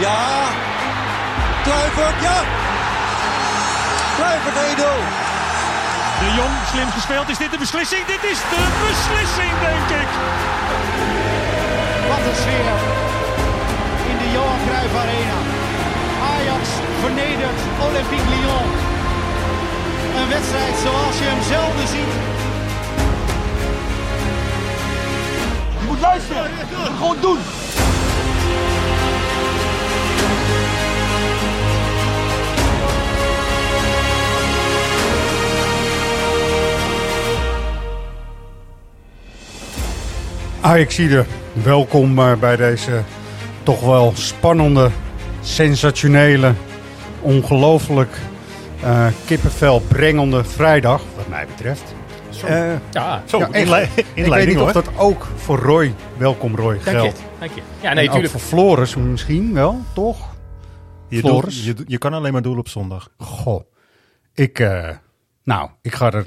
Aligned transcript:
Ja. 0.00 0.48
Kluivert, 1.62 2.20
ja. 2.22 2.38
Kluivert 4.16 4.56
1-0. 4.56 5.20
De 6.20 6.32
Jong, 6.36 6.54
slim 6.72 6.90
gespeeld. 6.90 7.28
Is 7.28 7.38
dit 7.38 7.50
de 7.50 7.58
beslissing? 7.58 8.06
Dit 8.06 8.22
is 8.32 8.40
de 8.54 8.62
beslissing, 8.86 9.52
denk 9.68 9.88
ik. 10.02 10.10
Wat 12.08 12.22
een 12.28 12.38
sfeer 12.42 12.76
in 14.10 14.16
de 14.22 14.28
Johan 14.34 14.60
Cruijff 14.66 14.94
Arena. 15.02 15.38
Ajax 16.32 16.64
vernedert 17.00 17.60
Olympique 17.86 18.28
Lyon. 18.34 18.68
Een 20.18 20.28
wedstrijd 20.28 20.74
zoals 20.84 21.16
je 21.18 21.26
hem 21.32 21.42
zelden 21.54 21.88
ziet. 21.94 22.14
Je 25.80 25.84
moet 25.86 26.00
luisteren. 26.00 26.50
Gewoon 26.98 27.16
doen. 27.20 27.59
Ajaxide, 40.60 41.24
welkom 41.52 42.18
eh, 42.18 42.34
bij 42.36 42.56
deze 42.56 43.02
toch 43.62 43.80
wel 43.80 44.12
spannende, 44.14 44.90
sensationele, 45.40 46.52
ongelooflijk 47.20 48.18
eh 48.82 49.06
kippenvel 49.26 49.80
brengende 49.80 50.44
vrijdag, 50.44 51.02
wat 51.16 51.28
mij 51.28 51.46
betreft. 51.46 51.94
Eh, 52.46 52.72
Ja, 52.90 53.22
Zo, 53.26 53.38
ja, 53.38 53.46
ik 53.46 53.66
weet 53.66 54.04
inleiding 54.14 54.48
niet 54.48 54.56
hoor. 54.58 54.66
of 54.66 54.72
dat 54.84 54.90
ook 54.98 55.26
voor 55.36 55.58
Roy, 55.58 55.94
welkom 56.16 56.56
Roy, 56.56 56.72
dank 56.74 56.84
je. 56.84 56.90
geldt. 56.90 57.22
Dank 57.38 57.52
je. 57.54 57.60
Ja, 57.80 57.88
En 57.88 57.94
nee, 57.94 58.04
ook 58.08 58.14
natuurlijk. 58.14 58.32
voor 58.32 58.58
Floris 58.58 58.94
misschien 58.96 59.52
wel, 59.54 59.80
toch? 59.94 60.28
Je, 61.08 61.18
Floris. 61.18 61.64
je, 61.64 61.74
je 61.86 61.98
kan 61.98 62.12
alleen 62.14 62.32
maar 62.32 62.42
doelen 62.42 62.60
op 62.60 62.68
zondag. 62.68 63.08
Goh, 63.18 63.60
ik, 64.34 64.58
eh, 64.58 64.88
nou, 65.44 65.70
ik 65.82 65.94
ga 65.94 66.10
er 66.12 66.26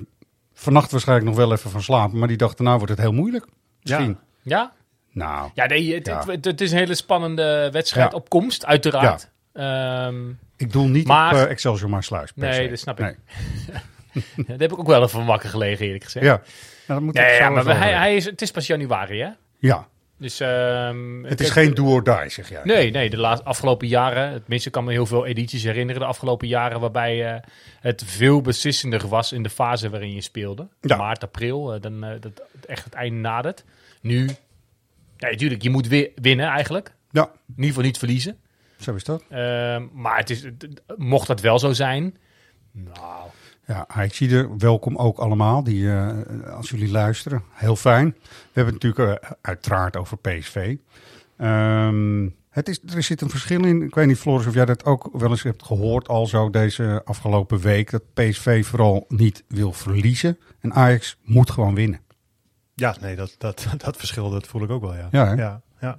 vannacht 0.54 0.92
waarschijnlijk 0.92 1.28
nog 1.28 1.38
wel 1.38 1.52
even 1.52 1.70
van 1.72 1.82
slapen, 1.82 2.20
maar 2.20 2.28
die 2.28 2.38
dag 2.38 2.54
daarna 2.54 2.76
wordt 2.76 2.92
het 2.92 3.00
heel 3.02 3.14
moeilijk. 3.14 3.46
Misschien. 3.84 4.18
Ja? 4.42 4.72
Nou, 5.12 5.50
Ja, 5.54 5.66
nee, 5.66 5.94
het, 5.96 6.06
Ja. 6.08 6.24
Het, 6.26 6.46
het 6.46 6.62
is 6.62 6.72
een 6.72 6.78
hele 6.78 6.96
spannende 6.96 7.70
wedstrijd 7.72 8.12
Ja. 8.12 8.18
op 8.18 8.30
komst, 8.30 8.66
uiteraard. 8.66 9.32
Ehm, 9.54 10.30
ik 10.58 10.72
doe 10.72 10.88
niet 10.88 11.08
Maar- 11.08 11.34
op 11.34 11.40
eh, 11.40 11.50
Excelsior 11.50 11.90
maar 11.90 12.04
Sluis. 12.04 12.32
Nee, 12.36 12.54
se. 12.64 12.70
dat 12.70 12.80
snap 12.80 13.00
ik. 13.00 13.06
Nee. 13.06 13.16
daar 14.48 14.58
heb 14.58 14.72
ik 14.72 14.80
ook 14.80 14.88
wel 14.88 15.04
even 15.04 15.26
wakker 15.26 15.50
gelegen, 15.50 15.86
eerlijk 15.86 16.04
gezegd. 16.04 16.26
Ja, 16.26 16.32
nou, 16.42 16.44
dat 16.88 17.02
moet 17.02 17.14
Nee, 17.14 17.34
ik 17.34 17.40
ja, 17.40 17.50
maar 17.50 17.78
hij, 17.78 17.94
hij 17.94 18.16
is, 18.16 18.26
het 18.26 18.42
is 18.42 18.52
pas 18.52 18.68
januari, 18.68 19.22
hè? 19.22 19.30
Ja, 19.58 19.88
Dus, 20.24 20.40
ehm, 20.40 21.24
het 21.24 21.40
is 21.42 21.52
kijk, 21.52 21.66
geen 21.66 21.74
do 21.74 21.86
or 21.86 22.04
die, 22.04 22.30
zeg 22.30 22.50
jij. 22.50 22.62
Nee, 22.64 22.92
nee, 22.92 23.10
de 23.10 23.18
laatste, 23.18 23.46
afgelopen 23.46 23.88
jaren, 23.88 24.40
tenminste 24.42 24.68
ik 24.68 24.74
kan 24.74 24.84
me 24.84 24.92
heel 24.92 25.06
veel 25.06 25.26
edities 25.26 25.64
herinneren, 25.64 26.02
de 26.02 26.08
afgelopen 26.08 26.48
jaren 26.48 26.80
waarbij 26.80 27.34
eh, 27.34 27.42
het 27.80 28.04
veel 28.06 28.42
beslissender 28.42 29.08
was 29.08 29.32
in 29.32 29.44
de 29.44 29.50
fase 29.50 29.90
waarin 29.90 30.14
je 30.14 30.22
speelde. 30.22 30.68
Ja. 30.82 30.96
Maart, 30.96 31.24
april, 31.24 31.74
eh, 31.74 31.82
dan 31.82 32.04
eh, 32.04 32.12
dat 32.22 32.42
echt 32.68 32.84
het 32.84 32.94
einde 32.94 33.20
nadert. 33.20 33.64
Nu, 34.02 34.26
ja, 35.18 35.30
natuurlijk, 35.30 35.62
je 35.62 35.70
moet 35.70 35.88
wi- 35.88 36.12
winnen 36.16 36.48
eigenlijk. 36.48 36.94
Ja, 37.12 37.24
In 37.24 37.32
ieder 37.56 37.66
geval 37.68 37.84
niet 37.84 37.98
verliezen. 37.98 38.38
zo 38.80 38.96
is 38.96 39.04
dat. 39.04 39.24
Ehm, 39.30 39.84
maar 39.94 40.18
het 40.18 40.30
is, 40.30 40.44
het- 40.44 40.82
mocht 40.98 41.28
dat 41.28 41.42
wel 41.42 41.60
zo 41.60 41.74
zijn, 41.74 42.18
nou, 42.72 43.30
Ja, 43.66 43.86
Ajaxide, 43.88 44.50
welkom 44.58 44.96
ook 44.96 45.18
allemaal, 45.18 45.64
die, 45.64 45.92
eh, 45.92 46.54
als 46.56 46.70
jullie 46.70 46.92
luisteren. 46.92 47.44
Heel 47.52 47.76
fijn. 47.76 48.16
We 48.20 48.52
hebben 48.54 48.74
het 48.74 48.84
natuurlijk 48.84 49.22
eh, 49.24 49.32
uiteraard 49.42 49.98
over 49.98 50.18
PSV. 50.18 50.76
Ehm, 51.38 52.30
het 52.50 52.70
is, 52.70 52.80
er 52.96 53.04
zit 53.04 53.22
een 53.22 53.30
verschil 53.30 53.66
in. 53.66 53.82
Ik 53.82 53.96
weet 53.96 54.08
niet, 54.08 54.18
Floris, 54.18 54.46
of 54.46 54.54
jij 54.54 54.66
dat 54.66 54.86
ook 54.86 55.10
wel 55.14 55.30
eens 55.30 55.44
hebt 55.44 55.64
gehoord 55.64 56.08
al 56.08 56.28
zo 56.28 56.50
deze 56.50 57.02
afgelopen 57.06 57.60
week. 57.60 57.92
Dat 57.92 58.14
PSV 58.14 58.66
vooral 58.66 59.06
niet 59.08 59.44
wil 59.48 59.74
verliezen. 59.74 60.40
En 60.60 60.74
Ajax 60.74 61.18
moet 61.22 61.52
gewoon 61.52 61.76
winnen. 61.76 62.00
Ja, 62.76 62.96
nee, 63.02 63.16
dat, 63.16 63.36
dat, 63.38 63.68
dat 63.86 63.98
verschil 63.98 64.30
dat 64.30 64.48
voel 64.48 64.64
ik 64.64 64.70
ook 64.70 64.82
wel, 64.82 64.96
ja. 64.96 65.08
Ja, 65.12 65.34
ja, 65.34 65.62
ja. 65.80 65.98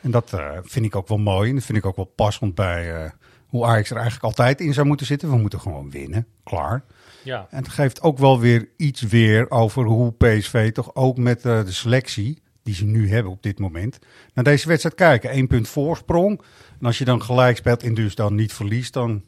En 0.00 0.10
dat 0.10 0.32
eh, 0.32 0.58
vind 0.62 0.84
ik 0.84 0.96
ook 0.96 1.08
wel 1.08 1.18
mooi. 1.18 1.48
En 1.48 1.54
dat 1.54 1.64
vind 1.64 1.78
ik 1.78 1.86
ook 1.86 1.96
wel 1.96 2.12
passend 2.14 2.54
bij 2.54 3.12
hoe 3.46 3.64
Ajax 3.64 3.90
er 3.90 3.96
eigenlijk 3.96 4.24
altijd 4.24 4.60
in 4.60 4.74
zou 4.74 4.86
moeten 4.86 5.06
zitten. 5.06 5.30
We 5.30 5.36
moeten 5.36 5.60
gewoon 5.60 5.90
winnen. 5.90 6.26
Klaar. 6.44 6.82
Ja. 7.22 7.46
En 7.50 7.58
het 7.58 7.68
geeft 7.68 8.02
ook 8.02 8.18
wel 8.18 8.40
weer 8.40 8.68
iets 8.76 9.00
weer 9.00 9.50
over 9.50 9.84
hoe 9.84 10.12
PSV 10.12 10.72
toch 10.72 10.94
ook 10.94 11.16
met 11.16 11.44
eh, 11.44 11.64
de 11.64 11.72
selectie 11.72 12.42
die 12.62 12.74
ze 12.74 12.84
nu 12.84 13.10
hebben 13.10 13.32
op 13.32 13.42
dit 13.42 13.58
moment 13.58 13.98
naar 14.34 14.44
deze 14.44 14.68
wedstrijd 14.68 14.94
kijken. 14.94 15.36
Eén 15.36 15.46
punt 15.46 15.68
voorsprong. 15.68 16.40
En 16.80 16.86
als 16.86 16.98
je 16.98 17.04
dan 17.04 17.22
gelijk 17.22 17.56
speelt 17.56 17.82
en 17.82 17.94
dus 17.94 18.14
dan 18.14 18.34
niet 18.34 18.52
verliest, 18.52 18.92
dan 18.92 19.24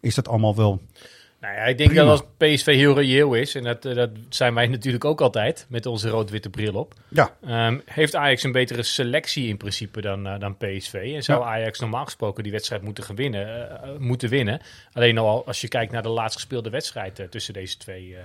is 0.00 0.14
dat 0.14 0.28
allemaal 0.28 0.56
wel... 0.56 0.82
Nou 1.40 1.54
ja, 1.54 1.60
ik 1.64 1.78
denk 1.78 1.90
Prima. 1.90 2.04
dat 2.04 2.20
als 2.20 2.28
PSV 2.36 2.66
heel 2.74 2.94
reëel 2.94 3.34
is, 3.34 3.54
en 3.54 3.62
dat, 3.62 3.84
eh, 3.84 3.94
dat 3.94 4.10
zijn 4.28 4.54
wij 4.54 4.66
natuurlijk 4.76 5.04
ook 5.04 5.20
altijd 5.20 5.66
met 5.68 5.86
onze 5.86 6.08
rood-witte 6.08 6.50
bril 6.50 6.74
op, 6.74 6.94
Ja, 7.08 7.36
Ehm, 7.46 7.78
heeft 7.84 8.14
Ajax 8.16 8.42
een 8.42 8.52
betere 8.52 8.82
selectie 8.82 9.48
in 9.48 9.56
principe 9.56 10.00
dan, 10.00 10.26
eh, 10.26 10.38
dan 10.38 10.56
PSV. 10.56 11.12
En 11.14 11.22
zou 11.22 11.40
Ja. 11.40 11.46
Ajax 11.46 11.80
normaal 11.80 12.04
gesproken 12.04 12.42
die 12.42 12.52
wedstrijd 12.52 12.82
moeten, 12.82 13.04
gaan 13.04 13.16
winnen, 13.16 13.70
eh, 13.82 13.90
moeten 13.98 14.28
winnen. 14.28 14.60
Alleen 14.92 15.18
al 15.18 15.46
als 15.46 15.60
je 15.60 15.68
kijkt 15.68 15.92
naar 15.92 16.02
de 16.02 16.08
laatst 16.08 16.36
gespeelde 16.36 16.70
wedstrijd 16.70 17.26
tussen 17.30 17.54
deze 17.54 17.76
twee. 17.76 18.16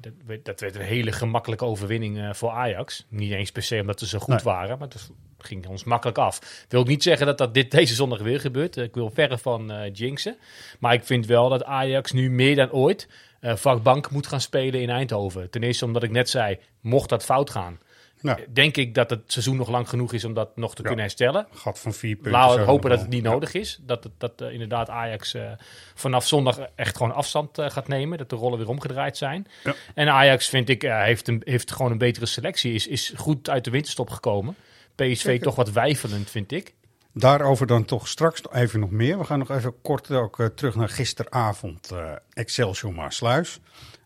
dat, 0.00 0.12
werd- 0.26 0.44
dat 0.44 0.60
werd 0.60 0.74
een 0.74 0.80
hele 0.82 1.12
gemakkelijke 1.12 1.64
overwinning 1.64 2.36
voor 2.36 2.50
Ajax. 2.50 3.06
Niet 3.08 3.32
eens 3.32 3.52
per 3.52 3.62
se 3.62 3.80
omdat 3.80 3.98
ze 3.98 4.06
zo 4.06 4.18
goed 4.18 4.28
Nee. 4.28 4.42
waren, 4.44 4.78
maar 4.78 4.88
het 4.88 5.10
ging 5.38 5.66
ons 5.66 5.84
makkelijk 5.84 6.18
af. 6.18 6.64
Wil 6.68 6.80
ik 6.80 6.86
niet 6.86 7.02
zeggen 7.02 7.26
dat 7.26 7.38
dat 7.38 7.54
dit, 7.54 7.70
deze 7.80 7.94
zondag 7.94 8.18
weer 8.20 8.40
gebeurt. 8.40 8.76
Ik 8.76 8.94
wil 8.94 9.10
verre 9.10 9.38
van 9.38 9.70
eh 9.70 9.90
jinxen. 9.92 10.36
Maar 10.78 10.92
ik 10.94 11.04
vind 11.04 11.26
wel 11.26 11.48
dat 11.48 11.64
Ajax 11.64 12.12
nu 12.12 12.30
meer 12.30 12.56
dan 12.56 12.70
ooit 12.72 13.08
eh 13.40 13.56
vakbank 13.56 14.10
moet 14.10 14.26
gaan 14.26 14.40
spelen 14.40 14.80
in 14.80 14.90
Eindhoven. 14.90 15.50
Ten 15.50 15.62
eerste 15.62 15.84
omdat 15.84 16.02
ik 16.02 16.10
net 16.10 16.30
zei, 16.30 16.58
mocht 16.80 17.08
dat 17.08 17.24
fout 17.24 17.50
gaan, 17.50 17.78
nou, 18.20 18.38
denk 18.52 18.76
ik 18.76 18.94
dat 18.94 19.10
het 19.10 19.20
seizoen 19.26 19.56
nog 19.56 19.68
lang 19.68 19.88
genoeg 19.88 20.12
is 20.12 20.24
om 20.24 20.34
dat 20.34 20.56
nog 20.56 20.70
te 20.74 20.82
Ja. 20.82 20.86
kunnen 20.86 21.04
herstellen. 21.04 21.46
gat 21.52 21.78
van 21.78 21.92
vier 21.92 22.14
punten. 22.14 22.32
Laten 22.32 22.58
we 22.58 22.64
hopen 22.64 22.90
dat 22.90 23.00
het 23.00 23.08
niet 23.08 23.22
Ja. 23.24 23.30
nodig 23.30 23.54
is. 23.54 23.78
Dat, 23.82 24.04
het, 24.04 24.12
dat 24.18 24.40
eh, 24.40 24.52
inderdaad 24.52 24.88
Ajax 24.90 25.34
eh, 25.34 25.50
vanaf 25.94 26.26
zondag 26.26 26.58
echt 26.74 26.96
gewoon 26.96 27.14
afstand 27.14 27.58
eh, 27.58 27.70
gaat 27.70 27.88
nemen. 27.88 28.18
Dat 28.18 28.30
de 28.30 28.36
rollen 28.36 28.58
weer 28.58 28.68
omgedraaid 28.68 29.16
zijn. 29.16 29.46
Ja. 29.64 29.74
En 29.94 30.08
Ajax, 30.08 30.48
vind 30.48 30.68
ik, 30.68 30.84
eh, 30.84 31.02
heeft, 31.02 31.28
een, 31.28 31.42
heeft 31.44 31.72
gewoon 31.72 31.90
een 31.92 31.98
betere 31.98 32.26
selectie. 32.26 32.72
Is, 32.74 32.86
is 32.86 33.12
goed 33.16 33.50
uit 33.50 33.64
de 33.64 33.70
winterstop 33.70 34.10
gekomen. 34.10 34.56
PSV 35.04 35.40
toch 35.40 35.54
wat 35.54 35.70
wijfelend, 35.70 36.30
vind 36.30 36.52
ik. 36.52 36.74
Daarover 37.12 37.66
dan 37.66 37.84
toch 37.84 38.08
straks 38.08 38.42
nog 38.42 38.54
even 38.54 38.80
nog 38.80 38.90
meer. 38.90 39.18
We 39.18 39.24
gaan 39.24 39.38
nog 39.38 39.50
even 39.50 39.80
kort 39.82 40.10
ook 40.10 40.40
eh, 40.40 40.46
terug 40.46 40.74
naar 40.74 40.88
gisteravond. 40.88 41.90
eh 41.90 42.12
Excelsior 42.32 42.94
Maasluis. 42.94 43.60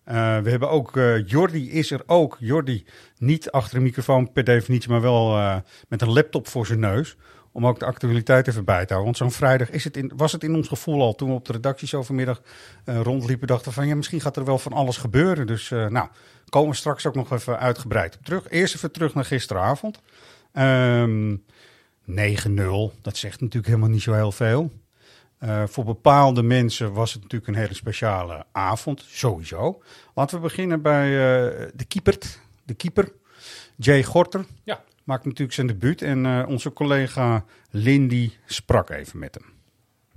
Eh 0.05 0.39
we 0.39 0.51
hebben 0.51 0.71
ook, 0.71 0.97
eh 0.97 1.27
Jordi 1.27 1.71
is 1.71 1.91
er 1.91 2.03
ook. 2.07 2.37
Jordi 2.41 2.85
niet 3.19 3.51
achter 3.51 3.77
een 3.77 3.83
microfoon 3.83 4.33
per 4.33 4.45
definitie, 4.45 4.91
maar 4.91 5.01
wel 5.01 5.37
eh, 5.37 5.57
met 5.89 6.03
een 6.03 6.13
laptop 6.13 6.49
voor 6.49 6.67
zijn 6.67 6.81
neus. 6.81 7.17
Om 7.53 7.67
ook 7.67 7.79
de 7.79 7.85
actualiteit 7.85 8.49
even 8.49 8.65
bij 8.65 8.87
te 8.87 8.93
houden. 8.93 9.05
Want 9.05 9.17
zo'n 9.17 9.39
vrijdag 9.39 9.71
is 9.71 9.85
het 9.85 9.97
in, 9.97 10.13
was 10.17 10.33
het 10.33 10.45
in 10.45 10.55
ons 10.55 10.69
gevoel 10.69 11.03
al 11.03 11.15
toen 11.15 11.29
we 11.29 11.35
op 11.35 11.45
de 11.47 11.53
redactie 11.53 11.89
zo 11.89 12.03
vanmiddag 12.03 12.43
rondliepen. 12.85 13.47
Dachten 13.47 13.73
van 13.73 13.87
ja, 13.87 13.95
misschien 13.95 14.21
gaat 14.21 14.37
er 14.37 14.45
wel 14.45 14.59
van 14.59 14.73
alles 14.73 14.97
gebeuren. 14.97 15.47
Dus 15.47 15.71
eh, 15.71 15.87
nou, 15.87 16.09
komen 16.49 16.71
we 16.71 16.77
straks 16.77 17.07
ook 17.07 17.15
nog 17.15 17.33
even 17.33 17.59
uitgebreid 17.59 18.17
op 18.17 18.25
terug. 18.25 18.51
Eerst 18.51 18.75
even 18.75 18.93
terug 18.93 19.15
naar 19.15 19.25
gisteravond. 19.25 20.01
Ehm 20.53 21.37
9-0, 22.05 22.93
dat 23.03 23.17
zegt 23.17 23.41
natuurlijk 23.41 23.67
helemaal 23.67 23.89
niet 23.89 24.03
zo 24.03 24.13
heel 24.13 24.33
veel. 24.33 24.71
Eh, 25.39 25.63
voor 25.67 25.85
bepaalde 25.85 26.43
mensen 26.43 26.93
was 26.93 27.13
het 27.13 27.23
natuurlijk 27.23 27.51
een 27.51 27.63
hele 27.63 27.75
speciale 27.75 28.45
avond, 28.53 29.05
sowieso. 29.09 29.83
Laten 30.15 30.37
we 30.37 30.43
beginnen 30.43 30.83
bij 30.83 31.07
eh, 31.07 31.69
de 31.75 31.85
keeper, 31.85 32.19
de 32.65 32.75
keeper, 32.75 33.13
Jay 33.77 34.03
Gorter. 34.03 34.45
Ja. 34.63 34.81
Maakt 35.05 35.25
natuurlijk 35.25 35.53
zijn 35.53 35.67
debuut 35.67 36.03
en 36.03 36.27
eh, 36.27 36.45
onze 36.49 36.73
collega 36.73 37.45
Lindy 37.71 38.31
sprak 38.45 38.91
even 38.91 39.19
met 39.19 39.35
hem. 39.35 39.45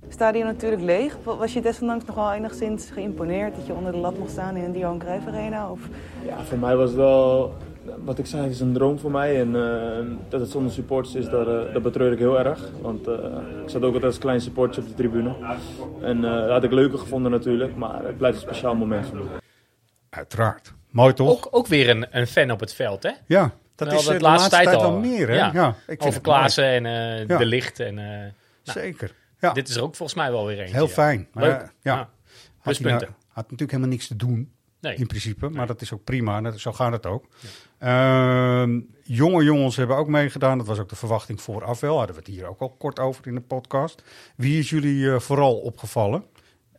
Stadion 0.10 0.46
natuurlijk 0.46 0.82
leeg. 0.82 1.18
Was 1.24 1.54
je 1.54 1.62
desondanks 1.62 2.06
nog 2.06 2.16
wel 2.16 2.34
enigszins 2.34 2.90
geïmponeerd 2.90 3.56
dat 3.56 3.66
je 3.66 3.74
onder 3.74 3.92
de 3.92 3.98
lat 3.98 4.18
mocht 4.18 4.32
staan 4.32 4.56
in 4.56 4.72
de 4.72 4.80
Johan 4.80 5.00
Cruijff 5.00 5.28
Arena? 5.28 5.72
Of 5.72 5.80
Ja, 6.26 6.44
voor 6.44 6.58
mij 6.58 6.76
was 6.76 6.90
het 6.90 6.98
wel, 6.98 7.56
wat 8.04 8.18
ik 8.20 8.26
zei, 8.26 8.50
is 8.50 8.60
een 8.60 8.74
droom 8.74 9.00
voor 9.00 9.12
mij. 9.12 9.40
En 9.40 9.56
eh, 9.56 10.06
dat 10.30 10.40
het 10.40 10.50
zonder 10.50 10.72
supporters 10.72 11.16
is, 11.16 11.30
dat, 11.30 11.48
eh, 11.48 11.74
dat 11.74 11.82
betreur 11.84 12.12
ik 12.12 12.20
heel 12.20 12.40
erg. 12.40 12.60
Want 12.82 13.08
eh, 13.08 13.14
ik 13.64 13.70
zat 13.70 13.82
ook 13.82 13.94
altijd 13.94 14.04
als 14.04 14.18
klein 14.18 14.42
supportje 14.42 14.82
op 14.82 14.88
de 14.88 14.94
tribune. 14.94 15.36
En 16.02 16.26
eh, 16.26 16.32
dat 16.32 16.50
had 16.50 16.64
ik 16.64 16.72
leuker 16.72 16.98
gevonden 17.00 17.32
natuurlijk, 17.32 17.76
maar 17.76 18.04
het 18.06 18.18
blijft 18.18 18.38
een 18.38 18.44
speciaal 18.44 18.76
moment 18.76 19.06
voor 19.08 19.18
me. 19.18 19.24
Uiteraard. 20.10 20.74
Mooi 20.90 21.14
toch? 21.14 21.30
Ook, 21.32 21.48
ook 21.52 21.68
weer 21.68 21.90
een, 21.90 22.06
een 22.12 22.28
fan 22.28 22.52
op 22.52 22.60
het 22.60 22.74
veld, 22.74 23.04
hè? 23.04 23.12
ja, 23.26 23.52
dat 23.76 23.92
is 23.94 24.06
de 24.06 24.14
de 24.14 24.20
laatste 24.20 24.24
laatste, 24.28 24.50
tijd 24.50 24.64
tijd 24.64 24.76
al. 24.82 24.92
wel 24.92 25.00
meer. 25.00 25.28
Hè? 25.28 25.36
Ja. 25.36 25.50
Ja. 25.54 25.70
ik 25.70 25.76
vind 25.88 26.04
Over. 26.04 26.22
Klaassen 26.22 26.66
en 26.66 26.86
eh, 26.86 27.28
Ja. 27.28 27.38
De 27.38 27.46
Licht. 27.46 27.80
En, 27.80 28.00
eh, 28.00 28.32
Zeker. 28.74 29.12
Ja. 29.40 29.54
Dit 29.54 29.68
is 29.70 29.76
er 29.76 29.84
ook 29.84 29.96
volgens 29.96 30.18
mij 30.18 30.32
wel 30.32 30.46
weer 30.46 30.60
eentje. 30.60 30.76
Heel 30.76 30.88
fijn. 30.88 31.28
Maar, 31.34 31.44
Leuk. 31.44 31.60
ja. 31.60 31.72
Ja. 31.82 31.96
Had, 31.98 32.08
hij 32.08 32.10
Pluspunten. 32.62 33.08
nou- 33.08 33.20
had 33.28 33.44
natuurlijk 33.44 33.72
helemaal 33.72 33.90
niks 33.92 34.08
te 34.08 34.16
doen. 34.16 34.52
Nee. 34.86 34.96
in 34.96 35.08
principe. 35.08 35.50
Maar 35.50 35.68
dat 35.68 35.82
is 35.82 35.94
ook 35.94 36.04
prima. 36.04 36.44
en 36.44 36.60
zo 36.60 36.74
gaat 36.74 36.92
het 36.92 37.06
ook. 37.06 37.26
Ehm, 37.78 38.80
jonge 39.04 39.44
jongens 39.44 39.76
hebben 39.76 39.98
ook 39.98 40.08
meegedaan. 40.08 40.58
Dat 40.58 40.68
was 40.68 40.80
ook 40.80 40.90
de 40.90 40.96
verwachting 40.96 41.42
vooraf 41.42 41.80
wel. 41.80 41.98
Hadden 41.98 42.16
we 42.16 42.22
het 42.22 42.32
hier 42.32 42.46
ook 42.46 42.60
al 42.60 42.70
kort 42.70 43.00
over 43.00 43.28
in 43.28 43.36
de 43.36 43.42
podcast. 43.42 44.04
Wie 44.36 44.60
is 44.60 44.70
jullie 44.70 45.12
eh, 45.12 45.20
vooral 45.20 45.56
opgevallen? 45.58 46.26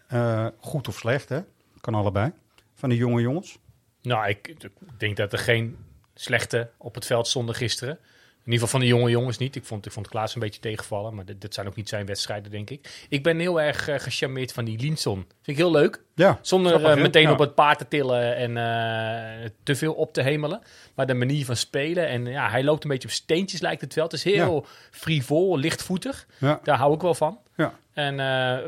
Eh, 0.08 0.46
goed 0.60 0.88
of 0.88 0.96
slecht, 0.96 1.28
hè? 1.28 1.40
Kan 1.80 1.94
allebei. 1.94 2.32
Van 2.74 2.88
de 2.88 2.96
jonge 2.96 3.20
jongens. 3.20 3.58
Nou, 4.02 4.28
ik, 4.28 4.48
ik 4.48 4.70
denk 4.98 5.16
dat 5.16 5.32
er 5.32 5.38
geen 5.38 5.76
slechte 6.14 6.70
op 6.78 6.94
het 6.94 7.06
veld 7.06 7.26
stonden 7.26 7.54
gisteren. 7.54 7.98
In 8.46 8.52
ieder 8.52 8.66
geval 8.66 8.80
van 8.80 8.88
de 8.88 8.96
jonge 8.96 9.10
jongens 9.10 9.38
niet. 9.38 9.56
Ik 9.56 9.64
vond, 9.64 9.86
ik 9.86 9.92
vond 9.92 10.08
Klaas 10.08 10.34
een 10.34 10.40
beetje 10.40 10.60
tegenvallen, 10.60 11.14
maar 11.14 11.24
dit, 11.24 11.40
dit 11.40 11.54
zijn 11.54 11.66
ook 11.66 11.74
niet 11.76 11.88
zijn 11.88 12.06
wedstrijden, 12.06 12.50
denk 12.50 12.70
ik. 12.70 13.06
Ik 13.08 13.22
ben 13.22 13.38
heel 13.38 13.60
erg 13.60 13.88
eh, 13.88 13.98
gecharmeerd 13.98 14.52
van 14.52 14.64
die 14.64 14.78
Linson. 14.80 15.14
Vind 15.16 15.46
ik 15.46 15.56
heel 15.56 15.70
leuk. 15.70 16.02
Ja, 16.14 16.38
Zonder 16.42 16.72
grappig, 16.72 16.96
eh, 16.96 17.02
meteen 17.02 17.22
Ja. 17.22 17.32
op 17.32 17.38
het 17.38 17.54
paard 17.54 17.78
te 17.78 17.88
tillen 17.88 18.36
en 18.36 18.56
eh, 18.56 19.48
te 19.62 19.74
veel 19.74 19.92
op 19.92 20.12
te 20.12 20.22
hemelen. 20.22 20.60
Maar 20.94 21.06
de 21.06 21.14
manier 21.14 21.44
van 21.44 21.56
spelen. 21.56 22.08
En 22.08 22.26
ja, 22.26 22.50
hij 22.50 22.64
loopt 22.64 22.84
een 22.84 22.90
beetje 22.90 23.08
op 23.08 23.14
steentjes, 23.14 23.60
lijkt 23.60 23.80
het 23.80 23.94
wel. 23.94 24.04
Het 24.04 24.12
is 24.12 24.24
heel 24.24 24.66
frivol, 24.90 25.58
lichtvoetig. 25.58 26.26
Ja. 26.38 26.60
Daar 26.62 26.76
hou 26.76 26.94
ik 26.94 27.00
wel 27.00 27.14
van. 27.14 27.38
Ja. 27.56 27.72
En 27.92 28.16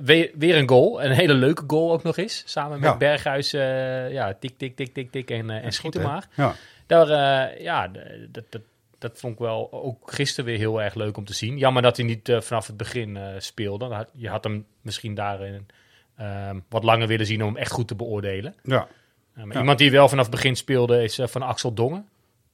weer, 0.05 0.31
weer 0.35 0.57
een 0.57 0.69
goal. 0.69 1.03
Een 1.05 1.11
hele 1.13 1.35
leuke 1.35 1.65
goal 1.67 1.93
ook 1.93 2.03
nog 2.03 2.17
eens. 2.17 2.43
Samen 2.47 2.81
met. 2.81 2.99
Berghuis. 2.99 3.51
ja, 3.51 4.35
tik, 4.41 4.59
tik, 4.59 4.77
tik, 4.77 4.95
tik, 4.95 5.11
tik. 5.11 5.31
En, 5.31 5.51
en 5.51 5.73
schiet 5.73 5.95
hem 5.95 6.03
hè? 6.03 6.09
maar. 6.09 6.29
Ja. 6.35 6.55
Daar, 6.87 7.09
ja, 7.63 7.91
dat, 8.31 8.61
dat, 8.99 9.19
vond 9.19 9.33
ik 9.33 9.39
wel 9.39 9.73
ook 9.73 10.13
gisteren 10.13 10.45
weer 10.45 10.59
heel 10.59 10.83
erg 10.83 10.95
leuk 10.95 11.17
om 11.17 11.25
te 11.25 11.35
zien. 11.35 11.59
Jammer 11.59 11.83
dat 11.83 11.97
hij 11.97 12.07
niet 12.07 12.29
eh, 12.29 12.41
vanaf 12.41 12.67
het 12.67 12.77
begin 12.77 13.17
eh, 13.17 13.35
speelde. 13.39 14.07
Je 14.13 14.29
had 14.29 14.45
hem 14.45 14.67
misschien 14.83 15.15
daarin 15.15 15.67
ehm, 16.17 16.61
wat 16.69 16.85
langer 16.85 17.07
willen 17.07 17.27
zien 17.27 17.43
om 17.43 17.49
hem 17.49 17.57
echt 17.57 17.71
goed 17.73 17.89
te 17.89 17.95
beoordelen. 17.95 18.55
Ja. 18.63 18.89
Eh, 19.35 19.45
maar 19.45 19.55
Ja. 19.55 19.61
Iemand 19.61 19.79
die 19.79 19.91
wel 19.91 20.09
vanaf 20.09 20.27
het 20.27 20.35
begin 20.35 20.57
speelde 20.57 21.03
is 21.03 21.19
van 21.23 21.43
Axel 21.43 21.75
Dongen, 21.75 22.09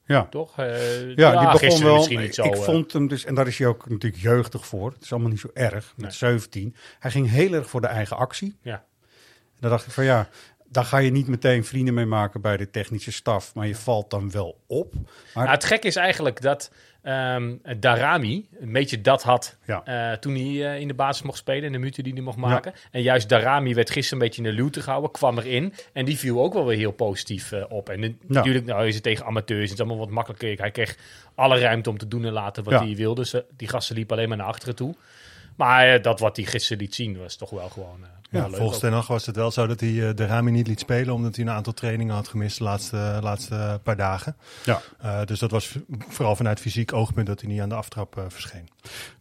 Ja. 0.05 0.25
toch? 0.25 0.57
Eh, 0.59 1.15
Ja, 1.15 1.39
die 1.51 1.61
begon 1.61 1.83
wel. 1.83 1.95
misschien 1.95 2.19
niet 2.19 2.35
zo. 2.35 2.43
ik 2.43 2.55
vond 2.55 2.93
hem 2.93 3.07
dus, 3.07 3.25
en 3.25 3.35
daar 3.35 3.47
is 3.47 3.57
hij 3.57 3.67
ook 3.67 3.89
natuurlijk 3.89 4.21
jeugdig 4.21 4.65
voor. 4.67 4.91
Het 4.91 5.03
is 5.03 5.11
allemaal 5.11 5.29
niet 5.29 5.39
zo 5.39 5.49
erg. 5.53 5.93
Met 5.95 6.05
Nee. 6.05 6.11
17. 6.11 6.75
Hij 6.99 7.11
ging 7.11 7.29
heel 7.29 7.53
erg 7.53 7.69
voor 7.69 7.81
de 7.81 7.87
eigen 7.87 8.17
actie. 8.17 8.57
Ja. 8.61 8.73
En 8.73 9.61
dan 9.61 9.69
dacht 9.69 9.85
ik 9.85 9.91
van 9.91 10.03
ja, 10.03 10.27
daar 10.75 10.85
ga 10.85 10.97
je 10.97 11.11
niet 11.11 11.27
meteen 11.27 11.65
vrienden 11.65 11.93
mee 11.93 12.05
maken 12.05 12.41
bij 12.41 12.57
de 12.57 12.69
technische 12.69 13.11
staf. 13.11 13.55
Maar 13.55 13.67
je 13.67 13.75
valt 13.75 14.09
dan 14.09 14.31
wel 14.31 14.57
op. 14.67 14.93
Maar 14.93 15.43
Nou, 15.43 15.49
het 15.49 15.63
gekke 15.63 15.87
is 15.87 15.95
eigenlijk 15.95 16.41
dat 16.41 16.71
ehm, 17.01 17.55
Darami 17.79 18.47
een 18.59 18.71
beetje 18.71 19.01
dat 19.01 19.23
had 19.23 19.57
Ja. 19.65 19.83
eh, 19.85 20.17
toen 20.17 20.33
hij 20.35 20.73
eh, 20.73 20.79
in 20.79 20.87
de 20.87 20.93
basis 20.93 21.23
mocht 21.23 21.37
spelen 21.37 21.63
en 21.63 21.71
de 21.71 21.77
minuten 21.77 22.03
die 22.03 22.13
hij 22.13 22.21
mocht 22.21 22.37
maken. 22.37 22.73
En 22.91 23.01
juist 23.01 23.29
Darami 23.29 23.73
werd 23.73 23.89
gisteren 23.89 24.21
een 24.21 24.27
beetje 24.27 24.43
in 24.43 24.49
de 24.49 24.61
luwte 24.61 24.81
gehouden, 24.81 25.11
kwam 25.11 25.37
erin 25.37 25.73
en 25.93 26.05
die 26.05 26.17
viel 26.17 26.41
ook 26.41 26.53
wel 26.53 26.65
weer 26.65 26.77
heel 26.77 26.91
positief 26.91 27.51
eh, 27.51 27.63
op. 27.69 27.89
En 27.89 28.17
natuurlijk 28.27 28.65
nou 28.65 28.87
is 28.87 28.93
het 28.93 29.03
tegen 29.03 29.25
amateurs, 29.25 29.61
het 29.69 29.71
is 29.71 29.79
allemaal 29.79 29.97
wat 29.97 30.09
makkelijker. 30.09 30.57
Hij 30.57 30.71
kreeg 30.71 30.95
alle 31.35 31.59
ruimte 31.59 31.89
om 31.89 31.97
te 31.97 32.07
doen 32.07 32.25
en 32.25 32.33
laten 32.33 32.63
wat 32.63 32.79
hij 32.79 32.95
wilde. 32.95 33.21
Dus, 33.21 33.33
die 33.57 33.67
gasten 33.67 33.95
liepen 33.95 34.15
alleen 34.15 34.29
maar 34.29 34.37
naar 34.37 34.47
achteren 34.47 34.75
toe. 34.75 34.95
Maar 35.55 36.01
dat 36.01 36.19
wat 36.19 36.35
hij 36.35 36.45
gisteren 36.45 36.77
liet 36.81 36.95
zien 36.95 37.17
was 37.17 37.35
toch 37.35 37.49
wel 37.49 37.69
gewoon 37.69 38.05
eh, 38.43 38.49
Ja, 38.51 38.57
volgens. 38.57 38.79
Ten 38.79 38.93
Hag 38.93 39.07
was 39.07 39.25
het 39.25 39.35
wel 39.35 39.51
zo 39.51 39.67
dat 39.67 39.79
hij 39.79 40.07
eh, 40.09 40.15
de 40.15 40.25
Rami 40.25 40.51
niet 40.51 40.67
liet 40.67 40.79
spelen, 40.79 41.13
omdat 41.13 41.35
hij 41.35 41.45
een 41.45 41.51
aantal 41.51 41.73
trainingen 41.73 42.15
had 42.15 42.27
gemist 42.27 42.57
de 42.57 42.63
laatste, 42.63 43.19
laatste 43.21 43.79
paar 43.83 43.95
dagen. 43.97 44.35
Ja. 44.65 44.81
Eh, 44.99 45.19
dus 45.25 45.39
dat 45.39 45.51
was 45.51 45.75
vooral 46.09 46.35
vanuit 46.35 46.59
fysiek 46.59 46.93
oogpunt 46.93 47.27
dat 47.27 47.41
hij 47.41 47.49
niet 47.49 47.61
aan 47.61 47.69
de 47.69 47.75
aftrap 47.75 48.17
eh, 48.17 48.23
verscheen. 48.27 48.69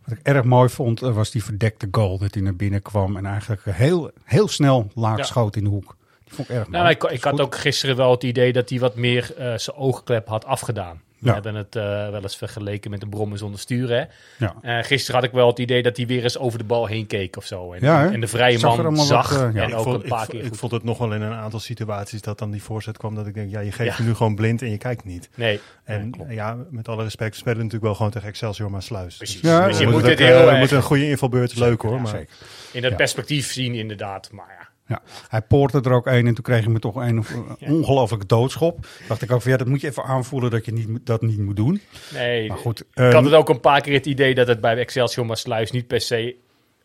wat 0.05 0.19
ik 0.19 0.27
erg 0.27 0.45
mooi 0.45 0.69
vond, 0.69 1.03
eh, 1.03 1.15
was 1.15 1.31
die 1.31 1.45
verdekte 1.45 1.89
goal. 1.91 2.19
Dat 2.19 2.35
hij 2.35 2.43
naar 2.43 2.57
binnen 2.57 2.83
kwam 2.83 3.17
en 3.17 3.27
eigenlijk 3.27 3.63
heel, 3.65 4.11
heel 4.25 4.49
snel 4.49 4.91
laag 4.95 5.17
Ja. 5.19 5.23
schoot 5.25 5.57
in 5.57 5.65
de 5.65 5.71
hoek. 5.71 5.97
Die 6.25 6.35
vond 6.35 6.49
ik 6.49 6.55
erg 6.55 6.69
mooi. 6.69 6.79
Nou, 6.83 6.91
ik, 6.95 7.01
Dat 7.01 7.11
ik 7.11 7.17
is 7.17 7.23
had 7.25 7.41
ook 7.41 7.57
gisteren 7.57 7.97
wel 7.97 8.11
het 8.11 8.23
idee 8.23 8.53
dat 8.53 8.69
hij 8.71 8.79
wat 8.79 8.95
meer 8.95 9.35
eh, 9.37 9.59
zijn 9.59 9.77
oogklep 9.77 10.29
had 10.29 10.45
afgedaan. 10.45 11.01
We 11.25 11.31
Ja. 11.31 11.35
hebben 11.43 11.55
het 11.55 11.77
eh, 11.77 11.83
wel 12.11 12.23
eens 12.23 12.37
vergeleken 12.37 12.91
met 12.91 13.03
een 13.03 13.09
brommen 13.09 13.39
zonder 13.39 13.61
sturen. 13.61 13.97
Hè? 13.99 14.05
Ja. 14.47 14.55
Eh, 14.79 14.85
gisteren 14.85 15.21
had 15.21 15.29
ik 15.29 15.35
wel 15.35 15.47
het 15.49 15.59
idee 15.59 15.83
dat 15.83 15.97
hij 15.97 16.07
weer 16.07 16.23
eens 16.23 16.39
over 16.39 16.59
de 16.59 16.65
bal 16.65 16.87
heen 16.87 17.07
keek 17.07 17.37
of 17.37 17.47
zo. 17.47 17.73
En, 17.73 17.79
Ja, 17.83 18.01
hè? 18.01 18.09
en 18.13 18.21
de 18.21 18.27
vrije 18.27 18.59
Zag 18.59 18.83
man 18.83 18.97
zag 18.97 19.31
wat, 19.31 19.41
eh, 19.41 19.55
ja. 19.55 19.63
en 19.63 19.69
ik, 19.69 19.75
ook 19.75 19.83
vond, 19.83 20.03
een 20.03 20.09
paar 20.09 20.23
ik, 20.23 20.29
keer 20.29 20.41
ik 20.41 20.47
goed. 20.49 20.57
vond 20.59 20.73
het 20.73 20.85
nog 20.85 20.99
wel 20.99 21.13
in 21.15 21.23
een 21.23 21.33
aantal 21.33 21.61
situaties 21.61 22.21
dat 22.23 22.39
dan 22.39 22.51
die 22.51 22.63
voorzet 22.63 22.97
kwam 22.97 23.15
dat 23.15 23.27
ik 23.27 23.35
denk, 23.35 23.51
ja, 23.51 23.61
je 23.61 23.73
geeft 23.73 23.91
Ja. 23.91 23.97
hem 23.97 24.07
nu 24.07 24.15
gewoon 24.15 24.35
blind 24.35 24.63
en 24.63 24.71
je 24.71 24.79
kijkt 24.79 25.05
niet. 25.05 25.29
Nee, 25.35 25.61
En 25.85 26.13
ja, 26.29 26.57
met 26.71 26.89
alle 26.89 27.03
respect, 27.03 27.31
we 27.31 27.37
spelen 27.37 27.57
natuurlijk 27.57 27.85
wel 27.85 27.95
gewoon 27.95 28.11
tegen 28.11 28.29
Excelsior 28.29 28.71
maar 28.71 28.83
Sluis. 28.83 29.17
Precies. 29.17 29.41
Ja, 29.41 29.67
dus 29.67 29.75
we 29.77 29.81
je 29.85 29.85
moet 29.91 30.03
moeten 30.03 30.25
het 30.27 30.35
ook, 30.35 30.49
heel 30.49 30.57
moeten 30.59 30.77
een 30.77 30.83
goede 30.83 31.09
invalbeurt, 31.09 31.57
leuk 31.59 31.83
hoor. 31.83 31.95
Ja, 31.95 31.99
maar 32.01 32.07
zeker. 32.11 32.29
in 32.73 32.83
het 32.83 32.91
ja. 32.91 32.97
perspectief 32.97 33.53
zien 33.53 33.75
inderdaad. 33.75 34.29
Maar 34.33 34.64
ja, 34.87 35.03
hij 35.29 35.41
poortte 35.43 35.81
er 35.81 35.93
ook 35.93 36.07
een 36.07 36.27
en 36.27 36.35
toen 36.35 36.45
kreeg 36.45 36.65
hij 36.65 36.73
me 36.73 36.79
toch 36.79 36.95
een 36.97 37.19
of- 37.19 37.35
ongelooflijke 37.61 38.27
doodschop. 38.27 38.87
Dacht 39.09 39.23
ik 39.23 39.31
ook 39.33 39.43
van 39.43 39.51
ja, 39.51 39.57
dat 39.57 39.67
moet 39.67 39.81
je 39.81 39.87
even 39.89 40.05
aanvoelen 40.05 40.51
dat 40.51 40.65
je 40.65 40.73
niet, 40.73 41.07
dat 41.07 41.23
niet 41.23 41.39
moet 41.39 41.57
doen. 41.57 41.81
nee. 42.15 42.49
Maar 42.49 42.57
goed, 42.59 42.81
ik 42.81 42.87
ehm, 42.95 43.13
had 43.15 43.25
het 43.25 43.33
ook 43.35 43.49
een 43.49 43.61
paar 43.61 43.81
keer 43.81 43.95
het 43.95 44.07
idee 44.07 44.35
dat 44.35 44.47
het 44.47 44.61
bij 44.61 44.77
Excelsior 44.77 45.27
maar 45.27 45.37
Sluis 45.37 45.71
niet 45.71 45.87
per 45.87 46.01
se 46.01 46.37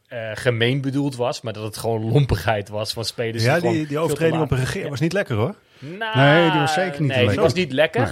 eh, 0.07 0.29
gemeen 0.33 0.81
bedoeld 0.81 1.15
was. 1.15 1.41
Maar 1.41 1.53
dat 1.53 1.63
het 1.63 1.77
gewoon 1.77 2.11
lompigheid 2.11 2.69
was 2.69 2.93
van 2.93 3.05
spelers. 3.05 3.43
ja, 3.43 3.59
die, 3.59 3.87
die 3.87 3.99
overtreding 3.99 4.41
op 4.41 4.51
een 4.51 4.57
regeer 4.57 4.89
was 4.89 4.99
niet 4.99 5.13
lekker 5.13 5.35
hoor. 5.35 5.55
Nou, 5.79 6.17
Nee, 6.17 6.51
die 6.51 6.59
was 6.59 6.73
zeker 6.73 6.99
niet 7.01 7.09
Nee, 7.09 7.17
lekker. 7.17 7.31
die 7.33 7.39
was 7.43 7.53
niet 7.53 7.71
lekker. 7.71 8.01
Nee. 8.01 8.11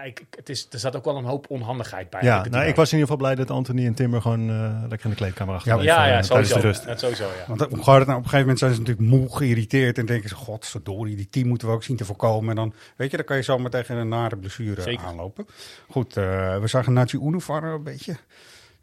Ja, 0.00 0.06
Ja, 0.06 0.06
ik, 0.06 0.22
het 0.36 0.48
is, 0.48 0.66
er 0.70 0.78
zat 0.78 0.96
ook 0.96 1.04
wel 1.04 1.16
een 1.16 1.24
hoop 1.24 1.50
onhandigheid 1.50 2.10
bij. 2.10 2.22
Ja, 2.22 2.44
ik 2.44 2.50
nou, 2.50 2.66
ik 2.66 2.74
was 2.76 2.92
in 2.92 2.98
ieder 2.98 3.10
geval 3.12 3.16
blij 3.16 3.34
dat 3.34 3.50
Anthony 3.56 3.86
en 3.86 3.94
Timmer 3.94 4.20
gewoon 4.22 4.50
eh, 4.50 4.80
lekker 4.88 5.04
in 5.04 5.10
de 5.10 5.16
kleedkamer 5.16 5.54
achterbleven 5.54 5.94
Ja, 5.94 6.04
eh, 6.04 6.10
ja, 6.10 6.22
sowieso. 6.22 6.54
de 6.54 6.60
rust. 6.60 6.86
Dat 6.86 7.00
sowieso, 7.00 7.24
ja. 7.24 7.44
Want 7.46 7.60
hoe 7.60 7.84
gaat 7.84 7.98
het 7.98 8.06
nou? 8.06 8.18
Op 8.18 8.24
een 8.24 8.30
gegeven 8.30 8.38
moment 8.40 8.58
zijn 8.58 8.72
ze 8.72 8.78
natuurlijk 8.78 9.08
moe, 9.08 9.36
geïrriteerd 9.36 9.98
en 9.98 10.06
denken 10.06 10.28
ze, 10.28 10.34
godverdorie, 10.34 11.16
die 11.16 11.28
team 11.30 11.48
moeten 11.48 11.68
we 11.68 11.74
ook 11.74 11.82
zien 11.82 11.96
te 11.96 12.04
voorkomen. 12.04 12.50
En 12.50 12.56
dan, 12.56 12.74
weet 12.96 13.10
je, 13.10 13.16
dan 13.16 13.26
kan 13.26 13.36
je 13.36 13.42
zomaar 13.42 13.70
tegen 13.70 13.96
een 13.96 14.08
nare 14.08 14.36
blessure 14.36 14.82
Zeker. 14.82 15.06
aanlopen. 15.06 15.46
Goed, 15.88 16.16
eh, 16.16 16.58
we 16.58 16.66
zagen 16.66 16.92
Nachi 16.92 17.18
Unuvar 17.18 17.64
een 17.64 17.82
beetje 17.82 18.16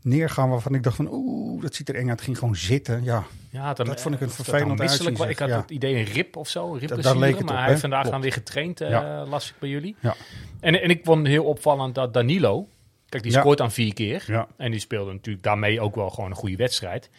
neergaan 0.02 0.50
waarvan 0.50 0.74
ik 0.76 0.84
dacht 0.84 0.96
van, 0.96 1.08
oeh, 1.12 1.62
dat 1.62 1.76
ziet 1.76 1.90
er 1.90 1.96
eng 1.96 2.02
uit. 2.10 2.16
Het 2.16 2.22
ging 2.22 2.38
gewoon 2.38 2.56
zitten, 2.56 3.04
ja. 3.04 3.24
Ja, 3.50 3.74
dan, 3.74 3.86
Dat 3.86 4.02
vond 4.02 4.16
ik 4.16 4.22
een 4.22 4.28
eh, 4.28 4.34
vervelend 4.34 4.80
uitzien. 4.82 5.30
Ik 5.30 5.40
had 5.40 5.50
Ja. 5.50 5.58
het 5.62 5.70
idee 5.72 5.96
een 5.96 6.04
rib 6.04 6.36
of 6.36 6.50
zo, 6.50 6.76
een 6.76 7.02
daar 7.02 7.18
leek 7.18 7.38
het 7.38 7.46
maar 7.46 7.54
op, 7.54 7.60
hij 7.60 7.68
heeft 7.68 7.82
vandaag 7.82 8.00
Klopt. 8.00 8.12
dan 8.16 8.22
weer 8.22 8.34
getraind, 8.34 8.80
Ja. 8.80 9.26
las 9.26 9.50
ik 9.50 9.56
bij 9.60 9.70
jullie. 9.70 9.96
Ja. 10.00 10.16
En, 10.60 10.82
en 10.82 10.90
ik 10.90 11.02
vond 11.04 11.28
heel 11.28 11.44
opvallend 11.44 11.96
dat 11.96 12.14
Danilo, 12.14 12.68
kijk 13.10 13.24
die 13.24 13.32
scoort 13.32 13.58
dan 13.58 13.72
vier 13.72 13.94
keer. 13.94 14.46
En 14.58 14.72
die 14.72 14.80
speelde 14.80 15.12
natuurlijk 15.12 15.44
daarmee 15.44 15.82
ook 15.82 15.96
wel 15.96 16.10
gewoon 16.10 16.30
een 16.30 16.36
goede 16.36 16.56
wedstrijd. 16.56 17.10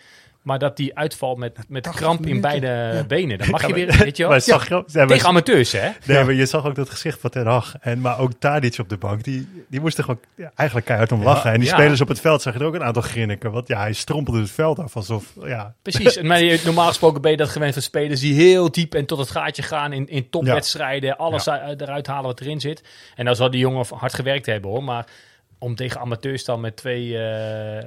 Maar 0.43 0.59
dat 0.59 0.77
die 0.77 0.99
uitvalt 0.99 1.39
met, 1.39 1.59
met 1.69 1.83
80 1.83 2.03
kramp 2.03 2.27
in 2.27 2.41
beide 2.41 3.05
benen. 3.09 3.39
Dan 3.39 3.51
mag 3.51 3.67
je 3.67 3.73
weer, 3.73 3.97
weet 3.97 4.17
je 4.17 4.29
wel. 4.29 4.41
zag 4.55 4.69
je- 4.69 4.85
ja, 4.87 5.07
Tegen 5.07 5.29
amateurs, 5.29 5.73
hè? 5.73 5.89
Nee, 6.05 6.25
maar 6.25 6.35
je 6.35 6.47
zag 6.47 6.67
ook 6.67 6.75
dat 6.75 6.91
gezicht 6.91 7.21
van 7.21 7.31
Ten 7.31 7.47
Hag. 7.47 7.75
En, 7.81 8.01
maar 8.01 8.19
ook 8.19 8.33
Tadic 8.39 8.79
op 8.79 8.89
de 8.89 8.97
bank. 8.97 9.25
Die, 9.25 9.49
die 9.69 9.81
moest 9.81 9.99
er 9.99 10.05
gewoon 10.05 10.21
ja, 10.35 10.51
eigenlijk 10.55 10.87
keihard 10.87 11.13
om 11.13 11.23
lachen. 11.23 11.53
en 11.53 11.61
die 11.61 11.69
ja. 11.69 11.75
spelers 11.75 12.01
op 12.01 12.09
het 12.09 12.21
veld 12.21 12.43
zag 12.43 12.55
je 12.55 12.61
er 12.61 12.67
ook 12.67 12.75
een 12.75 12.83
aantal 12.85 13.03
grinniken. 13.03 13.51
Want 13.53 13.69
ja, 13.69 13.81
hij 13.81 13.93
strompelde 13.93 14.41
het 14.41 14.51
veld 14.51 14.79
af 14.79 14.97
alsof... 14.97 15.25
Ja, 15.45 15.75
Precies. 15.83 16.17
En 16.17 16.27
maar 16.29 16.43
je- 16.43 16.63
normaal 16.65 16.89
gesproken 16.89 17.21
ben 17.23 17.31
je 17.31 17.37
dat 17.37 17.49
gewend 17.49 17.73
van 17.73 17.83
spelers 17.83 18.21
die 18.21 18.35
heel 18.35 18.71
diep 18.71 18.95
en 18.95 19.07
tot 19.07 19.19
het 19.19 19.31
gaatje 19.31 19.63
gaan 19.63 19.93
in, 19.93 20.09
in 20.09 20.31
topwedstrijden. 20.31 21.17
Alles 21.17 21.49
uit- 21.49 21.81
eruit 21.81 22.07
halen 22.07 22.25
wat 22.25 22.41
erin 22.41 22.61
zit. 22.61 22.83
En 23.15 23.25
dan 23.25 23.37
zal 23.37 23.51
die 23.51 23.61
jongen 23.61 23.87
hard 23.95 24.15
gewerkt 24.15 24.47
hebben 24.47 24.71
hoor. 24.71 24.85
Maar 24.85 25.07
om 25.59 25.75
tegen 25.75 26.01
amateurs 26.01 26.45
dan 26.45 26.61
met 26.61 26.77
twee, 26.77 27.19
eh, 27.19 27.85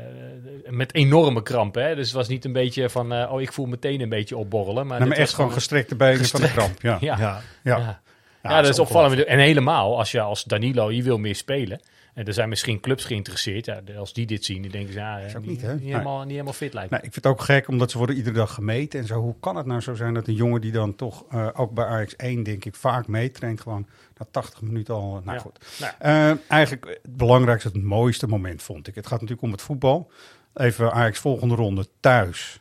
met 0.69 0.93
enorme 0.93 1.43
krampen. 1.43 1.83
Hè? 1.83 1.95
Dus 1.95 2.05
het 2.05 2.15
was 2.15 2.27
niet 2.27 2.45
een 2.45 2.53
beetje 2.53 2.89
van, 2.89 3.13
eh, 3.13 3.31
oh 3.33 3.41
ik 3.41 3.53
voel 3.53 3.65
meteen 3.65 4.01
een 4.01 4.09
beetje 4.09 4.37
opborrelen. 4.37 4.87
Maar 4.87 4.99
Nou, 4.99 5.13
echt 5.13 5.33
gewoon 5.33 5.51
gestrekte 5.51 5.95
benen 5.95 6.25
van 6.25 6.41
de 6.41 6.51
kramp. 6.51 6.81
Ja, 6.81 6.97
Ja, 7.01 7.17
ja. 7.17 7.17
ja. 7.17 7.41
ja. 7.63 7.77
ja. 7.77 8.01
Ja, 8.43 8.55
dat 8.55 8.63
is 8.63 8.69
is 8.69 8.79
opvallend. 8.79 9.23
En 9.23 9.39
helemaal 9.39 9.97
als 9.97 10.11
je 10.11 10.21
als 10.21 10.43
Danilo, 10.43 10.91
je 10.91 11.03
wil 11.03 11.17
meer 11.17 11.35
spelen. 11.35 11.81
En 12.13 12.25
er 12.25 12.33
zijn 12.33 12.49
misschien 12.49 12.79
clubs 12.79 13.05
geïnteresseerd. 13.05 13.65
Ja, 13.65 13.81
als 13.97 14.13
die 14.13 14.25
dit 14.25 14.45
zien, 14.45 14.61
dan 14.61 14.71
denken 14.71 14.93
ze, 14.93 14.99
ja, 14.99 15.17
die- 15.27 15.49
niet, 15.49 15.61
Nee. 15.61 15.77
helemaal, 15.79 16.21
niet 16.21 16.31
helemaal 16.31 16.53
fit 16.53 16.73
lijkt. 16.73 16.89
Nee, 16.91 16.99
ik 17.01 17.11
vind 17.13 17.23
het 17.25 17.33
ook 17.33 17.41
gek, 17.41 17.67
omdat 17.67 17.91
ze 17.91 17.97
worden 17.97 18.15
iedere 18.15 18.35
dag 18.35 18.53
gemeten 18.53 18.99
en 18.99 19.05
zo. 19.05 19.19
Hoe 19.21 19.35
kan 19.39 19.55
het 19.55 19.65
nou 19.65 19.81
zo 19.81 19.93
zijn 19.95 20.13
dat 20.13 20.27
een 20.27 20.33
jongen 20.33 20.61
die 20.61 20.71
dan 20.71 20.95
toch, 20.95 21.25
eh, 21.29 21.47
ook 21.53 21.71
bij 21.73 21.85
Ajax 21.85 22.13
1 22.17 22.43
denk 22.43 22.65
ik, 22.65 22.75
vaak 22.75 23.07
meetraint, 23.07 23.61
gewoon 23.61 23.87
na 24.17 24.25
80 24.31 24.61
minuten 24.61 24.93
al, 24.93 25.21
nou 25.23 25.37
Ja. 25.37 25.39
goed. 25.39 25.65
Nou, 25.79 25.93
Eh, 25.99 26.31
eigenlijk 26.47 26.85
het 27.03 27.15
belangrijkste, 27.17 27.67
het 27.67 27.83
mooiste 27.83 28.27
moment 28.27 28.61
vond 28.63 28.87
ik. 28.87 28.95
Het 28.95 29.05
gaat 29.07 29.19
natuurlijk 29.19 29.47
om 29.47 29.51
het 29.51 29.61
voetbal. 29.61 30.11
Even 30.53 30.91
Ajax 30.93 31.19
volgende 31.19 31.55
ronde 31.55 31.87
thuis. 31.99 32.60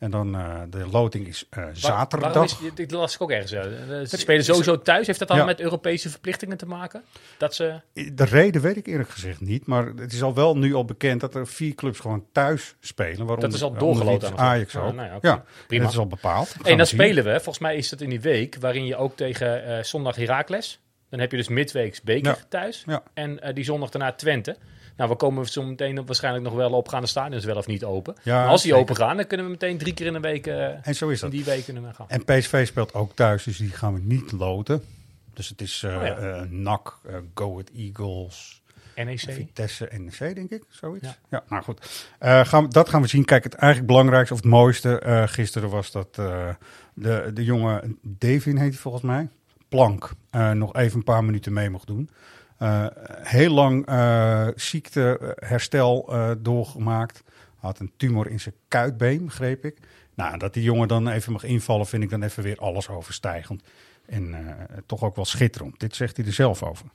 En 0.00 0.10
dan 0.10 0.34
eh, 0.34 0.60
de 0.70 0.86
loting 0.92 1.26
is 1.26 1.46
Waar- 1.50 1.76
zaterdag. 1.76 2.32
waarom 2.32 2.44
is, 2.66 2.74
dit 2.74 2.90
las 2.90 3.14
ik 3.14 3.20
ook 3.22 3.30
ergens. 3.30 3.52
eh, 3.52 3.62
Ze 4.08 4.16
spelen 4.16 4.44
sowieso 4.44 4.78
thuis. 4.82 5.06
Heeft 5.06 5.18
dat 5.18 5.28
dan 5.28 5.36
Ja. 5.36 5.44
met 5.44 5.60
Europese 5.60 6.10
verplichtingen 6.10 6.56
te 6.56 6.66
maken? 6.66 7.02
Dat 7.38 7.54
ze... 7.54 7.80
De 7.92 8.24
reden 8.24 8.62
weet 8.62 8.76
ik 8.76 8.86
eerlijk 8.86 9.10
gezegd 9.10 9.40
niet. 9.40 9.66
Maar 9.66 9.86
het 9.86 10.12
is 10.12 10.22
al 10.22 10.34
wel 10.34 10.56
nu 10.56 10.74
al 10.74 10.84
bekend 10.84 11.20
dat 11.20 11.34
er 11.34 11.46
vier 11.46 11.74
clubs 11.74 11.98
gewoon 11.98 12.26
thuis 12.32 12.74
spelen. 12.80 13.16
Waaronder, 13.16 13.40
Dat 13.48 13.54
is 13.54 13.62
al 13.62 13.72
doorgeloten 13.74 14.36
Ajax 14.38 14.72
Ja, 14.72 14.80
ook. 14.80 14.94
nou 14.94 15.18
ja. 15.20 15.44
Prima. 15.66 15.82
dat 15.82 15.92
is 15.92 15.98
al 15.98 16.06
bepaald. 16.06 16.54
En 16.62 16.76
dan 16.76 16.86
spelen 16.86 17.24
we, 17.24 17.30
volgens 17.34 17.58
mij 17.58 17.76
is 17.76 17.88
dat 17.88 18.00
in 18.00 18.10
die 18.10 18.20
week, 18.20 18.56
waarin 18.60 18.86
je 18.86 18.96
ook 18.96 19.16
tegen 19.16 19.84
zondag 19.84 20.16
Heracles. 20.16 20.80
Dan 21.08 21.20
heb 21.20 21.30
je 21.30 21.36
dus 21.36 21.48
midweeks 21.48 22.02
beker 22.02 22.44
thuis. 22.48 22.84
En 23.14 23.40
die 23.54 23.64
zondag 23.64 23.90
daarna 23.90 24.12
Twente. 24.12 24.56
Nou, 24.96 25.10
we 25.10 25.16
komen 25.16 25.46
zo 25.46 25.62
meteen 25.62 26.06
waarschijnlijk 26.06 26.44
nog 26.44 26.54
wel 26.54 26.70
op, 26.72 26.88
gaan 26.88 27.00
de 27.00 27.06
stadions 27.06 27.44
wel 27.44 27.56
of 27.56 27.66
niet 27.66 27.84
open. 27.84 28.14
Ja, 28.22 28.40
maar 28.40 28.48
als 28.48 28.62
die 28.62 28.70
zeker. 28.70 28.86
open 28.90 28.96
gaan, 29.04 29.16
dan 29.16 29.26
kunnen 29.26 29.46
we 29.46 29.52
meteen 29.52 29.78
drie 29.78 29.94
keer 29.94 30.06
in 30.06 30.14
een 30.14 30.22
week, 30.22 30.46
eh, 30.46 30.86
En 30.86 30.94
zo 30.94 31.08
is 31.08 31.22
in 31.22 31.28
dat. 31.28 31.30
die 31.30 31.44
week 31.44 31.64
kunnen 31.64 31.82
we 31.82 31.94
gaan. 31.94 32.08
En 32.08 32.24
PSV 32.24 32.66
speelt 32.66 32.94
ook 32.94 33.14
thuis, 33.14 33.44
dus 33.44 33.56
die 33.56 33.68
gaan 33.70 33.94
we 33.94 34.00
niet 34.02 34.32
loten. 34.32 34.82
Dus 35.34 35.48
het 35.48 35.60
is 35.60 35.84
Oh 35.84 35.90
ja. 35.90 36.16
eh, 36.16 36.42
NAC, 36.50 36.98
Go 37.34 37.50
Ahead 37.52 37.70
Eagles, 37.76 38.62
NEC. 38.96 39.18
Vitesse, 39.18 39.88
NEC, 39.98 40.34
denk 40.34 40.50
ik, 40.50 40.62
zoiets. 40.68 41.06
Ja, 41.06 41.16
Ja. 41.30 41.42
nou 41.48 41.62
goed. 41.62 42.06
Gaan 42.20 42.62
we, 42.64 42.68
dat 42.68 42.88
gaan 42.88 43.02
we 43.02 43.08
zien. 43.08 43.24
Kijk, 43.24 43.44
het 43.44 43.54
eigenlijk 43.54 43.92
belangrijkste 43.92 44.34
of 44.34 44.40
het 44.40 44.50
mooiste 44.50 45.24
gisteren 45.30 45.70
was 45.70 45.90
dat 45.90 46.14
de, 46.14 47.30
de 47.34 47.44
jonge 47.44 47.82
Devin 48.02 48.56
heet 48.56 48.70
hij 48.70 48.78
volgens 48.78 49.02
mij, 49.02 49.28
Plank, 49.68 50.10
nog 50.54 50.74
even 50.74 50.96
een 50.96 51.04
paar 51.04 51.24
minuten 51.24 51.52
mee 51.52 51.70
mocht 51.70 51.86
doen. 51.86 52.10
Eh, 52.60 52.86
heel 53.22 53.50
lang 53.50 53.86
eh 53.86 54.48
ziekteherstel 54.54 56.06
eh 56.08 56.30
doorgemaakt. 56.38 57.22
Had 57.56 57.78
een 57.78 57.92
tumor 57.96 58.30
in 58.30 58.40
zijn 58.40 58.54
kuitbeen, 58.68 59.24
begreep 59.24 59.64
ik. 59.64 59.78
Nou, 60.14 60.38
dat 60.38 60.54
die 60.54 60.62
jongen 60.62 60.88
dan 60.88 61.08
even 61.08 61.32
mag 61.32 61.44
invallen, 61.44 61.86
vind 61.86 62.02
ik 62.02 62.10
dan 62.10 62.22
even 62.22 62.42
weer 62.42 62.58
alles 62.58 62.88
overstijgend. 62.88 63.62
En 64.06 64.34
eh, 64.34 64.76
toch 64.86 65.02
ook 65.02 65.16
wel 65.16 65.24
schitterend. 65.24 65.80
Dit 65.80 65.96
zegt 65.96 66.16
hij 66.16 66.26
er 66.26 66.32
zelf 66.32 66.62
over. 66.62 66.86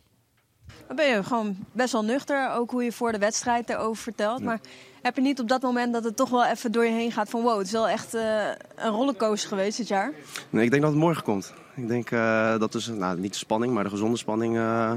Dan 0.88 0.96
ben 0.96 1.10
je 1.10 1.24
gewoon 1.24 1.58
best 1.72 1.92
wel 1.92 2.04
nuchter, 2.04 2.52
ook 2.52 2.72
hoe 2.72 2.84
je 2.84 2.92
voor 2.92 3.12
de 3.12 3.18
wedstrijd 3.18 3.70
erover 3.70 4.04
vertelt. 4.04 4.44
Maar 4.44 4.60
heb 5.02 5.16
je 5.16 5.22
niet 5.22 5.40
op 5.40 5.48
dat 5.48 5.62
moment 5.62 5.94
dat 5.94 6.04
het 6.04 6.16
toch 6.16 6.30
wel 6.30 6.46
even 6.46 6.72
door 6.72 6.86
je 6.86 6.92
heen 6.92 7.12
gaat 7.12 7.30
van 7.30 7.42
wow, 7.42 7.58
het 7.58 7.66
is 7.66 7.72
wel 7.72 7.90
echt 7.90 8.14
eh, 8.14 8.48
een 8.76 8.92
rollercoaster 8.92 9.50
geweest 9.50 9.78
dit 9.78 9.88
jaar? 9.88 10.14
Nee, 10.50 10.64
ik 10.64 10.70
denk 10.70 10.82
dat 10.82 10.92
het 10.92 11.02
morgen 11.02 11.24
komt. 11.24 11.54
Ik 11.76 11.88
denk 11.88 12.12
eh, 12.12 12.60
dat 12.60 12.72
dus, 12.72 12.88
nou, 12.88 13.20
niet 13.20 13.32
de 13.32 13.38
spanning, 13.38 13.74
maar 13.74 13.84
de 13.84 13.90
gezonde 13.90 14.18
spanning 14.18 14.58
eh, 14.58 14.94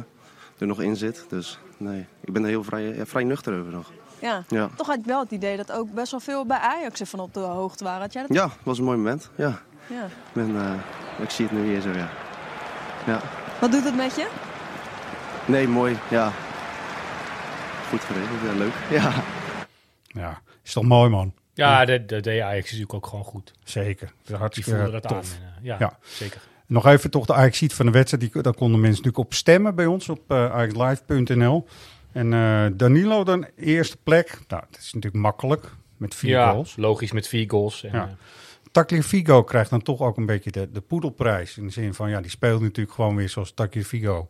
er 0.58 0.66
nog 0.66 0.80
in 0.80 0.96
zit. 0.96 1.24
Dus 1.28 1.58
nee, 1.76 2.06
ik 2.24 2.32
ben 2.32 2.42
er 2.42 2.48
heel 2.48 2.64
vrij, 2.64 2.82
ja, 2.82 3.06
vrij 3.06 3.24
nuchter 3.24 3.60
over 3.60 3.72
nog. 3.72 3.92
Ja. 4.20 4.42
Ja. 4.48 4.68
Toch 4.76 4.86
had 4.86 4.98
ik 4.98 5.04
wel 5.04 5.20
het 5.20 5.30
idee 5.30 5.56
dat 5.56 5.72
ook 5.72 5.92
best 5.94 6.10
wel 6.10 6.20
veel 6.20 6.46
bij 6.46 6.58
Ajax 6.58 7.00
ervan 7.00 7.20
op 7.20 7.34
de 7.34 7.40
hoogte 7.40 7.84
waren. 7.84 8.00
Had 8.00 8.12
jij 8.12 8.22
dat? 8.26 8.36
Ja, 8.36 8.44
het 8.44 8.56
was 8.62 8.78
een 8.78 8.84
mooi 8.84 8.96
moment. 8.96 9.30
Ja, 9.36 9.60
Ja. 9.86 10.04
ik, 10.04 10.10
ben, 10.32 10.56
eh, 10.56 10.72
ik 11.22 11.30
zie 11.30 11.44
het 11.46 11.54
nu 11.54 11.62
weer 11.66 11.80
zo, 11.80 11.90
ja. 11.90 12.08
Ja, 13.06 13.20
Wat 13.60 13.72
doet 13.72 13.84
het 13.84 13.96
met 13.96 14.14
je? 14.14 14.28
nee, 15.46 15.68
mooi, 15.68 15.96
ja. 16.10 16.32
Goed 17.88 18.00
geregeld, 18.04 18.40
ja, 18.44 18.52
leuk. 18.52 18.72
Ja. 19.00 19.12
Ja, 20.06 20.40
is 20.64 20.72
toch 20.72 20.84
mooi, 20.84 21.10
man? 21.10 21.32
Ja, 21.54 21.84
dat 21.84 22.08
dat 22.08 22.22
deed 22.22 22.40
Ajax 22.42 22.64
natuurlijk 22.64 22.94
ook 22.94 23.06
gewoon 23.06 23.24
goed. 23.24 23.52
Zeker. 23.64 24.12
Hartstikke 24.38 24.70
voelden 24.70 24.92
dat 24.92 25.02
tof. 25.02 25.12
aan. 25.12 25.42
En, 25.42 25.54
eh, 25.58 25.64
ja, 25.64 25.76
Ja. 25.78 25.98
zeker. 26.02 26.40
Nog 26.68 26.86
even 26.86 27.10
toch 27.10 27.26
de 27.26 27.34
ajax 27.34 27.58
van 27.68 27.86
de 27.86 27.92
wedstrijd. 27.92 28.32
Die, 28.32 28.42
daar 28.42 28.54
konden 28.54 28.80
mensen 28.80 29.02
natuurlijk 29.02 29.24
op 29.30 29.34
stemmen 29.34 29.74
bij 29.74 29.86
ons 29.86 30.08
op 30.08 30.20
uh, 30.28 30.52
ajaxlive.nl. 30.52 31.66
En 32.12 32.32
eh, 32.32 32.66
Danilo 32.72 33.24
dan 33.24 33.46
eerste 33.56 33.96
plek. 34.02 34.38
Nou, 34.48 34.62
dat 34.70 34.80
is 34.80 34.92
natuurlijk 34.92 35.22
makkelijk 35.22 35.70
met 35.96 36.14
vier 36.14 36.30
ja, 36.30 36.50
goals. 36.52 36.76
logisch 36.76 37.12
met 37.12 37.28
vier 37.28 37.50
goals. 37.50 37.84
En, 37.84 37.92
Ja. 37.92 38.06
eh, 38.06 38.12
Tagliafico 38.72 39.42
krijgt 39.42 39.70
dan 39.70 39.82
toch 39.82 40.00
ook 40.00 40.16
een 40.16 40.26
beetje 40.26 40.50
de, 40.50 40.68
de 40.72 40.80
poedelprijs. 40.80 41.56
In 41.56 41.66
de 41.66 41.72
zin 41.72 41.94
van, 41.94 42.10
ja, 42.10 42.20
die 42.20 42.30
speelt 42.30 42.60
natuurlijk 42.60 42.94
gewoon 42.94 43.16
weer 43.16 43.28
zoals 43.28 43.52
Tagliafico 43.52 44.28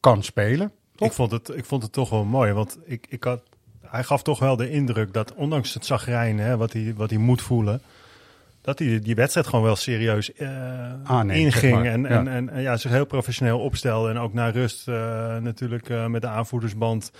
kan 0.00 0.22
spelen. 0.22 0.72
Ik 0.96 1.12
vond, 1.12 1.30
het, 1.30 1.48
ik 1.48 1.64
vond 1.64 1.82
het 1.82 1.92
toch 1.92 2.10
wel 2.10 2.24
mooi, 2.24 2.52
want 2.52 2.78
ik, 2.84 3.06
ik 3.08 3.24
had, 3.24 3.42
hij 3.86 4.04
gaf 4.04 4.22
toch 4.22 4.38
wel 4.38 4.56
de 4.56 4.70
indruk 4.70 5.12
dat 5.12 5.34
ondanks 5.34 5.74
het 5.74 5.86
zagrijn, 5.86 6.38
hè, 6.38 6.56
wat, 6.56 6.72
hij, 6.72 6.94
wat 6.96 7.10
hij 7.10 7.18
moet 7.18 7.42
voelen, 7.42 7.82
dat 8.62 8.78
hij 8.78 8.98
die 9.00 9.14
wedstrijd 9.14 9.46
gewoon 9.46 9.64
wel 9.64 9.76
serieus 9.76 10.32
eh, 10.32 10.48
zeg 11.06 11.36
inging. 11.36 11.74
maar. 11.74 11.84
En, 11.84 12.02
Ja. 12.02 12.24
en, 12.26 12.50
ja, 12.62 12.76
zich 12.76 12.90
heel 12.90 13.04
professioneel 13.06 13.58
opstelde. 13.58 14.10
En 14.10 14.18
ook 14.18 14.32
naar 14.32 14.52
rust 14.52 14.88
eh, 14.88 15.36
natuurlijk 15.36 15.88
eh, 15.88 16.06
met 16.06 16.20
de 16.22 16.28
aanvoerdersband. 16.28 17.10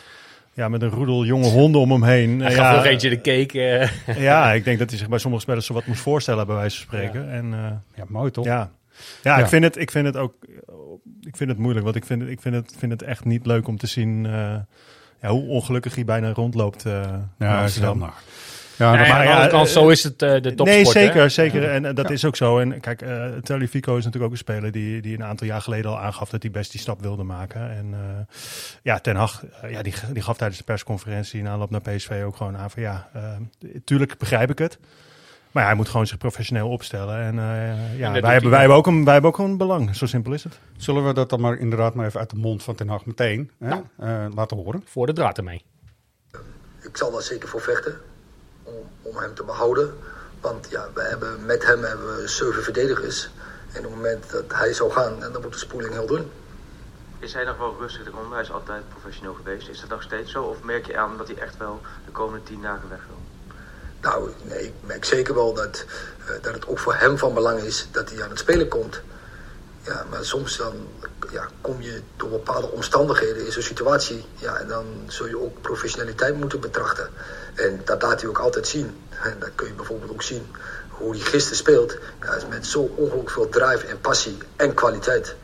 Ja, 0.54 0.68
met 0.68 0.82
een 0.82 0.88
roedel 0.90 1.24
jonge 1.24 1.46
honden 1.48 1.80
om 1.80 1.90
hem 1.90 2.02
heen. 2.02 2.40
hij 2.40 2.52
gaf 2.52 2.64
ja, 2.64 2.74
nog 2.74 2.84
eentje 2.84 3.08
de 3.08 3.20
cake. 3.20 3.88
ja, 4.20 4.52
ik 4.52 4.64
denk 4.64 4.78
dat 4.78 4.90
hij 4.90 4.98
zich 4.98 5.08
bij 5.08 5.18
sommige 5.18 5.42
spelers 5.42 5.66
zo 5.66 5.74
wat 5.74 5.86
moest 5.86 6.00
voorstellen, 6.00 6.46
bij 6.46 6.56
wijze 6.56 6.76
van 6.76 6.86
spreken. 6.86 7.30
En, 7.30 7.52
eh, 7.54 7.70
Ja, 7.94 8.04
mooi 8.08 8.30
toch? 8.30 8.44
ja, 8.44 8.70
ja, 9.22 9.36
Ja. 9.38 9.42
Ik, 9.42 9.46
vind 9.48 9.64
het, 9.64 9.76
ik 9.76 9.90
vind 9.90 10.06
het 10.06 10.16
ook 10.16 10.34
ik 11.22 11.36
vind 11.36 11.50
het 11.50 11.58
moeilijk, 11.58 11.84
want 11.84 11.96
ik 11.96 12.04
vind, 12.04 12.20
het- 12.20 12.30
ik 12.30 12.40
vind, 12.40 12.54
het, 12.54 12.74
vind 12.78 12.92
het 12.92 13.02
echt 13.02 13.24
niet 13.24 13.46
leuk 13.46 13.68
om 13.68 13.76
te 13.76 13.86
zien 13.86 14.26
eh, 14.26 14.32
ja, 15.22 15.28
hoe 15.28 15.42
ongelukkig 15.48 15.94
hij 15.94 16.04
bijna 16.04 16.32
rondloopt. 16.32 16.86
eh 16.86 16.92
in 16.92 16.98
Ja, 16.98 17.10
dat 17.10 17.18
is 17.38 17.38
heel 17.38 17.56
Amsterdam. 17.88 17.98
Ja, 18.80 18.94
Nee, 18.94 19.04
de 19.04 19.28
ja, 19.28 19.46
kant, 19.46 19.66
eh, 19.66 19.72
zo 19.72 19.88
is 19.88 20.02
het 20.02 20.22
eh, 20.22 20.30
de 20.30 20.40
topsport. 20.40 20.68
Nee, 20.68 20.84
hè? 20.84 20.90
zeker, 20.90 21.30
zeker. 21.30 21.70
En 21.70 21.84
eh, 21.84 21.94
dat 21.94 22.10
is 22.10 22.24
ook 22.24 22.36
zo. 22.36 22.58
En 22.58 22.80
kijk, 22.80 23.02
uh, 23.02 23.66
Fico 23.68 23.96
is 23.96 24.04
natuurlijk 24.04 24.24
ook 24.24 24.30
een 24.30 24.36
speler 24.36 24.72
die, 24.72 25.02
die 25.02 25.14
een 25.14 25.24
aantal 25.24 25.46
jaar 25.46 25.60
geleden 25.60 25.90
al 25.90 25.98
aangaf 25.98 26.30
dat 26.30 26.42
hij 26.42 26.50
best 26.50 26.70
die 26.70 26.80
stap 26.80 27.00
wilde 27.00 27.22
maken. 27.22 27.70
En 27.70 27.88
eh, 27.92 28.34
ja, 28.82 28.98
Ten 28.98 29.16
Hag, 29.16 29.44
ja, 29.68 29.82
die, 29.82 29.94
die 30.12 30.22
gaf 30.22 30.36
tijdens 30.36 30.58
de 30.58 30.64
persconferentie 30.64 31.40
in 31.40 31.48
aanloop 31.48 31.70
naar 31.70 31.80
PSV 31.80 32.22
ook 32.26 32.36
gewoon 32.36 32.56
aan 32.56 32.70
van 32.70 32.82
ja, 32.82 33.08
tuurlijk 33.84 34.18
begrijp 34.18 34.50
ik 34.50 34.58
het. 34.58 34.78
Maar 35.50 35.62
ja, 35.62 35.68
hij 35.68 35.78
moet 35.78 35.88
gewoon 35.88 36.06
zich 36.06 36.18
professioneel 36.18 36.68
opstellen. 36.68 37.20
En 37.20 37.38
eh, 37.38 37.98
ja, 37.98 38.12
wij, 38.20 38.32
hebben, 38.32 38.50
wij, 38.50 38.60
hebben 38.60 38.76
ook 38.76 38.86
een, 38.86 39.04
wij 39.04 39.12
hebben 39.12 39.30
ook 39.30 39.38
een 39.38 39.56
belang. 39.56 39.96
Zo 39.96 40.06
simpel 40.06 40.32
is 40.32 40.44
het. 40.44 40.58
Zullen 40.76 41.06
we 41.06 41.12
dat 41.12 41.30
dan 41.30 41.40
maar 41.40 41.58
inderdaad 41.58 41.94
maar 41.94 42.06
even 42.06 42.20
uit 42.20 42.30
de 42.30 42.36
mond 42.36 42.62
van 42.62 42.74
Ten 42.74 42.88
Hag 42.88 43.04
meteen 43.06 43.50
hè, 43.58 43.68
Nou. 43.68 44.34
laten 44.34 44.56
horen? 44.56 44.82
Voor 44.84 45.06
de 45.06 45.12
draad 45.12 45.38
ermee. 45.38 45.64
Ik 46.82 46.96
zal 46.96 47.10
daar 47.10 47.22
zeker 47.22 47.48
voor 47.48 47.60
vechten 47.60 48.09
om, 48.70 48.88
om 49.02 49.16
hem 49.16 49.34
te 49.34 49.44
behouden. 49.44 49.98
Want 50.40 50.66
ja, 50.70 50.88
we 50.94 51.02
hebben, 51.02 51.44
met 51.46 51.66
hem 51.66 51.82
hebben 51.84 52.16
we 52.16 52.28
zeven 52.28 52.62
verdedigers. 52.62 53.30
En 53.72 53.78
op 53.78 53.84
het 53.84 53.94
moment 53.94 54.30
dat 54.30 54.44
hij 54.48 54.72
zou 54.72 54.90
gaan, 54.90 55.20
dan 55.20 55.42
moet 55.42 55.52
de 55.52 55.58
spoeling 55.58 55.92
heel 55.92 56.06
doen. 56.06 56.30
Is 57.18 57.32
hij 57.32 57.44
nog 57.44 57.58
wel 57.58 57.76
rustig 57.78 58.06
eronder? 58.06 58.32
Hij 58.32 58.42
is 58.42 58.52
altijd 58.52 58.88
professioneel 58.88 59.34
geweest. 59.34 59.68
Is 59.68 59.80
dat 59.80 59.88
nog 59.88 60.02
steeds 60.02 60.32
zo? 60.32 60.42
Of 60.42 60.62
merk 60.62 60.86
je 60.86 60.96
aan 60.96 61.16
dat 61.16 61.26
hij 61.26 61.36
echt 61.36 61.56
wel 61.56 61.80
de 62.04 62.10
komende 62.10 62.44
tien 62.44 62.62
dagen 62.62 62.88
weg 62.88 63.00
wil? 63.06 63.18
Nou, 64.00 64.30
nee, 64.42 64.66
ik 64.66 64.72
merk 64.80 65.04
zeker 65.04 65.34
wel 65.34 65.54
dat, 65.54 65.84
eh, 66.26 66.42
dat 66.42 66.54
het 66.54 66.66
ook 66.66 66.78
voor 66.78 66.94
hem 66.94 67.18
van 67.18 67.34
belang 67.34 67.60
is 67.60 67.88
dat 67.90 68.10
hij 68.10 68.22
aan 68.22 68.30
het 68.30 68.38
spelen 68.38 68.68
komt. 68.68 69.00
Ja, 69.82 70.04
maar 70.10 70.24
soms 70.24 70.56
dan 70.56 70.74
ja, 71.32 71.48
kom 71.60 71.82
je 71.82 72.00
door 72.16 72.28
bepaalde 72.30 72.70
omstandigheden 72.70 73.44
in 73.46 73.52
zo'n 73.52 73.62
situatie. 73.62 74.24
Ja, 74.36 74.56
en 74.56 74.68
dan 74.68 74.84
zul 75.06 75.26
je 75.28 75.40
ook 75.40 75.60
professionaliteit 75.60 76.36
moeten 76.36 76.60
betrachten. 76.60 77.08
En 77.54 77.80
dat 77.84 78.02
laat 78.02 78.20
hij 78.20 78.30
ook 78.30 78.38
altijd 78.38 78.66
zien. 78.66 78.90
En 79.22 79.36
dat 79.38 79.50
kun 79.54 79.66
je 79.66 79.72
bijvoorbeeld 79.74 80.10
ook 80.10 80.22
zien 80.22 80.42
hoe 80.88 81.10
hij 81.10 81.20
gisteren 81.24 81.56
speelt. 81.58 81.98
Ja, 82.22 82.34
is 82.34 82.46
met 82.48 82.66
zo 82.66 82.80
ongelooflijk 82.80 83.30
veel 83.30 83.48
drive 83.48 83.86
en 83.86 84.00
passie 84.00 84.36
en 84.56 84.74
kwaliteit. 84.74 85.36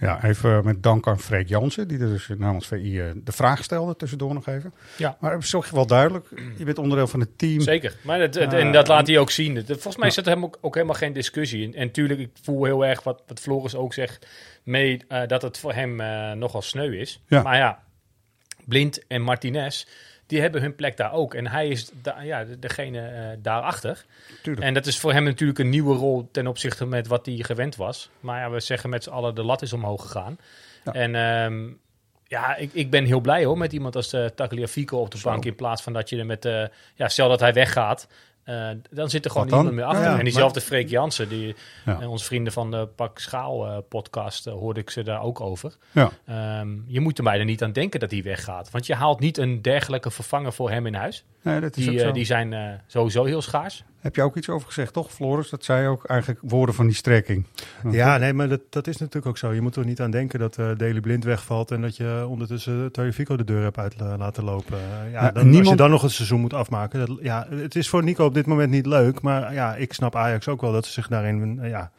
Ja, 0.00 0.24
even 0.24 0.64
met 0.64 0.82
dank 0.82 1.06
aan 1.06 1.20
Freek 1.20 1.48
Jansen, 1.48 1.88
die 1.88 1.98
er 2.00 2.08
dus 2.08 2.28
namens 2.36 2.66
VI 2.66 3.00
eh, 3.00 3.06
de 3.24 3.32
vraag 3.32 3.64
stelde 3.64 3.96
tussendoor 3.96 4.34
nog 4.34 4.46
even. 4.46 4.74
Ja. 4.96 5.16
Maar 5.20 5.32
het 5.32 5.42
is 5.42 5.50
toch 5.50 5.70
wel 5.70 5.86
duidelijk, 5.86 6.26
je 6.56 6.64
bent 6.64 6.78
onderdeel 6.78 7.06
van 7.06 7.20
het 7.20 7.38
team. 7.38 7.60
Zeker. 7.60 7.96
Maar 8.02 8.20
het, 8.20 8.34
het- 8.34 8.52
Eh, 8.52 8.58
en 8.60 8.72
dat 8.72 8.88
laat 8.88 9.06
hij 9.06 9.18
ook 9.18 9.30
zien. 9.30 9.64
Volgens 9.66 9.96
mij 9.96 10.04
Ja. 10.08 10.10
is 10.10 10.16
er 10.16 10.24
hem 10.26 10.44
ook, 10.44 10.58
ook 10.60 10.74
helemaal 10.74 10.96
geen 10.96 11.12
discussie. 11.12 11.66
En, 11.66 11.74
en 11.74 11.90
tuurlijk, 11.90 12.20
ik 12.20 12.30
voel 12.42 12.64
heel 12.64 12.84
erg 12.86 13.02
wat, 13.02 13.22
wat 13.26 13.40
Floris 13.40 13.74
ook 13.74 13.94
zegt 13.94 14.26
mee 14.68 15.04
eh, 15.08 15.26
dat 15.26 15.42
het 15.42 15.58
voor 15.58 15.72
hem 15.72 16.00
eh, 16.00 16.32
nogal 16.32 16.62
sneu 16.62 16.98
is. 17.00 17.20
Ja. 17.26 17.42
Maar 17.42 17.56
ja, 17.56 17.82
Blind 18.64 19.06
en 19.06 19.22
Martinez, 19.22 19.84
die 20.26 20.40
hebben 20.40 20.60
hun 20.60 20.74
plek 20.74 20.96
daar 20.96 21.12
ook. 21.12 21.34
En 21.34 21.46
hij 21.46 21.68
is 21.68 21.90
da- 22.02 22.20
ja, 22.20 22.44
de- 22.44 22.58
degene 22.58 23.00
eh, 23.00 23.26
daarachter. 23.42 24.04
Tuurlijk. 24.42 24.66
En 24.66 24.74
dat 24.74 24.86
is 24.86 24.98
voor 24.98 25.12
hem 25.12 25.24
natuurlijk 25.24 25.58
een 25.58 25.68
nieuwe 25.68 25.94
rol 25.96 26.28
ten 26.32 26.46
opzichte 26.46 26.86
met 26.86 27.06
wat 27.06 27.26
hij 27.26 27.36
gewend 27.36 27.76
was. 27.76 28.10
Maar 28.20 28.40
ja, 28.40 28.50
we 28.50 28.60
zeggen 28.60 28.90
met 28.90 29.02
z'n 29.04 29.10
allen, 29.10 29.34
de 29.34 29.44
lat 29.44 29.62
is 29.62 29.72
omhoog 29.72 30.02
gegaan. 30.02 30.38
Ja. 30.84 30.92
En 30.92 31.14
ehm, 31.14 31.68
ja, 32.26 32.56
ik, 32.56 32.70
ik 32.72 32.90
ben 32.90 33.04
heel 33.04 33.20
blij 33.20 33.44
hoor 33.44 33.58
met 33.58 33.72
iemand 33.72 33.96
als 33.96 34.14
uh, 34.14 34.26
Tagliafico 34.26 34.98
op 34.98 35.10
de 35.10 35.20
bank. 35.22 35.44
In 35.44 35.54
plaats 35.54 35.82
van 35.82 35.92
dat 35.92 36.08
je 36.08 36.18
er 36.18 36.26
met, 36.26 36.44
ja, 36.94 37.08
stel 37.08 37.28
dat 37.28 37.40
hij 37.40 37.52
weggaat. 37.52 38.08
Eh, 38.48 38.68
dan 38.90 39.10
zit 39.10 39.24
er 39.24 39.30
gewoon 39.30 39.46
niemand 39.46 39.72
meer 39.72 39.84
achter. 39.84 40.04
Ja, 40.04 40.18
en 40.18 40.24
diezelfde 40.24 40.60
Freek 40.60 40.88
Jansen, 40.88 41.28
die, 41.28 41.54
Ja. 41.84 42.00
eh, 42.00 42.10
onze 42.10 42.24
vrienden 42.24 42.52
van 42.52 42.70
de 42.70 42.88
Pak 42.96 43.18
Schaal 43.18 43.66
eh, 43.66 43.76
podcast, 43.88 44.44
hoorde 44.44 44.80
ik 44.80 44.90
ze 44.90 45.02
daar 45.02 45.22
ook 45.22 45.40
over. 45.40 45.76
Ja. 45.92 46.10
Ehm, 46.26 46.68
je 46.86 47.00
moet 47.00 47.18
er 47.18 47.24
bijna 47.24 47.44
niet 47.44 47.62
aan 47.62 47.72
denken 47.72 48.00
dat 48.00 48.10
hij 48.10 48.22
weggaat. 48.22 48.70
Want 48.70 48.86
je 48.86 48.94
haalt 48.94 49.20
niet 49.20 49.38
een 49.38 49.62
dergelijke 49.62 50.10
vervanger 50.10 50.52
voor 50.52 50.70
hem 50.70 50.86
in 50.86 50.94
huis. 50.94 51.24
Nee, 51.50 51.60
dat 51.60 51.76
is 51.76 51.84
Die, 51.84 51.92
ook 51.92 51.98
eh, 52.00 52.06
zo. 52.06 52.12
die 52.12 52.24
zijn 52.24 52.52
eh, 52.52 52.72
sowieso 52.86 53.24
heel 53.24 53.42
schaars. 53.42 53.84
Heb 53.98 54.14
je 54.16 54.22
ook 54.22 54.36
iets 54.36 54.48
over 54.48 54.66
gezegd, 54.66 54.92
toch, 54.92 55.12
Floris? 55.12 55.50
Dat 55.50 55.64
zei 55.64 55.86
ook 55.88 56.04
eigenlijk 56.04 56.40
woorden 56.42 56.74
van 56.74 56.86
die 56.86 56.94
strekking. 56.94 57.44
Ja, 57.90 58.16
nee, 58.18 58.32
maar 58.32 58.48
dat, 58.48 58.60
dat 58.70 58.86
is 58.86 58.96
natuurlijk 58.96 59.26
ook 59.26 59.38
zo. 59.38 59.52
Je 59.52 59.60
moet 59.60 59.76
er 59.76 59.84
niet 59.84 60.00
aan 60.00 60.10
denken 60.10 60.38
dat 60.38 60.58
uh, 60.58 60.70
Daily 60.76 61.00
Blind 61.00 61.24
wegvalt 61.24 61.70
en 61.70 61.80
dat 61.80 61.96
je 61.96 62.24
ondertussen 62.28 62.90
Fico 63.12 63.36
de 63.36 63.44
deur 63.44 63.62
hebt 63.62 63.78
uit 63.78 63.94
laten 64.00 64.44
lopen. 64.44 64.78
Uh, 64.78 65.12
ja, 65.12 65.22
Ja, 65.24 65.30
dan, 65.30 65.42
niemand- 65.44 65.60
Als 65.60 65.68
je 65.68 65.76
dan 65.76 65.90
nog 65.90 66.02
een 66.02 66.10
seizoen 66.10 66.40
moet 66.40 66.54
afmaken. 66.54 67.06
Dat, 67.06 67.18
ja, 67.22 67.46
het 67.50 67.76
is 67.76 67.88
voor 67.88 68.04
Nico 68.04 68.24
op 68.24 68.34
dit 68.34 68.46
moment 68.46 68.70
niet 68.70 68.86
leuk, 68.86 69.20
maar 69.20 69.52
ja, 69.54 69.74
ik 69.74 69.92
snap 69.92 70.16
Ajax 70.16 70.48
ook 70.48 70.60
wel 70.60 70.72
dat 70.72 70.86
ze 70.86 70.92
zich 70.92 71.08
daarin 71.08 71.58
uh, 71.62 71.68
ja, 71.68 71.90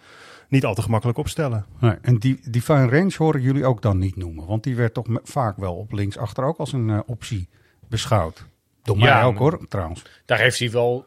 niet 0.47 0.65
al 0.65 0.73
te 0.73 0.81
gemakkelijk 0.81 1.17
opstellen. 1.17 1.65
Nee, 1.79 1.95
en 2.01 2.17
die, 2.17 2.39
die 2.49 2.61
Fine 2.61 2.89
Range 2.89 3.13
horen 3.17 3.41
jullie 3.41 3.65
ook 3.65 3.81
dan 3.81 3.97
niet 3.97 4.15
noemen. 4.15 4.45
Want 4.45 4.63
die 4.63 4.75
werd 4.75 4.93
toch 4.93 5.05
vaak 5.23 5.57
wel 5.57 5.75
op 5.75 5.91
linksachter 5.91 6.43
ook 6.43 6.57
als 6.57 6.73
een 6.73 7.03
optie 7.05 7.49
beschouwd. 7.87 8.45
Door 8.89 8.97
mij 8.97 9.07
Ja, 9.07 9.23
ook 9.23 9.37
hoor, 9.37 9.67
trouwens. 9.67 10.01
Daar 10.25 10.39
heeft 10.39 10.59
hij 10.59 10.71
wel 10.71 11.05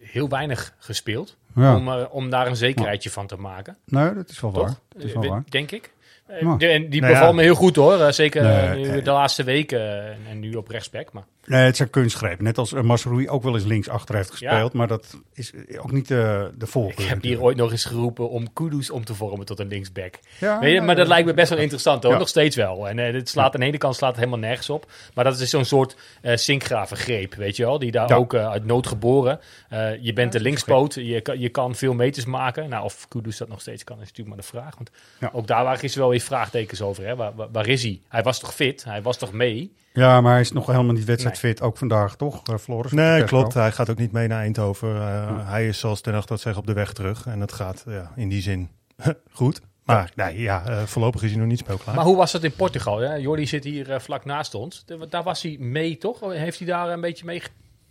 heel 0.00 0.28
weinig 0.28 0.74
gespeeld. 0.78 1.36
Ja. 1.54 1.76
Om, 1.76 1.88
eh, 1.88 2.04
om 2.10 2.30
daar 2.30 2.46
een 2.46 2.56
zekerheidje 2.56 3.10
van 3.10 3.26
te 3.26 3.36
maken. 3.36 3.76
Nee, 3.86 4.14
dat 4.14 4.28
is 4.28 4.40
wel 4.40 4.52
waar. 4.52 4.74
Dat 4.88 5.02
is 5.02 5.12
wel 5.12 5.22
Eh, 5.22 5.28
waar. 5.28 5.42
Denk 5.48 5.70
ik. 5.70 5.92
Eh, 6.26 6.42
Maar- 6.42 6.58
de- 6.58 6.66
en 6.68 6.90
die 6.90 7.00
Nou 7.00 7.34
me 7.34 7.42
heel 7.42 7.54
goed 7.54 7.76
hoor. 7.76 8.00
Eh, 8.00 8.10
Zeker 8.12 8.44
eh, 8.46 8.70
Nee, 8.72 8.88
eh, 8.98 9.04
de 9.04 9.10
laatste 9.10 9.44
weken 9.44 9.78
eh, 9.80 10.06
en, 10.08 10.18
en 10.30 10.38
nu 10.40 10.54
op 10.54 10.68
rechtsback. 10.68 11.12
Maar 11.12 11.24
Nee, 11.46 11.64
het 11.64 11.76
zijn 11.76 11.90
kunstgrepen. 11.90 12.44
Net 12.44 12.58
als 12.58 12.72
uh, 12.72 12.80
Masroei 12.80 13.28
ook 13.28 13.42
wel 13.42 13.54
eens 13.54 13.64
linksachter 13.64 14.14
heeft 14.14 14.30
gespeeld. 14.30 14.72
Maar 14.72 14.86
dat 14.86 15.16
is 15.34 15.52
ook 15.78 15.92
niet 15.92 16.08
de, 16.08 16.50
de 16.58 16.66
volgende. 16.66 17.02
ik 17.02 17.08
heb 17.08 17.22
hier 17.22 17.42
ooit 17.42 17.56
nog 17.56 17.70
eens 17.70 17.84
geroepen 17.84 18.30
om 18.30 18.52
Kudus 18.52 18.90
om 18.90 19.04
te 19.04 19.14
vormen 19.14 19.46
tot 19.46 19.58
een 19.58 19.68
linksback. 19.68 20.18
Ja, 20.38 20.58
Weet 20.60 20.72
je, 20.72 20.80
maar 20.80 20.96
dat 20.96 21.06
lijkt 21.06 21.26
me 21.26 21.34
best 21.34 21.50
wel 21.50 21.58
interessant 21.58 22.02
hoor. 22.02 22.12
Ja. 22.12 22.18
Nog 22.18 22.28
steeds 22.28 22.56
wel. 22.56 22.88
En 22.88 22.98
eh, 22.98 23.12
dit 23.12 23.28
slaat 23.28 23.54
aan 23.54 23.60
de 23.60 23.66
ene 23.66 23.78
kant 23.78 23.96
slaat 23.96 24.10
het 24.10 24.18
helemaal 24.18 24.48
nergens 24.48 24.70
op. 24.70 24.90
Maar 25.14 25.24
dat 25.24 25.40
is 25.40 25.50
zo'n 25.50 25.64
soort 25.64 25.96
eh 26.20 26.36
zinkgravengreep, 26.36 27.34
weet 27.34 27.56
je 27.56 27.64
wel. 27.64 27.78
Die 27.78 27.90
daar 27.90 28.16
ook 28.16 28.34
eh, 28.34 28.50
uit 28.50 28.64
nood 28.64 28.86
geboren. 28.86 29.40
Eh, 29.68 30.02
je 30.02 30.12
bent 30.12 30.32
de 30.32 30.40
linkspoot. 30.40 30.94
Je 30.94 31.20
kan, 31.20 31.40
je 31.40 31.48
kan 31.48 31.74
veel 31.74 31.94
meters 31.94 32.24
maken. 32.24 32.68
Nou, 32.68 32.84
of 32.84 33.08
Kudus 33.08 33.36
dat 33.36 33.48
nog 33.48 33.60
steeds 33.60 33.84
kan, 33.84 33.96
is 33.96 34.08
natuurlijk 34.08 34.28
maar 34.28 34.44
de 34.44 34.50
vraag. 34.50 34.74
Want 34.74 34.90
ook 35.34 35.46
daar 35.46 35.64
waren 35.64 35.82
is 35.82 35.94
wel 35.94 36.08
weer 36.08 36.20
vraagtekens 36.20 36.82
over. 36.82 37.06
Hè. 37.06 37.16
Waar, 37.16 37.34
waar, 37.34 37.48
waar 37.52 37.68
is 37.68 37.82
hij? 37.82 38.00
Hij 38.08 38.22
was 38.22 38.38
toch 38.38 38.54
fit? 38.54 38.84
Hij 38.84 39.02
was 39.02 39.18
toch 39.18 39.32
mee? 39.32 39.72
Ja, 39.92 40.20
maar 40.20 40.32
hij 40.32 40.40
is 40.40 40.52
nog 40.52 40.66
helemaal 40.66 40.94
niet 40.94 41.04
wedstrijdfit. 41.04 41.62
Ook 41.62 41.76
vandaag, 41.76 42.16
toch, 42.16 42.48
uh, 42.48 42.56
Floris? 42.56 42.92
Nee, 42.92 43.18
Persco? 43.18 43.36
klopt. 43.36 43.54
Hij 43.54 43.72
gaat 43.72 43.90
ook 43.90 43.98
niet 43.98 44.12
mee 44.12 44.28
naar 44.28 44.40
Eindhoven. 44.40 44.88
Uh, 44.88 45.48
Hij 45.48 45.68
is, 45.68 45.78
zoals 45.78 46.00
Ten 46.00 46.14
Hag 46.14 46.24
dat 46.24 46.40
zegt, 46.40 46.56
op 46.56 46.66
de 46.66 46.72
weg 46.72 46.92
terug. 46.92 47.26
En 47.26 47.38
dat 47.38 47.52
gaat 47.52 47.84
ja, 47.86 48.12
in 48.16 48.28
die 48.28 48.42
zin 48.42 48.68
goed. 49.32 49.60
Maar 49.84 50.12
nee, 50.14 50.40
ja, 50.40 50.70
uh, 50.70 50.82
voorlopig 50.82 51.22
is 51.22 51.30
hij 51.30 51.38
nog 51.38 51.48
niet 51.48 51.58
speelklaar. 51.58 51.94
Maar 51.94 52.04
hoe 52.04 52.16
was 52.16 52.32
het 52.32 52.44
in 52.44 52.54
Portugal? 52.54 52.98
Hè? 52.98 53.14
Jordi 53.14 53.46
zit 53.46 53.64
hier 53.64 53.90
uh, 53.90 53.98
vlak 53.98 54.24
naast 54.24 54.54
ons. 54.54 54.84
De, 54.86 55.06
daar 55.08 55.22
was 55.22 55.42
hij 55.42 55.56
mee, 55.60 55.98
toch? 55.98 56.20
Heeft 56.20 56.58
hij 56.58 56.66
daar 56.66 56.88
een 56.88 57.00
beetje 57.00 57.24
mee 57.24 57.42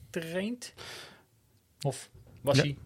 getraind? 0.10 0.74
Of 1.81 2.10
was 2.41 2.58
ja. 2.58 2.63
hij... 2.63 2.77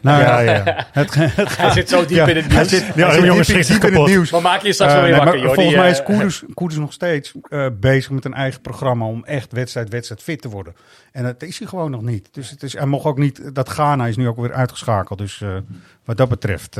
Nou 0.00 0.22
ja, 0.22 0.40
ja. 0.40 0.62
Het, 0.92 1.14
het, 1.14 1.56
hij 1.56 1.70
zit 1.70 1.88
zo 1.88 2.00
diep 2.06 2.16
ja, 2.16 2.26
in 2.26 2.36
het 2.36 2.48
nieuws. 2.48 2.68
Zit, 2.68 2.84
ja, 2.94 3.08
hij 3.08 3.20
jongens, 3.20 3.46
diep, 3.46 3.66
diep 3.66 3.84
in 3.84 3.94
het 3.94 4.06
nieuws. 4.06 4.30
Maar 4.30 4.42
maak 4.42 4.62
je 4.62 4.72
straks 4.72 4.94
uh, 4.94 5.02
weer 5.02 5.16
wakker, 5.16 5.32
nee, 5.32 5.42
Jordi. 5.42 5.54
Volgens 5.54 5.76
mij 5.76 5.90
is 5.90 6.02
Koeders, 6.02 6.42
Koeders 6.54 6.80
nog 6.80 6.92
steeds 6.92 7.32
uh, 7.48 7.66
bezig 7.72 8.10
met 8.10 8.24
een 8.24 8.34
eigen 8.34 8.60
programma 8.60 9.06
om 9.06 9.24
echt 9.24 9.52
wedstrijd, 9.52 9.88
wedstrijd 9.88 10.22
fit 10.22 10.40
te 10.40 10.48
worden. 10.48 10.74
En 11.12 11.22
dat 11.24 11.42
is 11.42 11.58
hij 11.58 11.68
gewoon 11.68 11.90
nog 11.90 12.02
niet. 12.02 12.28
Dus 12.32 12.50
het 12.50 12.62
is, 12.62 12.72
hij 12.72 12.86
mocht 12.86 13.04
ook 13.04 13.18
niet, 13.18 13.54
dat 13.54 13.68
Ghana 13.68 14.06
is 14.06 14.16
nu 14.16 14.28
ook 14.28 14.36
weer 14.36 14.52
uitgeschakeld. 14.52 15.18
Dus 15.18 15.40
uh, 15.40 15.56
wat 16.04 16.16
dat 16.16 16.28
betreft... 16.28 16.76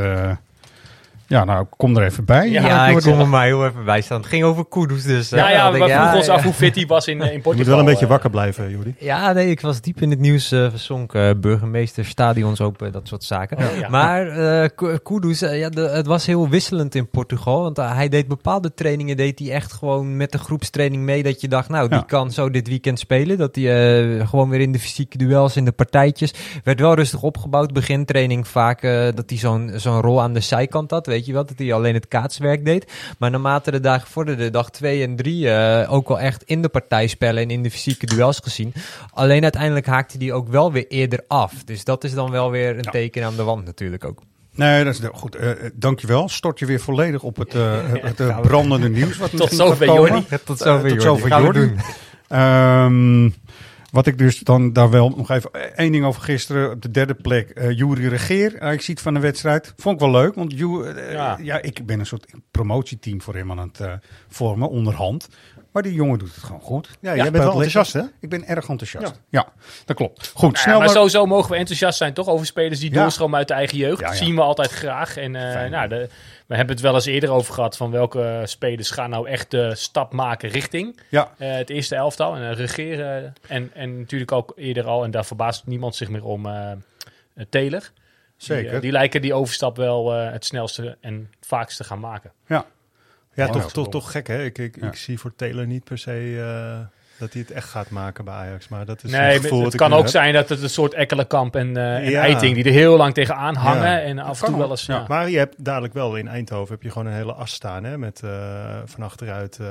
Ja, 1.28 1.44
nou, 1.44 1.66
kom 1.76 1.97
er 1.97 2.04
even 2.04 2.25
bij. 2.25 2.50
Ja, 2.50 2.66
ja 2.66 2.87
ik 2.87 3.02
kom 3.02 3.20
er 3.20 3.28
maar 3.28 3.44
heel 3.44 3.66
even 3.66 3.85
bij 3.85 4.00
staan. 4.00 4.20
Het 4.20 4.28
ging 4.28 4.44
over 4.44 4.68
Kudus 4.68 5.02
dus. 5.02 5.28
Ja, 5.28 5.50
ja, 5.50 5.70
we 5.70 5.76
vroegen 5.76 5.97
ja, 5.97 6.16
ons 6.16 6.28
af 6.28 6.42
hoe 6.42 6.52
fit 6.52 6.75
hij 6.75 6.87
was 6.87 7.06
in, 7.06 7.12
in 7.12 7.18
Portugal. 7.20 7.52
Je 7.52 7.58
moet 7.58 7.66
wel 7.66 7.78
een 7.78 7.85
beetje 7.85 8.06
wakker 8.06 8.30
blijven, 8.30 8.70
Jordi. 8.70 8.94
Ja, 8.99 9.32
nee, 9.32 9.50
ik 9.50 9.61
was 9.61 9.80
diep 9.80 10.00
in 10.00 10.11
het 10.11 10.18
nieuws 10.18 10.52
uh, 10.52 10.70
verzonken. 10.70 11.40
Burgemeester, 11.40 12.04
stadions 12.04 12.61
open, 12.61 12.92
dat 12.92 13.08
soort 13.08 13.25
zaken. 13.25 13.58
Oh, 13.58 13.78
ja. 13.78 13.88
Maar 13.88 14.38
uh, 14.38 14.97
Kudus, 15.02 15.40
ja, 15.40 15.68
de, 15.68 15.80
het 15.80 16.06
was 16.06 16.26
heel 16.26 16.49
wisselend 16.49 16.94
in 16.94 17.11
Portugal. 17.11 17.62
Want 17.62 17.78
uh, 17.78 17.94
hij 17.94 18.08
deed 18.08 18.28
bepaalde 18.28 18.75
trainingen, 18.75 19.16
deed 19.16 19.38
hij 19.38 19.50
echt 19.50 19.73
gewoon 19.73 20.16
met 20.16 20.32
de 20.32 20.38
groepstraining 20.38 21.02
mee. 21.02 21.23
Dat 21.23 21.40
je 21.40 21.49
dacht, 21.49 21.68
nou, 21.68 21.88
die 21.88 21.99
ja. 21.99 22.04
kan 22.04 22.30
zo 22.30 22.50
dit 22.50 22.68
weekend 22.68 22.99
spelen. 22.99 23.38
Dat 23.38 23.54
hij 23.54 24.00
uh, 24.02 24.28
gewoon 24.28 24.49
weer 24.49 24.61
in 24.61 24.73
de 24.73 24.78
fysieke 24.78 25.18
duels, 25.18 25.56
in 25.56 25.64
de 25.64 25.73
partijtjes. 25.73 26.35
Werd 26.64 26.80
wel 26.80 26.94
rustig 26.94 27.23
opgebouwd. 27.23 27.73
Begintraining 27.73 28.49
vaak 28.49 28.82
uh, 28.82 29.08
dat 29.14 29.30
hij 29.30 29.38
zo'n 29.38 29.73
zo'n 29.75 30.00
rol 30.00 30.23
aan 30.23 30.32
de 30.32 30.40
zijkant 30.40 30.90
had. 30.90 31.06
Weet 31.06 31.17
je 31.26 31.32
wel, 31.32 31.46
dat 31.46 31.58
hij 31.58 31.72
alleen 31.72 31.94
het 31.94 32.08
kaatswerk 32.08 32.64
deed. 32.64 32.92
Maar 33.18 33.30
naarmate 33.30 33.70
de 33.70 33.80
dagen 33.80 34.08
vorderden, 34.08 34.52
dag 34.52 34.70
2 34.70 35.02
en 35.02 35.16
3, 35.16 35.44
uh, 35.44 35.92
ook 35.92 36.08
wel 36.08 36.20
echt 36.20 36.42
in 36.42 36.62
de 36.62 36.68
partijspellen 36.68 37.42
en 37.42 37.50
in 37.50 37.62
de 37.62 37.70
fysieke 37.70 38.06
duels 38.06 38.40
gezien. 38.42 38.72
Alleen 39.12 39.42
uiteindelijk 39.42 39.87
haakte 39.87 40.18
hij 40.18 40.32
ook 40.32 40.48
wel 40.48 40.72
weer 40.72 40.87
eerder 40.88 41.25
af. 41.28 41.64
Dus 41.64 41.84
dat 41.84 42.04
is 42.04 42.14
dan 42.14 42.30
wel 42.30 42.50
weer 42.50 42.70
een 42.70 42.82
ja. 42.82 42.90
teken 42.90 43.25
aan 43.25 43.37
de 43.37 43.42
wand 43.42 43.64
natuurlijk 43.64 44.04
ook. 44.04 44.22
Nee, 44.58 44.84
dat 44.84 44.94
is 44.94 45.00
goed. 45.12 45.40
Uh, 45.40 45.50
dankjewel. 45.75 46.28
Stort 46.28 46.58
je 46.58 46.66
weer 46.66 46.80
volledig 46.80 47.22
op 47.22 47.37
het, 47.37 47.54
uh, 47.54 47.78
het 47.92 48.20
uh, 48.20 48.40
brandende 48.40 48.88
nieuws. 48.88 49.16
Wat 49.16 49.37
Tot 49.37 49.52
zover 49.52 49.87
Jordi. 49.87 50.26
Tot 50.44 50.58
zover 50.58 50.90
Tot 50.90 51.02
zover 51.02 51.28
Jordi. 51.28 51.75
Wat 53.90 54.07
ik 54.07 54.18
dus 54.18 54.38
dan 54.38 54.73
daar 54.73 54.90
wel 54.90 55.09
nog 55.09 55.30
even 55.30 55.76
één 55.76 55.92
ding 55.92 56.04
over 56.04 56.23
gisteren. 56.23 56.71
Op 56.71 56.83
de 56.83 56.90
derde 56.90 57.14
plek, 57.14 57.52
uh, 57.54 57.78
Jury 57.78 58.09
Regeer. 58.09 58.62
Uh, 58.62 58.73
ik 58.73 58.80
zie 58.80 58.95
het 58.95 59.02
van 59.02 59.14
de 59.14 59.21
wedstrijd. 59.21 59.72
Vond 59.77 59.94
ik 59.94 60.01
wel 60.01 60.11
leuk. 60.11 60.35
Want 60.35 60.53
Ju, 60.53 60.66
uh, 60.66 61.12
ja. 61.12 61.38
ja. 61.42 61.62
ik 61.62 61.87
ben 61.87 62.01
een 62.01 62.07
soort 62.07 62.33
promotieteam 62.51 63.22
voor 63.22 63.35
hem 63.35 63.51
aan 63.51 63.59
het 63.59 63.81
vormen, 64.29 64.68
onderhand. 64.68 65.29
Maar 65.72 65.83
die 65.83 65.94
jongen 65.94 66.18
doet 66.18 66.35
het 66.35 66.44
gewoon 66.44 66.61
goed. 66.61 66.88
Ja, 67.01 67.16
jij 67.16 67.31
bent 67.31 67.44
wel 67.44 67.53
enthousiast, 67.53 67.92
hè? 67.92 68.03
Ik 68.20 68.29
ben 68.29 68.46
erg 68.46 68.68
enthousiast. 68.68 69.07
Ja, 69.07 69.40
ja 69.40 69.53
dat 69.85 69.96
klopt. 69.96 70.31
Goed, 70.35 70.40
nou, 70.40 70.57
snel 70.57 70.77
maar, 70.77 70.85
maar 70.87 70.94
sowieso 70.94 71.27
mogen 71.27 71.51
we 71.51 71.57
enthousiast 71.57 71.98
zijn, 71.98 72.14
toch? 72.14 72.29
Over 72.29 72.46
spelers 72.46 72.81
die 72.81 72.90
doorstromen 72.90 73.38
uit 73.38 73.48
de 73.48 73.55
eigen 73.55 73.79
jeugd. 73.79 74.01
Dat 74.01 74.16
zien 74.16 74.35
we 74.35 74.40
altijd 74.40 74.70
graag. 74.70 75.16
En 75.16 75.31
nou, 75.31 75.88
de, 75.88 76.09
we 76.48 76.56
hebben 76.56 76.74
het 76.74 76.84
wel 76.84 76.94
eens 76.94 77.06
eerder 77.06 77.30
over 77.30 77.54
gehad 77.54 77.76
van 77.76 77.90
welke 77.90 78.42
spelers 78.44 78.90
gaan 78.90 79.11
nou 79.11 79.28
echt 79.28 79.50
de 79.50 79.74
stap 79.74 80.12
maken 80.12 80.48
richting 80.48 81.00
ja. 81.08 81.32
uh, 81.38 81.52
het 81.52 81.70
eerste 81.70 81.94
elftal 81.94 82.37
en 82.37 82.50
uh, 82.50 82.56
regeren. 82.56 83.32
En, 83.48 83.70
en 83.74 83.98
natuurlijk 83.98 84.32
ook 84.32 84.52
eerder 84.56 84.87
al, 84.87 85.04
en 85.04 85.11
daar 85.11 85.24
verbaast 85.24 85.66
niemand 85.66 85.96
zich 85.96 86.08
meer 86.08 86.24
om, 86.24 86.46
uh, 86.46 86.70
Taylor. 87.48 87.90
Zeker. 88.37 88.70
Die, 88.70 88.80
die, 88.80 88.92
lijken 88.92 89.22
die 89.22 89.34
overstap 89.34 89.76
wel 89.76 90.12
het 90.12 90.44
snelste 90.44 90.96
en 91.00 91.28
het 91.37 91.46
vaakste 91.46 91.84
gaan 91.84 92.00
maken. 92.00 92.32
Ja, 92.46 92.66
ja, 93.34 93.44
ja 93.44 93.52
toch, 93.52 93.72
toch, 93.72 93.88
toch 93.88 94.11
gek 94.11 94.26
hè? 94.26 94.44
Ik, 94.44 94.58
ik, 94.58 94.80
ja. 94.80 94.87
ik 94.87 94.96
zie 94.96 95.18
voor 95.18 95.34
Taylor 95.34 95.66
niet 95.66 95.84
per 95.84 95.98
se 95.98 96.88
dat 97.18 97.33
hij 97.33 97.42
het 97.42 97.50
echt 97.50 97.68
gaat 97.68 97.90
maken 97.90 98.24
bij 98.24 98.35
Ajax. 98.35 98.68
Maar 98.68 98.85
dat 98.85 99.04
is 99.04 99.11
nee, 99.11 99.40
gevoel 99.40 99.64
het 99.64 99.76
kan 99.76 99.92
ook 99.92 100.02
heb. 100.02 100.09
zijn 100.09 100.33
dat 100.33 100.48
het 100.48 100.62
een 100.62 100.70
soort 100.70 100.94
Ekkelenkamp 100.94 101.57
en, 101.57 101.76
uh, 101.76 101.96
en 101.96 102.11
ja. 102.11 102.20
Eiting 102.20 102.54
die 102.54 102.64
er 102.64 102.72
heel 102.72 102.96
lang 102.96 103.14
tegenaan 103.14 103.54
hangen 103.54 103.90
ja. 103.90 104.00
en 104.00 104.18
af 104.18 104.42
en 104.42 104.46
toe 104.48 104.59
wel 104.59 104.70
eens. 104.70 104.87
Ja. 104.87 105.04
Maar 105.09 105.31
je 105.31 105.38
hebt 105.38 105.64
dadelijk 105.64 105.94
wel 105.94 106.16
in 106.16 106.28
Eindhoven 106.28 106.74
heb 106.74 106.83
je 106.83 106.90
gewoon 106.90 107.07
een 107.07 107.14
hele 107.14 107.33
as 107.33 107.52
staan 107.52 107.85
hè, 107.85 107.98
met 107.98 108.20
uh, 108.24 108.31
van 108.85 109.02
achteruit 109.02 109.59
uh, 109.61 109.68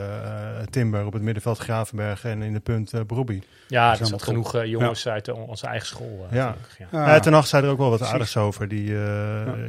Timber 0.69 1.05
op 1.05 1.13
het 1.13 1.21
middenveld 1.21 1.57
Gravenberg 1.57 2.23
en 2.23 2.41
in 2.41 2.53
de 2.53 2.59
punt 2.59 2.93
uh, 2.93 3.01
Brobbey. 3.07 3.43
Ja, 3.67 3.91
er 3.99 4.05
zijn 4.05 4.19
genoeg 4.19 4.63
jongens 4.65 5.07
uit 5.07 5.31
onze 5.31 5.67
eigen 5.67 5.87
school. 5.87 6.27
ja. 6.31 6.55
Ja. 6.91 7.19
ten 7.19 7.31
nacht 7.31 7.47
zei 7.47 7.63
er 7.63 7.69
ook 7.69 7.77
wel 7.77 7.89
wat 7.89 8.01
aardigs 8.01 8.37
over. 8.37 8.67
Die, 8.67 8.95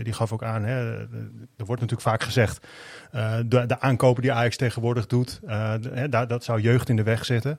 die 0.03 0.13
gaf 0.13 0.33
ook 0.33 0.43
aan. 0.43 0.65
Hè, 0.65 0.99
er 1.57 1.65
wordt 1.65 1.81
natuurlijk 1.81 2.09
vaak 2.09 2.23
gezegd. 2.23 2.67
De, 3.11 3.67
de 3.67 3.81
aankopen 3.81 4.23
die 4.23 4.33
Ajax 4.33 4.57
tegenwoordig 4.57 5.07
doet, 5.07 5.41
de, 5.43 5.91
hè, 5.93 6.09
dat 6.09 6.45
zou 6.45 6.61
jeugd 6.61 6.89
in 6.89 6.97
de 6.97 7.03
weg 7.03 7.25
zitten. 7.25 7.59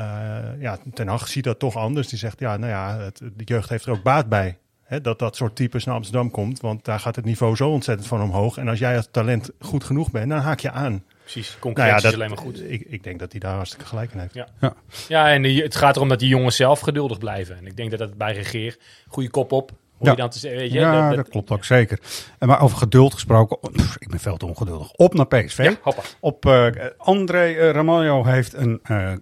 Uh, 0.00 0.38
ja, 0.58 0.78
Ten 0.94 1.08
Hag 1.08 1.28
ziet 1.28 1.44
dat 1.44 1.58
toch 1.58 1.76
anders. 1.76 2.08
Die 2.08 2.18
zegt, 2.18 2.40
ja, 2.40 2.56
nou 2.56 2.72
ja, 2.72 2.98
het, 2.98 3.18
de 3.18 3.44
jeugd 3.44 3.68
heeft 3.68 3.86
er 3.86 3.92
ook 3.92 4.02
baat 4.02 4.28
bij. 4.28 4.58
Hè, 4.82 5.00
dat 5.00 5.18
dat 5.18 5.36
soort 5.36 5.56
types 5.56 5.84
naar 5.84 5.94
Amsterdam 5.94 6.30
komt. 6.30 6.60
Want 6.60 6.84
daar 6.84 7.00
gaat 7.00 7.16
het 7.16 7.24
niveau 7.24 7.56
zo 7.56 7.70
ontzettend 7.70 8.08
van 8.08 8.22
omhoog. 8.22 8.56
En 8.56 8.68
als 8.68 8.78
jij 8.78 8.96
als 8.96 9.08
talent 9.10 9.50
goed 9.60 9.84
genoeg 9.84 10.10
bent, 10.10 10.28
dan 10.28 10.38
haak 10.38 10.60
je 10.60 10.70
aan. 10.70 11.04
Precies, 11.20 11.56
concurrentie 11.58 12.02
nou 12.02 12.02
ja, 12.02 12.08
is 12.08 12.14
alleen 12.14 12.28
maar 12.28 12.44
goed. 12.44 12.70
Ik, 12.70 12.86
ik 12.88 13.02
denk 13.02 13.18
dat 13.18 13.30
hij 13.30 13.40
daar 13.40 13.54
hartstikke 13.54 13.86
gelijk 13.86 14.12
in 14.12 14.18
heeft. 14.18 14.34
Ja, 14.34 14.48
ja. 14.60 14.74
ja 15.08 15.32
en 15.32 15.42
die, 15.42 15.62
het 15.62 15.76
gaat 15.76 15.96
erom 15.96 16.08
dat 16.08 16.18
die 16.18 16.28
jongens 16.28 16.56
zelf 16.56 16.80
geduldig 16.80 17.18
blijven. 17.18 17.56
En 17.56 17.66
ik 17.66 17.76
denk 17.76 17.90
dat 17.90 17.98
dat 17.98 18.16
bij 18.16 18.32
regeer, 18.32 18.76
goede 19.06 19.30
kop 19.30 19.52
op, 19.52 19.72
ja. 20.04 20.10
Je 20.10 20.16
dan 20.16 20.30
te, 20.30 20.48
weet 20.48 20.72
je, 20.72 20.78
ja, 20.78 20.92
dat, 20.92 21.08
dat, 21.08 21.16
dat, 21.16 21.28
klopt 21.28 21.50
ook 21.50 21.64
zeker. 21.64 21.98
Maar 22.38 22.60
over 22.60 22.78
geduld 22.78 23.14
gesproken, 23.14 23.58
pff, 23.72 23.96
ik 23.98 24.08
ben 24.08 24.20
veel 24.20 24.36
te 24.36 24.46
ongeduldig. 24.46 24.92
Op 24.92 25.14
naar 25.14 25.26
PSV. 25.26 25.58
Ja, 25.58 25.74
hoppa. 25.82 26.02
Op 26.20 26.46
uh, 26.46 26.66
André 26.96 27.48
uh, 27.48 27.70
Ramaljo 27.70 28.24
heeft 28.24 28.54
een 28.54 28.80
uh, 28.90 29.12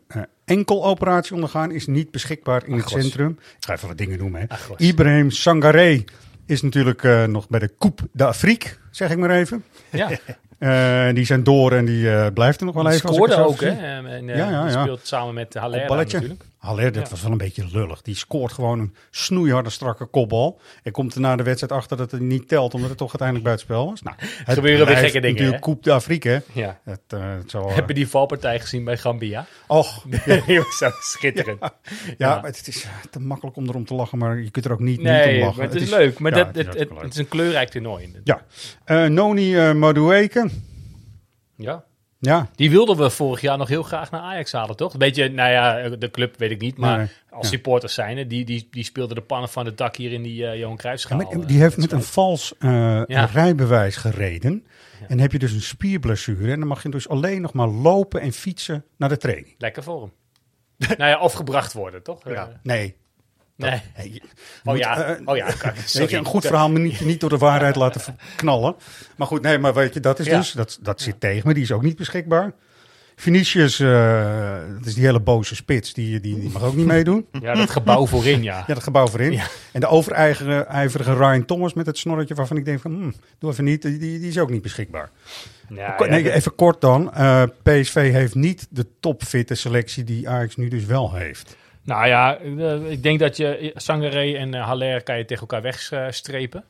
enkel 0.44 0.84
operatie 0.84 1.34
ondergaan, 1.34 1.70
is 1.70 1.86
niet 1.86 2.10
beschikbaar 2.10 2.66
in 2.66 2.72
Ach, 2.72 2.78
het 2.78 2.92
gos. 2.92 3.02
centrum. 3.02 3.30
Ik 3.30 3.64
ga 3.64 3.72
even 3.72 3.88
wat 3.88 3.98
dingen 3.98 4.18
noemen. 4.18 4.40
Hè. 4.40 4.46
Ach. 4.48 4.70
Ibrahim 4.76 5.30
Sangaré 5.30 6.04
is 6.46 6.62
natuurlijk 6.62 7.02
nog 7.28 7.48
bij 7.48 7.60
de 7.60 7.74
Coupe 7.78 8.02
d'Afrique, 8.12 8.70
zeg 8.90 9.10
ik 9.10 9.18
maar 9.18 9.30
even. 9.30 9.64
Ja. 9.90 10.10
Uh, 10.58 11.14
die 11.18 11.24
zijn 11.24 11.42
door 11.42 11.72
en 11.72 11.84
die 11.84 12.04
uh, 12.04 12.26
blijft 12.34 12.60
er 12.60 12.66
nog 12.66 12.74
wel 12.74 12.90
even. 12.90 13.14
scoorde 13.14 13.36
ook, 13.36 13.58
zie. 13.58 13.68
hè? 13.68 14.08
En, 14.08 14.28
uh, 14.28 14.36
ja, 14.36 14.50
ja, 14.50 14.64
die 14.64 14.72
ja. 14.72 14.82
speelt 14.82 15.06
samen 15.06 15.34
met 15.34 15.54
Haller 15.54 15.96
natuurlijk. 15.96 16.44
Haller, 16.62 16.92
dat 16.92 17.02
Ja. 17.02 17.10
was 17.10 17.22
wel 17.22 17.30
een 17.30 17.38
beetje 17.38 17.66
lullig. 17.72 18.02
Die 18.02 18.14
scoort 18.14 18.52
gewoon 18.52 18.78
een 18.78 18.94
snoeiharde, 19.10 19.70
strakke 19.70 20.06
kopbal. 20.06 20.60
En 20.82 20.92
komt 20.92 21.14
er 21.14 21.20
na 21.20 21.36
de 21.36 21.42
wedstrijd 21.42 21.72
achter 21.72 21.96
dat 21.96 22.10
het 22.10 22.20
niet 22.20 22.48
telt, 22.48 22.74
omdat 22.74 22.88
het 22.88 22.98
toch 22.98 23.08
uiteindelijk 23.08 23.44
buitenspel 23.44 23.86
was. 23.86 24.02
Nou, 24.02 24.16
het 24.44 24.54
gebeuren 24.54 24.86
weer 24.86 24.96
gekke 24.96 25.20
dingen, 25.20 25.34
natuurlijk? 25.34 25.62
Coupe 25.62 25.82
d'Afrique? 25.82 26.42
Ja. 26.52 26.80
Het, 26.84 27.00
uh, 27.14 27.20
het 27.36 27.52
uh, 27.52 27.74
Heb 27.74 27.88
je 27.88 27.94
die 27.94 28.08
valpartij 28.08 28.60
gezien 28.60 28.84
bij 28.84 28.96
Gambia? 28.98 29.46
Och. 29.66 30.02
die 30.46 30.58
was 30.58 30.76
zo 30.76 30.90
schitterend. 31.00 31.60
Ja, 31.60 31.72
ja, 32.18 32.34
maar 32.34 32.44
het 32.44 32.68
is 32.68 32.86
te 33.10 33.20
makkelijk 33.20 33.56
om 33.56 33.68
erom 33.68 33.84
te 33.84 33.94
lachen, 33.94 34.18
maar 34.18 34.38
je 34.38 34.50
kunt 34.50 34.64
er 34.64 34.72
ook 34.72 34.80
niet, 34.80 34.98
niet 34.98 35.08
om 35.08 35.14
lachen. 35.14 35.56
maar 35.56 35.66
het, 35.66 35.74
is, 35.74 35.90
leuk. 35.90 36.18
Maar 36.18 36.32
dat, 36.32 36.46
het, 36.46 36.56
het, 36.56 36.78
het, 36.78 36.90
het 37.00 37.12
is 37.12 37.18
een 37.18 37.28
kleurrijk 37.28 37.68
toernooi. 37.68 38.14
Ja. 38.24 38.42
Uh, 38.86 39.06
Noni 39.06 39.68
uh, 39.68 39.72
Madueke. 39.72 40.50
Ja. 41.56 41.84
Ja. 42.24 42.48
Die 42.54 42.70
wilden 42.70 42.96
we 42.96 43.10
vorig 43.10 43.40
jaar 43.40 43.58
nog 43.58 43.68
heel 43.68 43.82
graag 43.82 44.10
naar 44.10 44.20
Ajax 44.20 44.52
halen, 44.52 44.76
toch? 44.76 44.92
Een 44.92 44.98
beetje, 44.98 45.28
nou 45.28 45.50
ja, 45.50 45.88
de 45.96 46.10
club 46.10 46.38
weet 46.38 46.50
ik 46.50 46.60
niet, 46.60 46.76
maar 46.76 46.98
Nee, 46.98 47.06
als 47.30 47.44
ja. 47.44 47.48
supporters 47.52 47.94
zijn, 47.94 48.28
die, 48.28 48.44
die, 48.44 48.68
die 48.70 48.84
speelden 48.84 49.16
de 49.16 49.22
pannen 49.22 49.48
van 49.48 49.66
het 49.66 49.78
dak 49.78 49.96
hier 49.96 50.12
in 50.12 50.22
die 50.22 50.42
uh, 50.42 50.58
Johan 50.58 50.76
Cruijffschaal. 50.76 51.20
Ja, 51.20 51.36
maar 51.36 51.46
die 51.46 51.60
heeft 51.60 51.76
met 51.76 51.92
een 51.92 52.02
vals 52.02 52.54
uh, 52.58 52.70
Ja. 53.06 53.24
rijbewijs 53.24 53.96
gereden. 53.96 54.66
En 55.08 55.18
heb 55.18 55.32
je 55.32 55.38
dus 55.38 55.52
een 55.52 55.60
spierblessure. 55.62 56.52
En 56.52 56.58
dan 56.58 56.68
mag 56.68 56.82
je 56.82 56.88
dus 56.88 57.08
alleen 57.08 57.40
nog 57.40 57.52
maar 57.52 57.68
lopen 57.68 58.20
en 58.20 58.32
fietsen 58.32 58.84
naar 58.96 59.08
de 59.08 59.16
training. 59.16 59.54
Lekker 59.58 59.82
voor 59.82 60.00
hem. 60.00 60.12
nou 60.98 61.10
ja, 61.10 61.20
of 61.20 61.32
gebracht 61.32 61.72
worden, 61.72 62.02
toch? 62.02 62.24
Ja. 62.24 62.32
Eh, 62.32 62.42
Nee. 62.62 62.96
Nee. 63.62 63.80
hey, 63.92 64.22
Oh 64.64 64.76
ja, 64.76 65.04
eh, 65.04 65.20
oh 65.24 65.36
ja, 65.36 65.44
kijk, 65.44 65.74
weet 65.76 65.90
sorry. 65.90 66.10
je, 66.10 66.16
een 66.16 66.24
goed 66.24 66.46
verhaal 66.46 66.70
maar 66.70 66.80
niet, 66.80 67.00
niet 67.00 67.20
door 67.20 67.30
de 67.30 67.38
waarheid 67.38 67.76
laten 67.76 68.16
knallen. 68.36 68.74
Maar 69.16 69.26
goed, 69.26 69.42
nee, 69.42 69.58
maar 69.58 69.74
weet 69.74 69.94
je, 69.94 70.00
dat 70.00 70.18
is 70.18 70.26
Ja. 70.26 70.36
dus, 70.38 70.52
dat, 70.52 70.78
dat 70.82 71.00
zit 71.00 71.20
tegen 71.20 71.48
me. 71.48 71.54
Die 71.54 71.62
is 71.62 71.72
ook 71.72 71.82
niet 71.82 71.96
beschikbaar. 71.96 72.52
Vinicius, 73.16 73.80
eh, 73.80 74.54
dat 74.78 74.86
is 74.86 74.94
die 74.94 75.04
hele 75.04 75.20
boze 75.20 75.54
spits, 75.54 75.92
die, 75.92 76.20
die, 76.20 76.40
die 76.40 76.50
mag 76.50 76.62
ook 76.62 76.74
niet 76.74 76.86
meedoen. 76.86 77.26
Ja, 77.40 77.54
dat 77.54 77.70
gebouw 77.70 78.06
voorin, 78.06 78.42
ja. 78.42 78.56
Ja, 78.66 78.74
dat 78.74 78.82
gebouw 78.82 79.06
voorin. 79.06 79.32
Ja. 79.32 79.46
En 79.72 79.80
de 79.80 79.86
overijverige 79.86 81.14
Ryan 81.16 81.44
Thomas 81.44 81.74
met 81.74 81.86
het 81.86 81.98
snorretje 81.98 82.34
waarvan 82.34 82.56
ik 82.56 82.64
denk 82.64 82.80
van, 82.80 82.92
hm, 82.92 83.10
doe 83.38 83.50
even 83.50 83.64
niet, 83.64 83.82
die, 83.82 83.98
die 83.98 84.28
is 84.28 84.38
ook 84.38 84.50
niet 84.50 84.62
beschikbaar. 84.62 85.10
Ja, 85.68 85.94
ja, 85.98 86.06
nee, 86.06 86.32
even 86.32 86.54
kort 86.54 86.80
dan. 86.80 87.14
Eh, 87.14 87.42
PSV 87.62 88.10
heeft 88.12 88.34
niet 88.34 88.66
de 88.70 88.86
topfitte 89.00 89.54
selectie 89.54 90.04
die 90.04 90.28
Ajax 90.28 90.56
nu 90.56 90.68
dus 90.68 90.84
wel 90.84 91.14
heeft. 91.14 91.56
Nou 91.84 92.06
ja, 92.06 92.38
eh, 92.38 92.90
ik 92.90 93.02
denk 93.02 93.18
dat 93.18 93.36
je 93.36 93.72
Sangaré 93.74 94.32
en 94.36 94.54
uh, 94.54 94.64
Haller 94.66 95.02
kan 95.02 95.18
je 95.18 95.24
tegen 95.24 95.40
elkaar 95.48 95.62
wegstrepen. 95.62 96.64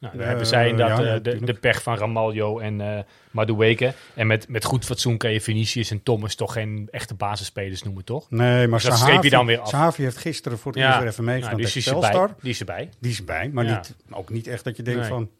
Nou, 0.00 0.12
dan 0.12 0.22
Eh, 0.22 0.28
hebben 0.28 0.46
zij 0.46 0.68
ja, 0.74 0.98
eh, 0.98 1.04
ja, 1.04 1.18
de, 1.18 1.44
de 1.44 1.54
pech 1.54 1.82
van 1.82 1.96
Ramaljo 1.96 2.58
en 2.58 2.80
eh 2.80 2.98
Madueke. 3.30 3.92
En 4.14 4.26
met, 4.26 4.48
met 4.48 4.64
goed 4.64 4.84
fatsoen 4.84 5.16
kan 5.16 5.32
je 5.32 5.40
Vinicius 5.40 5.90
en 5.90 6.02
Thomas 6.02 6.34
toch 6.34 6.52
geen 6.52 6.88
echte 6.90 7.14
basisspelers 7.14 7.82
noemen, 7.82 8.04
toch? 8.04 8.30
Nee, 8.30 8.66
maar 8.68 8.78
Dus 8.80 8.88
dat 8.88 8.98
Sahavi, 8.98 9.22
je 9.22 9.30
dan 9.30 9.46
weer 9.46 9.58
af. 9.58 9.68
Sahavi 9.68 10.02
heeft 10.02 10.16
gisteren 10.16 10.58
voor 10.58 10.72
het 10.72 10.80
Ja. 10.80 10.86
eerst 10.86 10.98
weer 10.98 11.08
even 11.08 11.24
Nou, 11.24 11.34
meegedaan 11.36 11.58
die 11.58 11.66
is 11.66 11.86
erbij. 11.88 12.28
Die 12.40 12.50
is 12.50 12.60
erbij. 12.60 12.88
Die 13.00 13.10
is 13.10 13.18
erbij, 13.18 13.48
maar 13.52 13.64
Ja. 13.64 13.76
niet, 13.76 13.94
ook 14.10 14.30
niet 14.30 14.46
echt 14.46 14.64
dat 14.64 14.76
je 14.76 14.82
denkt 14.82 15.00
Nee. 15.00 15.08
van... 15.08 15.30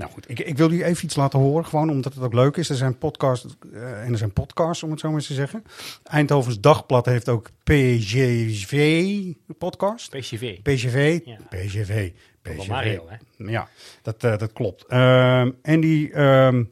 Nou 0.00 0.12
goed, 0.12 0.30
ik, 0.30 0.38
ik 0.38 0.56
wil 0.56 0.70
jullie 0.70 0.84
even 0.84 1.04
iets 1.04 1.16
laten 1.16 1.38
horen, 1.38 1.66
gewoon 1.66 1.90
omdat 1.90 2.14
het 2.14 2.22
ook 2.22 2.32
leuk 2.32 2.56
is. 2.56 2.68
Er 2.68 2.76
zijn 2.76 2.98
podcasts 2.98 3.56
eh, 3.72 4.04
en 4.04 4.12
er 4.12 4.18
zijn 4.18 4.32
podcasts, 4.32 4.82
om 4.82 4.90
het 4.90 5.00
zo 5.00 5.08
maar 5.08 5.16
eens 5.16 5.26
te 5.26 5.34
zeggen. 5.34 5.62
Eindhovens 6.02 6.60
Dagblad 6.60 7.06
heeft 7.06 7.28
ook. 7.28 7.50
PGV. 10.62 11.20
Ja. 11.24 11.36
PGV. 11.48 12.10
Wel 12.42 12.54
PGV. 12.54 12.68
Mario, 12.68 13.08
hè? 13.08 13.16
Ja, 13.50 13.68
dat, 14.02 14.24
eh, 14.24 14.38
dat 14.38 14.52
klopt. 14.52 14.84
Ehm, 14.86 15.50
en 15.62 15.80
die 15.80 16.12
ehm, 16.12 16.64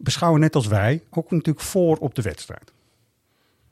beschouwen 0.00 0.40
net 0.40 0.54
als 0.54 0.66
wij 0.66 1.02
ook 1.10 1.30
natuurlijk 1.30 1.66
voor 1.66 1.96
op 1.96 2.14
de 2.14 2.22
wedstrijd. 2.22 2.71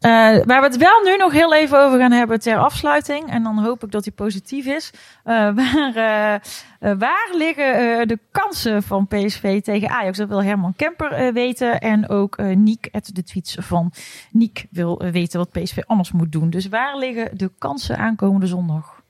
Eh, 0.01 0.11
waar 0.45 0.61
we 0.61 0.67
het 0.67 0.77
wel 0.77 1.03
nu 1.03 1.17
nog 1.17 1.33
heel 1.33 1.55
even 1.55 1.81
over 1.85 1.99
gaan 1.99 2.13
hebben 2.13 2.41
ter 2.41 2.59
afsluiting. 2.59 3.31
En 3.31 3.43
dan 3.43 3.59
hoop 3.59 3.85
ik 3.85 3.91
dat 3.91 4.05
hij 4.05 4.15
positief 4.15 4.67
is. 4.67 4.91
Eh, 5.25 5.35
waar, 5.61 5.95
eh, 5.97 6.99
waar 6.99 7.31
liggen 7.35 8.09
de 8.09 8.19
kansen 8.31 8.83
van 8.83 9.07
PSV 9.07 9.61
tegen 9.61 9.89
Ajax? 9.89 10.19
Dat 10.19 10.29
wil 10.29 10.43
Herman 10.43 10.75
Kemper 10.77 11.33
weten. 11.33 11.81
En 11.81 12.09
ook 12.09 12.39
Niek, 12.39 12.89
het 12.93 13.11
de 13.15 13.23
tweets 13.23 13.57
van 13.59 13.93
Niek, 14.31 14.67
wil 14.71 15.03
weten 15.11 15.39
wat 15.39 15.51
PSV 15.51 15.79
anders 15.87 16.13
moet 16.13 16.33
doen. 16.33 16.51
Dus 16.51 16.69
waar 16.69 16.99
liggen 16.99 17.39
de 17.39 17.51
kansen 17.59 17.99
aankomende 17.99 18.47
zondag? 18.47 19.03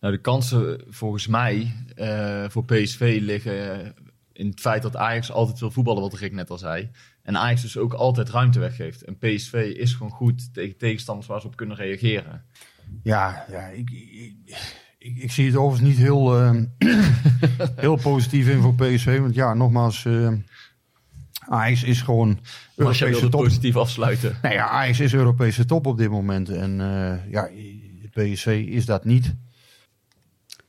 Nou, 0.00 0.14
de 0.14 0.20
kansen 0.20 0.84
volgens 0.88 1.26
mij 1.26 1.72
voor 2.48 2.64
PSV 2.64 3.18
liggen 3.20 3.94
in 4.32 4.46
het 4.46 4.60
feit 4.60 4.82
dat 4.82 4.96
Ajax 4.96 5.32
altijd 5.32 5.60
wil 5.60 5.70
voetballen, 5.70 6.02
wat 6.02 6.14
Rick 6.14 6.32
net 6.32 6.50
al 6.50 6.58
zei. 6.58 6.90
En 7.24 7.38
Ajax 7.38 7.62
dus 7.62 7.76
ook 7.76 7.92
altijd 7.92 8.28
ruimte 8.30 8.58
weggeeft. 8.58 9.02
En 9.02 9.18
PSV 9.18 9.72
is 9.76 9.92
gewoon 9.92 10.12
goed 10.12 10.54
tegen 10.54 10.76
tegenstanders 10.76 11.26
waar 11.26 11.40
ze 11.40 11.46
op 11.46 11.56
kunnen 11.56 11.76
reageren. 11.76 12.44
Ja, 13.02 13.44
ja 13.50 13.66
ik, 13.66 13.90
ik, 13.90 14.34
ik, 14.98 15.16
ik 15.16 15.32
zie 15.32 15.46
het 15.46 15.56
overigens 15.56 15.88
niet 15.88 16.06
heel, 16.06 16.38
eh, 16.38 16.54
heel 17.76 17.96
positief 17.96 18.48
in 18.48 18.60
voor 18.60 18.74
PSV. 18.74 19.18
Want 19.20 19.34
ja, 19.34 19.54
nogmaals, 19.54 20.04
eh 20.04 20.32
Ajax 21.48 21.82
is 21.82 22.02
gewoon 22.02 22.28
Maar 22.28 22.36
jij 22.36 22.76
Europese 22.76 23.10
wilde 23.10 23.28
top. 23.28 23.40
positief 23.40 23.76
afsluiten. 23.76 24.36
Nou 24.42 24.54
ja, 24.54 24.68
Ajax 24.68 25.00
is 25.00 25.14
Europese 25.14 25.64
top 25.64 25.86
op 25.86 25.98
dit 25.98 26.10
moment. 26.10 26.48
En 26.48 26.80
eh, 26.80 27.30
ja, 27.32 27.50
PSV 28.12 28.66
is 28.68 28.86
dat 28.86 29.04
niet. 29.04 29.34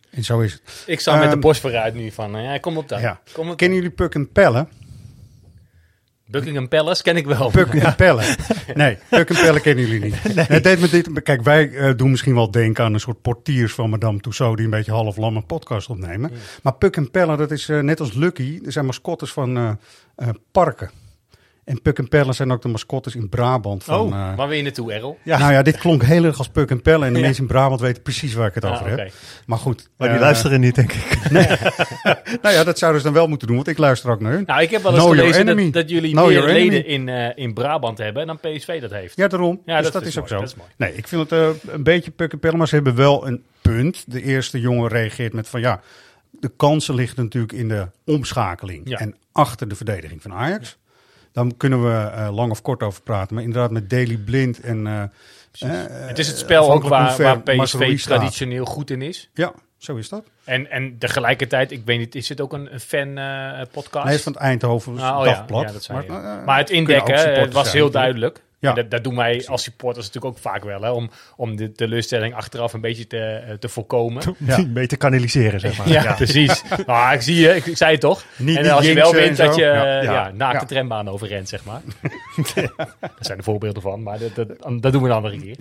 En 0.09 0.23
zo 0.23 0.39
is 0.39 0.53
het. 0.53 0.83
Ik 0.87 0.99
zal 0.99 1.13
met 1.13 1.23
de 1.23 1.29
Ehm, 1.29 1.39
borst 1.39 1.61
vooruit 1.61 1.93
nu 1.93 2.11
van, 2.11 2.35
eh, 2.35 2.43
ja, 2.43 2.57
kom 2.57 2.77
op 2.77 2.89
dan. 2.89 3.01
Ja. 3.01 3.21
Kom 3.33 3.49
op 3.49 3.57
Kennen 3.57 3.77
jullie 3.77 3.93
Puk 3.93 4.15
en 4.15 4.31
Pelle? 4.31 4.67
Buckingham 6.27 6.67
Palace 6.67 7.03
ken 7.03 7.17
ik 7.17 7.25
wel. 7.25 7.51
En 7.51 7.95
Pelle. 7.95 8.35
Nee, 8.73 8.97
en 9.09 9.25
Pelle 9.25 9.59
kennen 9.59 9.87
jullie 9.87 10.03
niet. 10.03 10.37
Het 10.47 10.63
deed 10.63 10.79
me 10.79 10.89
dit, 10.89 11.23
kijk, 11.23 11.41
wij 11.41 11.71
eh, 11.71 11.93
doen 11.95 12.09
misschien 12.09 12.35
wel 12.35 12.51
denken 12.51 12.83
aan 12.83 12.93
een 12.93 12.99
soort 12.99 13.21
portiers 13.21 13.73
van 13.73 13.89
Madame 13.89 14.19
Tussauds 14.19 14.55
die 14.55 14.65
een 14.65 14.71
beetje 14.71 14.91
half 14.91 15.17
lam 15.17 15.35
een 15.35 15.45
podcast 15.45 15.89
opnemen. 15.89 16.31
Maar 16.63 16.73
Puk 16.73 16.95
en 16.95 17.11
Pelle, 17.11 17.37
dat 17.37 17.51
is 17.51 17.69
eh, 17.69 17.79
net 17.79 17.99
als 17.99 18.13
Lucky, 18.13 18.59
er 18.65 18.71
zijn 18.71 18.85
mascottes 18.85 19.33
van 19.33 19.77
eh, 20.15 20.29
parken. 20.51 20.91
En 21.65 21.81
Puk 21.81 21.97
en 21.97 22.07
Pelle 22.07 22.33
zijn 22.33 22.51
ook 22.51 22.61
de 22.61 22.67
mascottes 22.67 23.15
in 23.15 23.29
Brabant. 23.29 23.83
Van, 23.83 23.99
Oh, 23.99 24.07
eh, 24.07 24.35
waar 24.35 24.47
wil 24.47 24.57
je 24.57 24.63
naartoe, 24.63 24.93
Errol? 24.93 25.17
Nou 25.23 25.51
ja, 25.51 25.61
dit 25.61 25.77
klonk 25.77 26.03
heel 26.03 26.23
erg 26.23 26.37
als 26.37 26.49
Puk 26.49 26.69
en 26.69 26.81
Pelle. 26.81 27.05
En 27.05 27.13
de 27.13 27.19
Ja. 27.19 27.25
mensen 27.25 27.41
in 27.43 27.49
Brabant 27.49 27.81
weten 27.81 28.01
precies 28.01 28.33
waar 28.33 28.47
ik 28.47 28.53
het 28.53 28.63
Ah, 28.65 28.71
over 28.71 28.89
heb. 28.89 29.11
Maar 29.45 29.57
goed. 29.57 29.89
Maar 29.97 30.07
die 30.07 30.17
eh, 30.17 30.23
luisteren 30.23 30.59
niet, 30.59 30.75
denk 30.75 30.91
ik. 30.93 31.03
Nee. 31.31 31.47
nou 32.41 32.55
ja, 32.55 32.63
dat 32.63 32.77
zouden 32.77 33.01
ze 33.01 33.07
dan 33.07 33.15
wel 33.15 33.27
moeten 33.27 33.47
doen, 33.47 33.55
want 33.55 33.67
ik 33.67 33.77
luister 33.77 34.09
ook 34.11 34.19
naar 34.19 34.31
hun. 34.31 34.43
Nou, 34.45 34.61
ik 34.61 34.69
heb 34.69 34.81
wel 34.83 34.93
eens 34.93 35.03
Know 35.03 35.15
gelezen 35.15 35.45
dat, 35.45 35.73
dat 35.73 35.89
jullie 35.89 36.11
Know 36.11 36.27
meer 36.27 36.43
leden 36.43 36.85
in, 36.85 37.09
eh, 37.09 37.31
in 37.35 37.53
Brabant 37.53 37.97
hebben 37.97 38.27
dan 38.27 38.39
PSV 38.39 38.81
dat 38.81 38.91
heeft. 38.91 39.15
Ja, 39.17 39.27
daarom. 39.27 39.61
Ja, 39.65 39.81
dus 39.81 39.91
dat, 39.91 40.05
is, 40.05 40.17
ook 40.17 40.29
mooi, 40.29 40.33
zo. 40.33 40.39
Dat 40.39 40.49
is 40.49 40.55
mooi. 40.55 40.69
Nee, 40.77 40.93
ik 40.95 41.07
vind 41.07 41.29
het 41.29 41.31
eh, 41.39 41.73
een 41.73 41.83
beetje 41.83 42.11
puk 42.11 42.31
en 42.31 42.39
pellen, 42.39 42.57
maar 42.57 42.67
ze 42.67 42.75
hebben 42.75 42.95
wel 42.95 43.27
een 43.27 43.43
punt. 43.61 44.03
De 44.07 44.21
eerste 44.23 44.59
jongen 44.59 44.87
reageert 44.89 45.33
met 45.33 45.47
van 45.47 45.59
ja, 45.59 45.81
de 46.31 46.51
kansen 46.57 46.95
liggen 46.95 47.23
natuurlijk 47.23 47.53
in 47.53 47.67
de 47.67 47.87
omschakeling 48.05 48.89
Ja. 48.89 48.97
en 48.97 49.15
achter 49.31 49.67
de 49.67 49.75
verdediging 49.75 50.21
van 50.21 50.33
Ajax. 50.33 50.77
Dan 51.35 51.57
kunnen 51.57 51.83
we 51.83 51.97
eh, 51.99 52.35
lang 52.35 52.51
of 52.51 52.61
kort 52.61 52.83
over 52.83 53.01
praten. 53.01 53.35
Maar 53.35 53.43
inderdaad 53.43 53.71
met 53.71 53.89
Daily 53.89 54.17
Blind 54.17 54.59
en... 54.59 54.87
eh, 54.87 55.01
eh, 55.01 55.09
Het 56.07 56.19
is 56.19 56.27
het 56.27 56.37
spel 56.37 56.71
ook 56.73 56.83
waar, 56.87 57.17
waar 57.21 57.41
PSV 57.41 58.01
traditioneel 58.01 58.65
goed 58.65 58.89
in 58.89 59.01
is. 59.01 59.29
Ja, 59.33 59.53
zo 59.77 59.95
is 59.95 60.09
dat. 60.09 60.23
En, 60.43 60.71
en 60.71 60.97
tegelijkertijd, 60.97 61.71
ik 61.71 61.81
weet 61.85 61.99
niet, 61.99 62.15
is 62.15 62.29
het 62.29 62.41
ook 62.41 62.53
een, 62.53 62.73
een 62.73 62.79
fan-podcast? 62.79 63.93
Nee, 63.93 64.03
het 64.03 64.13
is 64.13 64.23
van 64.23 64.33
het 64.33 64.41
Eindhoven 64.41 64.99
Ah, 64.99 65.19
oh 65.19 65.25
ja, 65.25 65.33
Dagblad. 65.33 65.61
ja, 65.61 65.71
dat. 65.71 66.07
Maar, 66.07 66.43
maar 66.45 66.57
het 66.57 66.69
indekken, 66.69 67.39
het 67.39 67.53
was 67.53 67.71
heel 67.71 67.91
duidelijk. 67.91 68.43
Ja. 68.59 68.73
Dat, 68.73 68.91
dat 68.91 69.03
doen 69.03 69.15
wij 69.15 69.47
als 69.47 69.63
supporters 69.63 70.05
natuurlijk 70.05 70.35
ook 70.35 70.41
vaak 70.41 70.63
wel, 70.63 70.81
hè, 70.81 70.89
om, 70.89 71.09
om 71.35 71.55
de 71.55 71.71
teleurstelling 71.71 72.33
achteraf 72.35 72.73
een 72.73 72.81
beetje 72.81 73.07
te, 73.07 73.17
eh, 73.19 73.53
te 73.53 73.69
voorkomen. 73.69 74.23
Een 74.47 74.73
beetje 74.79 74.97
kanaliseren, 74.97 75.59
zeg 75.59 75.77
maar. 75.77 75.89
Ja, 75.89 76.13
precies. 76.13 76.63
Nou, 76.85 77.13
ik 77.15 77.21
zie 77.21 77.35
je, 77.35 77.55
ik, 77.55 77.65
ik 77.65 77.77
zei 77.77 77.91
het 77.91 77.99
toch. 78.01 78.23
Niet- 78.37 78.57
en 78.57 78.69
als 78.69 78.85
je 78.85 78.93
wel 78.93 79.13
wint, 79.13 79.39
en 79.39 79.45
dat 79.45 79.55
je 79.55 79.61
Ja. 79.61 79.97
eh, 79.99 80.03
ja. 80.03 80.11
Ja. 80.11 80.31
naakt 80.31 80.53
de 80.53 80.59
Ja. 80.59 80.65
trambaan 80.65 81.09
overrent, 81.09 81.49
zeg 81.49 81.65
maar. 81.65 81.81
Daar 82.53 83.11
zijn 83.19 83.37
er 83.37 83.43
voorbeelden 83.43 83.81
van, 83.81 84.03
maar 84.03 84.19
dat, 84.19 84.35
dat, 84.35 84.47
dat 84.81 84.91
doen 84.91 85.01
we 85.01 85.09
een 85.09 85.15
andere 85.15 85.39
keer. 85.39 85.55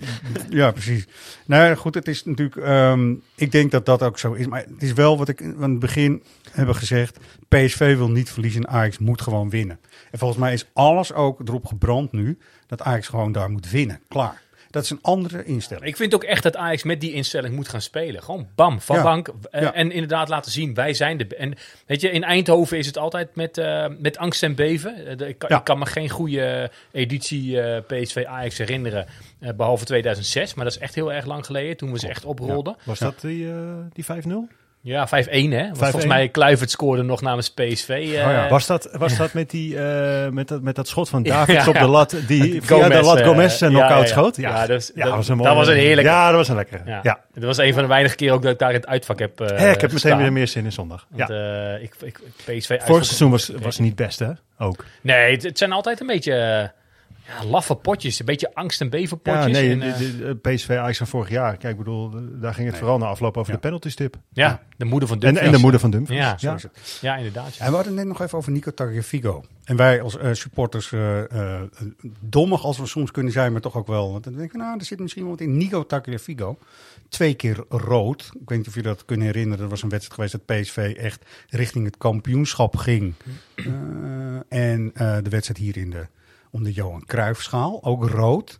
Ja, 0.49 0.71
precies. 0.71 1.05
Nou 1.45 1.63
ja, 1.67 1.75
goed, 1.75 1.95
het 1.95 2.07
is 2.07 2.25
natuurlijk. 2.25 2.55
ehm, 2.57 3.13
ik 3.35 3.51
denk 3.51 3.71
dat 3.71 3.85
dat 3.85 4.03
ook 4.03 4.19
zo 4.19 4.33
is. 4.33 4.47
Maar 4.47 4.59
het 4.73 4.83
is 4.83 4.93
wel 4.93 5.17
wat 5.17 5.29
ik 5.29 5.41
aan 5.41 5.69
het 5.69 5.79
begin 5.79 6.23
hebben 6.51 6.75
gezegd. 6.75 7.17
PSV 7.65 7.95
wil 7.97 8.09
niet 8.09 8.29
verliezen 8.31 8.63
en 8.63 8.69
Ajax 8.69 8.97
moet 8.97 9.21
gewoon 9.21 9.49
winnen. 9.49 9.79
En 10.11 10.19
volgens 10.19 10.39
mij 10.39 10.53
is 10.53 10.65
alles 10.73 11.13
ook 11.13 11.39
erop 11.47 11.65
gebrand 11.65 12.11
nu 12.11 12.37
dat 12.67 12.81
Ajax 12.81 13.07
gewoon 13.07 13.31
daar 13.31 13.49
moet 13.49 13.69
winnen. 13.69 13.99
Klaar. 14.07 14.43
Dat 14.69 14.83
is 14.83 14.89
een 14.89 14.99
andere 15.01 15.45
instelling. 15.45 15.85
Ik 15.85 15.95
vind 15.95 16.13
ook 16.15 16.23
echt 16.23 16.43
dat 16.43 16.55
Ajax 16.55 16.83
met 16.83 17.01
die 17.01 17.13
instelling 17.13 17.55
moet 17.55 17.67
gaan 17.69 17.81
spelen. 17.81 18.23
Gewoon 18.23 18.47
bam, 18.55 18.81
van 18.81 18.95
Ja. 18.95 19.03
bank. 19.03 19.29
eh, 19.51 19.61
Ja. 19.61 19.73
En 19.73 19.91
inderdaad 19.91 20.29
laten 20.29 20.51
zien, 20.51 20.73
wij 20.73 20.93
zijn 20.93 21.17
de... 21.17 21.27
En 21.35 21.53
weet 21.85 22.01
je, 22.01 22.09
in 22.11 22.23
Eindhoven 22.23 22.77
is 22.77 22.85
het 22.85 22.97
altijd 22.97 23.35
met, 23.35 23.57
eh, 23.57 23.85
met 23.99 24.17
angst 24.17 24.43
en 24.43 24.55
beven. 24.55 25.05
Eh, 25.07 25.17
de- 25.17 25.27
ik, 25.27 25.37
kan, 25.37 25.49
Ja. 25.49 25.57
ik 25.57 25.63
kan 25.63 25.79
me 25.79 25.85
geen 25.85 26.09
goede 26.09 26.71
editie 26.91 27.61
eh, 27.61 27.81
PSV 27.87 28.23
Ajax 28.27 28.57
herinneren. 28.57 29.05
eh, 29.39 29.53
behalve 29.53 29.85
2006. 29.85 30.53
Maar 30.53 30.65
dat 30.65 30.73
is 30.73 30.79
echt 30.79 30.95
heel 30.95 31.13
erg 31.13 31.25
lang 31.25 31.45
geleden. 31.45 31.77
Toen 31.77 31.91
we 31.91 31.99
ze 31.99 32.07
echt 32.07 32.25
oprolden. 32.25 32.75
Was 32.83 32.99
dat 32.99 33.21
die, 33.21 33.47
die 33.93 34.03
5-0? 34.05 34.47
Ja, 34.85 35.07
5-1 35.07 35.09
hè. 35.09 35.69
Was 35.69 35.77
5-1. 35.77 35.79
volgens 35.79 36.05
mij 36.05 36.29
Kluivert 36.29 36.71
scoorde 36.71 37.01
nog 37.03 37.21
namens 37.21 37.49
PSV. 37.51 37.89
eh, 38.15 38.49
was 38.49 38.65
dat, 38.67 38.89
was 38.91 39.17
dat 39.17 39.33
met, 39.33 39.49
die, 39.49 39.77
eh, 39.79 40.29
met, 40.29 40.47
dat, 40.47 40.61
met 40.61 40.75
dat 40.75 40.87
schot 40.87 41.09
van 41.09 41.23
Ja, 41.23 41.29
Davids 41.45 41.63
ja, 41.65 41.71
op 41.71 41.77
de 41.77 41.87
lat, 41.87 42.11
ja. 42.11 42.17
die 42.27 42.59
de 42.61 42.67
Gomez, 42.67 43.01
lat 43.05 43.19
eh, 43.19 43.25
Gomez 43.25 43.61
een 43.61 43.71
ja, 43.71 43.77
knock-out 43.77 43.97
ja, 43.99 44.05
ja. 44.15 44.21
schoot? 44.21 44.35
Ja, 44.35 44.65
dus- 44.67 44.91
ja, 44.95 45.03
dat- 45.05 45.15
was 45.15 45.27
een 45.27 45.37
dat 45.37 45.45
mooie- 45.45 45.57
was 45.57 45.67
een 45.67 45.75
heerlijke. 45.75 46.09
Ja, 46.11 46.27
dat 46.27 46.35
was 46.35 46.47
een 46.47 46.55
lekkere. 46.55 46.81
Ja. 46.85 46.99
Ja. 47.03 47.19
Dat 47.33 47.43
was 47.43 47.57
een 47.57 47.73
van 47.73 47.81
de 47.81 47.87
weinige 47.87 48.15
keren 48.15 48.33
ook 48.35 48.41
dat 48.41 48.51
ik 48.51 48.59
daar 48.59 48.69
in 48.69 48.75
het 48.75 48.87
uitvak 48.87 49.19
heb 49.19 49.39
eh 49.41 49.57
Hè, 49.57 49.71
ik 49.71 49.81
heb 49.81 49.91
meteen 49.91 50.17
weer 50.17 50.33
meer 50.33 50.47
zin 50.47 50.65
in 50.65 50.71
zondag. 50.71 51.05
Want, 51.09 51.29
Ja. 51.29 51.73
eh, 51.75 51.83
ik, 51.83 51.93
ik, 52.01 52.19
PSV 52.45 52.79
Vorig 52.81 53.05
seizoen 53.05 53.31
was, 53.31 53.51
was 53.61 53.79
niet 53.79 53.95
best, 53.95 54.19
hè? 54.19 54.29
Ook. 54.59 54.85
Nee, 55.01 55.31
het, 55.31 55.43
het 55.43 55.57
zijn 55.57 55.71
altijd 55.71 55.99
een 56.01 56.07
beetje 56.07 56.71
ja, 57.27 57.45
laffe 57.45 57.75
potjes. 57.75 58.19
Een 58.19 58.25
beetje 58.25 58.53
angst- 58.53 58.81
en 58.81 58.89
bevenpotjes. 58.89 59.45
Ja, 59.45 59.51
nee, 59.51 59.71
en, 59.71 59.79
de, 59.79 59.85
eh, 59.85 59.97
de, 59.97 60.17
de 60.17 60.35
PSV 60.53 60.69
Ajax 60.69 60.97
van 60.97 61.07
vorig 61.07 61.29
jaar. 61.29 61.57
Kijk, 61.57 61.71
ik 61.73 61.77
bedoel, 61.77 62.11
daar 62.41 62.53
ging 62.53 62.67
het 62.67 62.77
vooral 62.77 62.97
na 62.97 63.05
afloop 63.05 63.37
over 63.37 63.53
de 63.53 63.59
penaltystip. 63.59 64.15
ja, 64.33 64.61
de 64.77 64.85
moeder 64.85 65.07
van 65.07 65.17
En, 65.17 65.21
Dumfries. 65.23 65.47
en 65.47 65.51
de 65.55 65.61
moeder 65.61 65.79
van 65.79 65.91
Dumfries. 65.91 66.19
Ja, 66.19 66.35
ja. 66.39 66.57
ja 67.01 67.15
inderdaad. 67.15 67.55
ja. 67.55 67.65
En 67.65 67.69
we 67.69 67.75
hadden 67.75 67.93
het 67.97 68.05
net 68.05 68.13
nog 68.17 68.21
even 68.21 68.37
over 68.37 68.51
Nico 68.51 68.71
Tagliafico. 68.73 69.43
En 69.63 69.75
wij 69.75 70.01
als 70.01 70.17
eh, 70.17 70.33
supporters, 70.33 70.91
eh, 70.91 71.55
eh, 71.55 71.61
dommig 72.19 72.63
als 72.63 72.77
we 72.77 72.85
soms 72.85 73.11
kunnen 73.11 73.31
zijn, 73.31 73.51
maar 73.51 73.61
toch 73.61 73.75
ook 73.75 73.87
wel. 73.87 74.11
Want 74.11 74.23
dan 74.23 74.33
denk 74.33 74.51
ik, 74.53 74.57
nou, 74.57 74.77
er 74.79 74.85
zit 74.85 74.99
misschien 74.99 75.21
wel 75.21 75.31
wat 75.31 75.41
in. 75.41 75.57
Nico 75.57 75.85
Tagliafico, 75.85 76.57
twee 77.09 77.33
keer 77.33 77.63
rood. 77.69 78.29
Ik 78.41 78.49
weet 78.49 78.57
niet 78.57 78.67
of 78.67 78.75
je 78.75 78.81
dat 78.81 79.05
kunnen 79.05 79.25
herinneren. 79.25 79.63
Er 79.63 79.69
was 79.69 79.83
een 79.83 79.89
wedstrijd 79.89 80.13
geweest 80.29 80.47
dat 80.47 80.61
PSV 80.61 80.95
echt 80.97 81.25
richting 81.49 81.85
het 81.85 81.97
kampioenschap 81.97 82.75
ging. 82.75 83.13
Eh, 83.55 83.65
en 84.49 84.91
eh, 84.93 85.17
de 85.23 85.29
wedstrijd 85.29 85.57
hier 85.59 85.77
in 85.77 85.89
de, 85.89 86.07
om 86.55 86.63
de 86.63 86.71
Johan 86.73 87.05
Cruijffschaal, 87.05 87.83
ook 87.83 88.09
rood. 88.09 88.57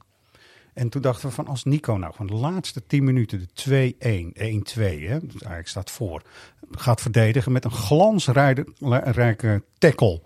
En 0.73 0.89
toen 0.89 1.01
dachten 1.01 1.27
we 1.27 1.33
van 1.35 1.47
als 1.47 1.63
Nico 1.63 1.93
nou 1.93 2.11
gewoon 2.15 2.27
de 2.27 2.41
laatste 2.47 2.85
10 2.85 3.03
minuten 3.03 3.39
de 3.39 3.93
2-1, 4.33 4.77
1-2, 4.77 4.81
hè, 5.07 5.19
dus 5.19 5.31
eigenlijk 5.31 5.67
staat 5.67 5.91
voor, 5.91 6.21
gaat 6.71 7.01
verdedigen 7.01 7.51
met 7.51 7.65
een 7.65 7.71
glansrijke 7.71 9.63
tackle, 9.77 10.21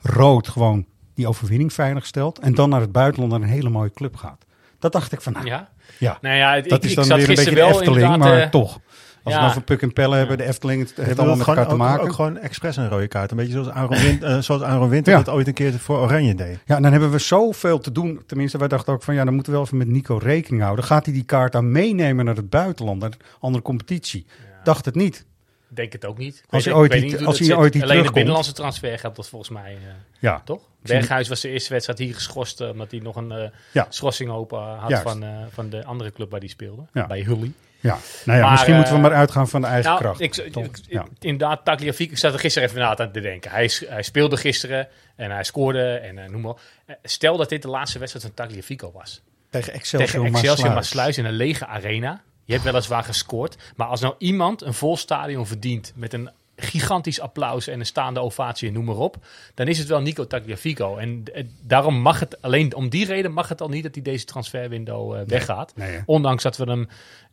rood 0.00 0.48
gewoon 0.48 0.86
die 1.14 1.28
overwinning 1.28 1.72
veilig 1.72 2.06
stelt 2.06 2.38
en 2.38 2.54
dan 2.54 2.68
naar 2.68 2.80
het 2.80 2.92
buitenland 2.92 3.32
naar 3.32 3.40
een 3.42 3.48
hele 3.54 3.68
mooie 3.68 3.92
club 3.92 4.16
gaat. 4.16 4.44
Dat 4.78 4.92
dacht 4.92 5.12
ik 5.12 5.20
van, 5.20 5.32
nou, 5.32 5.46
Ja? 5.46 5.70
ja, 5.98 6.18
Nou 6.20 6.36
ja, 6.36 6.54
dat 6.60 6.64
ik- 6.78 6.84
is 6.84 6.90
ik 6.90 6.96
dan 6.96 7.04
zat 7.04 7.16
weer 7.18 7.28
een 7.28 7.34
beetje 7.34 7.54
de 7.54 7.62
Efteling, 7.62 8.16
maar 8.16 8.40
eh, 8.40 8.48
toch. 8.48 8.80
Als 9.22 9.34
ja. 9.34 9.38
we 9.40 9.44
nou 9.46 9.52
van 9.52 9.64
Puk 9.64 9.82
en 9.82 9.92
Pellen 9.92 10.18
hebben, 10.18 10.36
de 10.38 10.44
Efteling, 10.44 10.80
het 10.88 10.96
heeft 10.96 11.18
allemaal 11.18 11.36
met 11.36 11.44
gewoon, 11.44 11.58
elkaar 11.58 11.72
te 11.72 11.78
maken. 11.80 12.04
Ook 12.04 12.12
gewoon 12.12 12.38
expres 12.38 12.76
een 12.76 12.88
rode 12.88 13.08
kaart. 13.08 13.30
Een 13.30 13.36
beetje 13.36 13.52
zoals 13.52 13.68
Aaron, 13.68 13.98
Win, 13.98 14.22
eh, 14.24 14.38
zoals 14.38 14.62
Aaron 14.62 14.88
Winter 14.88 15.12
Ja. 15.12 15.22
dat 15.22 15.34
ooit 15.34 15.46
een 15.46 15.54
keer 15.54 15.72
voor 15.72 15.98
Oranje 15.98 16.34
deed. 16.34 16.58
Ja, 16.64 16.76
en 16.76 16.82
dan 16.82 16.90
hebben 16.92 17.10
we 17.10 17.18
zoveel 17.18 17.78
te 17.78 17.92
doen. 17.92 18.22
Tenminste, 18.26 18.58
wij 18.58 18.68
dachten 18.68 18.92
ook 18.92 19.02
van 19.02 19.14
ja, 19.14 19.24
dan 19.24 19.34
moeten 19.34 19.52
we 19.52 19.58
wel 19.58 19.66
even 19.66 19.78
met 19.78 19.88
Nico 19.88 20.16
rekening 20.22 20.62
houden. 20.62 20.84
Gaat 20.84 21.04
hij 21.04 21.14
die 21.14 21.24
kaart 21.24 21.52
dan 21.52 21.72
meenemen 21.72 22.24
naar 22.24 22.36
het 22.36 22.50
buitenland, 22.50 23.00
naar 23.00 23.10
een 23.10 23.18
andere 23.40 23.62
competitie? 23.64 24.26
Dacht 24.64 24.84
het 24.84 24.94
niet. 24.94 25.24
Denk 25.68 25.92
het 25.92 26.04
ook 26.06 26.18
niet. 26.18 26.36
Ik 26.36 26.42
Als 26.50 26.64
weet- 26.64 26.74
je 26.74 26.80
ooit 26.80 26.92
die- 26.92 27.02
niet 27.02 27.18
hoe 27.18 27.26
als 27.26 27.38
hij 27.38 27.54
ooit 27.56 27.72
die 27.72 27.82
Alleen 27.82 28.02
de 28.02 28.12
binnenlandse 28.12 28.52
transfer 28.52 28.98
geldt 28.98 29.16
dat 29.16 29.28
volgens 29.28 29.50
mij. 29.50 29.72
eh, 29.72 29.78
Ja. 30.18 30.42
Toch? 30.44 30.60
Berghuis 30.82 31.28
was 31.28 31.40
de 31.40 31.48
eerste 31.48 31.72
wedstrijd 31.72 31.98
hier 31.98 32.14
geschorst 32.14 32.60
eh, 32.60 32.68
omdat 32.70 32.90
hij 32.90 33.00
nog 33.00 33.16
een 33.16 33.32
eh, 33.32 33.48
Ja. 33.72 33.86
schorsing 33.88 34.30
open 34.30 34.58
had 34.58 34.88
Juist. 34.90 35.02
van, 35.04 35.22
eh, 35.22 35.28
van 35.50 35.68
de 35.70 35.84
andere 35.84 36.12
club 36.12 36.30
waar 36.30 36.40
hij 36.40 36.48
speelde. 36.48 36.82
Ja. 36.92 37.06
Bij 37.06 37.20
Hully. 37.22 37.52
Ja, 37.82 37.98
nou 38.24 38.38
ja, 38.38 38.44
Maar, 38.44 38.50
misschien 38.52 38.74
moeten 38.74 38.92
we 38.92 38.98
eh, 38.98 39.04
maar 39.08 39.14
uitgaan 39.18 39.48
van 39.48 39.60
de 39.60 39.66
eigen 39.66 39.90
nou, 39.90 40.02
kracht. 40.02 40.20
Ik, 40.20 40.36
ik, 40.36 40.56
ik- 40.56 40.78
Ja. 40.88 41.06
Inderdaad, 41.20 41.64
Tagliafico, 41.64 42.12
ik 42.12 42.18
zat 42.18 42.32
er 42.32 42.38
gisteren 42.38 42.68
even 42.68 42.80
na 42.80 42.96
aan 42.96 43.12
te 43.12 43.20
denken. 43.20 43.50
Hij, 43.50 43.70
hij 43.86 44.02
speelde 44.02 44.36
gisteren 44.36 44.88
en 45.16 45.30
hij 45.30 45.44
scoorde 45.44 45.94
en 45.94 46.18
eh, 46.18 46.28
noem 46.28 46.40
maar. 46.40 46.54
Eh, 46.86 46.96
Stel 47.02 47.36
dat 47.36 47.48
dit 47.48 47.62
de 47.62 47.68
laatste 47.68 47.98
wedstrijd 47.98 48.26
van 48.26 48.34
Tagliafico 48.34 48.92
was. 48.94 49.22
Tegen 49.50 49.72
Excelsior 49.72 50.10
Tegen 50.22 50.34
Excelsior 50.34 50.72
Maasluis. 50.74 51.18
In 51.18 51.24
een 51.24 51.32
lege 51.32 51.66
arena. 51.66 52.22
Je 52.44 52.52
hebt 52.52 52.64
weliswaar 52.64 53.04
gescoord. 53.04 53.56
Maar 53.76 53.86
als 53.86 54.00
nou 54.00 54.14
iemand 54.18 54.62
een 54.62 54.74
vol 54.74 54.96
stadion 54.96 55.46
verdient 55.46 55.92
met 55.96 56.12
een 56.12 56.30
gigantisch 56.56 57.20
applaus 57.20 57.66
en 57.66 57.80
een 57.80 57.86
staande 57.86 58.20
ovatie 58.20 58.68
en 58.68 58.74
noem 58.74 58.84
maar 58.84 58.96
op. 58.96 59.16
Dan 59.54 59.68
is 59.68 59.78
het 59.78 59.88
wel 59.88 60.00
Nico 60.00 60.26
Tagliafico. 60.26 60.96
En 60.96 61.24
daarom 61.62 61.94
mag 62.00 62.20
het, 62.20 62.42
alleen 62.42 62.74
om 62.74 62.88
die 62.88 63.06
reden 63.06 63.32
mag 63.32 63.48
het 63.48 63.60
al 63.60 63.68
niet 63.68 63.82
dat 63.82 63.94
hij 63.94 64.02
deze 64.02 64.24
transferwindow 64.24 65.28
weggaat. 65.28 65.72
nee. 65.76 66.02
Ondanks 66.06 66.42
dat 66.42 66.56
we 66.56 66.64
hem 66.64 66.88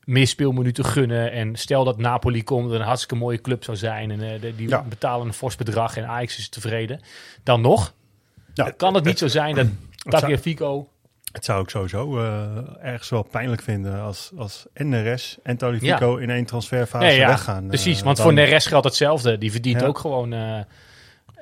meer 0.09 0.27
speelminuten 0.27 0.85
gunnen. 0.85 1.31
En 1.31 1.55
stel 1.55 1.83
dat 1.83 1.97
Napoli 1.97 2.43
komt, 2.43 2.71
een 2.71 2.81
hartstikke 2.81 3.15
mooie 3.15 3.41
club 3.41 3.63
zou 3.63 3.77
zijn. 3.77 4.11
En 4.11 4.21
eh, 4.33 4.41
de- 4.41 4.55
die 4.55 4.69
Ja. 4.69 4.81
betalen 4.89 5.27
een 5.27 5.33
fors 5.33 5.55
bedrag 5.55 5.97
en 5.97 6.07
Ajax 6.07 6.37
is 6.37 6.49
tevreden. 6.49 6.99
Dan 7.43 7.61
nog 7.61 7.93
kan 8.77 8.93
het 8.93 9.03
niet 9.03 9.17
zo 9.17 9.27
zijn 9.27 9.55
dat 9.55 9.67
Tagliafico... 10.19 10.89
Het 11.31 11.45
zou 11.45 11.63
ik 11.63 11.69
sowieso 11.69 12.19
eh, 12.19 12.47
ergens 12.81 13.09
wel 13.09 13.23
pijnlijk 13.23 13.61
vinden 13.61 14.01
als, 14.01 14.31
als 14.37 14.65
en 14.73 14.89
Neres 14.89 15.37
en 15.43 15.57
Talifico 15.57 16.15
in 16.17 16.29
één 16.29 16.45
transferfase 16.45 17.05
Nee, 17.05 17.17
ja, 17.17 17.27
weggaan. 17.27 17.61
eh, 17.63 17.67
Precies, 17.67 18.01
want 18.01 18.15
dan- 18.17 18.25
voor 18.25 18.33
Neres 18.35 18.65
geldt 18.65 18.85
hetzelfde. 18.85 19.37
Die 19.37 19.51
verdient 19.51 19.79
Ja. 19.81 19.87
ook 19.87 19.97
gewoon 19.99 20.33
eh, 20.33 20.59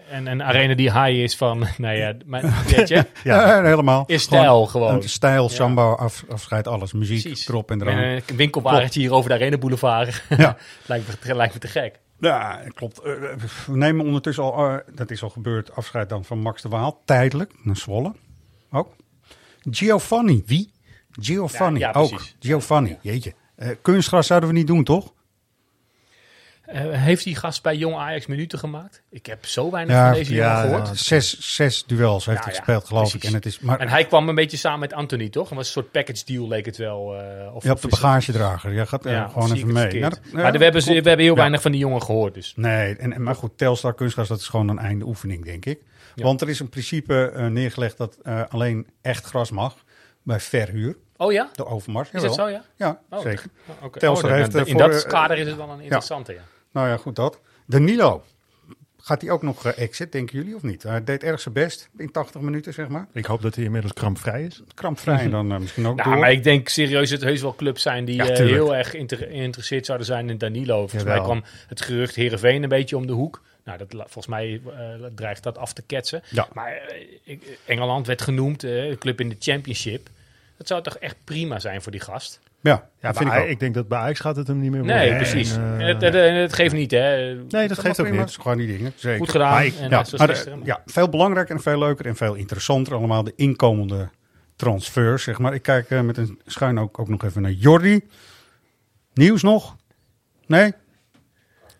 een, 0.09 0.25
een 0.25 0.43
arena 0.43 0.73
die 0.75 0.91
high 0.91 1.19
is 1.23 1.35
van, 1.35 1.59
nou 1.77 1.95
ja, 1.95 2.13
maar, 2.25 2.63
weet 2.75 2.87
je? 2.87 3.05
Ja, 3.23 3.63
helemaal. 3.63 4.03
Is 4.07 4.21
stijl 4.21 4.65
gewoon. 4.65 5.03
Stijl, 5.03 5.49
samba, 5.49 5.91
af, 5.91 6.23
afscheid, 6.29 6.67
alles. 6.67 6.93
Muziek, 6.93 7.21
Precies. 7.21 7.47
erop 7.47 7.71
en 7.71 7.81
eraan. 7.81 7.97
een 7.97 8.21
winkelwagentje 8.35 8.99
hier 8.99 9.11
over 9.13 9.29
de 9.29 9.35
Arena 9.35 9.57
Boulevard. 9.57 10.23
Ja. 10.37 10.57
lijkt, 10.85 11.07
me, 11.07 11.19
te- 11.19 11.35
lijkt 11.35 11.53
me 11.53 11.59
te 11.59 11.67
gek. 11.67 11.99
Ja, 12.19 12.61
klopt. 12.73 12.99
Eh, 13.01 13.11
we 13.67 13.77
nemen 13.77 14.05
ondertussen 14.05 14.43
al, 14.43 14.67
eh, 14.69 14.75
dat 14.95 15.11
is 15.11 15.23
al 15.23 15.29
gebeurd, 15.29 15.75
afscheid 15.75 16.09
dan 16.09 16.25
van 16.25 16.39
Max 16.39 16.61
de 16.61 16.69
Waal. 16.69 17.01
Tijdelijk, 17.05 17.53
naar 17.63 17.77
Zwolle. 17.77 18.13
Ook. 18.71 18.95
Giovanni. 19.71 20.43
Wie? 20.45 20.71
Giovanni, 21.11 21.79
Ja, 21.79 21.91
ja, 21.93 21.99
ook. 21.99 22.21
Giovanni, 22.39 22.97
jeetje. 23.01 23.33
Eh, 23.55 23.69
kunstgras 23.81 24.27
zouden 24.27 24.49
we 24.49 24.55
niet 24.55 24.67
doen, 24.67 24.83
toch? 24.83 25.13
Eh, 26.67 26.81
heeft 26.91 27.23
die 27.23 27.35
gast 27.35 27.63
bij 27.63 27.75
Jong 27.75 27.95
Ajax 27.95 28.25
minuten 28.25 28.59
gemaakt? 28.59 29.01
Ik 29.09 29.25
heb 29.25 29.45
zo 29.45 29.71
weinig 29.71 29.95
Ja, 29.95 30.05
van 30.07 30.13
deze 30.13 30.33
jongen 30.33 30.49
ja, 30.49 30.61
gehoord. 30.61 30.87
ja, 30.87 30.93
zes, 30.93 31.55
zes 31.55 31.85
duels 31.85 32.25
heeft 32.25 32.43
hij 32.43 32.53
gespeeld, 32.53 32.85
geloof 32.85 33.01
precies. 33.09 33.21
ik. 33.21 33.27
En, 33.29 33.33
het 33.35 33.45
is, 33.45 33.59
maar, 33.59 33.79
En 33.79 33.87
hij 33.87 34.05
kwam 34.05 34.29
een 34.29 34.35
beetje 34.35 34.57
samen 34.57 34.79
met 34.79 34.93
Anthony, 34.93 35.29
toch? 35.29 35.47
Het 35.47 35.57
was 35.57 35.65
een 35.67 35.71
soort 35.73 35.91
package 35.91 36.25
deal, 36.25 36.47
leek 36.47 36.65
het 36.65 36.77
wel. 36.77 37.15
eh, 37.19 37.55
of, 37.55 37.63
ja, 37.63 37.71
op 37.71 37.81
de 37.81 37.87
bagagedrager. 37.87 38.73
Jij 38.73 38.85
gaat 38.85 39.05
eh, 39.05 39.11
Ja, 39.11 39.27
gewoon 39.27 39.53
even 39.53 39.73
mee. 39.73 39.87
Nou, 39.99 39.99
dat- 39.99 40.19
maar 40.31 40.51
we 40.51 40.63
hebben, 40.63 40.81
ze- 40.81 41.01
we 41.01 41.07
hebben 41.07 41.25
heel 41.25 41.35
weinig 41.35 41.61
van 41.61 41.71
die 41.71 41.79
jongen 41.79 42.01
gehoord. 42.03 42.33
Dus. 42.33 42.53
Nee, 42.55 42.95
en, 42.95 43.23
maar 43.23 43.35
goed, 43.35 43.57
Telstar 43.57 43.93
kunstgras, 43.93 44.27
dat 44.27 44.39
is 44.39 44.47
gewoon 44.47 44.67
een 44.69 44.79
einde 44.79 45.05
oefening, 45.05 45.45
denk 45.45 45.65
ik. 45.65 45.79
Want 46.15 46.41
er 46.41 46.49
is 46.49 46.59
in 46.59 46.69
principe 46.69 47.31
neergelegd 47.49 47.97
dat 47.97 48.17
alleen 48.49 48.87
echt 49.01 49.25
gras 49.25 49.51
mag 49.51 49.75
bij 50.23 50.39
verhuur. 50.39 50.95
Oh 51.17 51.31
ja? 51.31 51.49
De 51.53 51.65
Overmars. 51.65 52.09
Is 52.11 52.21
dat 52.21 52.33
zo, 52.35 52.47
ja? 52.49 52.63
Ja, 52.75 52.99
Oh, 53.09 53.21
zeker. 53.21 53.45
oh. 53.81 53.91
Telstar 53.93 54.09
Oh, 54.09 54.21
dan- 54.21 54.31
heeft... 54.39 54.51
dan- 54.51 54.65
in 54.65 54.79
voor, 54.79 54.89
dat 54.91 55.05
kader 55.07 55.37
is 55.37 55.47
het 55.47 55.55
wel 55.55 55.69
een 55.69 55.79
interessante, 55.81 56.33
ja. 56.33 56.39
Nou 56.77 56.89
ja, 56.89 56.97
goed 56.97 57.15
dat. 57.15 57.39
Danilo. 57.65 58.23
Gaat 58.97 59.21
hij 59.21 59.29
ook 59.31 59.41
nog 59.41 59.65
eh, 59.65 59.77
exit, 59.83 60.11
denken 60.11 60.37
jullie, 60.37 60.55
of 60.55 60.63
niet? 60.63 60.83
Hij 60.83 61.03
deed 61.03 61.23
erg 61.23 61.39
zijn 61.39 61.53
best 61.53 61.89
in 61.97 62.11
80 62.11 62.41
minuten, 62.41 62.73
zeg 62.73 62.87
maar. 62.87 63.07
Ik 63.13 63.25
hoop 63.25 63.41
dat 63.41 63.55
hij 63.55 63.63
inmiddels 63.63 63.93
krampvrij 63.93 64.43
is. 64.43 64.61
Krampvrij 64.73 65.19
en 65.19 65.31
dan 65.37 65.51
eh, 65.51 65.57
misschien 65.59 65.85
ook 65.87 65.95
Nou, 65.97 66.09
door. 66.09 66.19
maar 66.19 66.31
ik 66.31 66.43
denk 66.43 66.67
serieus 66.67 67.09
dat 67.09 67.21
er 67.21 67.27
heus 67.27 67.41
wel 67.41 67.55
clubs 67.55 67.81
zijn 67.81 68.05
die 68.05 68.15
Ja, 68.15 68.29
eh, 68.29 68.37
heel 68.37 68.75
erg 68.75 68.93
inter- 68.93 69.17
geïnteresseerd 69.17 69.85
zouden 69.85 70.07
zijn 70.07 70.29
in 70.29 70.37
Danilo. 70.37 70.77
Volgens 70.77 71.03
mij 71.03 71.21
kwam 71.21 71.43
het 71.67 71.81
gerucht 71.81 72.15
Heerenveen 72.15 72.63
een 72.63 72.69
beetje 72.69 72.97
om 72.97 73.07
de 73.07 73.13
hoek. 73.13 73.41
Nou, 73.63 73.77
dat, 73.77 73.87
volgens 73.95 74.27
mij 74.27 74.61
dreigt 75.15 75.43
dat 75.43 75.57
af 75.57 75.73
te 75.73 75.81
ketsen. 75.81 76.21
Ja. 76.29 76.47
Maar 76.53 76.93
ik- 77.23 77.57
Engeland 77.65 78.07
werd 78.07 78.21
genoemd, 78.21 78.65
club 78.99 79.19
in 79.19 79.29
de 79.29 79.35
championship. 79.39 80.09
Dat 80.57 80.67
zou 80.67 80.81
toch 80.83 80.97
echt 80.97 81.15
prima 81.23 81.59
zijn 81.59 81.81
voor 81.81 81.91
die 81.91 82.01
gast? 82.01 82.39
Ja, 82.67 82.89
Ja, 83.01 83.13
vind 83.13 83.49
ik 83.49 83.59
denk 83.59 83.73
dat 83.73 83.87
bij 83.87 83.97
Ajax 83.99 84.19
gaat 84.19 84.35
het 84.35 84.47
hem 84.47 84.59
niet 84.59 84.71
meer 84.71 84.79
worden. 84.79 84.97
Nee, 84.97 85.09
En, 85.09 85.17
precies. 85.17 85.51
eh, 85.57 85.63
En 85.63 85.79
het, 85.99 86.01
het, 86.41 86.53
geeft 86.53 86.73
niet, 86.73 86.91
hè? 86.91 87.33
nee, 87.33 87.67
dat 87.67 87.79
geeft 87.79 87.85
ook 87.87 87.93
prima, 87.95 88.09
niet. 88.09 88.19
dat 88.19 88.29
is 88.29 88.35
gewoon 88.35 88.57
die 88.57 88.67
dingen. 88.77 88.91
Zeker. 88.95 89.17
Goed 89.19 89.29
gedaan. 89.29 89.51
Maar 89.51 89.65
ik- 89.65 89.73
En 89.79 89.89
ja, 89.89 90.03
maar 90.17 90.27
de- 90.27 90.77
veel 90.85 91.09
belangrijker 91.09 91.55
en 91.55 91.61
veel 91.61 91.79
leuker 91.79 92.05
en 92.05 92.15
veel 92.15 92.33
interessanter 92.33 92.93
allemaal 92.93 93.23
de 93.23 93.33
inkomende 93.35 94.09
transfers, 94.55 95.23
zeg 95.23 95.39
maar. 95.39 95.53
Ik 95.53 95.61
kijk 95.61 95.89
eh, 95.89 96.01
met 96.01 96.17
een 96.17 96.39
schuin 96.45 96.79
ook, 96.79 96.99
ook 96.99 97.07
nog 97.07 97.23
even 97.23 97.41
naar 97.41 97.51
Jordi. 97.51 98.01
Nieuws 99.13 99.41
nog? 99.41 99.75
Nee? 100.47 100.73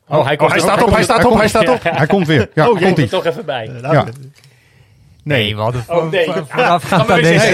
Oh, 0.08 0.26
hij, 0.26 0.36
komt 0.36 0.52
hij 0.52 0.60
staat 0.60 0.84
op, 0.84 0.90
hij 0.92 1.04
staat 1.04 1.26
op, 1.26 1.34
hij 1.38 1.48
staat 1.48 1.70
op. 1.70 1.84
Hij 1.84 2.08
komt 2.08 2.28
weer. 2.28 2.50
Ja, 2.54 2.64
oh, 2.64 2.70
komt 2.70 2.84
komt 2.84 2.98
er 2.98 3.10
toch 3.10 3.26
even 3.26 3.46
bij. 3.46 3.72
Ja. 3.82 4.06
Nee, 5.28 5.56
we 5.56 5.62
hadden 5.62 5.84
Oh, 5.88 6.10
nee. 6.12 6.26
voor- 6.26 6.46
voorafgaand 6.48 7.10
aan 7.12 7.22
deze... 7.22 7.52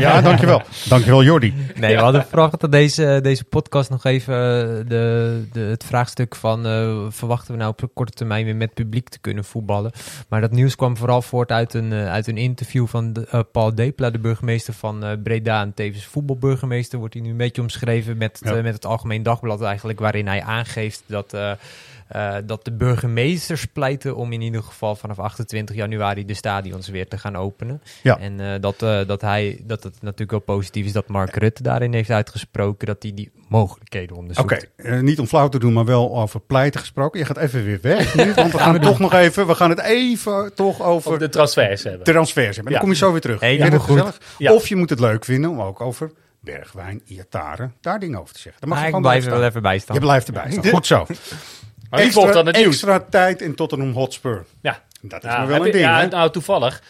Ja, 0.00 0.20
dankjewel. 0.20 0.62
Dankjewel, 0.88 1.22
Jordi. 1.22 1.54
Nee, 1.74 1.96
we 1.96 2.02
hadden 2.02 2.26
voorafgaand 2.30 2.64
aan 2.64 2.70
deze, 2.70 3.18
deze 3.22 3.44
podcast 3.44 3.90
nog 3.90 4.04
even 4.04 4.34
eh, 4.34 4.88
de, 4.88 5.44
de, 5.52 5.60
het 5.60 5.84
vraagstuk 5.84 6.34
van... 6.36 6.66
eh, 6.66 6.96
verwachten 7.08 7.52
we 7.52 7.58
nou 7.58 7.70
op 7.78 7.90
korte 7.94 8.12
termijn 8.12 8.44
weer 8.44 8.56
met 8.56 8.74
publiek 8.74 9.08
te 9.08 9.18
kunnen 9.20 9.44
voetballen? 9.44 9.92
Maar 10.28 10.40
dat 10.40 10.50
nieuws 10.50 10.76
kwam 10.76 10.96
vooral 10.96 11.22
voort 11.22 11.52
uit 11.52 11.74
een, 11.74 11.92
eh, 11.92 12.10
uit 12.10 12.26
een 12.26 12.36
interview 12.36 12.86
van 12.86 13.12
de, 13.12 13.26
eh, 13.30 13.40
Paul 13.52 13.74
Depla, 13.74 14.10
de 14.10 14.18
burgemeester 14.18 14.74
van 14.74 15.04
eh, 15.04 15.10
Breda... 15.22 15.60
en 15.62 15.74
tevens 15.74 16.04
voetbalburgemeester, 16.04 16.98
wordt 16.98 17.14
hij 17.14 17.22
nu 17.22 17.30
een 17.30 17.36
beetje 17.36 17.62
omschreven 17.62 18.16
met, 18.16 18.40
Ja. 18.44 18.62
met 18.62 18.74
het 18.74 18.86
Algemeen 18.86 19.22
Dagblad 19.22 19.62
eigenlijk... 19.62 20.00
waarin 20.00 20.26
hij 20.26 20.42
aangeeft 20.42 21.02
dat... 21.06 21.36
eh, 22.08 22.34
dat 22.44 22.64
de 22.64 22.72
burgemeesters 22.72 23.64
pleiten 23.64 24.16
om 24.16 24.32
in 24.32 24.40
ieder 24.40 24.62
geval 24.62 24.96
vanaf 24.96 25.18
28 25.18 25.76
januari 25.76 26.24
de 26.24 26.34
stadions 26.34 26.88
weer 26.88 27.08
te 27.08 27.18
gaan 27.18 27.36
openen. 27.36 27.82
Ja. 28.02 28.18
En 28.18 28.40
eh, 28.40 28.60
dat, 28.60 28.82
eh, 28.82 29.06
dat, 29.06 29.20
hij, 29.20 29.60
dat 29.64 29.82
het 29.82 30.02
natuurlijk 30.02 30.30
wel 30.30 30.40
positief 30.56 30.86
is 30.86 30.92
dat 30.92 31.08
Mark 31.08 31.36
Rutte 31.36 31.62
daarin 31.62 31.92
heeft 31.94 32.10
uitgesproken 32.10 32.86
dat 32.86 33.02
hij 33.02 33.14
die 33.14 33.30
mogelijkheden 33.48 34.16
onderzoekt. 34.16 34.66
Oké, 34.78 35.00
niet 35.02 35.18
om 35.18 35.26
flauw 35.26 35.48
te 35.48 35.58
doen, 35.58 35.72
maar 35.72 35.84
wel 35.84 36.16
over 36.16 36.40
pleiten 36.40 36.80
gesproken. 36.80 37.18
Je 37.20 37.26
gaat 37.26 37.36
even 37.36 37.64
weer 37.64 37.78
weg 37.82 38.14
nu, 38.24 38.32
want 38.34 38.52
we 38.52 38.58
gaan 38.58 38.72
het 38.72 38.82
toch 38.82 38.98
nog 38.98 39.12
even, 39.12 39.46
we 39.46 39.54
gaan 39.54 39.70
het 39.70 39.80
even 39.80 40.54
toch 40.54 40.82
over 40.82 41.08
Over 41.08 41.18
de 41.18 41.28
transfers 41.28 41.82
hebben. 41.82 42.04
transfers 42.04 42.56
hebben. 42.56 42.64
Dan 42.64 42.72
Ja. 42.72 42.78
kom 42.78 42.88
je 42.88 42.96
zo 42.96 43.12
weer 43.12 43.20
terug. 43.20 43.40
Je 43.40 43.70
dat 43.70 43.80
goed. 43.80 44.18
Ja. 44.38 44.52
Of 44.52 44.68
je 44.68 44.76
moet 44.76 44.90
het 44.90 45.00
leuk 45.00 45.24
vinden 45.24 45.50
om 45.50 45.60
ook 45.60 45.80
over 45.80 46.10
Bergwijn, 46.40 47.00
Iataren, 47.04 47.74
daar 47.80 47.98
dingen 47.98 48.20
over 48.20 48.34
te 48.34 48.40
zeggen. 48.40 48.60
Dan 48.60 48.70
mag 48.70 48.78
Maar 48.78 48.88
je 48.88 48.94
ik 48.96 49.02
blijf 49.02 49.24
er 49.24 49.30
wel 49.30 49.44
even 49.44 49.62
bij 49.62 49.78
staan. 49.78 49.94
Je 49.94 50.00
blijft 50.00 50.26
erbij 50.26 50.50
staan. 50.50 50.64
Goed 50.70 50.86
zo. 50.86 51.06
Maar 51.90 52.00
wie 52.00 52.12
volgt 52.12 52.32
dan 52.32 52.46
het 52.46 52.56
nieuws? 52.56 52.68
extra 52.68 53.00
tijd 53.10 53.40
in 53.40 53.54
Tottenham 53.54 53.92
Hotspur. 53.92 54.44
Ja. 54.60 54.82
Dat 55.00 55.24
is 55.24 55.30
maar 55.30 55.46
wel 55.46 55.60
een 55.60 55.66
je- 55.66 55.72
ding, 55.72 55.84
ja, 55.84 56.00
hè? 56.00 56.06
nou, 56.06 56.30
toevallig. 56.30 56.82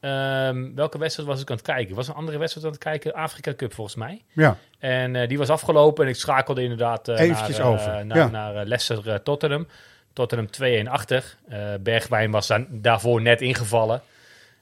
Ehm, 0.00 0.74
welke 0.74 0.98
wedstrijd 0.98 1.28
was 1.28 1.40
ik 1.40 1.50
aan 1.50 1.56
het 1.56 1.64
kijken? 1.64 1.94
Was 1.94 2.08
een 2.08 2.14
andere 2.14 2.38
wedstrijd 2.38 2.66
aan 2.66 2.72
het 2.72 2.82
kijken? 2.82 3.12
Afrika 3.14 3.54
Cup 3.54 3.74
volgens 3.74 3.96
mij. 3.96 4.22
Ja. 4.32 4.56
En 4.78 5.16
eh, 5.16 5.28
die 5.28 5.38
was 5.38 5.48
afgelopen 5.48 6.04
en 6.04 6.10
ik 6.10 6.16
schakelde 6.16 6.62
inderdaad 6.62 7.08
Eventjes 7.08 7.56
naar, 7.58 7.66
eh, 7.66 7.72
over, 7.72 8.06
naar, 8.06 8.16
ja. 8.18 8.26
naar 8.28 8.54
Leicester 8.66 9.22
Tottenham. 9.22 9.66
Tottenham 10.12 10.50
2-1 10.50 10.88
achter. 10.88 11.36
Bergwijn 11.80 12.30
was 12.30 12.46
dan, 12.46 12.66
daarvoor 12.70 13.20
net 13.22 13.40
ingevallen. 13.40 14.02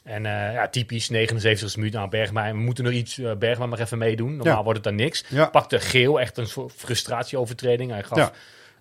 En 0.04 0.22
ja, 0.22 0.68
typisch 0.68 1.08
79 1.08 1.76
minuut. 1.76 1.92
Nou, 1.92 2.08
Bergwijn, 2.08 2.54
we 2.56 2.60
moeten 2.62 2.84
nog 2.84 2.92
iets. 2.92 3.20
Bergwijn 3.38 3.68
mag 3.70 3.78
even 3.78 3.98
meedoen. 3.98 4.36
Normaal 4.36 4.56
Ja. 4.56 4.62
wordt 4.62 4.78
het 4.78 4.84
dan 4.86 4.94
niks. 5.04 5.24
Ja. 5.28 5.46
Pakte 5.46 5.80
geel, 5.80 6.20
echt 6.20 6.36
een 6.38 6.46
soort 6.46 6.72
frustratieovertreding. 6.76 7.90
Hij 7.90 8.02
gaf. 8.02 8.32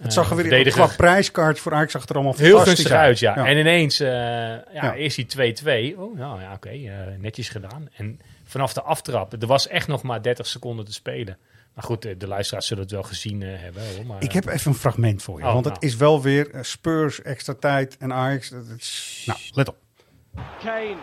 Het 0.02 0.14
zag 0.14 0.30
er 0.30 0.36
weer, 0.36 0.46
verdediger- 0.46 0.86
qua 0.86 0.96
prijskaartje 0.96 1.62
voor 1.62 1.74
Ajax 1.74 1.92
zag 1.92 2.06
er 2.10 2.16
allemaal 2.16 2.34
Heel 2.38 2.60
gunstig 2.60 2.92
uit, 2.92 3.20
ja. 3.20 3.36
ja. 3.36 3.46
En 3.46 3.58
ineens, 3.58 4.00
eh, 4.00 4.08
ja, 4.10 4.62
Ja. 4.72 4.94
eerst 4.94 5.16
die 5.16 5.26
2-2. 5.26 5.96
Oh, 5.98 6.18
nou 6.18 6.42
ja, 6.42 6.54
oké, 6.54 6.70
eh, 6.70 6.90
netjes 7.18 7.50
gedaan. 7.50 7.90
En 7.96 8.20
vanaf 8.46 8.74
de 8.74 8.82
aftrap. 8.82 9.34
Er 9.42 9.48
was 9.48 9.68
echt 9.68 9.88
nog 9.88 10.04
maar 10.04 10.22
30 10.22 10.48
seconden 10.48 10.86
te 10.86 10.94
spelen. 10.94 11.38
Maar 11.74 11.84
goed, 11.84 12.06
eh, 12.06 12.16
de 12.18 12.28
luisteraars 12.28 12.68
zullen 12.68 12.84
het 12.84 12.92
wel 12.92 13.04
gezien 13.04 13.42
hebben. 13.42 13.82
Hoor. 13.96 14.06
Maar, 14.06 14.22
Ik 14.24 14.32
heb 14.32 14.46
even 14.48 14.72
een 14.72 14.78
fragment 14.78 15.24
voor 15.24 15.40
je. 15.40 15.46
Oh, 15.46 15.52
want 15.54 15.64
nou. 15.66 15.76
het 15.76 15.84
is 15.84 15.96
wel 15.96 16.22
weer 16.22 16.50
Spurs, 16.62 17.22
extra 17.22 17.54
tijd 17.60 17.98
en 17.98 18.14
Ajax. 18.14 18.50
Dat 18.50 18.64
is- 18.78 19.24
Nou, 19.26 19.40
let 19.54 19.68
op. 19.68 19.76
Kane. 20.64 20.96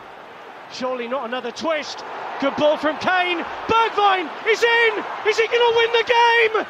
Surely 0.73 1.07
not 1.07 1.23
another 1.23 1.53
twist. 1.53 2.05
Good 2.41 2.55
ball 2.57 2.77
from 2.77 2.97
Kane. 2.99 3.45
Bergwijn 3.67 4.27
is 4.45 4.63
in. 4.63 4.93
Is 5.31 5.37
he 5.37 5.47
going 5.51 5.65
to 5.69 5.75
win 5.81 5.91
the 5.93 6.05
game? 6.07 6.65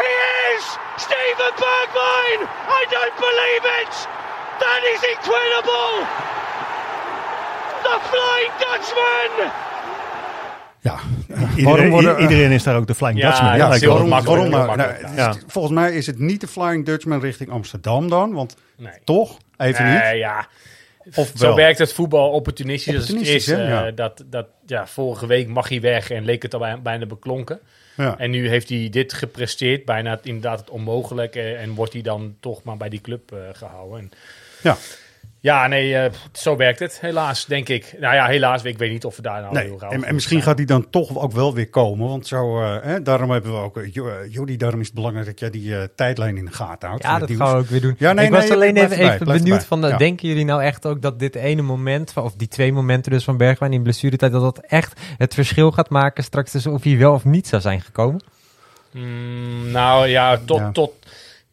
He 0.00 0.12
is. 0.56 0.64
Steven 1.06 1.52
Bergwijn. 1.62 2.40
I 2.80 2.82
don't 2.94 3.16
believe 3.26 3.64
it. 3.82 3.94
That 4.62 4.80
is 4.92 5.00
incredible. 5.14 5.92
The 7.86 7.96
Flying 8.10 8.52
Dutchman. 8.64 9.50
Iedereen, 11.56 11.64
Waarom 11.64 11.90
worden- 11.90 12.18
i- 12.18 12.22
iedereen 12.22 12.50
is 12.50 12.62
daar 12.62 12.76
ook 12.76 12.86
de 12.86 12.94
Flying 12.94 13.18
Ja, 13.18 13.28
Dutchman. 13.30 13.56
ja, 13.56 13.68
wel. 13.78 14.06
makkelijk, 14.06 14.52
Waarom 14.52 14.78
heel 14.78 14.86
nou? 15.02 15.14
Ja. 15.16 15.28
het 15.28 15.44
Volgens 15.46 15.74
mij 15.74 15.92
is 15.92 16.06
het 16.06 16.18
niet 16.18 16.40
de 16.40 16.46
Flying 16.48 16.86
Dutchman 16.86 17.20
richting 17.20 17.50
Amsterdam 17.50 18.08
dan. 18.08 18.32
Want 18.32 18.56
Nee. 18.76 18.92
toch? 19.04 19.36
Even 19.56 19.84
Nee, 19.84 20.10
niet. 20.12 20.20
ja. 20.20 20.46
Of 21.14 21.32
Zo 21.34 21.46
wel? 21.46 21.56
werkt 21.56 21.78
het 21.78 21.92
voetbal 21.92 22.30
opportunistisch 22.30 22.94
als 22.94 23.02
het 23.08 23.12
Opportunistisch, 23.16 23.52
is. 23.54 23.58
hè? 23.58 23.64
eh, 23.64 23.68
Ja. 23.70 23.90
dat, 23.90 24.22
dat, 24.26 24.46
ja, 24.66 24.86
vorige 24.86 25.26
week 25.26 25.48
mag 25.48 25.68
hij 25.68 25.80
weg 25.80 26.10
en 26.10 26.24
leek 26.24 26.42
het 26.42 26.54
al 26.54 26.60
bij- 26.60 26.80
bijna 26.82 27.06
beklonken. 27.06 27.60
Ja. 28.00 28.18
En 28.18 28.30
nu 28.30 28.48
heeft 28.48 28.68
hij 28.68 28.88
dit 28.90 29.12
gepresteerd, 29.12 29.84
bijna 29.84 30.10
het, 30.10 30.26
inderdaad 30.26 30.60
het 30.60 30.70
onmogelijke. 30.70 31.54
En 31.54 31.74
wordt 31.74 31.92
hij 31.92 32.02
dan 32.02 32.36
toch 32.40 32.62
maar 32.62 32.76
bij 32.76 32.88
die 32.88 33.00
club 33.00 33.32
eh, 33.32 33.38
gehouden. 33.52 33.98
En, 33.98 34.10
Ja. 34.62 34.76
Ja, 35.42 35.66
nee, 35.66 35.96
eh, 35.96 36.12
zo 36.32 36.56
werkt 36.56 36.78
het 36.78 37.00
helaas, 37.00 37.46
denk 37.46 37.68
ik. 37.68 37.94
Nou 37.98 38.14
ja, 38.14 38.26
helaas, 38.26 38.64
ik 38.64 38.78
weet 38.78 38.90
niet 38.90 39.04
of 39.04 39.16
we 39.16 39.22
daar 39.22 39.40
nou 39.40 39.54
Nee, 39.54 39.64
heel 39.64 39.78
rauw 39.80 39.90
en, 39.90 40.14
misschien 40.14 40.42
gaat 40.42 40.56
hij 40.56 40.66
dan 40.66 40.90
toch 40.90 41.18
ook 41.18 41.32
wel 41.32 41.54
weer 41.54 41.68
komen. 41.70 42.08
Want 42.08 42.26
zo, 42.26 42.60
eh, 42.62 42.76
hè, 42.82 43.02
daarom 43.02 43.30
hebben 43.30 43.52
we 43.52 43.58
ook... 43.58 43.76
eh, 43.78 43.92
Jordi, 44.28 44.56
daarom 44.56 44.80
is 44.80 44.86
het 44.86 44.94
belangrijk 44.94 45.26
dat 45.26 45.40
jij 45.40 45.50
die 45.50 45.76
eh, 45.76 45.82
tijdlijn 45.96 46.36
in 46.36 46.44
de 46.44 46.52
gaten 46.52 46.88
houdt. 46.88 47.04
Ja, 47.04 47.18
dat 47.18 47.30
gaan 47.30 47.52
we 47.52 47.58
ook 47.58 47.66
weer 47.68 47.80
doen. 47.80 47.94
Ja, 47.98 48.12
nee, 48.12 48.26
ik 48.26 48.32
was 48.32 48.42
nee, 48.42 48.52
alleen 48.52 48.72
blijf 48.72 48.86
even, 48.90 48.98
erbij, 49.00 49.14
even 49.14 49.26
blijf 49.26 49.42
benieuwd 49.42 49.64
van, 49.64 49.80
Ja. 49.80 49.96
denken 49.96 50.28
jullie 50.28 50.44
nou 50.44 50.62
echt 50.62 50.86
ook 50.86 51.02
dat 51.02 51.18
dit 51.18 51.34
ene 51.34 51.62
moment, 51.62 52.16
of 52.16 52.34
die 52.34 52.48
twee 52.48 52.72
momenten 52.72 53.12
dus 53.12 53.24
van 53.24 53.36
Bergwijn 53.36 53.72
in 53.72 53.82
blessuretijd, 53.82 54.32
dat 54.32 54.42
dat 54.42 54.58
echt 54.58 55.00
het 55.18 55.34
verschil 55.34 55.70
gaat 55.72 55.90
maken 55.90 56.24
straks 56.24 56.50
tussen 56.50 56.72
of 56.72 56.82
hij 56.82 56.98
wel 56.98 57.12
of 57.12 57.24
niet 57.24 57.46
zou 57.46 57.62
zijn 57.62 57.80
gekomen? 57.80 58.22
Mm, 58.92 59.70
nou 59.70 60.06
ja, 60.06 60.40
tot, 60.44 60.58
Ja. 60.58 60.70
tot 60.72 60.92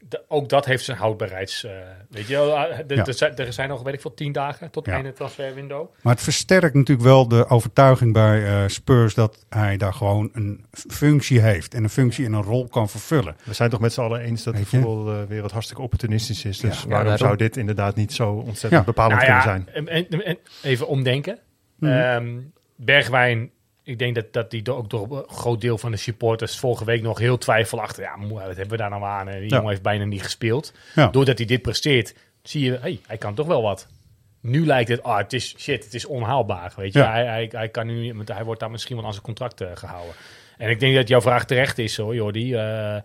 de- 0.10 0.22
ook 0.28 0.50
dat 0.50 0.66
heeft 0.66 0.84
zijn 0.84 0.98
houdbaarheids. 0.98 1.66
Eh, 2.10 2.16
weet 2.16 2.28
je, 2.28 2.34
wel, 2.34 2.58
ah, 2.58 2.78
de- 2.88 2.96
Ja. 2.96 3.06
er, 3.06 3.14
zijn, 3.14 3.36
er 3.36 3.54
zijn 3.54 3.70
nog, 3.70 3.82
weet 3.84 3.94
ik 3.94 4.02
veel, 4.02 4.14
tien 4.14 4.32
dagen 4.32 4.72
tot 4.72 4.86
Ja. 4.86 4.94
einde 4.94 5.14
transferwindow. 5.14 5.88
Maar 6.02 6.14
het 6.14 6.24
versterkt 6.24 6.74
natuurlijk 6.74 7.08
wel 7.08 7.28
de 7.28 7.48
overtuiging 7.50 8.14
bij 8.14 8.46
eh, 8.46 8.68
Spurs... 8.68 9.14
dat 9.14 9.46
hij 9.50 9.78
daar 9.78 9.94
gewoon 9.94 10.30
een 10.34 10.66
functie 10.72 11.40
heeft. 11.40 11.74
En 11.74 11.84
een 11.84 11.90
functie 11.90 12.26
en 12.26 12.34
een 12.34 12.44
rol 12.44 12.68
kan 12.68 12.90
vervullen. 12.90 13.36
We 13.44 13.54
zijn 13.54 13.70
toch 13.70 13.80
met 13.80 13.94
z'n 13.94 14.02
allen 14.02 14.22
eens 14.22 14.44
dat 14.44 14.56
de 14.58 14.66
voetbalwereld 14.66 15.52
hartstikke 15.52 15.82
opportunistisch 15.82 16.46
is. 16.46 16.60
Dus 16.60 16.82
Ja. 16.82 16.88
waarom 16.90 17.12
Ja, 17.12 17.18
zou 17.18 17.36
dit 17.38 17.58
inderdaad 17.58 17.96
niet 17.96 18.14
zo 18.14 18.32
ontzettend 18.32 18.72
Ja. 18.72 18.84
bepalend 18.84 19.22
Nou 19.22 19.32
ja, 19.34 19.42
kunnen 19.42 19.66
zijn? 19.74 19.88
en- 19.88 20.10
en- 20.10 20.24
en 20.26 20.38
even 20.64 20.88
omdenken. 20.88 21.40
Mhm. 21.80 21.92
Ehm, 21.92 22.38
Bergwijn, 22.76 23.50
ik 23.88 24.00
denk 24.00 24.16
dat, 24.16 24.26
dat 24.34 24.52
die 24.52 24.72
ook 24.74 24.90
door 24.90 25.18
een 25.18 25.24
groot 25.36 25.62
deel 25.62 25.78
van 25.78 25.92
de 25.92 25.98
supporters 25.98 26.60
vorige 26.60 26.86
week 26.86 27.02
nog 27.02 27.18
heel 27.20 27.38
twijfelachtig. 27.38 28.04
Ja, 28.04 28.28
wat 28.28 28.42
hebben 28.46 28.68
we 28.70 28.78
daar 28.78 28.90
nou 28.90 29.04
aan? 29.04 29.26
Die 29.26 29.36
Ja. 29.36 29.46
jongen 29.48 29.70
heeft 29.70 29.82
bijna 29.82 30.04
niet 30.06 30.24
gespeeld. 30.24 30.74
Ja. 30.96 31.08
Doordat 31.08 31.38
hij 31.38 31.48
dit 31.48 31.62
presteert, 31.62 32.14
zie 32.44 32.64
je, 32.64 32.78
hey, 32.82 33.00
hij 33.08 33.18
kan 33.18 33.36
toch 33.36 33.48
wel 33.48 33.62
wat. 33.62 33.88
Nu 34.42 34.66
lijkt 34.66 34.90
het, 34.90 35.04
ah, 35.04 35.18
het 35.18 35.34
is 35.34 35.56
shit, 35.58 35.84
het 35.84 35.94
is 35.94 36.06
onhaalbaar. 36.06 36.74
Weet 36.76 36.94
je, 36.94 37.00
Ja. 37.00 37.12
hij, 37.12 37.26
hij, 37.26 37.50
hij, 37.52 37.70
kan 37.70 37.88
nu, 37.88 38.14
want 38.14 38.28
hij 38.28 38.44
wordt 38.44 38.60
daar 38.60 38.72
misschien 38.72 38.96
wel 38.96 39.06
aan 39.06 39.12
zijn 39.12 39.24
contract 39.26 39.62
eh, 39.62 39.68
gehouden. 39.74 40.14
En 40.58 40.70
ik 40.70 40.80
denk 40.80 40.96
dat 40.96 41.08
jouw 41.08 41.22
vraag 41.22 41.46
terecht 41.46 41.78
is, 41.78 41.98
hoor, 41.98 42.16
Jordi. 42.16 42.54
Eh, 42.56 42.96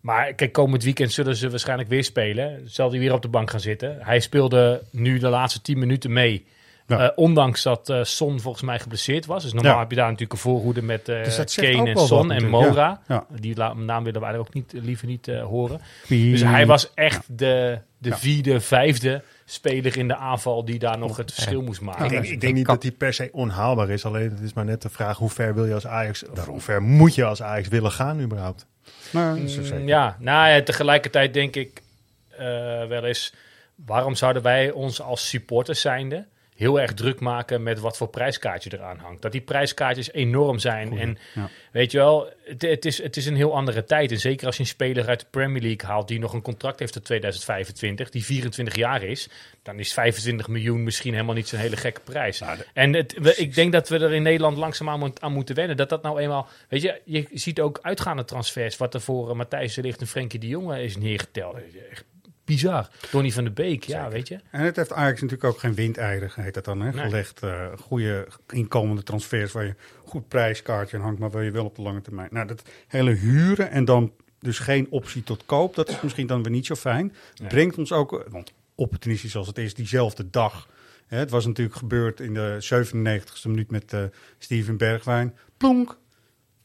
maar 0.00 0.32
kijk, 0.32 0.52
komend 0.52 0.84
weekend 0.84 1.12
zullen 1.12 1.36
ze 1.36 1.50
waarschijnlijk 1.50 1.88
weer 1.88 2.04
spelen. 2.04 2.62
Zal 2.64 2.90
hij 2.90 2.98
weer 2.98 3.12
op 3.12 3.22
de 3.22 3.28
bank 3.28 3.50
gaan 3.50 3.60
zitten. 3.60 3.96
Hij 4.00 4.20
speelde 4.20 4.82
nu 4.90 5.18
de 5.18 5.28
laatste 5.28 5.60
10 5.60 5.78
minuten 5.78 6.12
mee. 6.12 6.46
Ja. 6.86 6.98
Eh, 7.00 7.10
ondanks 7.14 7.62
dat 7.62 7.88
eh, 7.88 8.02
Son 8.02 8.40
volgens 8.40 8.62
mij 8.64 8.78
geblesseerd 8.78 9.26
was. 9.26 9.42
Dus 9.42 9.52
normaal 9.52 9.72
Ja. 9.72 9.78
heb 9.78 9.90
je 9.90 9.96
daar 9.96 10.04
natuurlijk 10.04 10.32
een 10.32 10.38
voorhoede 10.38 10.82
met 10.82 11.08
eh 11.08 11.24
Dus 11.24 11.54
Kane 11.54 11.90
en 11.90 11.98
Son 11.98 12.32
en 12.32 12.48
Mora. 12.48 13.00
ja. 13.08 13.26
Die 13.40 13.56
naam 13.56 13.76
willen 14.04 14.20
we 14.20 14.26
eigenlijk 14.26 14.38
ook 14.38 14.54
niet, 14.54 14.72
liever 14.72 15.06
niet 15.06 15.28
eh, 15.28 15.42
horen. 15.44 15.80
Dus 16.08 16.40
hij 16.42 16.66
was 16.66 16.94
echt 16.94 17.38
de, 17.38 17.78
de 17.98 18.08
Ja. 18.08 18.16
vierde, 18.18 18.60
vijfde 18.60 19.22
speler 19.44 19.96
in 19.98 20.08
de 20.08 20.16
aanval 20.16 20.64
die 20.64 20.78
daar 20.78 20.98
nog 20.98 21.16
het 21.16 21.32
verschil 21.32 21.62
moest 21.62 21.80
maken. 21.80 22.04
Ik 22.04 22.10
denk, 22.10 22.24
ik 22.24 22.40
denk 22.40 22.54
niet 22.54 22.66
dat 22.66 22.82
die 22.82 22.92
per 22.92 23.14
se 23.14 23.28
onhaalbaar 23.32 23.90
is. 23.90 24.04
Alleen 24.04 24.30
het 24.30 24.40
is 24.40 24.52
maar 24.52 24.64
net 24.64 24.82
de 24.82 24.90
vraag 24.90 25.18
hoe 25.18 25.30
ver 25.30 25.54
wil 25.54 25.66
je 25.66 25.74
als 25.74 25.86
Ajax, 25.86 26.28
of 26.28 26.46
hoe 26.46 26.60
ver 26.60 26.82
moet 26.82 27.14
je 27.14 27.24
als 27.24 27.42
Ajax 27.42 27.68
willen 27.68 27.90
gaan 27.92 28.20
überhaupt? 28.20 28.66
Mm, 29.10 29.48
zeker. 29.48 29.80
Ja, 29.86 30.16
nou 30.18 30.48
ja, 30.48 30.62
tegelijkertijd 30.62 31.34
denk 31.34 31.56
ik 31.56 31.82
eh, 32.28 32.46
wel 32.86 33.04
eens... 33.04 33.34
waarom 33.74 34.14
zouden 34.14 34.42
wij 34.42 34.70
ons 34.70 35.00
als 35.00 35.28
supporters 35.28 35.80
zijnde... 35.80 36.26
heel 36.54 36.80
erg 36.80 36.94
druk 36.94 37.20
maken 37.20 37.62
met 37.62 37.80
wat 37.80 37.96
voor 37.96 38.08
prijskaartje 38.08 38.70
eraan 38.72 38.98
hangt. 38.98 39.22
Dat 39.22 39.32
die 39.32 39.40
prijskaartjes 39.40 40.12
enorm 40.12 40.58
zijn. 40.58 40.98
en 40.98 41.18
ja. 41.34 41.48
weet 41.72 41.90
je 41.90 41.98
wel, 41.98 42.32
het, 42.44 42.62
het, 42.62 42.84
is, 42.84 43.02
het 43.02 43.16
is 43.16 43.26
een 43.26 43.36
heel 43.36 43.54
andere 43.54 43.84
tijd. 43.84 44.10
En 44.10 44.18
zeker 44.18 44.46
als 44.46 44.56
je 44.56 44.62
een 44.62 44.68
speler 44.68 45.08
uit 45.08 45.20
de 45.20 45.26
Premier 45.30 45.62
League 45.62 45.88
haalt... 45.90 46.08
die 46.08 46.18
nog 46.18 46.32
een 46.32 46.42
contract 46.42 46.78
heeft 46.78 46.92
tot 46.92 47.04
2025, 47.04 48.10
die 48.10 48.24
24 48.24 48.74
jaar 48.76 49.02
is... 49.02 49.28
dan 49.62 49.78
is 49.78 49.92
25 49.92 50.48
miljoen 50.48 50.82
misschien 50.82 51.12
helemaal 51.12 51.34
niet 51.34 51.48
zo'n 51.48 51.58
hele 51.58 51.76
gekke 51.76 52.00
prijs. 52.00 52.42
en 52.72 52.92
het, 52.94 53.14
we- 53.18 53.36
ik 53.36 53.54
denk 53.54 53.72
dat 53.72 53.88
we 53.88 53.98
er 53.98 54.12
in 54.12 54.22
Nederland 54.22 54.56
langzaamaan 54.56 54.98
moet- 54.98 55.20
aan 55.20 55.32
moeten 55.32 55.54
wennen. 55.54 55.76
Dat 55.76 55.88
dat 55.88 56.02
nou 56.02 56.20
eenmaal... 56.20 56.48
Weet 56.68 56.82
je, 56.82 57.00
je 57.04 57.26
ziet 57.32 57.60
ook 57.60 57.78
uitgaande 57.82 58.24
transfers... 58.24 58.76
wat 58.76 58.94
er 58.94 59.00
voor 59.00 59.28
uh, 59.28 59.34
Matthijs 59.34 59.74
de 59.74 59.82
Ligt 59.82 60.00
en 60.00 60.06
Frenkie 60.06 60.40
de 60.40 60.48
Jonge 60.48 60.82
is 60.82 60.96
neergeteld. 60.96 61.56
Echt 61.90 62.04
bizar. 62.44 62.88
Donny 63.10 63.30
van 63.30 63.44
de 63.44 63.50
Beek, 63.50 63.84
ja, 63.84 64.08
weet 64.08 64.28
je. 64.28 64.40
En 64.50 64.60
het 64.60 64.76
heeft 64.76 64.92
Ajax 64.92 65.20
natuurlijk 65.20 65.52
ook 65.52 65.58
geen 65.58 65.74
windeieren, 65.74 66.30
heet 66.34 66.54
dat 66.54 66.64
dan, 66.64 66.80
hè? 66.80 66.90
Nee. 66.90 67.04
gelegd. 67.04 67.42
eh, 67.42 67.66
goede 67.78 68.28
inkomende 68.48 69.02
transfers 69.02 69.52
waar 69.52 69.64
je 69.64 69.74
goed 70.04 70.28
prijskaartje 70.28 70.96
aan 70.96 71.02
hangt, 71.02 71.18
maar 71.18 71.30
waar 71.30 71.44
je 71.44 71.50
wel 71.50 71.64
op 71.64 71.76
de 71.76 71.82
lange 71.82 72.00
termijn. 72.00 72.28
Nou, 72.32 72.46
dat 72.46 72.62
hele 72.86 73.10
huren 73.10 73.70
en 73.70 73.84
dan 73.84 74.12
dus 74.38 74.58
geen 74.58 74.86
optie 74.90 75.22
tot 75.22 75.46
koop, 75.46 75.74
dat 75.74 75.88
is 75.88 76.00
misschien 76.00 76.26
dan 76.26 76.42
weer 76.42 76.52
niet 76.52 76.66
zo 76.66 76.74
fijn. 76.74 77.12
Nee. 77.34 77.48
Brengt 77.48 77.78
ons 77.78 77.92
ook, 77.92 78.26
want 78.30 78.52
opportunistisch 78.74 79.36
als 79.36 79.46
het 79.46 79.58
is, 79.58 79.74
diezelfde 79.74 80.30
dag. 80.30 80.68
Hè, 81.06 81.18
het 81.18 81.30
was 81.30 81.46
natuurlijk 81.46 81.76
gebeurd 81.76 82.20
in 82.20 82.34
de 82.34 82.58
97ste 82.60 83.48
minuut 83.48 83.70
met 83.70 83.92
eh, 83.92 84.02
Steven 84.38 84.76
Bergwijn. 84.76 85.36
Plonk, 85.56 85.98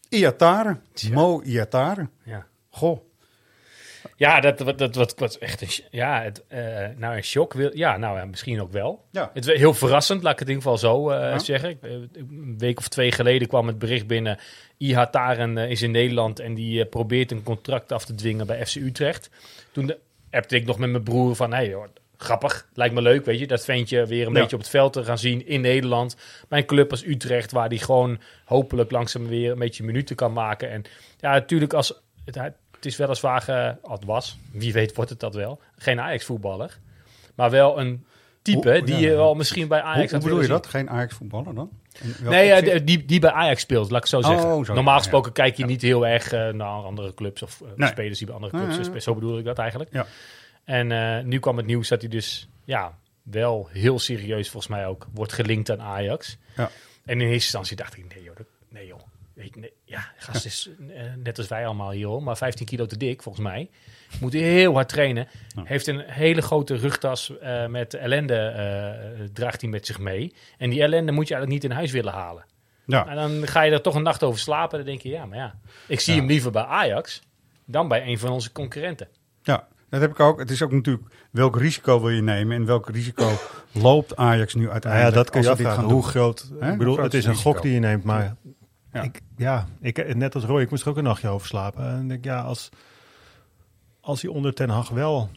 Iatare, 0.10 0.80
Mo 1.12 1.42
Iatare. 1.42 2.10
Ja. 2.24 2.48
Goh, 2.70 3.09
Ja, 4.20 4.40
dat, 4.40 4.58
dat, 4.58 4.78
dat, 4.78 4.94
dat 4.94 5.14
was 5.18 5.38
echt 5.38 5.62
een, 5.62 5.86
ja, 5.92 6.22
het, 6.22 6.44
eh, 6.48 6.88
nou 6.98 7.16
een 7.16 7.24
shock. 7.24 7.54
Wil, 7.54 7.78
ja, 7.78 7.98
nou 7.98 8.18
ja, 8.18 8.26
misschien 8.26 8.62
ook 8.62 8.72
wel. 8.72 9.06
Ja. 9.12 9.32
Het 9.34 9.46
was 9.46 9.56
heel 9.56 9.74
verrassend, 9.74 10.24
laat 10.24 10.34
ik 10.34 10.40
het 10.40 10.48
in 10.48 10.56
ieder 10.56 10.72
geval 10.72 10.90
zo 10.90 11.10
eh, 11.10 11.20
Ja. 11.32 11.40
zeggen. 11.40 11.78
Eh, 11.82 11.92
Een 11.92 12.56
week 12.58 12.78
of 12.78 12.88
twee 12.88 13.12
geleden 13.12 13.48
kwam 13.48 13.68
het 13.68 13.80
bericht 13.80 14.08
binnen. 14.08 14.38
Ihataren 14.78 15.58
eh, 15.58 15.70
is 15.70 15.82
in 15.82 15.92
Nederland 15.92 16.40
en 16.40 16.54
die 16.54 16.86
probeert 16.86 17.32
een 17.32 17.44
contract 17.44 17.92
af 17.92 18.06
te 18.06 18.16
dwingen 18.16 18.48
bij 18.48 18.66
FC 18.66 18.76
Utrecht. 18.76 19.30
Toen 19.72 19.94
appte 20.32 20.56
ik 20.56 20.66
nog 20.66 20.78
met 20.80 20.90
mijn 20.90 21.04
broer 21.04 21.36
van, 21.36 21.54
hey, 21.54 21.68
joh, 21.70 21.86
grappig, 22.18 22.68
lijkt 22.74 22.94
me 22.94 23.02
leuk, 23.02 23.26
weet 23.26 23.40
je. 23.40 23.48
Dat 23.48 23.66
ventje 23.66 24.06
weer 24.06 24.28
een 24.28 24.34
Ja. 24.34 24.40
beetje 24.40 24.56
op 24.56 24.62
het 24.62 24.72
veld 24.72 24.94
te 24.94 25.04
gaan 25.04 25.18
zien 25.18 25.48
in 25.48 25.62
Nederland. 25.62 26.16
Bij 26.48 26.60
een 26.60 26.66
club 26.66 26.92
als 26.92 27.06
Utrecht, 27.06 27.52
waar 27.52 27.70
die 27.70 27.80
gewoon 27.80 28.20
hopelijk 28.46 28.92
langzaam 28.92 29.28
weer 29.28 29.52
een 29.52 29.60
beetje 29.60 29.84
minuten 29.84 30.16
kan 30.16 30.34
maken. 30.34 30.70
En 30.72 30.84
ja, 31.20 31.32
natuurlijk 31.32 31.74
als... 31.74 32.02
Het, 32.26 32.40
het 32.80 32.86
is 32.86 32.98
weliswaar, 32.98 33.78
al 33.82 33.96
het 33.96 34.06
was, 34.06 34.38
wie 34.52 34.74
weet 34.74 34.96
wordt 34.96 35.10
het 35.10 35.20
dat 35.20 35.36
wel, 35.36 35.60
geen 35.78 36.00
Ajax-voetballer. 36.00 36.78
Maar 37.36 37.50
wel 37.50 37.80
een 37.80 38.06
type 38.42 38.72
Hoe- 38.72 38.84
die 38.86 38.96
ja. 38.96 39.10
je 39.10 39.16
wel 39.16 39.34
misschien 39.36 39.68
bij 39.68 39.82
Ajax 39.82 40.12
hoe 40.12 40.22
bedoel 40.22 40.42
je 40.42 40.48
dat? 40.48 40.68
Geen 40.68 40.90
Ajax-voetballer 40.90 41.56
dan? 41.56 41.70
Nee, 42.24 42.84
die, 42.84 43.06
die 43.06 43.20
bij 43.20 43.32
Ajax 43.32 43.62
speelt, 43.62 43.92
laat 43.92 44.02
ik 44.02 44.08
zo 44.08 44.18
Oh, 44.18 44.26
zeggen. 44.26 44.66
zo, 44.66 44.74
Normaal 44.74 44.94
ja, 44.94 45.00
gesproken 45.00 45.32
kijk 45.32 45.58
je 45.58 45.66
niet 45.66 45.82
heel 45.82 46.08
erg 46.08 46.32
eh, 46.32 46.50
naar 46.50 46.68
andere 46.68 47.14
clubs 47.14 47.42
of 47.42 47.62
eh, 47.62 47.68
Nee. 47.76 47.90
spelers 47.90 48.18
die 48.18 48.28
bij 48.28 48.36
andere 48.36 48.58
clubs 48.58 48.76
spelen. 48.84 49.02
Zo 49.02 49.14
bedoel 49.14 49.38
ik 49.38 49.46
dat 49.46 49.58
eigenlijk. 49.58 49.90
Ja. 49.94 50.06
En 50.64 51.28
nu 51.28 51.40
kwam 51.40 51.58
het 51.58 51.66
nieuws 51.66 51.88
dat 51.88 52.02
hij 52.02 52.10
dus 52.10 52.48
ja, 52.64 52.98
wel 53.24 53.70
heel 53.72 54.00
serieus 54.00 54.50
volgens 54.50 54.72
mij 54.72 54.86
ook 54.88 55.08
wordt 55.14 55.34
gelinkt 55.34 55.72
aan 55.72 55.82
Ajax. 55.82 56.38
Ja. 56.56 56.70
En 57.06 57.14
in 57.14 57.20
eerste 57.20 57.34
instantie 57.34 57.76
dacht 57.76 57.98
ik, 57.98 58.14
nee 58.16 58.24
joh, 58.24 58.36
nee 58.70 58.88
joh. 58.88 59.00
Weet 59.40 59.54
je, 59.54 59.60
nee, 59.60 59.74
ja, 59.86 60.12
gast 60.18 60.46
is 60.46 60.70
eh, 60.94 61.04
net 61.24 61.38
als 61.38 61.48
wij 61.48 61.66
allemaal 61.66 61.92
hier 61.92 62.08
hoor, 62.08 62.24
maar 62.24 62.38
15 62.38 62.66
kilo 62.66 62.86
te 62.86 62.98
dik 62.98 63.22
volgens 63.22 63.44
mij. 63.44 63.70
Moet 64.20 64.34
heel 64.34 64.74
hard 64.74 64.90
trainen. 64.90 65.28
Heeft 65.64 65.88
een 65.88 66.00
hele 66.06 66.42
grote 66.42 66.76
rugtas 66.76 67.38
eh, 67.40 67.66
met 67.68 67.94
ellende, 67.94 68.36
eh, 68.36 69.26
draagt 69.34 69.62
hij 69.62 69.70
met 69.70 69.86
zich 69.86 70.00
mee. 70.00 70.34
En 70.58 70.70
die 70.70 70.82
ellende 70.82 71.12
moet 71.12 71.28
je 71.28 71.34
eigenlijk 71.34 71.64
niet 71.64 71.72
in 71.72 71.78
huis 71.78 71.92
willen 71.92 72.14
halen. 72.14 72.46
Ja. 72.86 73.08
En 73.08 73.16
dan 73.16 73.48
ga 73.48 73.62
je 73.62 73.72
er 73.72 73.82
toch 73.82 73.96
een 73.96 74.04
nacht 74.04 74.24
over 74.24 74.40
slapen. 74.40 74.78
Dan 74.78 74.88
denk 74.88 75.02
je, 75.02 75.10
ja, 75.10 75.26
maar 75.26 75.38
ja. 75.38 75.56
Ik 75.88 76.00
zie 76.00 76.14
Ja. 76.14 76.20
hem 76.20 76.28
liever 76.30 76.52
bij 76.52 76.64
Ajax 76.64 77.22
dan 77.66 77.88
bij 77.88 78.08
een 78.08 78.20
van 78.20 78.30
onze 78.30 78.52
concurrenten. 78.52 79.08
Ja, 79.44 79.68
dat 79.90 80.02
heb 80.02 80.12
ik 80.12 80.20
ook. 80.20 80.40
Het 80.40 80.50
is 80.52 80.62
ook 80.62 80.72
natuurlijk 80.72 81.08
welk 81.32 81.58
risico 81.58 82.00
wil 82.00 82.10
je 82.10 82.22
nemen 82.22 82.56
en 82.56 82.66
welk 82.66 82.90
risico 82.90 83.32
loopt 83.72 84.16
Ajax 84.16 84.54
nu 84.54 84.62
Nou 84.62 84.74
uiteindelijk. 84.74 85.14
ja, 85.16 85.22
dat 85.22 85.30
kun 85.30 85.42
je 85.42 85.50
als 85.50 85.58
ze 85.58 85.64
dit 85.64 85.72
afvragen. 85.72 85.94
Hoe 85.96 86.08
groot... 86.08 86.50
Hè? 86.60 86.72
Ik 86.72 86.78
bedoel, 86.78 86.98
het 86.98 87.14
is 87.14 87.26
een 87.26 87.36
gok 87.36 87.62
die 87.62 87.74
je 87.74 87.80
neemt, 87.80 88.04
maar... 88.04 88.36
Ja. 88.94 89.02
Ik, 89.02 89.22
ja, 89.38 89.66
ik, 89.82 90.16
net 90.16 90.36
als 90.36 90.44
Roy, 90.44 90.62
ik 90.62 90.70
moest 90.70 90.84
er 90.84 90.90
ook 90.90 90.98
een 90.98 91.04
nachtje 91.04 91.28
over 91.28 91.48
slapen. 91.48 91.86
En 91.90 92.02
ik 92.02 92.08
denk, 92.10 92.24
ja, 92.24 92.42
als, 92.42 92.70
als 94.02 94.22
hij 94.22 94.32
onder 94.32 94.54
Ten 94.54 94.70
Hag 94.70 94.90
wel 94.90 95.30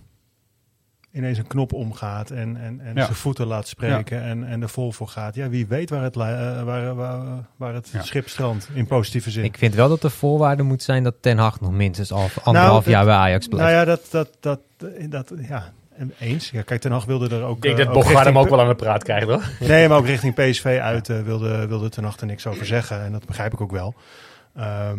ineens 1.12 1.38
een 1.38 1.46
knop 1.46 1.72
omgaat 1.72 2.30
en, 2.30 2.56
en, 2.56 2.80
en 2.80 2.94
Ja. 2.94 3.02
zijn 3.04 3.16
voeten 3.16 3.46
laat 3.46 3.68
spreken 3.68 4.22
en, 4.22 4.44
en 4.44 4.62
er 4.62 4.68
vol 4.68 4.92
voor 4.92 5.08
gaat. 5.08 5.34
Ja, 5.34 5.48
wie 5.48 5.66
weet 5.66 5.90
waar 5.90 6.02
het, 6.02 6.16
li- 6.16 6.22
eh, 6.22 6.62
waar, 6.62 6.94
waar, 6.94 7.44
waar 7.56 7.74
het 7.74 7.92
schip 8.00 8.28
strandt 8.28 8.68
in 8.74 8.86
positieve 8.86 9.30
zin. 9.30 9.44
Ik 9.44 9.58
vind 9.58 9.74
wel 9.74 9.88
dat 9.88 10.00
de 10.00 10.10
voorwaarde 10.10 10.62
moet 10.62 10.82
zijn 10.82 11.02
dat 11.02 11.14
Ten 11.20 11.38
Hag 11.38 11.60
nog 11.60 11.70
minstens 11.72 12.12
al 12.12 12.28
anderhalf 12.42 12.84
dat- 12.84 12.92
jaar 12.92 13.04
bij 13.04 13.14
Ajax 13.14 13.46
blijft. 13.48 13.66
Nou 13.66 13.78
ja, 13.78 13.84
dat, 13.84 14.06
dat, 14.10 14.36
dat, 14.40 14.60
dat, 15.08 15.32
ja, 15.48 15.72
eens. 16.18 16.50
Ja, 16.50 16.62
kijk, 16.62 16.80
Ten 16.80 16.92
Hag 16.92 17.04
wilde 17.04 17.36
er 17.36 17.42
ook... 17.42 17.56
Ik 17.56 17.62
denk 17.62 17.78
eh, 17.78 17.84
dat 17.86 17.94
ook 17.94 18.02
Bogarde 18.02 18.28
hem 18.28 18.38
ook 18.38 18.48
wel 18.48 18.60
aan 18.60 18.68
de 18.68 18.74
praat 18.74 19.02
krijgt, 19.04 19.26
hoor. 19.26 19.42
Nee, 19.68 19.88
maar 19.88 19.98
ook 19.98 20.06
richting 20.06 20.34
PSV 20.34 20.78
uit 20.82 21.08
eh, 21.08 21.20
wilde, 21.22 21.66
wilde 21.66 21.88
Ten 21.88 22.04
Hag 22.04 22.16
er 22.20 22.26
niks 22.26 22.46
over 22.46 22.66
zeggen. 22.66 23.02
En 23.04 23.12
dat 23.12 23.26
begrijp 23.26 23.52
ik 23.52 23.60
ook 23.60 23.70
wel. 23.72 23.94
Ehm, 24.56 24.98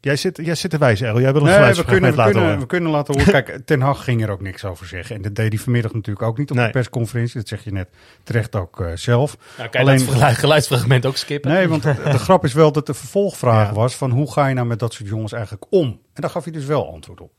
jij, 0.00 0.16
zit, 0.16 0.36
jij 0.42 0.54
zit 0.54 0.70
te 0.70 0.78
wijzen, 0.78 1.06
Errol. 1.06 1.20
Jij 1.20 1.32
wil 1.32 1.40
een 1.40 1.46
Nee, 1.46 1.56
we 1.56 1.60
geluidsfragment 1.60 2.02
kunnen, 2.02 2.10
we, 2.10 2.16
laten 2.16 2.32
kunnen, 2.32 2.50
horen. 2.50 2.60
we 2.68 2.74
kunnen 2.74 2.90
laten 2.90 3.14
horen. 3.14 3.44
Kijk, 3.44 3.66
Ten 3.66 3.80
Hag 3.80 4.04
ging 4.04 4.22
er 4.22 4.30
ook 4.30 4.40
niks 4.40 4.64
over 4.64 4.86
zeggen. 4.86 5.16
En 5.16 5.22
dat 5.22 5.34
deed 5.34 5.52
hij 5.52 5.62
vanmiddag 5.62 5.92
natuurlijk 5.92 6.26
ook 6.26 6.38
niet 6.38 6.50
op 6.50 6.56
Nee. 6.56 6.66
de 6.66 6.72
persconferentie. 6.72 7.36
Dat 7.36 7.48
zeg 7.48 7.64
je 7.64 7.72
net 7.72 7.88
terecht 8.22 8.56
ook 8.56 8.80
eh, 8.80 8.86
zelf. 8.94 9.36
Nou, 9.58 9.68
kan 9.68 9.84
je 9.84 9.90
dat 9.98 10.02
geluid- 10.14 10.36
geluidsfragment 10.36 11.06
ook 11.06 11.16
skippen? 11.16 11.50
Nee, 11.50 11.68
want 11.68 11.82
de, 11.82 11.94
de 12.04 12.18
grap 12.18 12.44
is 12.44 12.52
wel 12.52 12.72
dat 12.72 12.86
de 12.86 12.94
vervolgvraag 12.94 13.70
was 13.70 13.94
van 13.96 14.10
hoe 14.10 14.32
ga 14.32 14.46
je 14.46 14.54
nou 14.54 14.66
met 14.66 14.78
dat 14.78 14.92
soort 14.92 15.08
jongens 15.08 15.32
eigenlijk 15.32 15.64
om? 15.70 15.86
En 15.86 16.20
daar 16.22 16.30
gaf 16.30 16.44
hij 16.44 16.52
dus 16.52 16.64
wel 16.64 16.92
antwoord 16.92 17.20
op. 17.20 17.32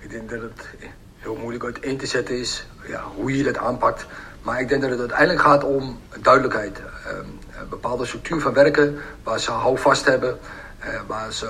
Ik 0.00 0.10
denk 0.10 0.30
dat 0.30 0.40
het 0.40 0.76
heel 1.22 1.36
moeilijk 1.36 1.64
uiteen 1.64 1.96
te 1.98 2.06
zetten 2.06 2.38
is 2.38 2.66
ja, 2.86 3.02
hoe 3.16 3.36
je 3.36 3.42
dat 3.42 3.56
aanpakt. 3.56 4.06
Maar 4.42 4.60
ik 4.60 4.68
denk 4.68 4.80
dat 4.82 4.90
het 4.90 5.00
uiteindelijk 5.00 5.40
gaat 5.40 5.64
om 5.64 6.00
duidelijkheid. 6.20 6.78
Ehm, 7.06 7.26
een 7.60 7.68
bepaalde 7.68 8.06
structuur 8.06 8.40
van 8.40 8.52
werken 8.52 8.98
waar 9.22 9.40
ze 9.40 9.50
houvast 9.50 10.04
hebben. 10.04 10.38
eh, 10.78 11.00
waar 11.06 11.32
ze 11.32 11.46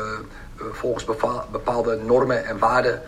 eh, 0.58 0.64
volgens 0.72 1.04
bepa- 1.04 1.46
bepaalde 1.52 1.96
normen 1.96 2.44
en 2.44 2.58
waarden 2.58 3.02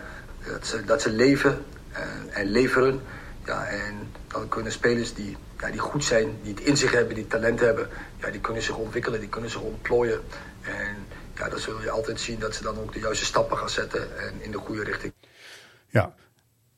dat 0.47 0.67
ze, 0.67 0.83
dat 0.85 1.01
ze 1.01 1.09
leven 1.09 1.65
eh, 1.91 2.01
en 2.39 2.45
leveren. 2.45 3.01
Ja, 3.45 3.65
en 3.65 4.11
dan 4.27 4.47
kunnen 4.47 4.71
spelers 4.71 5.13
die, 5.13 5.37
ja, 5.59 5.69
die 5.69 5.79
goed 5.79 6.03
zijn, 6.03 6.37
die 6.43 6.53
het 6.53 6.63
in 6.63 6.77
zich 6.77 6.91
hebben, 6.91 7.15
die 7.15 7.27
talent 7.27 7.59
hebben, 7.59 7.89
ja, 8.17 8.29
die 8.29 8.41
kunnen 8.41 8.63
zich 8.63 8.75
ontwikkelen, 8.77 9.19
die 9.19 9.29
kunnen 9.29 9.49
zich 9.49 9.61
ontplooien. 9.61 10.21
En 10.61 10.95
ja, 11.35 11.49
dan 11.49 11.59
zul 11.59 11.81
je 11.81 11.89
altijd 11.89 12.19
zien 12.19 12.39
dat 12.39 12.55
ze 12.55 12.63
dan 12.63 12.79
ook 12.79 12.93
de 12.93 12.99
juiste 12.99 13.25
stappen 13.25 13.57
gaan 13.57 13.69
zetten 13.69 14.17
en 14.19 14.33
in 14.41 14.51
de 14.51 14.57
goede 14.57 14.83
richting. 14.83 15.13
Ja, 15.89 16.13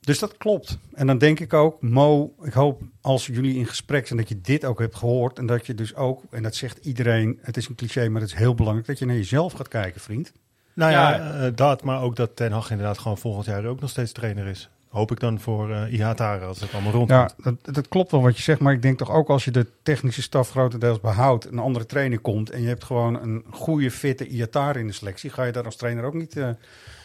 dus 0.08 0.20
dat 0.20 0.38
klopt. 0.38 0.78
En 0.94 1.08
dan 1.08 1.18
denk 1.18 1.40
ik 1.40 1.54
ook, 1.54 1.82
Mo, 1.82 2.36
ik 2.42 2.54
hoop 2.54 2.82
als 3.02 3.26
jullie 3.26 3.56
in 3.56 3.66
gesprek 3.66 4.08
zijn 4.08 4.20
dat 4.20 4.30
je 4.30 4.42
dit 4.42 4.66
ook 4.66 4.80
hebt 4.80 4.96
gehoord. 4.96 5.38
En 5.38 5.46
dat 5.46 5.66
je 5.66 5.74
dus 5.74 5.96
ook, 5.96 6.24
en 6.30 6.44
dat 6.44 6.56
zegt 6.56 6.86
iedereen, 6.86 7.40
het 7.42 7.58
is 7.58 7.68
een 7.68 7.76
cliché, 7.76 8.10
maar 8.10 8.22
het 8.22 8.30
is 8.30 8.38
heel 8.38 8.56
belangrijk, 8.56 8.88
dat 8.88 9.00
je 9.00 9.06
naar 9.06 9.16
jezelf 9.16 9.54
gaat 9.54 9.68
kijken, 9.68 10.02
vriend. 10.02 10.32
Nou 10.74 10.92
ja, 10.92 11.20
eh, 11.20 11.52
dat, 11.56 11.84
maar 11.84 12.02
ook 12.02 12.16
dat 12.16 12.36
Ten 12.36 12.52
Hag 12.52 12.72
inderdaad 12.72 12.98
gewoon 12.98 13.18
volgend 13.18 13.46
jaar 13.46 13.66
ook 13.66 13.80
nog 13.80 13.90
steeds 13.90 14.12
trainer 14.12 14.48
is. 14.48 14.70
Hoop 14.98 15.12
ik 15.12 15.20
dan 15.20 15.40
voor 15.40 15.72
eh 15.72 15.94
IHTAR 15.94 16.44
als 16.44 16.60
het 16.60 16.74
allemaal 16.74 16.92
rond 16.92 17.10
Ja, 17.10 17.30
dat, 17.38 17.56
dat 17.62 17.88
klopt 17.88 18.12
wel 18.12 18.22
wat 18.22 18.38
je 18.38 18.44
zegt, 18.44 18.60
maar 18.60 18.74
ik 18.74 18.82
denk 18.82 18.98
toch 18.98 19.12
ook 19.12 19.30
als 19.30 19.46
je 19.46 19.52
de 19.52 19.68
technische 19.84 20.22
staf 20.22 20.50
grotendeels 20.50 21.00
behoudt, 21.00 21.46
een 21.46 21.60
andere 21.60 21.86
trainer 21.86 22.20
komt 22.20 22.50
en 22.50 22.62
je 22.62 22.68
hebt 22.68 22.84
gewoon 22.84 23.22
een 23.22 23.46
goede, 23.50 23.92
fitte 23.92 24.28
IATAR 24.28 24.78
in 24.78 24.88
de 24.88 24.94
selectie, 24.94 25.30
ga 25.30 25.44
je 25.44 25.52
daar 25.52 25.66
als 25.66 25.76
trainer 25.76 26.04
ook 26.04 26.14
niet 26.14 26.38
eh 26.38 26.50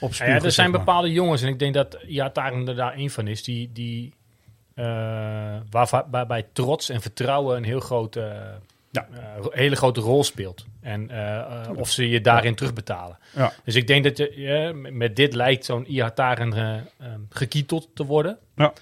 op 0.01 0.15
spugen, 0.15 0.35
ja, 0.35 0.43
er 0.43 0.53
zijn 0.53 0.71
maar. 0.71 0.79
bepaalde 0.79 1.13
jongens, 1.13 1.43
en 1.43 1.49
ik 1.49 1.59
denk 1.59 1.75
dat 1.75 1.99
Iataren 2.07 2.69
er 2.69 2.77
daar 2.77 2.93
één 2.93 3.11
van 3.11 3.27
is, 3.27 3.43
die, 3.43 3.71
die 3.73 4.15
eh, 4.75 4.85
waar, 5.71 6.05
waarbij 6.11 6.47
trots 6.53 6.89
en 6.89 7.01
vertrouwen 7.01 7.57
een 7.57 7.65
heel 7.65 7.81
grote, 8.93 9.09
eh, 9.13 9.47
hele 9.51 9.77
grote 9.77 10.01
rol 10.01 10.25
speelt. 10.25 10.67
En 10.81 11.11
eh, 11.11 11.39
eh, 11.39 11.77
of 11.77 11.91
ze 11.91 12.09
je 12.09 12.21
daarin 12.21 12.55
terugbetalen. 12.55 13.19
Ja. 13.35 13.53
Dus 13.65 13.75
ik 13.75 13.87
denk 13.87 14.05
dat 14.05 14.17
je, 14.17 14.33
ja, 14.37 14.73
met 14.73 15.17
dit 15.17 15.35
lijkt 15.35 15.65
zo'n 15.65 15.93
Iataren 15.93 16.53
eh, 16.53 16.75
eh, 16.75 16.83
gekieteld 17.31 17.89
te 17.95 18.05
worden. 18.05 18.39
Ja. 18.57 18.73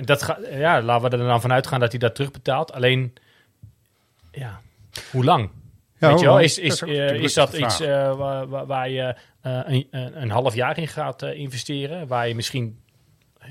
Dat 0.00 0.22
ga, 0.22 0.38
ja, 0.50 0.82
laten 0.82 1.10
we 1.10 1.16
er 1.16 1.26
dan 1.26 1.40
vanuit 1.40 1.66
gaan 1.66 1.80
dat 1.80 1.90
hij 1.90 1.98
dat 1.98 2.14
terugbetaalt. 2.14 2.72
Alleen, 2.72 3.14
ja, 4.32 4.60
hoe 5.10 5.24
lang? 5.24 5.50
Ja, 5.98 6.08
Weet 6.08 6.10
hoe 6.10 6.18
je 6.18 6.24
wel, 6.24 6.34
lang? 6.34 6.44
is, 6.44 6.58
is, 6.58 6.82
is 7.22 7.34
dat 7.34 7.52
iets 7.52 7.78
waar, 7.78 8.66
waar, 8.66 8.90
je 8.90 9.16
een, 9.42 9.88
een, 9.90 10.30
half 10.30 10.54
jaar 10.54 10.78
in 10.78 10.88
gaat 10.88 11.22
investeren? 11.22 12.06
Waar 12.06 12.28
je 12.28 12.34
misschien 12.34 12.80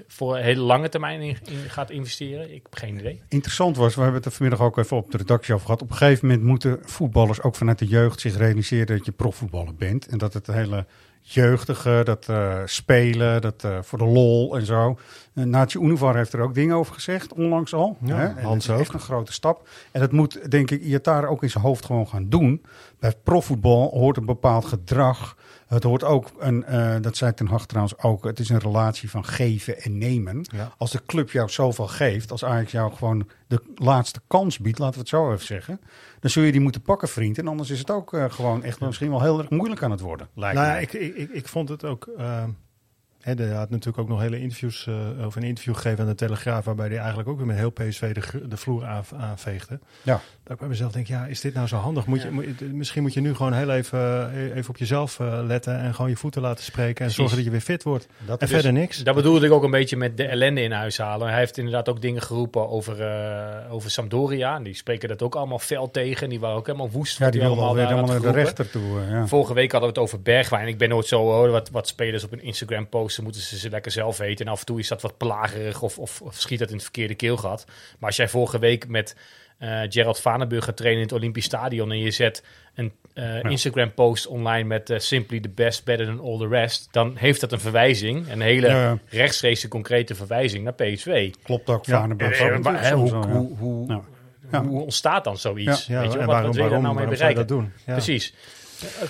voor 0.08 0.38
hele 0.38 0.62
lange 0.62 0.90
termijn 0.90 1.22
in, 1.22 1.38
in 1.46 1.70
gaat 1.70 1.90
investeren? 1.90 2.54
Ik 2.54 2.62
heb 2.64 2.76
geen 2.76 3.00
idee. 3.00 3.22
Interessant 3.28 3.78
was, 3.78 3.96
we 3.96 4.02
hebben 4.02 4.18
het 4.18 4.26
er 4.26 4.32
vanmiddag 4.32 4.66
ook 4.66 4.78
even 4.78 4.98
op 4.98 5.12
de 5.12 5.18
redactie 5.18 5.54
over 5.54 5.66
gehad. 5.66 5.82
Op 5.82 5.90
een 5.90 5.96
gegeven 5.96 6.28
moment 6.28 6.46
moeten 6.46 6.80
voetballers 6.84 7.42
ook 7.42 7.56
vanuit 7.56 7.80
de 7.80 7.88
jeugd 7.88 8.20
zich 8.20 8.38
realiseren 8.38 8.98
dat 8.98 9.06
je 9.06 9.12
profvoetballer 9.12 9.76
bent. 9.76 10.08
En 10.08 10.18
dat 10.18 10.34
het 10.34 10.48
hele 10.48 10.86
jeugdige, 11.22 12.02
dat 12.04 12.30
eh, 12.30 12.62
spelen, 12.66 13.42
dat 13.42 13.64
eh, 13.64 13.78
voor 13.82 13.98
de 13.98 14.06
lol 14.06 14.58
en 14.58 14.66
zo. 14.66 14.98
Uh, 15.36 15.46
Nazi 15.46 15.80
Univar 15.80 16.16
heeft 16.16 16.34
er 16.34 16.40
ook 16.40 16.54
dingen 16.54 16.76
over 16.76 16.94
gezegd, 16.94 17.34
onlangs 17.34 17.74
al. 17.74 17.98
Ja, 18.02 18.16
hè? 18.16 18.26
En 18.26 18.58
is 18.58 18.68
echt 18.68 18.94
een 18.94 19.00
grote 19.00 19.34
stap. 19.34 19.68
En 19.92 20.00
dat 20.00 20.12
moet, 20.12 20.52
denk 20.52 20.72
ik, 20.72 20.82
Iatare 20.82 21.28
ook 21.28 21.44
in 21.44 21.50
zijn 21.50 21.64
hoofd 21.64 21.86
gewoon 21.86 22.08
gaan 22.08 22.30
doen. 22.30 22.66
Bij 23.00 23.14
profvoetbal 23.24 23.90
hoort 23.90 24.18
een 24.18 24.26
bepaald 24.26 24.66
gedrag. 24.66 25.38
Het 25.68 25.84
hoort 25.84 26.04
ook, 26.04 26.32
een, 26.40 26.66
uh, 26.70 26.96
dat 27.02 27.18
zei 27.18 27.34
Ten 27.34 27.48
Hag 27.48 27.66
trouwens 27.66 27.98
ook, 27.98 28.24
het 28.24 28.40
is 28.40 28.50
een 28.50 28.60
relatie 28.60 29.10
van 29.10 29.26
geven 29.26 29.82
en 29.82 29.98
nemen. 29.98 30.46
Ja. 30.52 30.74
Als 30.78 30.92
de 30.92 31.02
club 31.06 31.32
jou 31.32 31.50
zoveel 31.50 31.88
geeft, 31.88 32.32
als 32.32 32.46
Ajax 32.46 32.72
jou 32.72 32.94
gewoon 32.94 33.28
de 33.48 33.62
laatste 33.76 34.20
kans 34.28 34.60
biedt, 34.60 34.80
laten 34.80 34.94
we 34.94 35.00
het 35.00 35.10
zo 35.10 35.32
even 35.32 35.46
zeggen, 35.46 35.80
dan 36.20 36.30
zul 36.30 36.44
je 36.44 36.52
die 36.52 36.62
moeten 36.62 36.82
pakken, 36.82 37.08
vriend. 37.08 37.38
En 37.38 37.48
anders 37.48 37.70
is 37.70 37.80
het 37.80 37.92
ook 37.92 38.14
uh, 38.14 38.26
gewoon 38.30 38.64
echt 38.64 38.80
misschien 38.80 39.10
wel 39.10 39.22
heel 39.22 39.40
erg 39.40 39.50
moeilijk 39.50 39.84
aan 39.84 39.92
het 39.92 40.00
worden. 40.00 40.28
Lijkt 40.34 40.56
nou, 40.56 40.72
mij. 40.72 40.82
ik, 40.82 40.94
ik, 40.94 41.30
ik 41.30 41.48
vond 41.48 41.70
het 41.70 41.86
ook. 41.86 42.10
Uh, 42.18 42.44
Hè, 43.26 43.34
hij 43.34 43.56
had 43.56 43.70
natuurlijk 43.70 43.98
ook 43.98 44.08
nog 44.08 44.20
hele 44.20 44.40
interviews 44.40 44.86
uh, 44.90 45.26
over 45.26 45.42
een 45.42 45.48
interview 45.48 45.76
gegeven 45.76 46.00
aan 46.00 46.10
de 46.10 46.16
Telegraaf, 46.16 46.66
waarbij 46.66 46.88
hij 46.88 46.98
eigenlijk 46.98 47.30
ook 47.30 47.38
weer 47.38 47.46
met 47.46 47.58
heel 47.58 47.70
PSV 47.70 48.14
de, 48.14 48.48
de 48.48 48.58
vloer 48.58 48.86
aan, 48.86 49.04
aanveegde. 49.18 49.80
Ja. 50.02 50.22
Dat 50.44 50.54
ik 50.54 50.60
bij 50.60 50.68
mezelf 50.68 50.92
denk, 50.92 51.08
ja, 51.08 51.26
is 51.26 51.42
dit 51.42 51.54
nou 51.54 51.68
zo 51.68 51.76
handig? 51.76 52.06
Moet 52.06 52.22
je, 52.22 52.32
moet, 52.32 52.74
misschien 52.74 53.02
moet 53.02 53.14
je 53.14 53.22
nu 53.22 53.36
gewoon 53.36 53.54
heel 53.54 53.72
even, 53.72 54.32
even 54.54 54.70
op 54.70 54.78
jezelf 54.78 55.20
uh, 55.20 55.40
letten 55.44 55.80
en 55.80 55.96
gewoon 55.96 56.10
je 56.10 56.18
voeten 56.18 56.42
laten 56.42 56.64
spreken 56.64 56.88
en 56.88 56.96
Precies. 56.96 57.16
zorgen 57.16 57.36
dat 57.36 57.46
je 57.46 57.52
weer 57.52 57.62
fit 57.62 57.84
wordt. 57.84 58.08
Dat 58.26 58.40
en 58.42 58.48
dus, 58.48 58.50
verder 58.56 58.74
niks. 58.74 59.04
Dat 59.04 59.16
bedoelde 59.16 59.46
ik 59.46 59.52
ook 59.52 59.64
een 59.64 59.72
beetje 59.72 59.98
met 59.98 60.18
de 60.18 60.26
ellende 60.26 60.62
in 60.62 60.72
huis 60.72 60.98
halen. 60.98 61.28
Hij 61.28 61.40
heeft 61.40 61.58
inderdaad 61.58 61.90
ook 61.90 62.02
dingen 62.02 62.22
geroepen 62.22 62.70
over, 62.70 63.00
uh, 63.00 63.74
over 63.74 63.92
Sampdoria. 63.92 64.56
En 64.56 64.64
die 64.64 64.74
spreken 64.74 65.10
dat 65.10 65.22
ook 65.22 65.36
allemaal 65.36 65.60
fel 65.60 65.92
tegen. 65.92 66.30
Die 66.30 66.40
waren 66.40 66.58
ook 66.58 66.66
helemaal 66.66 66.90
woest. 66.90 67.18
Ja, 67.18 67.30
die 67.30 67.40
wilden 67.40 67.58
allemaal, 67.58 67.70
alweer 67.70 67.88
helemaal 67.88 68.22
naar 68.22 68.34
de 68.34 68.40
rechter 68.40 68.70
toe. 68.70 69.00
Uh, 69.00 69.10
ja. 69.10 69.28
Vorige 69.28 69.54
week 69.54 69.72
hadden 69.72 69.90
we 69.90 69.96
het 69.96 70.04
over 70.06 70.22
Bergwijn. 70.22 70.68
Ik 70.68 70.78
ben 70.78 70.90
nooit 70.90 71.08
zo, 71.08 71.22
oh, 71.22 71.52
wat, 71.52 71.70
wat 71.70 71.88
spelers 71.88 72.24
op 72.24 72.32
een 72.32 72.44
Instagram 72.44 72.88
posten, 73.16 73.24
moeten 73.24 73.42
ze 73.42 73.58
ze 73.58 73.70
lekker 73.70 73.92
zelf 73.92 74.18
weten. 74.18 74.46
En 74.46 74.52
af 74.52 74.60
en 74.60 74.66
toe 74.66 74.80
is 74.80 74.88
dat 74.88 75.02
wat 75.02 75.18
plagerig 75.18 75.82
of, 75.82 76.00
of, 76.00 76.22
of 76.22 76.36
schiet 76.36 76.60
dat 76.60 76.68
in 76.68 76.74
het 76.74 76.84
verkeerde 76.84 77.16
keelgat. 77.16 77.66
Maar 78.00 78.10
als 78.10 78.16
jij 78.16 78.28
vorige 78.28 78.60
week 78.60 78.88
met 78.88 79.16
uh, 79.60 79.82
Gerald 79.90 80.20
Vanenburg 80.20 80.66
gaat 80.66 80.78
trainen 80.78 81.02
in 81.02 81.08
het 81.08 81.18
Olympisch 81.18 81.46
Stadion 81.46 81.92
en 81.92 82.00
je 82.00 82.12
zet 82.12 82.44
een 82.76 82.92
uh, 83.14 83.42
ja. 83.42 83.50
Instagram 83.50 83.94
post 83.94 84.28
online 84.28 84.68
met 84.68 84.90
uh, 84.90 85.00
simply 85.00 85.40
the 85.40 85.50
best, 85.50 85.86
better 85.86 86.06
than 86.06 86.20
all 86.20 86.38
the 86.38 86.48
rest, 86.48 86.88
dan 86.92 87.16
heeft 87.16 87.42
dat 87.42 87.52
een 87.52 87.60
verwijzing, 87.60 88.32
een 88.32 88.42
hele 88.42 88.68
ja. 88.68 88.98
rechtstreekse 89.10 89.68
concrete 89.68 90.16
verwijzing 90.16 90.64
naar 90.64 90.74
PSV. 90.74 91.34
Klopt 91.44 91.70
ook, 91.70 91.86
Vanenburg. 91.86 92.40
Ja. 92.40 92.94
Hoe, 92.94 93.14
hoe, 93.14 93.26
hoe, 93.26 93.58
hoe, 93.58 94.04
hoe, 94.66 94.82
ontstaat 94.82 95.24
dan 95.24 95.38
zoiets? 95.38 95.86
Ja, 95.86 96.02
Weet 96.02 96.14
je, 96.14 96.20
en 96.20 96.26
wat, 96.26 96.36
waarom, 96.36 96.48
wat 96.48 96.56
wil 96.56 96.64
je 96.64 96.70
daar 96.70 96.82
nou 96.82 96.96
mee 96.96 97.08
bereiken? 97.08 97.36
Dat 97.36 97.48
doen? 97.48 97.72
Precies. 97.86 98.34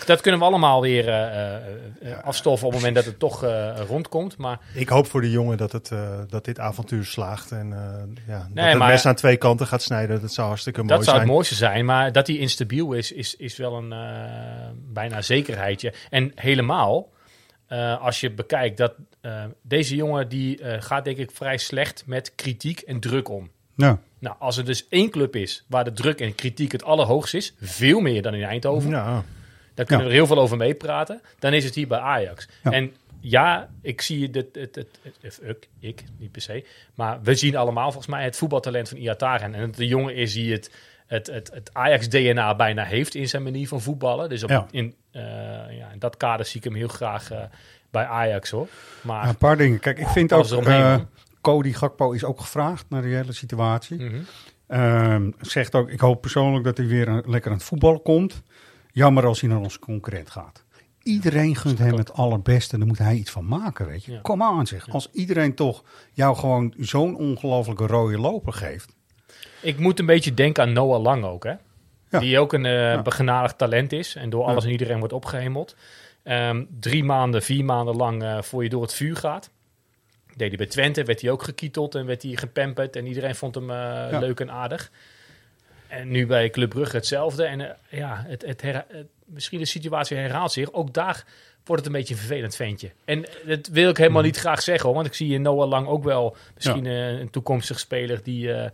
Dat 0.05 0.21
kunnen 0.21 0.39
we 0.39 0.45
allemaal 0.45 0.81
weer 0.81 1.07
uh, 1.07 2.11
uh, 2.11 2.23
afstoffen 2.23 2.67
op 2.67 2.73
het 2.73 2.81
moment 2.81 3.03
dat 3.03 3.05
het 3.11 3.19
toch 3.19 3.43
uh, 3.43 3.79
rondkomt. 3.87 4.37
Maar... 4.37 4.59
Ik 4.73 4.89
hoop 4.89 5.07
voor 5.07 5.21
de 5.21 5.29
jongen 5.29 5.57
dat, 5.57 5.71
het, 5.71 5.91
dat 6.27 6.45
dit 6.45 6.59
avontuur 6.59 7.05
slaagt. 7.05 7.51
En 7.51 7.67
ja, 8.27 8.37
nee, 8.37 8.47
dat 8.53 8.65
het 8.65 8.77
maar, 8.77 8.89
mes 8.89 9.05
aan 9.05 9.15
twee 9.15 9.37
kanten 9.37 9.67
gaat 9.67 9.81
snijden. 9.81 10.21
Dat 10.21 10.33
zou 10.33 10.47
hartstikke 10.47 10.79
mooi 10.79 10.89
zijn. 10.89 10.99
Dat 10.99 11.07
zou 11.07 11.17
zijn. 11.17 11.27
het 11.27 11.37
mooiste 11.37 11.55
zijn. 11.55 11.85
Maar 11.85 12.11
dat 12.11 12.27
hij 12.27 12.37
instabiel 12.37 12.93
is, 12.93 13.11
is, 13.11 13.35
is 13.35 13.57
wel 13.57 13.73
een 13.75 13.93
bijna 14.93 15.21
zekerheidje. 15.21 15.93
En 16.09 16.31
helemaal 16.35 17.09
als 17.99 18.19
je 18.19 18.31
bekijkt 18.31 18.77
dat 18.77 18.93
deze 19.61 19.95
jongen 19.95 20.29
die 20.29 20.59
gaat 20.79 21.03
denk 21.03 21.17
ik 21.17 21.31
vrij 21.33 21.57
slecht 21.57 22.03
met 22.05 22.35
kritiek 22.35 22.79
en 22.79 22.99
druk 22.99 23.29
om. 23.29 23.49
Ja. 23.75 23.99
Nou, 24.19 24.35
als 24.39 24.57
er 24.57 24.65
dus 24.65 24.87
één 24.89 25.09
club 25.09 25.35
is 25.35 25.65
waar 25.67 25.83
de 25.83 25.93
druk 25.93 26.21
en 26.21 26.35
kritiek 26.35 26.71
het 26.71 26.83
allerhoogst 26.83 27.33
is, 27.33 27.53
veel 27.61 27.99
meer 27.99 28.21
dan 28.21 28.33
in 28.33 28.43
Eindhoven. 28.43 28.89
Ja. 28.89 29.23
Daar 29.75 29.85
kunnen 29.85 30.05
ja. 30.05 30.11
we 30.11 30.17
er 30.17 30.25
heel 30.25 30.27
veel 30.35 30.43
over 30.43 30.57
meepraten. 30.57 31.21
Dan 31.39 31.53
is 31.53 31.63
het 31.63 31.75
hier 31.75 31.87
bij 31.87 31.99
Ajax. 31.99 32.47
Ja. 32.63 32.71
En 32.71 32.93
ja, 33.19 33.69
ik 33.81 34.01
zie 34.01 34.23
het, 34.31 34.35
het, 34.35 34.75
het, 34.75 34.87
het, 35.21 35.41
ik, 35.41 35.67
ik, 35.79 36.03
niet 36.17 36.31
per 36.31 36.41
se. 36.41 36.65
Maar 36.95 37.19
we 37.23 37.35
zien 37.35 37.55
allemaal 37.55 37.91
volgens 37.91 38.07
mij 38.13 38.23
het 38.23 38.37
voetbaltalent 38.37 38.89
van 38.89 38.97
Iataren. 38.97 39.55
En 39.55 39.71
de 39.71 39.87
jongen 39.87 40.15
is 40.15 40.33
die 40.33 40.51
het 40.51 40.71
het, 41.07 41.27
het, 41.27 41.51
het 41.53 41.69
Ajax-DNA 41.73 42.55
bijna 42.55 42.83
heeft 42.83 43.15
in 43.15 43.27
zijn 43.27 43.43
manier 43.43 43.67
van 43.67 43.81
voetballen. 43.81 44.29
Dus 44.29 44.43
op, 44.43 44.49
Ja. 44.49 44.67
in, 44.71 44.95
eh, 45.11 45.21
ja, 45.77 45.89
in 45.93 45.99
dat 45.99 46.17
kader 46.17 46.45
zie 46.45 46.57
ik 46.57 46.63
hem 46.63 46.75
heel 46.75 46.87
graag 46.87 47.31
eh, 47.31 47.43
bij 47.89 48.05
Ajax 48.05 48.49
hoor. 48.49 48.67
Maar 49.01 49.27
een 49.29 49.37
paar 49.37 49.57
dingen. 49.57 49.79
Kijk, 49.79 49.99
ik 49.99 50.07
vind 50.07 50.33
ook, 50.33 50.45
eh. 50.65 50.97
Cody 51.41 51.73
Gakpo 51.73 52.11
is 52.11 52.23
ook 52.23 52.39
gevraagd 52.41 52.85
naar 52.89 53.01
die 53.01 53.15
hele 53.15 53.33
situatie. 53.33 54.03
Mhm. 54.03 54.21
Ehm, 54.67 55.31
zegt 55.41 55.75
ook, 55.75 55.89
ik 55.89 55.99
hoop 55.99 56.21
persoonlijk 56.21 56.63
dat 56.63 56.77
hij 56.77 56.87
weer 56.87 57.07
een- 57.07 57.23
lekker 57.25 57.51
aan 57.51 57.57
het 57.57 57.65
voetballen 57.65 58.01
komt. 58.01 58.43
Jammer 58.95 59.25
als 59.25 59.41
hij 59.41 59.49
naar 59.49 59.59
onze 59.59 59.79
concurrent 59.79 60.29
gaat. 60.29 60.63
Iedereen 61.03 61.55
gunt 61.55 61.77
hem 61.77 61.93
het 61.97 62.13
allerbeste. 62.13 62.77
Daar 62.77 62.87
moet 62.87 62.97
hij 62.97 63.15
iets 63.15 63.31
van 63.31 63.45
maken, 63.47 63.87
weet 63.87 64.03
je. 64.03 64.21
Kom 64.21 64.43
aan 64.43 64.67
zeg. 64.67 64.89
Als 64.89 65.09
iedereen 65.11 65.55
toch 65.55 65.83
jou 66.13 66.35
gewoon 66.35 66.73
zo'n 66.77 67.15
ongelofelijke 67.17 67.87
rode 67.87 68.17
loper 68.17 68.53
geeft. 68.53 68.95
Ik 69.61 69.79
moet 69.79 69.99
een 69.99 70.05
beetje 70.05 70.33
denken 70.33 70.63
aan 70.63 70.73
Noah 70.73 71.01
Lang 71.01 71.23
ook, 71.23 71.43
hè? 71.43 71.53
Die 72.19 72.39
ook 72.39 72.53
een 72.53 72.63
Ja. 72.63 73.01
begenadigd 73.01 73.57
talent 73.57 73.91
is 73.91 74.15
en 74.15 74.29
door 74.29 74.43
alles 74.43 74.63
en 74.65 74.71
iedereen 74.71 74.99
wordt 74.99 75.13
opgehemeld. 75.13 75.75
Ehm, 76.23 76.63
drie 76.79 77.03
maanden, 77.03 77.41
vier 77.43 77.65
maanden 77.65 77.95
lang 77.95 78.23
eh, 78.23 78.41
voor 78.41 78.63
je 78.63 78.69
door 78.69 78.81
het 78.81 78.93
vuur 78.93 79.15
gaat. 79.15 79.49
Deed 80.35 80.47
hij 80.47 80.57
bij 80.57 80.65
Twente, 80.67 81.03
werd 81.03 81.21
hij 81.21 81.31
ook 81.31 81.43
gekieteld 81.43 81.95
en 81.95 82.05
werd 82.05 82.23
hij 82.23 82.35
gepamperd 82.35 82.95
en 82.95 83.05
iedereen 83.07 83.35
vond 83.35 83.55
hem 83.55 83.69
eh, 83.69 83.75
Ja. 84.11 84.19
leuk 84.19 84.39
en 84.39 84.51
aardig. 84.51 84.91
En 85.95 86.07
nu 86.07 86.25
bij 86.25 86.49
Club 86.49 86.69
Brugge 86.69 86.95
hetzelfde. 86.95 87.43
En 87.45 87.61
eh, 87.61 87.99
ja, 87.99 88.23
het, 88.27 88.45
het 88.45 88.61
her- 88.61 88.85
het- 88.87 89.07
misschien 89.25 89.59
de 89.59 89.65
situatie 89.65 90.17
herhaalt 90.17 90.51
zich. 90.51 90.73
Ook 90.73 90.93
daar 90.93 91.25
wordt 91.65 91.83
het 91.85 91.93
een 91.93 91.99
beetje 91.99 92.13
een 92.13 92.19
vervelend 92.19 92.55
ventje. 92.55 92.91
En 93.05 93.25
dat 93.45 93.67
wil 93.67 93.89
ik 93.89 93.97
helemaal 93.97 94.21
niet 94.21 94.37
graag 94.37 94.61
zeggen, 94.61 94.85
hoor, 94.85 94.95
want 94.95 95.07
ik 95.07 95.13
zie 95.13 95.33
in 95.33 95.41
Noah 95.41 95.67
Lang 95.69 95.87
ook 95.87 96.03
wel 96.03 96.35
misschien 96.55 96.85
eh, 96.85 97.19
een 97.19 97.29
toekomstig 97.29 97.79
speler 97.79 98.23
die, 98.23 98.53
eh, 98.53 98.69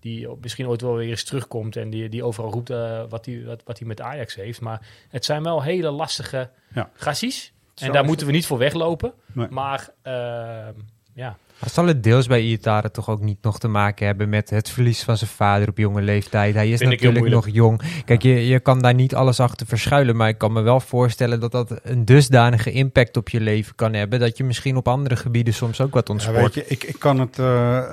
die 0.00 0.28
misschien 0.40 0.66
ooit 0.68 0.80
wel 0.80 0.94
weer 0.96 1.08
eens 1.08 1.24
terugkomt 1.24 1.76
en 1.76 1.90
die, 1.90 2.08
die 2.08 2.24
overal 2.24 2.50
roept 2.50 2.70
eh, 2.70 3.02
wat 3.08 3.26
hij 3.26 3.44
wat, 3.44 3.62
wat 3.64 3.78
hij 3.78 3.86
met 3.88 4.00
Ajax 4.00 4.34
heeft. 4.34 4.60
Maar 4.60 4.86
het 5.08 5.24
zijn 5.24 5.42
wel 5.42 5.62
hele 5.62 5.90
lastige 5.90 6.50
Ja. 6.74 6.90
gassies. 6.94 7.52
En 7.74 7.92
daar 7.92 8.04
moeten 8.04 8.26
we 8.26 8.32
niet 8.32 8.46
voor 8.46 8.58
weglopen. 8.58 9.12
Nee. 9.32 9.46
Maar 9.50 9.88
ehm, 10.02 10.72
ja, 11.14 11.36
Maar 11.64 11.72
zal 11.72 11.86
het 11.86 12.02
deels 12.02 12.26
bij 12.26 12.40
Iataren 12.40 12.92
toch 12.92 13.08
ook 13.08 13.20
niet 13.20 13.42
nog 13.42 13.58
te 13.58 13.68
maken 13.68 14.06
hebben 14.06 14.28
met 14.28 14.50
het 14.50 14.70
verlies 14.70 15.02
van 15.02 15.16
zijn 15.16 15.30
vader 15.30 15.68
op 15.68 15.78
jonge 15.78 16.02
leeftijd? 16.02 16.54
Hij 16.54 16.70
is 16.70 16.78
Vind 16.78 16.90
natuurlijk 16.90 17.28
nog 17.28 17.48
jong. 17.48 17.80
Kijk, 18.04 18.22
je, 18.22 18.46
je 18.46 18.60
kan 18.60 18.80
daar 18.80 18.94
niet 18.94 19.14
alles 19.14 19.40
achter 19.40 19.66
verschuilen, 19.66 20.16
maar 20.16 20.28
ik 20.28 20.38
kan 20.38 20.52
me 20.52 20.60
wel 20.60 20.80
voorstellen 20.80 21.40
dat 21.40 21.52
dat 21.52 21.80
een 21.82 22.04
dusdanige 22.04 22.72
impact 22.72 23.16
op 23.16 23.28
je 23.28 23.40
leven 23.40 23.74
kan 23.74 23.92
hebben, 23.92 24.20
dat 24.20 24.36
je 24.36 24.44
misschien 24.44 24.76
op 24.76 24.88
andere 24.88 25.16
gebieden 25.16 25.54
soms 25.54 25.80
ook 25.80 25.94
wat 25.94 26.06
Ja, 26.06 26.12
ontspoort. 26.12 26.54
weet 26.54 26.54
je, 26.54 26.64
ik, 26.66 26.84
ik 26.84 26.98
kan 26.98 27.20
het 27.20 27.38
eh, 27.38 27.78
eh, 27.78 27.84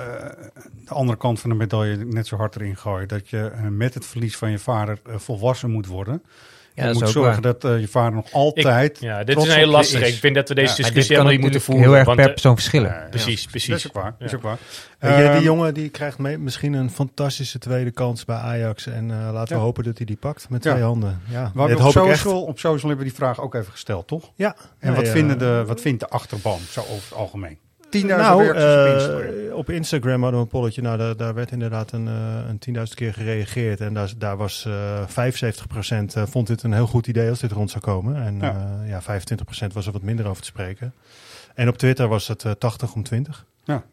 de 0.86 0.94
andere 0.94 1.18
kant 1.18 1.40
van 1.40 1.50
de 1.50 1.56
medaille 1.56 2.06
net 2.06 2.28
zo 2.28 2.36
hard 2.36 2.56
erin 2.56 2.78
gooien. 2.78 3.08
Dat 3.08 3.30
je 3.30 3.40
eh, 3.40 3.68
met 3.68 3.94
het 3.94 4.06
verlies 4.06 4.38
van 4.38 4.52
je 4.52 4.60
vader 4.60 5.00
volwassen 5.16 5.72
moet 5.72 5.88
worden. 5.88 6.24
Ja, 6.74 6.82
en 6.84 6.92
dat 6.94 7.02
moet 7.02 7.10
zorgen 7.10 7.42
waar. 7.42 7.54
dat 7.60 7.64
eh, 7.66 7.80
je 7.80 7.88
vader 7.88 8.14
nog 8.14 8.32
altijd. 8.32 8.98
ja, 9.00 9.18
dit 9.24 9.28
trots 9.28 9.48
is 9.48 9.54
een 9.54 9.60
heel 9.60 9.68
je 9.70 9.74
lastig. 9.76 10.08
Ik 10.08 10.14
vind 10.14 10.36
dat 10.36 10.48
we 10.50 10.56
deze 10.56 10.70
Ja, 10.70 10.76
discussie 10.76 11.16
helemaal 11.16 11.32
niet 11.32 11.42
moeten 11.42 11.60
natuurlijk 11.60 11.66
voeren. 11.66 11.84
heel 11.88 11.96
erg 11.98 12.06
want, 12.06 12.18
per 12.18 12.26
eh, 12.28 12.32
persoon 12.34 12.56
verschillen. 12.56 12.90
Ja, 12.90 13.08
Precies, 13.10 13.44
ja, 13.44 13.50
precies. 13.50 13.70
Dat 13.70 13.78
is 13.78 13.88
ook 13.88 13.94
waar. 13.94 14.16
Dat 14.18 14.22
is 14.22 14.32
Ja. 14.32 14.38
ook 14.38 14.44
waar. 14.44 14.58
Weet 15.00 15.26
je, 15.28 15.34
die 15.34 15.44
jongen 15.44 15.74
die 15.74 15.90
krijgt 15.90 16.18
mee- 16.18 16.38
misschien 16.38 16.74
een 16.74 16.90
fantastische 16.92 17.60
tweede 17.60 17.92
kans 17.92 18.26
bij 18.26 18.36
Ajax. 18.36 18.88
En 18.88 19.12
eh, 19.12 19.30
laten 19.34 19.54
we 19.54 19.60
Ja. 19.60 19.66
hopen 19.66 19.84
dat 19.84 19.98
hij 19.98 20.06
die 20.06 20.16
pakt 20.18 20.50
met 20.50 20.64
Ja. 20.64 20.72
twee 20.72 20.84
handen. 20.84 21.22
Ja, 21.30 21.52
We 21.54 21.62
op 21.62 21.70
hoop 21.80 21.96
ik 21.96 22.10
echt. 22.10 22.20
social, 22.20 22.42
op 22.44 22.60
social 22.60 22.78
hebben 22.88 22.98
we 22.98 23.04
die 23.04 23.14
vraag 23.14 23.42
ook 23.42 23.56
even 23.56 23.72
gesteld, 23.72 24.08
toch? 24.08 24.32
Ja. 24.36 24.56
En 24.80 24.88
Nee, 24.88 24.96
wat, 24.96 25.06
eh, 25.06 25.12
vinden 25.12 25.38
de, 25.38 25.64
wat 25.68 25.82
vindt 25.82 26.00
de 26.00 26.08
achterban 26.10 26.60
zo 26.70 26.80
over 26.80 27.04
het 27.10 27.14
algemeen? 27.14 27.58
10.000 28.00 28.06
nou, 28.06 28.44
reacties 28.44 28.64
op 28.64 28.86
eh, 28.86 28.94
Instagram. 28.94 29.58
op 29.58 29.70
Instagram 29.70 30.22
hadden 30.22 30.40
we 30.40 30.46
een 30.46 30.52
polletje. 30.52 30.82
Nou, 30.82 30.98
daar, 30.98 31.18
daar 31.18 31.34
werd 31.34 31.52
inderdaad 31.52 31.92
een, 31.92 32.08
eh, 32.08 32.14
een 32.48 32.60
10.000 32.60 32.94
keer 32.96 33.14
gereageerd. 33.14 33.82
En 33.82 33.94
daar, 33.94 34.12
daar 34.18 34.38
was 34.38 34.66
eh 34.66 35.08
75% 35.08 36.16
eh, 36.16 36.24
vond 36.26 36.48
dit 36.48 36.64
een 36.64 36.74
heel 36.74 36.88
goed 36.88 37.08
idee 37.08 37.30
als 37.30 37.40
dit 37.40 37.52
rond 37.52 37.72
zou 37.72 37.84
komen. 37.84 38.24
En 38.24 38.38
Ja. 38.40 38.82
ja, 38.88 39.02
ja 39.06 39.22
25% 39.24 39.74
was 39.74 39.86
er 39.86 39.92
wat 39.92 40.02
minder 40.02 40.28
over 40.28 40.42
te 40.42 40.48
spreken. 40.48 40.94
En 41.56 41.68
op 41.68 41.78
Twitter 41.78 42.08
was 42.08 42.28
het 42.28 42.46
eh 42.46 42.52
80 42.52 42.94
om 42.94 43.04
20. 43.04 43.46
Ja. 43.64 43.84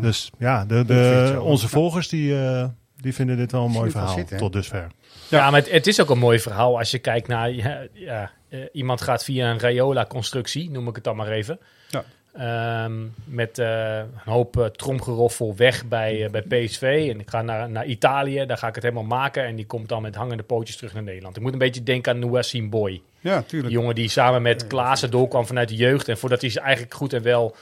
Dus 0.00 0.30
ja, 0.38 0.64
de, 0.64 0.84
de, 0.84 1.38
onze 1.42 1.68
volgers 1.68 2.08
die, 2.08 2.38
eh, 2.38 2.64
die 2.96 3.14
vinden 3.14 3.36
dit 3.36 3.52
wel 3.52 3.64
een 3.64 3.70
mooi 3.70 3.90
verhaal 3.90 4.14
zitten, 4.14 4.36
tot 4.36 4.52
dusver. 4.52 4.86
Ja, 5.28 5.50
maar 5.50 5.60
het, 5.60 5.70
het 5.70 5.86
is 5.86 6.00
ook 6.00 6.10
een 6.10 6.18
mooi 6.18 6.40
verhaal 6.40 6.78
als 6.78 6.90
je 6.90 6.98
kijkt 6.98 7.28
naar... 7.28 7.50
Ja, 7.50 7.86
ja, 7.92 8.30
iemand 8.72 9.00
gaat 9.00 9.24
via 9.24 9.50
een 9.50 9.58
Rayola-constructie, 9.58 10.70
noem 10.70 10.88
ik 10.88 10.94
het 10.94 11.04
dan 11.04 11.16
maar 11.16 11.28
even. 11.28 11.58
Ja. 11.88 12.04
Ehm, 12.38 12.92
met 13.24 13.58
eh, 13.58 13.96
een 13.98 14.06
hoop 14.32 14.58
eh, 14.58 14.64
tromgeroffel 14.64 15.54
weg 15.56 15.84
bij, 15.84 16.24
eh, 16.24 16.30
bij 16.30 16.42
PSV. 16.42 17.06
En 17.12 17.20
ik 17.20 17.30
ga 17.30 17.42
naar, 17.42 17.70
naar 17.70 17.86
Italië, 17.86 18.46
daar 18.46 18.58
ga 18.58 18.68
ik 18.68 18.74
het 18.74 18.82
helemaal 18.84 19.04
maken. 19.04 19.44
En 19.44 19.56
die 19.56 19.66
komt 19.66 19.88
dan 19.88 20.02
met 20.02 20.14
hangende 20.14 20.42
pootjes 20.42 20.76
terug 20.76 20.94
naar 20.94 21.02
Nederland. 21.02 21.36
Ik 21.36 21.42
moet 21.42 21.52
een 21.52 21.58
beetje 21.58 21.82
denken 21.82 22.12
aan 22.12 22.18
Nouassim 22.18 22.70
Boy. 22.70 23.02
Ja, 23.20 23.36
Die 23.38 23.46
tuurlijk. 23.46 23.72
jongen 23.72 23.94
die 23.94 24.08
samen 24.08 24.42
met 24.42 24.66
Klaassen 24.66 25.10
doorkwam 25.10 25.46
vanuit 25.46 25.68
de 25.68 25.74
jeugd. 25.76 26.08
En 26.08 26.18
voordat 26.18 26.40
hij 26.40 26.50
ze 26.50 26.60
eigenlijk 26.60 26.94
goed 26.94 27.12
en 27.12 27.22
wel 27.22 27.56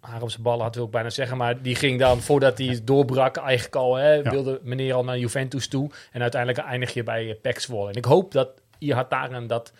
haar 0.00 0.22
op 0.22 0.30
zijn 0.30 0.42
ballen 0.42 0.64
had, 0.64 0.74
wil 0.74 0.84
ik 0.84 0.90
bijna 0.90 1.10
zeggen. 1.10 1.36
Maar 1.36 1.62
die 1.62 1.74
ging 1.74 1.98
dan, 1.98 2.20
voordat 2.20 2.58
hij 2.58 2.80
doorbrak, 2.84 3.36
eigenlijk 3.36 3.76
al, 3.76 3.94
hè, 3.94 4.12
Ja. 4.14 4.30
wilde 4.30 4.60
meneer 4.62 4.94
al 4.94 5.04
naar 5.04 5.18
Juventus 5.18 5.68
toe. 5.68 5.90
En 6.12 6.22
uiteindelijk 6.22 6.66
eindig 6.66 6.94
je 6.94 7.02
bij 7.02 7.38
uh. 7.42 7.88
En 7.88 7.94
ik 7.94 8.04
hoop 8.04 8.32
dat 8.32 8.48
Ihataren 8.78 9.46
dat 9.46 9.72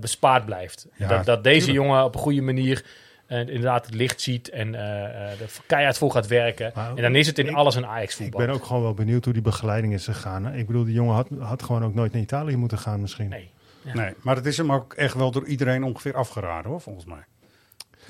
bespaard 0.00 0.44
blijft. 0.44 0.86
Ja, 0.96 1.08
dat, 1.08 1.24
dat 1.26 1.44
deze 1.44 1.66
tuurlijk. 1.66 1.84
jongen 1.86 2.04
op 2.04 2.14
een 2.14 2.20
goede 2.20 2.40
manier 2.42 2.84
eh, 3.30 3.38
inderdaad 3.38 3.86
het 3.86 3.94
licht 3.94 4.20
ziet 4.20 4.48
en 4.50 4.74
eh, 4.74 5.04
eh, 5.04 5.40
er 5.40 5.50
keihard 5.66 5.98
voor 5.98 6.10
gaat 6.12 6.26
werken. 6.26 6.72
Maar 6.74 6.94
en 6.94 7.02
dan 7.02 7.14
is 7.14 7.26
het 7.26 7.38
in 7.38 7.48
ik- 7.48 7.54
alles 7.54 7.74
een 7.74 7.86
Ajax 7.86 8.20
Ik 8.20 8.36
ben 8.36 8.50
ook 8.50 8.64
gewoon 8.64 8.82
wel 8.82 8.94
benieuwd 8.94 9.24
hoe 9.24 9.32
die 9.32 9.42
begeleiding 9.42 9.92
is 9.92 10.04
gegaan. 10.04 10.54
Ik 10.54 10.66
bedoel, 10.66 10.84
die 10.84 10.94
jongen 10.94 11.14
had, 11.14 11.28
had 11.38 11.62
gewoon 11.62 11.84
ook 11.84 11.94
nooit 11.94 12.12
naar 12.12 12.22
Italië 12.22 12.56
moeten 12.56 12.78
gaan 12.78 13.00
misschien. 13.00 13.28
Nee. 13.28 13.50
Ja. 13.82 13.94
Nee, 13.94 14.14
maar 14.22 14.36
het 14.36 14.46
is 14.46 14.56
hem 14.56 14.72
ook 14.72 14.92
echt 14.94 15.14
wel 15.14 15.30
door 15.30 15.46
iedereen 15.46 15.84
ongeveer 15.84 16.14
afgeraden, 16.16 16.70
hoor, 16.70 16.80
volgens 16.80 17.04
mij. 17.04 17.24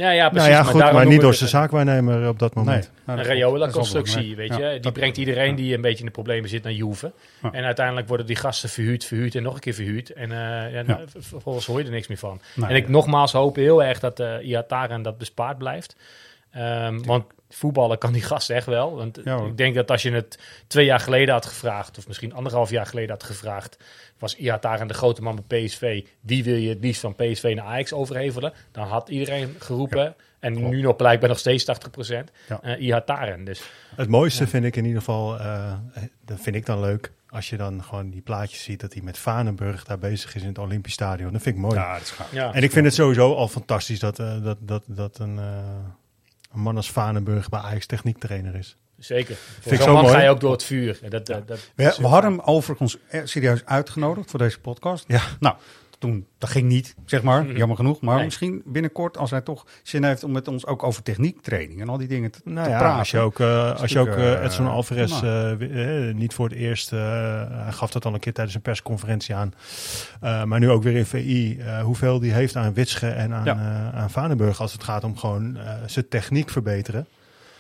Ja, 0.01 0.11
ja, 0.11 0.29
precies. 0.29 0.49
nou 0.49 0.65
ja, 0.65 0.71
goed, 0.71 0.93
maar 0.93 1.07
niet 1.07 1.21
door 1.21 1.35
zijn 1.35 1.49
zaakwaarnemer 1.49 2.29
op 2.29 2.39
dat 2.39 2.55
moment. 2.55 2.91
Nee. 3.07 3.17
Nou, 3.17 3.19
een. 3.19 3.25
Rayola-constructie, 3.25 4.37
weet 4.37 4.55
je. 4.55 4.61
Ja, 4.63 4.79
die 4.79 4.93
brengt 4.93 5.17
iedereen 5.17 5.51
Ja. 5.51 5.57
die 5.57 5.75
een 5.75 5.81
beetje 5.81 5.99
in 5.99 6.05
de 6.05 6.11
problemen 6.11 6.49
zit 6.49 6.63
naar 6.63 6.73
Juve. 6.73 7.13
Ja. 7.43 7.53
En 7.53 7.65
uiteindelijk 7.65 8.09
worden 8.09 8.27
die 8.27 8.37
gasten 8.37 8.69
verhuurd, 8.69 9.05
verhuurd 9.05 9.35
en 9.35 9.43
nog 9.43 9.55
een 9.55 9.61
keer 9.61 9.75
verhuurd. 9.75 10.13
En 10.13 10.33
eh, 10.33 10.97
vervolgens 11.19 11.67
hoor 11.67 11.79
je 11.79 11.85
er 11.85 11.91
niks 11.91 12.09
meer 12.09 12.19
van. 12.19 12.41
Nee. 12.55 12.69
en 12.69 12.77
ik 12.77 12.89
nogmaals 12.89 13.33
hoop 13.33 13.57
heel 13.57 13.83
erg 13.83 14.01
dat 14.01 14.21
eh 14.21 14.35
Iataren 14.43 15.03
dat 15.03 15.19
bespaard 15.19 15.59
blijft. 15.59 15.97
Ehm, 16.51 17.03
want 17.03 17.25
voetballen 17.49 17.99
kan 17.99 18.13
die 18.13 18.23
gast 18.23 18.51
echt 18.51 18.67
wel. 18.67 18.97
Want 18.97 19.21
Ja, 19.25 19.45
ik 19.45 19.57
denk 19.57 19.75
dat 19.75 19.91
als 19.91 20.03
je 20.03 20.11
het 20.13 20.39
twee 20.67 20.85
jaar 20.85 21.01
geleden 21.01 21.35
had 21.35 21.47
gevraagd... 21.47 21.99
of 21.99 22.07
misschien 22.07 22.33
anderhalf 22.33 22.71
jaar 22.71 22.87
geleden 22.87 23.11
had 23.11 23.23
gevraagd... 23.23 23.77
was 24.19 24.37
Iataren 24.37 24.89
de 24.89 24.95
grote 24.95 25.23
man 25.23 25.45
bij 25.47 25.65
PSV. 25.65 26.05
Wie 26.21 26.45
wil 26.45 26.55
je 26.55 26.69
het 26.69 26.81
liefst 26.81 27.01
van 27.01 27.15
PSV 27.15 27.53
naar 27.57 27.65
Ajax 27.65 27.93
overhevelen? 27.93 28.53
Dan 28.73 28.87
had 28.87 29.09
iedereen 29.09 29.55
geroepen... 29.59 30.15
En 30.41 30.69
nu 30.69 30.81
nog 30.81 30.97
blijkbaar 30.97 31.29
nog 31.29 31.39
steeds 31.39 31.65
80% 31.65 32.31
Ja. 32.49 32.61
eh 32.63 32.81
Ihataren. 32.81 33.45
Dus 33.45 33.63
Het 33.97 34.09
mooiste 34.09 34.47
vind 34.47 34.65
ik 34.65 34.77
in 34.77 34.85
ieder 34.85 34.99
geval, 34.99 35.39
eh, 35.39 35.73
dat 36.25 36.41
vind 36.41 36.57
ik 36.57 36.67
dan 36.67 36.81
leuk, 36.81 37.13
als 37.29 37.51
je 37.51 37.57
dan 37.57 37.85
gewoon 37.85 38.11
die 38.11 38.21
plaatjes 38.21 38.63
ziet 38.63 38.81
dat 38.81 38.93
hij 38.93 39.03
met 39.03 39.19
Vanenburg 39.19 39.85
daar 39.85 39.99
bezig 39.99 40.35
is 40.35 40.43
in 40.43 40.49
het 40.49 40.59
Olympisch 40.59 40.93
Stadion. 40.93 41.33
Dat 41.33 41.43
vind 41.43 41.55
ik 41.57 41.61
mooi. 41.61 41.75
Ja, 41.75 41.93
dat 41.93 42.03
is 42.03 42.11
gaaf. 42.11 42.33
ja. 42.33 42.53
En 42.55 42.63
ik 42.63 42.71
vind 42.71 42.85
het 42.85 42.95
sowieso 42.95 43.35
al 43.35 43.49
fantastisch 43.49 43.99
dat, 43.99 44.19
eh, 44.19 44.43
dat, 44.43 44.59
dat, 44.61 44.85
dat 44.87 45.19
een, 45.19 45.39
eh, 45.39 45.45
een 46.53 46.61
man 46.61 46.77
als 46.77 46.91
Vanenburg 46.91 47.49
bij 47.49 47.61
Ajax 47.61 47.87
techniektrainer 47.87 48.55
is. 48.55 48.77
Zeker. 48.99 49.37
Voor 49.61 49.77
zo'n 49.77 49.85
zo 49.85 49.93
man 49.93 50.03
mooi. 50.03 50.15
ga 50.15 50.23
je 50.23 50.29
ook 50.31 50.41
door 50.41 50.53
het 50.53 50.65
vuur. 50.65 50.99
En 51.03 51.11
Dat, 51.11 51.27
dat, 51.27 51.49
dat 51.49 51.71
We, 51.75 51.95
we 51.99 52.07
hadden 52.07 52.31
hem 52.31 52.41
overigens 52.41 52.97
eh, 53.09 53.21
serieus 53.25 53.65
uitgenodigd 53.65 54.31
voor 54.31 54.39
deze 54.39 54.61
podcast. 54.61 55.05
Ja. 55.09 55.23
Nou, 55.41 55.57
toen, 56.01 56.27
dat 56.39 56.51
ging 56.51 56.69
niet, 56.69 56.95
zeg 57.05 57.23
maar, 57.23 57.53
jammer 57.53 57.77
genoeg. 57.77 58.01
Maar 58.01 58.15
Nee. 58.17 58.25
misschien 58.25 58.63
binnenkort, 58.65 59.17
als 59.19 59.31
hij 59.31 59.41
toch 59.41 59.67
zin 59.83 60.05
heeft 60.05 60.25
om 60.25 60.33
met 60.33 60.49
ons 60.49 60.67
ook 60.67 60.83
over 60.83 61.03
techniektraining 61.03 61.81
en 61.81 61.89
al 61.89 61.99
die 61.99 62.09
dingen 62.09 62.31
te, 62.31 62.41
Nou 62.45 62.65
te 62.67 62.71
ja, 62.73 62.79
praten. 62.79 62.99
als 62.99 63.11
je 63.11 63.19
ook, 63.19 63.41
eh, 63.41 63.81
als 63.81 63.93
je 63.93 63.99
ook 63.99 64.09
eh, 64.09 64.45
Edson 64.45 64.67
Alvarez 64.67 65.23
eh, 65.23 66.09
eh, 66.09 66.15
niet 66.15 66.35
voor 66.35 66.49
het 66.49 66.57
eerst, 66.59 66.91
hij 66.91 67.67
gaf 67.71 67.91
dat 67.91 68.05
al 68.05 68.15
een 68.15 68.21
keer 68.21 68.33
tijdens 68.33 68.57
een 68.57 68.63
persconferentie 68.63 69.35
aan, 69.35 69.53
Eh, 70.21 70.45
maar 70.45 70.59
nu 70.61 70.71
ook 70.71 70.83
weer 70.83 70.97
in 70.97 71.07
VI, 71.07 71.59
eh, 71.59 71.83
hoeveel 71.83 72.19
die 72.21 72.33
heeft 72.33 72.57
aan 72.57 72.75
Witsche 72.75 73.09
en 73.09 73.33
aan, 73.35 73.45
Ja. 73.45 73.91
aan 73.95 74.11
Vanenburg 74.11 74.61
als 74.61 74.73
het 74.73 74.85
gaat 74.85 75.05
om 75.05 75.17
gewoon 75.17 75.59
zijn 75.87 76.09
techniek 76.09 76.51
verbeteren. 76.51 77.07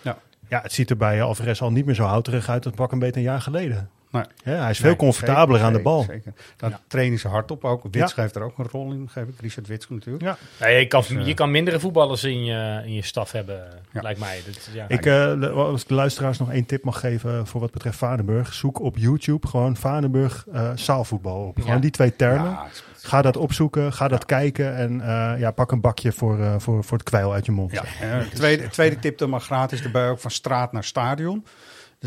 Ja. 0.02 0.18
Ja, 0.48 0.60
het 0.62 0.72
ziet 0.72 0.90
er 0.90 0.96
bij 0.96 1.22
Alvarez 1.22 1.62
al 1.62 1.72
niet 1.72 1.86
meer 1.86 1.94
zo 1.94 2.04
houterig 2.04 2.48
uit 2.48 2.62
dan 2.62 2.74
pak 2.74 2.92
een 2.92 2.98
beetje 2.98 3.16
een 3.20 3.26
jaar 3.26 3.40
geleden. 3.40 3.90
Nee. 4.10 4.22
Ja, 4.44 4.52
hij 4.60 4.70
is 4.70 4.78
veel 4.78 4.88
Nee, 4.88 4.96
comfortabeler 4.98 5.50
zeker, 5.60 5.66
aan 5.66 5.72
de 5.72 5.82
bal. 5.82 6.02
Zeker, 6.02 6.32
Ja. 6.58 6.80
trainen 6.86 7.18
ze 7.18 7.28
hard 7.28 7.50
op 7.50 7.64
ook. 7.64 7.82
Wits 7.82 7.96
Ja. 7.96 8.22
geeft 8.22 8.34
er 8.36 8.42
ook 8.42 8.58
een 8.58 8.66
rol 8.70 8.92
in, 8.92 9.08
geef 9.12 9.24
ik. 9.24 9.40
Richard 9.40 9.66
Wits 9.66 9.88
natuurlijk. 9.88 10.24
Ja. 10.24 10.36
Nee, 10.60 10.78
je, 10.78 10.86
kan, 10.86 11.00
Dus, 11.00 11.10
eh, 11.10 11.26
je 11.26 11.34
kan 11.34 11.50
mindere 11.50 11.80
voetballers 11.80 12.24
in 12.24 12.44
je, 12.44 12.82
in 12.84 12.92
je 12.94 13.02
staf 13.02 13.32
hebben, 13.32 13.68
Ja. 13.92 14.00
lijkt 14.02 14.20
mij. 14.20 14.40
Dat, 14.46 14.68
ja. 14.72 14.84
Ik, 14.88 15.06
eh, 15.06 15.50
als 15.56 15.82
ik 15.82 15.88
de 15.88 15.94
luisteraars 15.94 16.38
nog 16.38 16.50
één 16.52 16.66
tip 16.66 16.84
mag 16.84 17.00
geven 17.00 17.46
voor 17.46 17.60
wat 17.60 17.70
betreft 17.70 17.98
Vadenburg. 17.98 18.52
Zoek 18.54 18.80
op 18.80 18.96
YouTube 18.96 19.46
gewoon 19.46 19.76
Vadenburg 19.76 20.44
eh 20.52 20.70
zaalvoetbal 20.74 21.46
op. 21.46 21.56
Gewoon 21.58 21.74
Ja. 21.74 21.80
die 21.80 21.90
twee 21.90 22.16
termen. 22.16 22.58
Ga 23.02 23.22
dat 23.22 23.36
opzoeken, 23.36 23.92
ga 23.92 24.08
dat 24.08 24.26
kijken 24.26 24.76
en 24.76 25.00
eh, 25.00 25.32
ja, 25.40 25.50
pak 25.50 25.72
een 25.72 25.80
bakje 25.80 26.12
voor, 26.12 26.40
eh, 26.40 26.54
voor, 26.58 26.84
voor 26.84 26.98
het 26.98 27.06
kwijl 27.06 27.32
uit 27.32 27.46
je 27.46 27.52
mond. 27.52 27.72
Ja, 27.72 27.82
eh, 28.00 28.18
tweede, 28.34 28.68
tweede 28.68 28.98
tip 28.98 29.18
dan 29.18 29.30
maar 29.30 29.40
gratis 29.40 29.82
erbij 29.82 30.08
ook 30.08 30.18
van 30.18 30.30
straat 30.30 30.72
naar 30.72 30.84
stadion. 30.84 31.44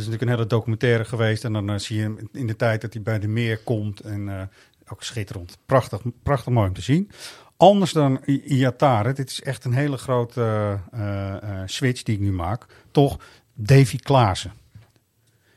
Is 0.02 0.10
natuurlijk 0.10 0.22
een 0.22 0.38
hele 0.38 0.48
documentaire 0.48 1.06
geweest. 1.06 1.44
En 1.44 1.54
dan 1.54 1.70
eh, 1.70 1.78
zie 1.78 1.98
je 1.98 2.02
hem 2.04 2.30
in 2.32 2.48
de 2.48 2.56
tijd 2.56 2.82
dat 2.82 2.94
hij 2.94 3.02
bij 3.02 3.20
de 3.20 3.28
meer 3.28 3.58
komt. 3.58 4.00
En 4.00 4.30
eh, 4.30 4.42
ook 4.88 5.04
schitterend. 5.04 5.58
Prachtig, 5.66 6.02
prachtig 6.24 6.54
mooi 6.54 6.68
om 6.68 6.74
te 6.74 6.82
zien. 6.82 7.12
Anders 7.58 7.92
dan 7.94 8.22
I- 8.28 8.44
Iatare. 8.46 9.14
Dit 9.14 9.30
is 9.30 9.42
echt 9.42 9.66
een 9.66 9.74
hele 9.74 9.98
grote 9.98 10.78
eh, 10.92 11.36
switch 11.66 12.04
die 12.04 12.16
ik 12.16 12.22
nu 12.22 12.32
maak. 12.32 12.66
Toch 12.92 13.18
Davy 13.54 13.98
Klaassen. 13.98 14.52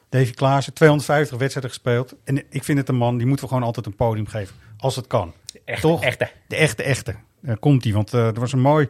Davy 0.08 0.32
Klaassen, 0.32 0.72
250 0.72 1.38
wedstrijden 1.38 1.72
gespeeld. 1.72 2.14
En 2.24 2.42
ik 2.50 2.64
vind 2.64 2.78
het 2.78 2.88
een 2.88 2.96
man, 2.96 3.16
die 3.16 3.26
moeten 3.26 3.44
we 3.44 3.50
gewoon 3.50 3.66
altijd 3.66 3.86
een 3.86 3.96
podium 3.96 4.26
geven. 4.26 4.56
Als 4.78 4.96
het 4.96 5.06
kan. 5.06 5.32
Echte, 5.64 5.86
Toch? 5.86 6.02
echte. 6.02 6.30
De 6.48 6.56
echte, 6.56 6.82
echte. 6.82 7.14
Daar 7.40 7.58
komt 7.58 7.84
hij. 7.84 7.92
Want 7.92 8.12
er 8.12 8.40
was 8.40 8.52
een 8.52 8.60
mooi 8.60 8.88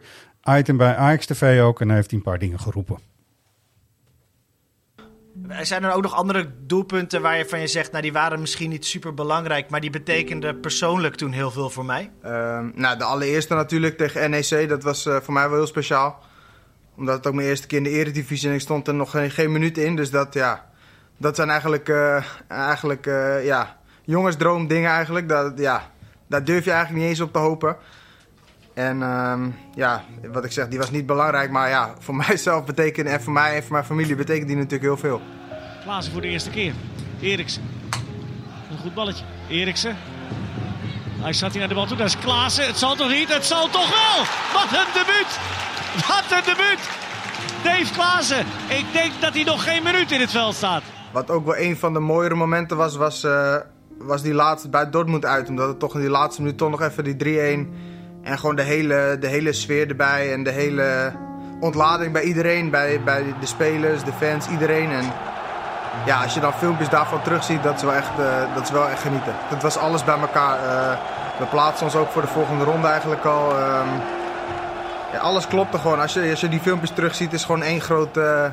item 0.49 0.77
bij 0.77 0.95
AX 0.95 1.25
TV 1.25 1.61
ook. 1.61 1.81
En 1.81 1.87
hij 1.87 1.95
heeft 1.95 2.09
hij 2.09 2.19
een 2.19 2.25
paar 2.25 2.39
dingen 2.39 2.59
geroepen. 2.59 2.99
Zijn 5.61 5.83
er 5.83 5.91
ook 5.91 6.01
nog 6.01 6.13
andere 6.13 6.49
doelpunten 6.65 7.21
waar 7.21 7.37
je 7.37 7.45
van 7.45 7.59
je 7.59 7.67
zegt, 7.67 7.91
nou 7.91 8.03
die 8.03 8.13
waren 8.13 8.39
misschien 8.39 8.69
niet 8.69 8.85
super 8.85 9.13
belangrijk, 9.13 9.69
maar 9.69 9.79
die 9.79 9.89
betekenden 9.89 10.59
persoonlijk 10.59 11.15
toen 11.15 11.31
heel 11.31 11.51
veel 11.51 11.69
voor 11.69 11.85
mij? 11.85 12.11
Ehm, 12.21 12.69
nou, 12.73 12.97
de 12.97 13.03
allereerste 13.03 13.53
natuurlijk 13.53 13.97
tegen 13.97 14.29
NEC, 14.29 14.69
dat 14.69 14.83
was 14.83 15.05
eh, 15.05 15.17
voor 15.21 15.33
mij 15.33 15.49
wel 15.49 15.57
heel 15.57 15.67
speciaal. 15.67 16.23
Omdat 16.95 17.15
het 17.15 17.27
ook 17.27 17.33
mijn 17.33 17.47
eerste 17.47 17.67
keer 17.67 17.77
in 17.77 17.83
de 17.83 17.89
eredivisie 17.89 18.49
en 18.49 18.55
ik 18.55 18.61
stond 18.61 18.87
er 18.87 18.93
nog 18.93 19.15
geen, 19.27 19.51
minuut 19.51 19.77
in. 19.77 19.95
Dus 19.95 20.11
dat, 20.11 20.33
ja, 20.33 20.65
dat 21.17 21.35
zijn 21.35 21.49
eigenlijk, 21.49 21.89
eh, 21.89 22.23
eigenlijk 22.47 23.05
eh, 23.05 23.45
ja, 23.45 23.77
jongensdroomdingen 24.03 24.91
eigenlijk. 24.91 25.29
Dat, 25.29 25.53
ja, 25.55 25.91
daar 26.27 26.43
durf 26.43 26.65
je 26.65 26.71
eigenlijk 26.71 27.01
niet 27.01 27.09
eens 27.09 27.21
op 27.21 27.33
te 27.33 27.39
hopen. 27.39 27.77
En 28.77 29.01
ehm, 29.01 29.49
ja, 29.75 30.03
wat 30.31 30.45
ik 30.45 30.51
zeg, 30.51 30.67
die 30.67 30.79
was 30.79 30.91
niet 30.91 31.05
belangrijk. 31.05 31.51
Maar 31.51 31.69
ja, 31.69 31.93
voor 31.99 32.15
mijzelf 32.27 32.65
betekent 32.65 33.07
en 33.07 33.21
voor 33.21 33.33
mij 33.33 33.55
en 33.55 33.61
voor 33.63 33.71
mijn 33.71 33.85
familie 33.85 34.15
betekent 34.15 34.47
die 34.47 34.55
natuurlijk 34.55 34.83
heel 34.83 34.97
veel. 34.97 35.21
Klaassen 35.83 36.13
voor 36.13 36.21
de 36.21 36.27
eerste 36.27 36.49
keer. 36.49 36.73
Eriksen. 37.21 37.63
Een 38.71 38.77
goed 38.77 38.93
balletje. 38.93 39.23
Eriksen. 39.49 39.95
Hij 41.19 41.33
staat 41.33 41.51
hier 41.51 41.59
naar 41.59 41.69
de 41.69 41.75
bal 41.75 41.85
toe. 41.85 41.97
Dat 41.97 42.07
is 42.07 42.17
Klaassen. 42.17 42.65
Het 42.65 42.77
zal 42.77 42.95
toch 42.95 43.09
niet? 43.09 43.33
Het 43.33 43.45
zal 43.45 43.69
toch 43.69 43.89
wel! 43.89 44.25
Wat 44.53 44.79
een 44.79 44.93
debuut! 44.93 45.39
Wat 46.07 46.37
een 46.37 46.43
debuut! 46.45 46.89
Dave 47.63 47.93
Klaassen. 47.93 48.45
Ik 48.67 48.85
denk 48.93 49.11
dat 49.19 49.33
hij 49.33 49.43
nog 49.43 49.63
geen 49.63 49.83
minuut 49.83 50.11
in 50.11 50.19
het 50.19 50.31
veld 50.31 50.55
staat. 50.55 50.83
Wat 51.11 51.31
ook 51.31 51.45
wel 51.45 51.57
een 51.57 51.77
van 51.77 51.93
de 51.93 51.99
mooiere 51.99 52.35
momenten 52.35 52.77
was, 52.77 52.95
was, 52.95 53.23
eh, 53.23 53.55
was 53.97 54.21
die 54.21 54.33
laatste 54.33 54.69
bij 54.69 54.89
Dortmund 54.89 55.25
uit. 55.25 55.49
Omdat 55.49 55.67
het 55.67 55.79
toch 55.79 55.93
in 55.93 55.99
die 55.99 56.09
laatste 56.09 56.41
minuut 56.41 56.57
toch 56.57 56.69
nog 56.69 56.81
even 56.81 57.03
die 57.03 57.15
3-1... 57.15 57.95
En 58.27 58.39
gewoon 58.39 58.55
de 58.55 58.63
hele, 58.63 59.17
de 59.19 59.27
hele 59.27 59.53
sfeer 59.53 59.89
erbij 59.89 60.33
en 60.33 60.43
de 60.43 60.51
hele 60.51 61.11
ontlading 61.59 62.13
bij 62.13 62.21
iedereen. 62.21 62.69
Bij, 62.69 63.03
bij 63.03 63.33
de 63.39 63.45
spelers, 63.45 64.03
de 64.03 64.11
fans, 64.11 64.47
iedereen. 64.47 64.91
En 64.91 65.11
ja, 66.05 66.23
als 66.23 66.33
je 66.33 66.39
dan 66.39 66.53
filmpjes 66.53 66.89
daarvan 66.89 67.21
terugziet, 67.21 67.63
dat 67.63 67.75
is 67.75 67.81
wel 67.81 67.93
echt, 67.93 68.19
eh, 68.19 68.53
dat 68.53 68.63
is 68.63 68.71
wel 68.71 68.89
echt 68.89 69.01
genieten. 69.01 69.33
Het 69.35 69.61
was 69.61 69.77
alles 69.77 70.03
bij 70.03 70.19
elkaar. 70.19 70.57
Eh, 70.57 70.97
we 71.39 71.45
plaatsen 71.45 71.85
ons 71.85 71.95
ook 71.95 72.09
voor 72.09 72.21
de 72.21 72.27
volgende 72.27 72.63
ronde 72.63 72.87
eigenlijk 72.87 73.25
al. 73.25 73.57
Ehm, 73.57 73.87
ja, 75.11 75.19
alles 75.19 75.47
klopte 75.47 75.77
gewoon. 75.77 75.99
Als 75.99 76.13
je, 76.13 76.29
als 76.29 76.41
je 76.41 76.49
die 76.49 76.59
filmpjes 76.59 76.91
terugziet, 76.91 77.33
is 77.33 77.45
gewoon 77.45 77.63
één 77.63 77.81
grote, 77.81 78.51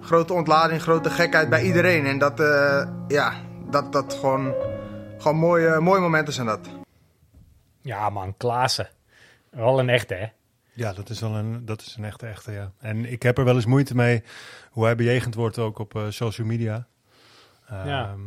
grote 0.00 0.32
ontlading, 0.32 0.82
grote 0.82 1.10
gekheid 1.10 1.48
bij 1.48 1.62
iedereen. 1.62 2.06
En 2.06 2.18
dat, 2.18 2.40
eh, 2.40 2.86
ja, 3.08 3.32
dat, 3.70 3.92
dat 3.92 4.16
gewoon, 4.20 4.54
gewoon 5.18 5.36
mooie, 5.36 5.80
mooie 5.80 6.00
momenten 6.00 6.32
zijn 6.32 6.46
dat. 6.46 6.60
Ja 7.80 8.10
man, 8.10 8.34
Klaassen. 8.36 8.88
Wel 9.56 9.78
een 9.78 9.88
echte, 9.88 10.14
hè? 10.14 10.26
Ja, 10.72 10.92
dat 10.92 11.10
is 11.10 11.20
wel 11.20 11.34
een, 11.34 11.64
dat 11.64 11.80
is 11.80 11.94
een 11.98 12.04
echte, 12.04 12.26
echte, 12.26 12.52
ja. 12.52 12.72
En 12.78 13.12
ik 13.12 13.22
heb 13.22 13.38
er 13.38 13.44
wel 13.44 13.54
eens 13.54 13.66
moeite 13.66 13.94
mee 13.94 14.22
hoe 14.70 14.84
hij 14.84 14.96
bejegend 14.96 15.34
wordt 15.34 15.58
ook 15.58 15.78
op 15.78 15.96
eh, 15.96 16.02
social 16.08 16.46
media. 16.46 16.86
Ja. 17.68 18.08
Ehm, 18.08 18.20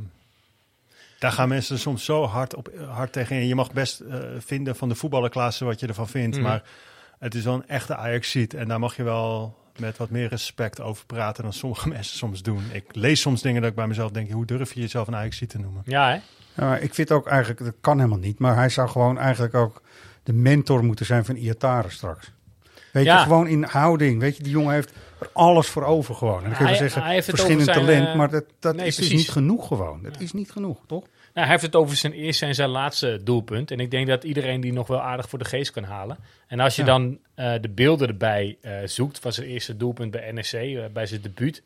Daar 1.20 1.32
gaan 1.32 1.50
mensen 1.50 1.80
soms 1.80 2.06
zo 2.06 2.26
hard, 2.26 2.56
op, 2.56 2.72
hard 2.88 3.12
tegen 3.12 3.36
in. 3.36 3.48
Je 3.48 3.56
mag 3.56 3.72
best 3.72 4.00
eh, 4.00 4.20
vinden 4.38 4.76
van 4.76 4.90
de 4.90 4.96
voetballerklasse 4.96 5.66
wat 5.66 5.80
je 5.80 5.88
ervan 5.88 6.08
vindt. 6.08 6.36
Mhm. 6.36 6.46
Maar 6.46 6.64
het 7.20 7.36
is 7.36 7.44
wel 7.44 7.54
een 7.54 7.68
echte 7.68 7.96
Ajax-ziet. 7.96 8.54
En 8.54 8.68
daar 8.68 8.80
mag 8.80 8.96
je 8.96 9.04
wel 9.04 9.58
met 9.80 9.98
wat 9.98 10.10
meer 10.10 10.28
respect 10.28 10.82
over 10.82 11.06
praten 11.06 11.44
dan 11.44 11.54
sommige 11.54 11.90
mensen 11.96 12.18
soms 12.18 12.42
doen. 12.42 12.64
Ik 12.72 12.96
lees 12.96 13.22
soms 13.22 13.42
dingen 13.42 13.62
dat 13.62 13.70
ik 13.70 13.76
bij 13.76 13.88
mezelf 13.88 14.12
denk, 14.12 14.32
hoe 14.32 14.46
durf 14.46 14.74
je 14.74 14.80
jezelf 14.80 15.08
een 15.08 15.16
Ajax-ziet 15.16 15.50
te 15.50 15.60
noemen? 15.60 15.82
Ja, 15.86 16.10
hè? 16.10 16.20
Ja, 16.66 16.78
ik 16.78 16.94
vind 16.94 17.12
ook 17.12 17.28
eigenlijk, 17.28 17.64
dat 17.64 17.76
kan 17.82 17.98
helemaal 17.98 18.20
niet. 18.20 18.40
Maar 18.40 18.56
hij 18.56 18.70
zou 18.70 18.90
gewoon 18.90 19.18
eigenlijk 19.18 19.54
ook 19.54 19.82
de 20.30 20.36
mentor 20.36 20.84
moeten 20.84 21.06
zijn 21.06 21.26
van 21.26 21.36
Iatare 21.36 21.90
straks. 21.90 22.32
Weet 22.94 23.06
Ja. 23.06 23.18
je, 23.18 23.24
gewoon 23.24 23.48
in 23.48 23.64
houding. 23.64 24.20
Weet 24.20 24.38
je, 24.38 24.44
die 24.44 24.52
jongen 24.52 24.74
heeft 24.74 24.94
er 25.20 25.30
alles 25.34 25.68
voor 25.68 25.84
over 25.84 26.16
gewoon. 26.16 26.44
En 26.44 26.50
dan 26.50 26.54
kun 26.54 26.66
je 26.66 26.72
Hij- 26.72 26.78
zeggen, 26.80 27.02
hij 27.04 27.14
heeft 27.14 27.28
het 27.28 27.36
verschillend 27.36 27.66
zijn, 27.66 27.80
talent. 27.86 28.08
eh, 28.08 28.16
maar 28.16 28.30
dat, 28.30 28.46
dat 28.60 28.76
nee, 28.76 28.86
is 28.88 28.96
dus 28.96 29.10
niet 29.12 29.30
genoeg 29.30 29.68
gewoon. 29.68 30.02
Dat 30.04 30.20
is 30.20 30.32
niet 30.34 30.52
genoeg, 30.52 30.78
toch? 30.88 31.02
Nou, 31.02 31.12
hij 31.34 31.48
heeft 31.50 31.62
het 31.62 31.76
over 31.76 31.96
zijn 31.96 32.14
eerste 32.14 32.46
en 32.46 32.56
zijn 32.56 32.70
laatste 32.70 33.20
doelpunt. 33.24 33.72
En 33.72 33.80
ik 33.80 33.92
denk 33.92 34.08
dat 34.08 34.24
iedereen 34.24 34.62
die 34.62 34.74
nog 34.74 34.88
wel 34.88 35.02
aardig 35.02 35.30
voor 35.30 35.40
de 35.40 35.46
geest 35.46 35.72
kan 35.72 35.84
halen. 35.84 36.18
En 36.48 36.60
als 36.60 36.76
je 36.76 36.82
Ja. 36.82 36.88
dan 36.88 37.20
eh, 37.36 37.54
de 37.62 37.70
beelden 37.70 38.08
erbij 38.08 38.58
eh, 38.62 38.74
zoekt 38.86 39.20
van 39.20 39.34
zijn 39.34 39.48
eerste 39.48 39.78
doelpunt 39.78 40.12
bij 40.12 40.32
NEC, 40.32 40.94
bij 40.94 41.06
zijn 41.06 41.22
debuut. 41.22 41.64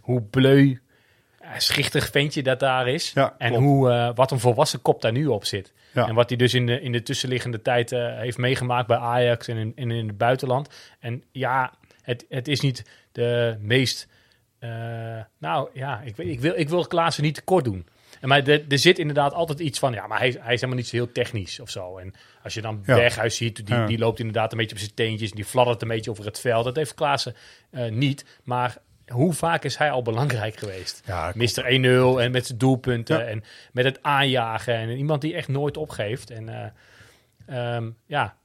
Hoe 0.00 0.22
bleu, 0.22 0.76
schichtig 1.56 2.10
ventje 2.10 2.42
dat 2.42 2.60
daar 2.60 2.88
is. 2.88 3.10
Ja, 3.14 3.34
en 3.38 3.48
klopt. 3.48 3.64
hoe, 3.64 3.90
eh, 3.90 4.10
wat 4.14 4.30
een 4.30 4.40
volwassen 4.40 4.82
kop 4.82 5.02
daar 5.02 5.12
nu 5.12 5.26
op 5.26 5.44
zit. 5.44 5.72
Ja. 5.92 6.08
En 6.08 6.14
wat 6.14 6.28
hij 6.28 6.38
dus 6.38 6.54
in 6.54 6.66
de, 6.66 6.80
in 6.80 6.92
de 6.92 7.02
tussenliggende 7.02 7.62
tijd 7.62 7.92
eh, 7.92 8.16
heeft 8.18 8.38
meegemaakt 8.38 8.86
bij 8.88 8.96
Ajax 8.96 9.48
en 9.48 9.56
in, 9.56 9.72
en 9.76 9.90
in 9.90 10.06
het 10.06 10.18
buitenland. 10.18 10.68
En 11.00 11.24
ja, 11.32 11.72
het, 12.02 12.24
het 12.28 12.48
is 12.48 12.60
niet 12.60 12.84
de 13.12 13.56
meest... 13.60 14.08
eh, 14.58 14.70
nou 15.38 15.68
ja, 15.72 16.00
ik, 16.04 16.16
weet- 16.16 16.28
ik, 16.28 16.40
wil, 16.40 16.52
ik 16.56 16.68
wil 16.68 16.86
Klaassen 16.86 17.24
niet 17.24 17.34
tekort 17.34 17.64
doen. 17.64 17.86
En 18.20 18.28
maar 18.28 18.46
er, 18.46 18.64
er 18.68 18.78
zit 18.78 18.98
inderdaad 18.98 19.32
altijd 19.34 19.58
iets 19.60 19.78
van, 19.78 19.92
ja, 19.92 20.06
maar 20.06 20.18
hij, 20.18 20.36
hij 20.40 20.54
is 20.54 20.60
helemaal 20.60 20.76
niet 20.76 20.88
zo 20.88 20.96
heel 20.96 21.12
technisch 21.12 21.60
of 21.60 21.70
zo. 21.70 21.98
En 21.98 22.14
als 22.42 22.54
je 22.54 22.60
dan 22.60 22.82
Ja. 22.86 22.94
Berghuis 22.94 23.36
ziet, 23.36 23.66
die, 23.66 23.74
Ja. 23.74 23.86
die 23.86 23.98
loopt 23.98 24.18
inderdaad 24.18 24.52
een 24.52 24.58
beetje 24.58 24.74
op 24.74 24.80
zijn 24.80 24.94
teentjes. 24.94 25.30
Die 25.30 25.44
fladdert 25.44 25.82
een 25.82 25.88
beetje 25.88 26.10
over 26.10 26.24
het 26.24 26.40
veld. 26.40 26.64
Dat 26.64 26.76
heeft 26.76 26.94
Klaassen 26.94 27.34
niet. 27.90 28.24
Maar 28.44 28.76
hoe 29.08 29.32
vaak 29.32 29.64
is 29.64 29.76
hij 29.76 29.90
al 29.90 30.02
belangrijk 30.02 30.56
geweest? 30.56 31.02
Ja, 31.06 31.32
Mr. 31.34 31.64
1-0 31.64 32.20
en 32.20 32.30
met 32.30 32.46
zijn 32.46 32.58
doelpunten 32.58 33.18
Ja. 33.18 33.24
en 33.24 33.44
met 33.72 33.84
het 33.84 33.98
aanjagen. 34.02 34.74
En 34.74 34.90
iemand 34.90 35.20
die 35.20 35.34
echt 35.34 35.48
nooit 35.48 35.76
opgeeft. 35.76 36.30
En 36.30 36.48
eh, 36.48 37.74
ehm, 37.76 37.90
ja, 38.06 38.36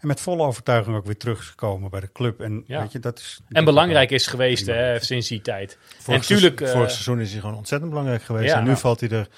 En 0.00 0.06
met 0.06 0.20
volle 0.20 0.42
overtuiging 0.42 0.96
ook 0.96 1.04
weer 1.04 1.16
teruggekomen 1.16 1.90
bij 1.90 2.00
de 2.00 2.12
club. 2.12 2.40
En 2.40 2.64
Ja. 2.66 2.80
weet 2.80 2.92
je, 2.92 2.98
dat 2.98 3.18
is... 3.18 3.40
en 3.48 3.64
belangrijk 3.64 4.10
is 4.10 4.26
geweest 4.26 4.66
hè, 4.66 4.98
sinds 4.98 5.28
die 5.28 5.40
tijd. 5.40 5.78
Vorig, 5.80 6.06
en 6.06 6.12
natuurlijk, 6.12 6.58
seizoen, 6.58 6.66
eh, 6.66 6.72
vorig 6.72 6.90
seizoen 6.90 7.20
is 7.20 7.30
hij 7.32 7.40
gewoon 7.40 7.56
ontzettend 7.56 7.90
belangrijk 7.90 8.22
geweest. 8.22 8.52
Ja. 8.52 8.58
en 8.58 8.64
nu 8.64 8.70
Ja. 8.70 8.76
valt 8.76 9.00
hij 9.00 9.08
er, 9.08 9.28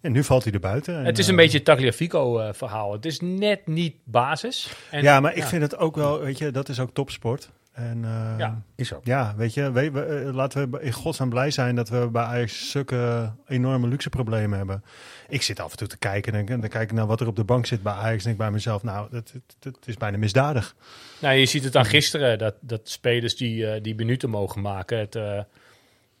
en 0.00 0.12
nu 0.12 0.24
valt 0.24 0.44
hij 0.44 0.52
er 0.52 0.60
buiten. 0.60 0.98
En, 0.98 1.04
het 1.04 1.18
is 1.18 1.26
een 1.26 1.32
eh, 1.32 1.38
beetje 1.38 1.56
het 1.56 1.66
Tagliafico-verhaal. 1.66 2.92
het 2.92 3.04
is 3.06 3.20
net 3.20 3.66
niet 3.66 3.96
basis. 4.04 4.72
En, 4.90 5.02
ja, 5.02 5.20
maar 5.20 5.34
ik 5.34 5.44
vind 5.44 5.62
het 5.62 5.76
ook 5.76 5.96
wel, 5.96 6.20
weet 6.20 6.38
je, 6.38 6.50
dat 6.50 6.68
is 6.68 6.80
ook 6.80 6.90
topsport. 6.94 7.50
En, 7.76 8.04
eh, 8.04 8.38
Ja. 8.38 8.62
Is 8.74 8.92
ook. 8.92 9.04
Ja, 9.04 9.34
weet 9.36 9.54
je, 9.54 9.72
we, 9.72 9.90
we, 9.90 10.04
eh, 10.04 10.34
laten 10.34 10.70
we 10.70 10.82
in 10.82 10.92
godsnaam 10.92 11.28
blij 11.28 11.50
zijn 11.50 11.76
dat 11.76 11.88
we 11.88 12.08
bij 12.12 12.22
Ajax 12.22 12.70
zulke 12.70 13.32
enorme 13.46 13.88
luxe 13.88 14.08
problemen 14.08 14.58
hebben. 14.58 14.84
Ik 15.28 15.42
zit 15.42 15.60
af 15.60 15.70
en 15.70 15.76
toe 15.76 15.88
te 15.88 15.98
kijken 15.98 16.34
en 16.34 16.46
dan, 16.46 16.68
kijk 16.68 16.90
ik 16.90 16.92
naar 16.92 17.06
wat 17.06 17.20
er 17.20 17.26
op 17.26 17.36
de 17.36 17.44
bank 17.44 17.66
zit 17.66 17.82
bij 17.82 17.92
Ajax 17.92 18.24
en 18.24 18.30
ik 18.30 18.36
bij 18.36 18.50
mezelf, 18.50 18.82
nou, 18.82 19.08
dat, 19.10 19.32
dat, 19.32 19.42
dat 19.58 19.86
is 19.86 19.96
bijna 19.96 20.18
misdadig. 20.18 20.74
Nou, 21.18 21.34
je 21.34 21.46
ziet 21.46 21.64
het 21.64 21.76
aan 21.76 21.84
gisteren, 21.84 22.38
dat, 22.38 22.54
dat 22.60 22.88
spelers 22.88 23.36
die, 23.36 23.66
eh, 23.66 23.82
die 23.82 23.94
minuten 23.94 24.30
mogen 24.30 24.60
maken. 24.60 24.98
Het, 24.98 25.14
eh, 25.14 25.40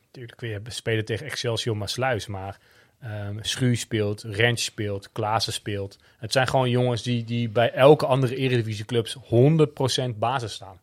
natuurlijk 0.06 0.40
weer 0.40 0.60
spelen 0.68 1.04
tegen 1.04 1.26
Excelsior 1.26 1.76
Maasluis, 1.76 2.26
maar 2.26 2.58
ehm 3.00 3.38
Schuur 3.40 3.76
speelt, 3.76 4.22
Rens 4.22 4.64
speelt, 4.64 5.12
Klaassen 5.12 5.52
speelt. 5.52 5.98
Het 6.18 6.32
zijn 6.32 6.48
gewoon 6.48 6.70
jongens 6.70 7.02
die, 7.02 7.24
die 7.24 7.48
bij 7.48 7.72
elke 7.72 8.06
andere 8.06 8.36
eredivisieclubs 8.36 9.16
100% 9.20 10.18
basis 10.18 10.52
staan. 10.52 10.80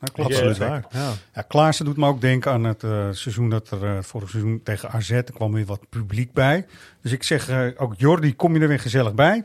Ja, 0.00 0.06
dat 0.06 0.12
klopt. 0.12 0.30
Absoluut 0.30 0.58
eh, 0.58 0.68
waar. 0.68 0.84
Ja. 0.90 1.10
Ja, 1.34 1.42
Klaassen 1.42 1.84
doet 1.84 1.96
me 1.96 2.06
ook 2.06 2.20
denken 2.20 2.52
aan 2.52 2.64
het 2.64 2.82
eh, 2.82 2.90
seizoen 3.10 3.50
dat 3.50 3.70
er 3.70 3.84
eh, 3.84 4.02
vorig 4.02 4.30
seizoen 4.30 4.60
tegen 4.64 4.90
AZ 4.90 5.10
er 5.10 5.24
kwam 5.34 5.52
weer 5.52 5.66
wat 5.66 5.80
publiek 5.90 6.32
bij. 6.32 6.66
Dus 7.02 7.12
ik 7.12 7.22
zeg 7.22 7.48
eh, 7.48 7.66
ook 7.76 7.94
Jordi, 7.96 8.36
kom 8.36 8.54
je 8.54 8.60
er 8.60 8.68
weer 8.68 8.80
gezellig 8.80 9.14
bij? 9.14 9.44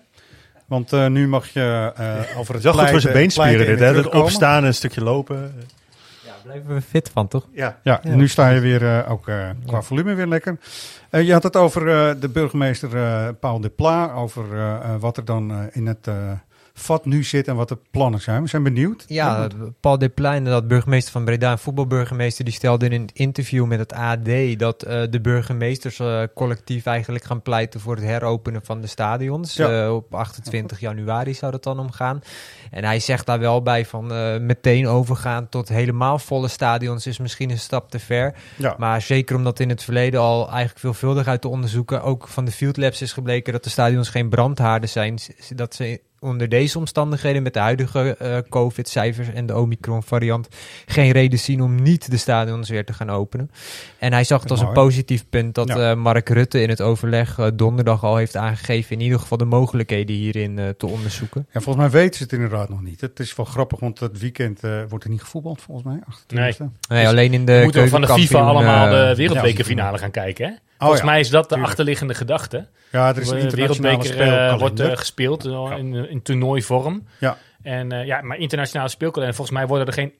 Want 0.65 0.93
eh, 0.93 1.07
nu 1.07 1.27
mag 1.27 1.47
je 1.47 1.91
eh 1.95 2.39
over 2.39 2.53
Het 2.55 2.63
het 2.63 2.75
goed 2.79 2.89
voor 2.89 3.01
zijn 3.01 3.13
beenspieren 3.13 3.65
dit, 3.65 3.79
hè? 3.79 3.87
terugkomen. 3.87 4.21
opstaan 4.25 4.57
en 4.61 4.67
een 4.67 4.73
stukje 4.73 5.03
lopen. 5.03 5.53
Blijven 6.43 6.73
we 6.75 6.81
fit 6.81 7.09
van, 7.13 7.27
toch? 7.27 7.47
Ja. 7.51 7.79
Ja, 7.83 8.03
en 8.03 8.17
nu 8.17 8.27
sta 8.27 8.49
je 8.49 8.59
weer 8.59 8.83
eh, 8.97 9.11
ook 9.11 9.27
eh, 9.27 9.49
qua 9.65 9.81
volume 9.81 10.13
weer 10.13 10.27
lekker. 10.27 10.57
Eh, 11.09 11.21
je 11.23 11.33
had 11.33 11.43
het 11.43 11.55
over 11.55 11.89
eh, 11.89 12.15
de 12.19 12.29
burgemeester 12.29 12.95
eh, 12.97 13.27
Paul 13.39 13.59
de 13.59 13.69
Pla, 13.69 14.11
over 14.13 14.45
wat 14.99 15.17
er 15.17 15.25
dan 15.25 15.51
eh, 15.51 15.57
in 15.71 15.85
het 15.87 16.07
eh, 16.07 16.31
vat 16.77 17.05
nu 17.05 17.23
zit 17.23 17.47
en 17.47 17.55
wat 17.55 17.69
de 17.69 17.77
plannen 17.91 18.21
zijn. 18.21 18.41
We 18.41 18.49
zijn 18.49 18.63
benieuwd. 18.63 19.03
Ja, 19.07 19.47
Paul 19.79 19.97
Desplein, 19.97 20.43
dat 20.43 20.67
burgemeester 20.67 21.11
van 21.11 21.25
Breda, 21.25 21.51
een 21.51 21.57
voetbalburgemeester, 21.57 22.45
die 22.45 22.53
stelde 22.53 22.85
in 22.85 22.91
een 22.91 23.09
interview 23.13 23.65
met 23.65 23.79
het 23.79 23.93
AD 23.93 24.29
dat 24.57 24.83
eh, 24.83 25.01
de 25.09 25.21
burgemeesters 25.21 25.99
eh, 25.99 26.21
collectief 26.33 26.85
eigenlijk 26.85 27.25
gaan 27.25 27.41
pleiten 27.41 27.79
voor 27.79 27.95
het 27.95 28.03
heropenen 28.03 28.61
van 28.63 28.81
de 28.81 28.87
stadions. 28.87 29.55
Ja. 29.55 29.83
Eh, 29.83 29.93
op 29.93 30.15
28 30.15 30.79
januari 30.79 31.33
zou 31.33 31.51
dat 31.51 31.63
dan 31.63 31.79
omgaan. 31.79 32.21
En 32.71 32.83
hij 32.83 32.99
zegt 32.99 33.25
daar 33.25 33.39
wel 33.39 33.61
bij 33.61 33.85
van 33.85 34.07
meteen 34.45 34.87
overgaan 34.87 35.49
tot 35.49 35.69
helemaal 35.69 36.19
volle 36.19 36.47
stadions 36.47 37.07
is 37.07 37.17
misschien 37.17 37.49
een 37.49 37.59
stap 37.59 37.89
te 37.89 37.99
ver. 37.99 38.35
Ja. 38.57 38.75
Maar 38.77 39.01
zeker 39.01 39.35
omdat 39.35 39.59
in 39.59 39.69
het 39.69 39.83
verleden 39.83 40.19
al 40.19 40.49
eigenlijk 40.49 40.79
veelvuldig 40.79 41.27
uit 41.27 41.41
de 41.41 41.47
onderzoeken, 41.47 42.03
ook 42.03 42.27
van 42.27 42.45
de 42.45 42.51
Field 42.51 42.77
Labs 42.77 43.01
is 43.01 43.13
gebleken 43.13 43.53
dat 43.53 43.63
de 43.63 43.69
stadions 43.69 44.09
geen 44.09 44.29
brandhaarden 44.29 44.89
zijn. 44.89 45.19
Dat 45.55 45.75
ze 45.75 46.01
onder 46.25 46.49
deze 46.49 46.77
omstandigheden 46.77 47.43
met 47.43 47.53
de 47.53 47.59
huidige 47.59 48.15
eh, 48.17 48.37
COVID-cijfers 48.49 49.27
en 49.33 49.45
de 49.45 49.55
Omicron-variant 49.55 50.47
geen 50.85 51.11
reden 51.11 51.39
zien 51.39 51.61
om 51.61 51.81
niet 51.81 52.11
de 52.11 52.17
stadions 52.17 52.69
weer 52.69 52.85
te 52.85 52.93
gaan 52.93 53.09
openen. 53.09 53.51
En 53.99 54.13
hij 54.13 54.23
zag 54.23 54.41
het 54.41 54.51
als 54.51 54.59
een 54.61 54.71
positief 54.71 55.25
punt 55.29 55.55
dat 55.55 55.67
Ja. 55.67 55.89
eh, 55.91 55.97
Mark 55.97 56.29
Rutte 56.29 56.61
in 56.61 56.69
het 56.69 56.81
overleg 56.81 57.39
eh, 57.39 57.47
donderdag 57.53 58.03
al 58.03 58.15
heeft 58.15 58.35
aangegeven 58.35 58.91
in 58.95 59.01
ieder 59.01 59.19
geval 59.19 59.37
de 59.37 59.45
mogelijkheden 59.45 60.15
hierin 60.15 60.59
eh, 60.59 60.69
te 60.69 60.87
onderzoeken. 60.87 61.47
Ja, 61.51 61.61
volgens 61.61 61.85
mij 61.85 62.01
weten 62.01 62.17
ze 62.17 62.23
het 62.23 62.33
inderdaad 62.33 62.69
nog 62.69 62.81
niet. 62.81 63.01
Het 63.01 63.19
is 63.19 63.35
wel 63.35 63.45
grappig, 63.45 63.79
want 63.79 63.99
het 63.99 64.19
weekend 64.19 64.63
eh, 64.63 64.79
wordt 64.89 65.03
er 65.03 65.09
niet 65.09 65.21
gevoetbald 65.21 65.61
volgens 65.61 65.87
mij. 65.87 65.99
28e. 66.53 66.65
Nee, 66.89 67.07
alleen 67.07 67.33
in 67.33 67.45
de 67.45 67.57
We 67.57 67.63
moeten 67.63 67.89
van 67.89 68.01
de 68.01 68.07
FIFA 68.07 68.39
allemaal 68.39 68.89
de 68.89 69.13
wereldbekerfinale 69.15 69.97
gaan 69.97 70.11
kijken. 70.11 70.45
Hè? 70.47 70.53
Volgens 70.77 70.99
ja, 70.99 71.05
mij 71.05 71.19
is 71.19 71.29
dat 71.29 71.43
de 71.43 71.47
tuurlijk. 71.47 71.69
achterliggende 71.69 72.13
gedachte. 72.13 72.67
Ja, 72.91 73.09
er 73.09 73.21
is 73.21 73.29
een 73.29 73.49
wereldbeker 73.49 74.19
eh, 74.19 74.59
wordt 74.59 74.79
eh, 74.79 74.97
gespeeld 74.97 75.45
eh, 75.45 75.73
in, 75.77 76.09
in 76.09 76.21
toernooivorm. 76.21 77.07
Ja. 77.19 77.37
En 77.61 77.89
ja, 77.89 78.21
maar 78.21 78.37
internationale 78.37 78.89
speelkalender. 78.89 79.35
Volgens 79.35 79.57
mij 79.57 79.67
worden 79.67 79.87
er 79.87 79.93
geen 79.93 80.13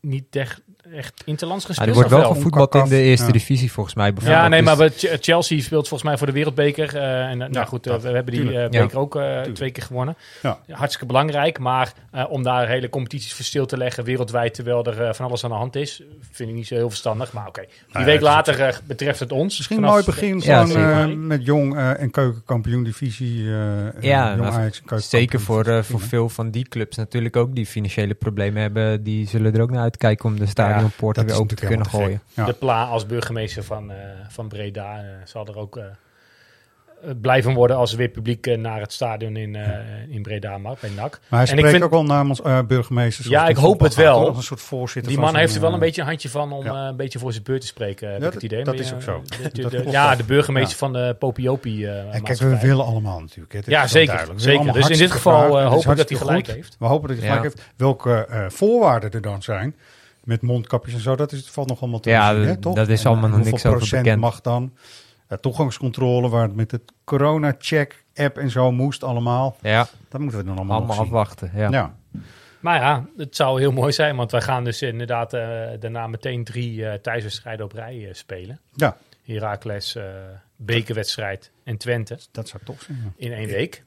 niet 0.00 0.36
echt, 0.36 0.62
echt 0.94 1.22
interlands 1.24 1.62
Ja, 1.66 1.68
gespeeld. 1.68 1.88
er 1.88 1.94
wordt 1.94 2.10
wel 2.10 2.34
gevoetbald 2.34 2.74
in 2.74 2.84
de 2.84 3.00
eerste 3.02 3.26
Ja. 3.26 3.32
divisie 3.32 3.72
volgens 3.72 3.94
mij 3.94 4.06
Ja, 4.06 4.12
bijvoorbeeld. 4.12 4.48
nee, 4.48 4.62
Dus- 4.62 4.68
maar 4.76 5.10
we- 5.12 5.18
Chelsea 5.20 5.60
speelt 5.60 5.88
volgens 5.88 6.08
mij 6.08 6.18
voor 6.18 6.26
de 6.26 6.32
wereldbeker. 6.32 6.96
eh, 6.96 7.24
en, 7.30 7.38
nou 7.38 7.66
goed, 7.66 7.86
eh, 7.86 7.92
dat- 7.92 8.02
we 8.02 8.08
hebben 8.10 8.34
die 8.34 8.46
eh, 8.48 8.52
Ja. 8.52 8.68
beker 8.68 8.98
ook 8.98 9.16
eh, 9.16 9.40
twee 9.40 9.70
keer 9.70 9.82
gewonnen. 9.82 10.16
Ja. 10.42 10.58
Hartstikke 10.70 11.06
belangrijk. 11.06 11.58
Maar 11.58 11.92
eh, 12.10 12.24
om 12.28 12.42
daar 12.42 12.68
hele 12.68 12.88
competities 12.88 13.32
voor 13.34 13.44
stil 13.44 13.66
te 13.66 13.76
leggen 13.76 14.04
wereldwijd, 14.04 14.54
terwijl 14.54 14.84
er 14.84 15.14
van 15.14 15.26
alles 15.26 15.44
aan 15.44 15.50
de 15.50 15.56
hand 15.56 15.76
is, 15.76 16.02
vind 16.30 16.48
ik 16.48 16.54
niet 16.54 16.66
zo 16.66 16.74
heel 16.74 16.88
verstandig. 16.88 17.32
Maar 17.32 17.46
oké, 17.48 17.60
die 17.60 17.68
Nee, 17.92 18.04
week 18.04 18.20
later 18.20 18.80
betreft 18.86 19.20
het 19.20 19.32
ons. 19.32 19.56
Misschien 19.56 19.76
een 19.76 19.82
mooi 19.90 20.04
begin 20.04 20.40
Ja, 20.40 20.66
van, 20.66 20.76
eh, 20.80 21.06
met 21.16 21.44
Jong 21.44 21.76
eh, 21.76 22.00
en 22.00 22.10
Keukenkampioen 22.10 22.84
Divisie. 22.84 23.44
eh, 23.44 23.52
Ja, 24.00 24.28
Jong 24.28 24.40
maar 24.40 24.52
Ajax 24.52 24.82
zeker 25.08 25.40
voor, 25.40 25.84
voor 25.84 26.00
veel 26.00 26.28
van 26.28 26.50
die 26.50 26.68
clubs 26.68 26.96
natuurlijk 26.96 27.36
ook 27.36 27.54
die 27.54 27.66
financiële 27.66 28.14
problemen 28.14 28.62
hebben. 28.62 29.02
Die 29.02 29.28
zullen 29.28 29.54
er 29.54 29.60
ook 29.60 29.70
naar 29.70 29.82
uitkijken 29.82 30.24
om 30.24 30.38
de 30.38 30.46
stadionpoorten 30.80 31.22
dat 31.26 31.32
weer 31.32 31.42
open 31.42 31.56
te 31.56 31.66
kunnen 31.66 31.86
gooien. 31.86 32.22
te 32.34 32.44
De 32.44 32.52
Pla 32.52 32.84
als 32.84 33.06
burgemeester 33.06 33.64
van, 33.64 33.90
eh, 33.90 33.96
van 34.28 34.48
Breda 34.48 34.96
eh, 34.98 35.04
zal 35.24 35.46
er 35.46 35.56
ook 35.58 35.76
eh, 35.76 35.84
blijven 37.20 37.54
worden 37.54 37.76
als 37.76 37.92
er 37.92 37.98
weer 37.98 38.08
publiek 38.08 38.56
naar 38.56 38.80
het 38.80 38.92
stadion 38.92 39.36
in, 39.36 39.56
eh, 39.56 39.68
in 40.08 40.22
Breda 40.22 40.58
mag, 40.58 40.80
bij 40.80 40.90
NAC. 40.90 40.96
Maar 41.10 41.20
hij 41.28 41.38
en 41.40 41.46
spreekt 41.46 41.64
ik 41.64 41.70
vind, 41.70 41.82
ook 41.84 41.90
wel 41.90 42.04
namens 42.04 42.42
eh, 42.42 42.58
burgemeesters. 42.66 43.28
Ja, 43.28 43.48
ik 43.48 43.56
hoop 43.56 43.80
het 43.80 43.94
wel. 43.94 44.28
een 44.36 44.42
soort 44.42 44.60
voorzitter 44.60 45.12
Die 45.12 45.20
man 45.20 45.36
heeft 45.36 45.54
er 45.54 45.60
wel 45.60 45.72
een 45.72 45.78
beetje 45.78 46.00
een 46.00 46.06
handje 46.06 46.28
van 46.28 46.52
om 46.52 46.64
ja. 46.64 46.82
eh, 46.82 46.88
een 46.88 46.96
beetje 46.96 47.18
voor 47.18 47.32
zijn 47.32 47.44
beurt 47.44 47.60
te 47.60 47.66
spreken, 47.66 48.10
heb 48.12 48.20
Ja, 48.20 48.26
ik 48.26 48.32
het 48.32 48.42
idee. 48.42 48.64
dat 48.64 48.74
Maar, 48.74 48.84
is 48.84 48.92
ook 48.92 49.02
zo. 49.02 49.22
de- 49.24 49.50
de- 49.52 49.62
Dat 49.62 49.70
de- 49.70 49.76
klopt 49.76 49.90
ja, 49.92 50.10
ook. 50.12 50.16
de 50.18 50.24
burgemeester 50.24 50.72
Ja. 50.72 50.76
van 50.78 50.92
de 50.92 51.16
Popiopi 51.18 51.84
eh 51.86 52.14
En 52.14 52.22
kijk, 52.22 52.38
we 52.38 52.58
willen 52.60 52.84
allemaal 52.84 53.20
natuurlijk. 53.20 53.52
hè. 53.52 53.58
Het 53.58 53.66
is 53.68 53.72
Ja, 53.74 53.86
zeker, 53.86 54.26
zeker. 54.36 54.72
Dus 54.72 54.88
in 54.88 54.98
dit 54.98 55.10
geval, 55.10 55.58
is 55.58 55.64
hopen 55.64 55.96
dat 55.96 56.08
hij 56.08 56.18
gelijk 56.18 56.46
goed. 56.46 56.54
heeft. 56.54 56.76
We 56.78 56.86
hopen 56.86 57.08
dat 57.08 57.16
hij 57.18 57.26
Ja. 57.26 57.34
gelijk 57.34 57.54
heeft. 57.54 57.68
Welke 57.76 58.26
eh, 58.26 58.44
voorwaarden 58.48 59.10
er 59.10 59.20
dan 59.20 59.42
zijn, 59.42 59.74
met 60.30 60.42
mondkapjes 60.42 60.94
en 60.94 61.00
zo, 61.00 61.16
dat 61.16 61.32
is, 61.32 61.38
het 61.38 61.48
valt 61.50 61.68
nog 61.68 61.80
allemaal 61.80 62.00
te 62.00 62.10
Ja, 62.10 62.32
zien, 62.32 62.40
hè, 62.42 62.46
dat- 62.46 62.62
toch? 62.62 62.74
dat 62.74 62.88
is 62.88 63.06
allemaal 63.06 63.30
eh, 63.30 63.36
nog 63.36 63.44
niks 63.44 63.66
over 63.66 63.78
procent 63.78 64.02
bekend. 64.02 64.20
mag 64.20 64.40
dan? 64.40 64.72
Eh, 65.26 65.38
toegangscontrole, 65.38 66.28
waar 66.28 66.42
het 66.42 66.54
met 66.54 66.70
het 66.70 66.82
corona-check-app 67.04 68.38
en 68.38 68.50
zo 68.50 68.72
moest 68.72 69.04
allemaal. 69.04 69.56
Ja, 69.62 69.88
Dat 70.08 70.20
moeten 70.20 70.38
we 70.38 70.44
dan 70.44 70.56
allemaal, 70.56 70.98
afwachten. 70.98 71.50
Ja. 71.54 71.68
Ja. 71.70 71.94
Maar 72.60 72.80
ja, 72.80 73.04
het 73.16 73.36
zou 73.36 73.60
heel 73.60 73.72
mooi 73.72 73.92
zijn, 73.92 74.16
want 74.16 74.30
wij 74.30 74.40
gaan 74.40 74.64
dus 74.64 74.82
inderdaad 74.82 75.32
eh, 75.32 75.40
daarna 75.80 76.06
meteen 76.06 76.44
drie 76.44 76.86
eh 76.86 76.98
thuiswedstrijden 77.00 77.64
op 77.64 77.72
rij 77.72 78.06
eh, 78.08 78.14
spelen. 78.14 78.60
ja, 78.74 78.96
Heracles, 79.24 79.94
eh 79.96 80.04
bekerwedstrijd 80.56 81.50
en 81.64 81.76
Twente 81.76 82.18
dat 82.32 82.48
zou 82.48 82.62
tof 82.64 82.80
zijn. 82.82 82.98
ja. 83.04 83.12
in 83.26 83.32
één 83.32 83.48
week. 83.48 83.82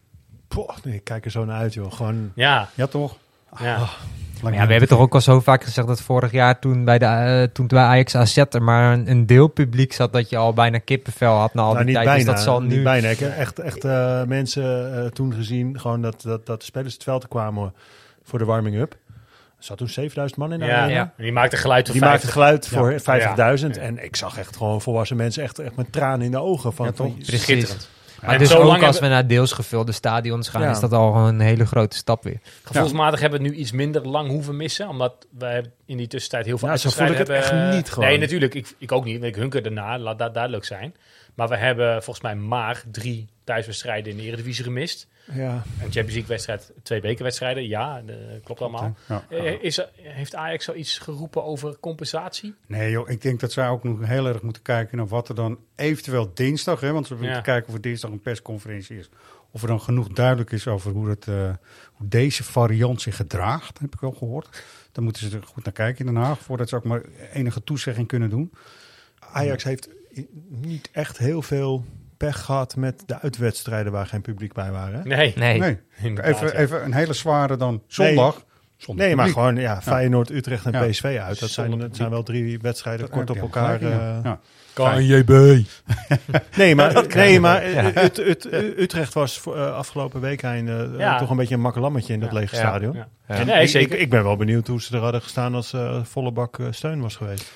Poh, 0.47 0.69
nee, 0.83 0.93
ik 0.95 1.03
kijk 1.03 1.25
er 1.25 1.31
zo 1.31 1.45
naar 1.45 1.59
uit, 1.59 1.73
joh. 1.73 1.91
Gewoon, 1.91 2.31
Ja, 2.35 2.69
Ja, 2.75 2.87
toch? 2.87 3.17
ja. 3.59 3.87
Maar 4.43 4.53
ja, 4.53 4.65
we 4.65 4.71
hebben 4.71 4.89
toch 4.89 4.99
ook 4.99 5.13
al 5.13 5.21
zo 5.21 5.39
vaak 5.39 5.63
gezegd 5.63 5.87
dat 5.87 6.01
vorig 6.01 6.31
jaar 6.31 6.59
toen 6.59 6.85
bij, 6.85 6.99
de, 6.99 7.05
eh, 7.05 7.43
toen 7.43 7.67
bij 7.67 7.83
Ajax 7.83 8.15
AZ 8.15 8.37
er 8.37 8.63
maar 8.63 8.93
een, 8.93 9.09
een 9.09 9.25
deel 9.25 9.47
publiek 9.47 9.93
zat 9.93 10.13
dat 10.13 10.29
je 10.29 10.37
al 10.37 10.53
bijna 10.53 10.77
kippenvel 10.77 11.33
had 11.33 11.53
na 11.53 11.61
al 11.61 11.73
nou, 11.73 11.85
die 11.85 11.85
niet 11.85 12.03
tijd. 12.03 12.07
bijna. 12.07 12.23
dus 12.31 12.33
dat 12.35 12.43
zal 12.43 12.61
niet 12.61 12.71
nu... 12.77 12.83
bijna. 12.83 13.07
Ik 13.07 13.19
heb 13.19 13.37
echt, 13.37 13.59
echt 13.59 13.83
eh, 13.83 14.23
mensen 14.23 14.95
eh, 15.03 15.05
toen 15.05 15.33
gezien 15.33 15.79
gewoon 15.79 16.01
dat, 16.01 16.21
dat, 16.21 16.45
dat 16.45 16.59
de 16.59 16.65
spelers 16.65 16.93
het 16.93 17.03
veld 17.03 17.27
kwamen 17.27 17.73
voor 18.23 18.39
de 18.39 18.45
warming-up. 18.45 18.91
Er 19.57 19.69
zat 19.69 19.77
toen 19.77 19.89
7000 19.89 20.39
man 20.39 20.53
in 20.53 20.59
de 20.59 20.65
Ja, 20.65 20.77
arena. 20.77 20.93
ja. 20.93 21.13
En 21.17 21.23
die 21.23 21.31
maakte 21.31 21.57
geluid 21.57 21.85
voor 21.85 21.93
Die 21.95 22.03
maakte 22.03 22.27
50. 22.27 22.33
geluid 22.33 22.67
Ja. 22.69 22.77
voor 22.77 23.59
50.000. 23.59 23.75
Ja. 23.75 23.81
En 23.81 24.03
ik 24.03 24.15
zag 24.15 24.37
echt 24.37 24.55
gewoon 24.57 24.81
volwassen 24.81 25.17
mensen 25.17 25.43
echt, 25.43 25.59
echt 25.59 25.75
met 25.75 25.91
tranen 25.91 26.25
in 26.25 26.31
de 26.31 26.41
ogen. 26.41 26.73
Van, 26.73 26.85
Ja, 26.85 26.91
toch? 26.91 27.07
van- 27.07 27.15
Precies. 27.15 27.41
Schitterend. 27.41 27.89
Maar 28.25 28.33
En 28.33 28.39
dus 28.39 28.49
zo 28.49 28.57
ook 28.57 28.63
lang 28.67 28.83
als 28.83 28.99
we 28.99 29.07
naar 29.07 29.27
deels 29.27 29.51
gevulde 29.51 29.91
stadions 29.91 30.49
gaan, 30.49 30.61
Ja. 30.61 30.69
is 30.69 30.79
dat 30.79 30.91
al 30.93 31.15
een 31.27 31.39
hele 31.39 31.65
grote 31.65 31.95
stap 31.95 32.23
weer. 32.23 32.39
Gevoelsmatig 32.63 33.19
hebben 33.19 33.39
we 33.39 33.45
het 33.45 33.53
nu 33.55 33.61
iets 33.61 33.71
minder 33.71 34.07
lang 34.07 34.29
hoeven 34.29 34.57
missen, 34.57 34.87
omdat 34.87 35.27
wij 35.37 35.71
in 35.85 35.97
die 35.97 36.07
tussentijd 36.07 36.45
heel 36.45 36.57
veel 36.57 36.67
Ja, 36.69 36.77
zo 36.77 36.89
voel 36.89 37.07
ik 37.07 37.17
het 37.17 37.27
hebben. 37.27 37.37
echt 37.67 37.75
niet 37.75 37.89
gewoon. 37.91 38.09
Nee, 38.09 38.17
natuurlijk. 38.17 38.53
Ik, 38.53 38.75
ik 38.77 38.91
ook 38.91 39.05
niet. 39.05 39.23
Ik 39.23 39.35
hunker 39.35 39.65
ernaar, 39.65 39.99
laat 39.99 40.19
dat 40.19 40.33
duidelijk 40.33 40.65
zijn. 40.65 40.95
Maar 41.33 41.47
we 41.47 41.57
hebben 41.57 42.03
volgens 42.03 42.21
mij 42.25 42.35
maar 42.35 42.83
drie 42.91 43.27
thuiswedstrijden 43.43 44.11
in 44.11 44.17
de 44.17 44.23
Eredivisie 44.23 44.63
gemist. 44.63 45.07
ja. 45.33 45.53
Een 45.53 45.61
Champions 45.79 46.11
League 46.13 46.25
wedstrijd, 46.27 46.71
twee 46.83 47.01
bekerwedstrijden. 47.01 47.67
Ja, 47.67 48.01
de- 48.01 48.39
klopt 48.43 48.61
allemaal. 48.61 48.95
Ja. 49.07 49.25
Eh, 49.29 49.63
Is 49.63 49.77
er, 49.77 49.89
heeft 49.95 50.35
Ajax 50.35 50.65
zoiets 50.65 50.97
geroepen 50.97 51.43
over 51.43 51.79
compensatie? 51.79 52.55
Nee 52.67 52.91
joh, 52.91 53.09
ik 53.09 53.21
denk 53.21 53.39
dat 53.39 53.51
zij 53.51 53.67
ook 53.67 53.83
nog 53.83 54.05
heel 54.05 54.27
erg 54.27 54.41
moeten 54.41 54.61
kijken 54.61 54.97
naar 54.97 55.07
wat 55.07 55.29
er 55.29 55.35
dan 55.35 55.59
eventueel 55.75 56.31
dinsdag, 56.33 56.79
hè, 56.79 56.91
want 56.91 57.07
we 57.07 57.15
moeten 57.15 57.33
Ja. 57.35 57.41
kijken 57.41 57.67
of 57.69 57.75
er 57.75 57.81
dinsdag 57.81 58.11
een 58.11 58.21
persconferentie 58.21 58.97
is, 58.97 59.09
of 59.51 59.61
er 59.61 59.67
dan 59.67 59.81
genoeg 59.81 60.07
duidelijk 60.07 60.51
is 60.51 60.67
over 60.67 60.91
hoe, 60.91 61.09
het, 61.09 61.27
eh, 61.27 61.53
hoe 61.93 62.07
deze 62.07 62.43
variant 62.43 63.01
zich 63.01 63.15
gedraagt, 63.15 63.79
heb 63.79 63.93
ik 63.93 63.99
wel 63.99 64.11
gehoord. 64.11 64.63
Dan 64.91 65.03
moeten 65.03 65.29
ze 65.29 65.37
er 65.37 65.43
goed 65.43 65.63
naar 65.63 65.73
kijken 65.73 66.05
in 66.05 66.13
Den 66.13 66.23
Haag, 66.23 66.39
voordat 66.39 66.69
ze 66.69 66.75
ook 66.75 66.83
maar 66.83 67.01
enige 67.33 67.63
toezegging 67.63 68.07
kunnen 68.07 68.29
doen. 68.29 68.51
Ajax 69.19 69.63
heeft 69.63 69.89
niet 70.49 70.89
echt 70.91 71.17
heel 71.17 71.41
veel 71.41 71.85
pech 72.17 72.41
gehad 72.45 72.75
met 72.75 73.03
de 73.05 73.19
uitwedstrijden 73.21 73.91
waar 73.91 74.05
geen 74.05 74.21
publiek 74.21 74.53
bij 74.53 74.71
waren. 74.71 74.99
hè? 74.99 75.03
Nee. 75.07 75.33
Nee. 75.35 75.59
Nee, 75.59 75.77
even, 76.23 76.47
ja. 76.47 76.53
even 76.53 76.83
een 76.85 76.93
hele 76.93 77.13
zware 77.13 77.57
dan 77.57 77.81
zondag. 77.87 78.45
zonder 78.77 79.05
Nee, 79.05 79.15
maar 79.15 79.29
gewoon 79.29 79.55
ja, 79.55 79.81
Feyenoord, 79.81 80.29
Utrecht 80.29 80.65
en 80.65 80.71
Ja. 80.71 80.85
PSV 80.87 81.19
uit. 81.23 81.39
Dat 81.39 81.49
zijn, 81.49 81.79
dat 81.79 81.95
zijn 81.95 82.09
wel 82.09 82.23
drie 82.23 82.59
wedstrijden 82.59 83.01
Dat- 83.01 83.09
kort 83.15 83.29
op 83.29 83.37
elkaar. 83.37 83.81
eh, 83.81 83.89
Ja. 84.23 84.39
KNJB. 84.73 85.29
Nee, 86.57 86.75
maar, 86.75 87.05
nee, 87.15 87.39
maar 87.39 87.69
Ja. 87.69 88.03
Ut- 88.03 88.19
Ut- 88.19 88.47
Utrecht 88.53 89.13
was 89.13 89.39
voor, 89.39 89.55
eh, 89.57 89.73
afgelopen 89.75 90.21
week 90.21 90.43
einde, 90.43 90.89
eh, 90.93 90.99
Ja. 90.99 91.17
toch 91.17 91.29
een 91.29 91.37
beetje 91.37 91.55
een 91.55 91.61
makkelammetje 91.61 92.13
in 92.13 92.19
dat 92.19 92.31
lege 92.31 92.55
Ja. 92.55 92.61
stadion. 92.61 92.93
Ja. 92.95 93.07
Ja. 93.27 93.35
Ja, 93.37 93.43
nee, 93.43 93.61
ik, 93.61 93.69
zeker. 93.69 93.95
Ik, 93.95 94.01
ik 94.01 94.09
ben 94.09 94.23
wel 94.23 94.35
benieuwd 94.37 94.67
hoe 94.67 94.81
ze 94.81 94.95
er 94.95 95.01
hadden 95.01 95.21
gestaan 95.21 95.55
als 95.55 95.73
eh, 95.73 96.03
volle 96.03 96.31
bak 96.31 96.57
steun 96.69 97.01
was 97.01 97.15
geweest. 97.15 97.51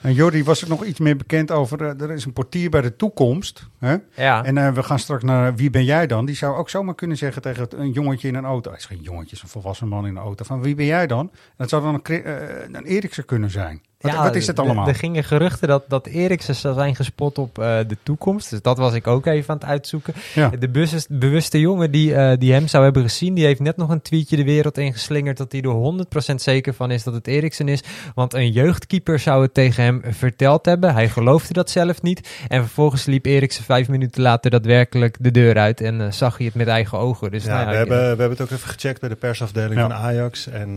En 0.00 0.12
Jordi, 0.14 0.44
was 0.44 0.62
er 0.62 0.68
nog 0.68 0.84
iets 0.84 0.98
meer 0.98 1.16
bekend 1.16 1.50
over, 1.50 1.82
eh, 1.82 2.00
er 2.00 2.10
is 2.10 2.24
een 2.24 2.32
portier 2.32 2.70
bij 2.70 2.80
de 2.80 2.96
toekomst, 2.96 3.66
hè? 3.78 3.96
Ja. 4.14 4.44
En 4.44 4.58
eh, 4.58 4.72
we 4.72 4.82
gaan 4.82 4.98
straks 4.98 5.22
naar 5.22 5.54
Wie 5.54 5.70
ben 5.70 5.84
jij 5.84 6.06
dan? 6.06 6.24
Die 6.24 6.36
zou 6.36 6.56
ook 6.56 6.70
zomaar 6.70 6.94
kunnen 6.94 7.16
zeggen 7.16 7.42
tegen 7.42 7.62
het- 7.62 7.72
een 7.72 7.90
jongetje 7.92 8.28
in 8.28 8.34
een 8.34 8.44
auto. 8.44 8.70
Hij 8.70 8.78
is 8.78 8.84
geen 8.86 9.00
jongetje, 9.02 9.22
het 9.24 9.32
is 9.32 9.42
een 9.42 9.48
volwassen 9.48 9.88
man 9.88 10.06
in 10.06 10.16
een 10.16 10.22
auto. 10.22 10.44
Van 10.44 10.62
wie 10.62 10.74
ben 10.74 10.86
jij 10.86 11.06
dan? 11.06 11.20
En 11.32 11.54
dat 11.56 11.68
zou 11.68 11.82
dan 11.82 11.94
een, 12.02 12.24
eh, 12.24 12.34
een 12.72 12.84
Eriksen 12.84 13.24
kunnen 13.24 13.50
zijn. 13.50 13.82
Wat, 14.00 14.12
Ja, 14.12 14.22
wat 14.22 14.34
is 14.34 14.46
het 14.46 14.58
allemaal? 14.58 14.88
Er 14.88 14.94
gingen 14.94 15.24
geruchten 15.24 15.68
dat, 15.68 15.84
dat 15.88 16.06
Eriksen 16.06 16.54
zou 16.54 16.74
zijn 16.74 16.94
gespot 16.96 17.38
op 17.38 17.58
eh, 17.58 17.78
de 17.88 17.96
toekomst. 18.02 18.50
Dus 18.50 18.62
dat 18.62 18.78
was 18.78 18.94
ik 18.94 19.06
ook 19.06 19.26
even 19.26 19.48
aan 19.50 19.56
het 19.56 19.64
uitzoeken. 19.68 20.14
Ja. 20.34 20.48
De 20.58 20.68
bewuste, 20.68 21.06
bewuste 21.08 21.60
jongen 21.60 21.90
die, 21.90 22.14
eh, 22.14 22.38
die 22.38 22.52
hem 22.52 22.68
zou 22.68 22.84
hebben 22.84 23.02
gezien, 23.02 23.34
die 23.34 23.44
heeft 23.44 23.60
net 23.60 23.76
nog 23.76 23.88
een 23.88 24.02
tweetje 24.02 24.36
de 24.36 24.44
wereld 24.44 24.78
ingeslingerd 24.78 25.36
dat 25.36 25.52
hij 25.52 25.60
er 25.60 25.68
100% 25.70 26.34
zeker 26.34 26.74
van 26.74 26.90
is 26.90 27.02
dat 27.02 27.14
het 27.14 27.26
Eriksen 27.26 27.68
is. 27.68 27.82
Want 28.14 28.34
een 28.34 28.50
jeugdkeeper 28.50 29.18
zou 29.18 29.42
het 29.42 29.54
tegen 29.54 29.82
hem 29.84 30.02
verteld 30.08 30.64
hebben. 30.66 30.92
Hij 30.94 31.08
geloofde 31.08 31.52
dat 31.52 31.70
zelf 31.70 32.02
niet. 32.02 32.28
En 32.48 32.60
vervolgens 32.62 33.04
liep 33.04 33.26
Eriksen 33.26 33.64
vijf 33.64 33.88
minuten 33.88 34.22
later 34.22 34.50
daadwerkelijk 34.50 35.16
de 35.20 35.30
deur 35.30 35.58
uit 35.58 35.80
en 35.80 36.00
eh, 36.00 36.10
zag 36.10 36.36
hij 36.36 36.46
het 36.46 36.54
met 36.54 36.66
eigen 36.68 36.98
ogen. 36.98 37.30
Dus 37.30 37.44
Ja, 37.44 37.50
nou 37.50 37.60
ja, 37.60 37.66
we, 37.66 37.72
ik- 37.72 37.78
hebben, 37.78 37.98
we 38.02 38.06
hebben 38.06 38.30
het 38.30 38.40
ook 38.40 38.50
even 38.50 38.68
gecheckt 38.68 39.00
bij 39.00 39.08
de 39.08 39.14
persafdeling 39.16 39.74
Ja. 39.74 39.80
van 39.80 39.92
Ajax. 39.92 40.46
En 40.48 40.68
eh, 40.68 40.74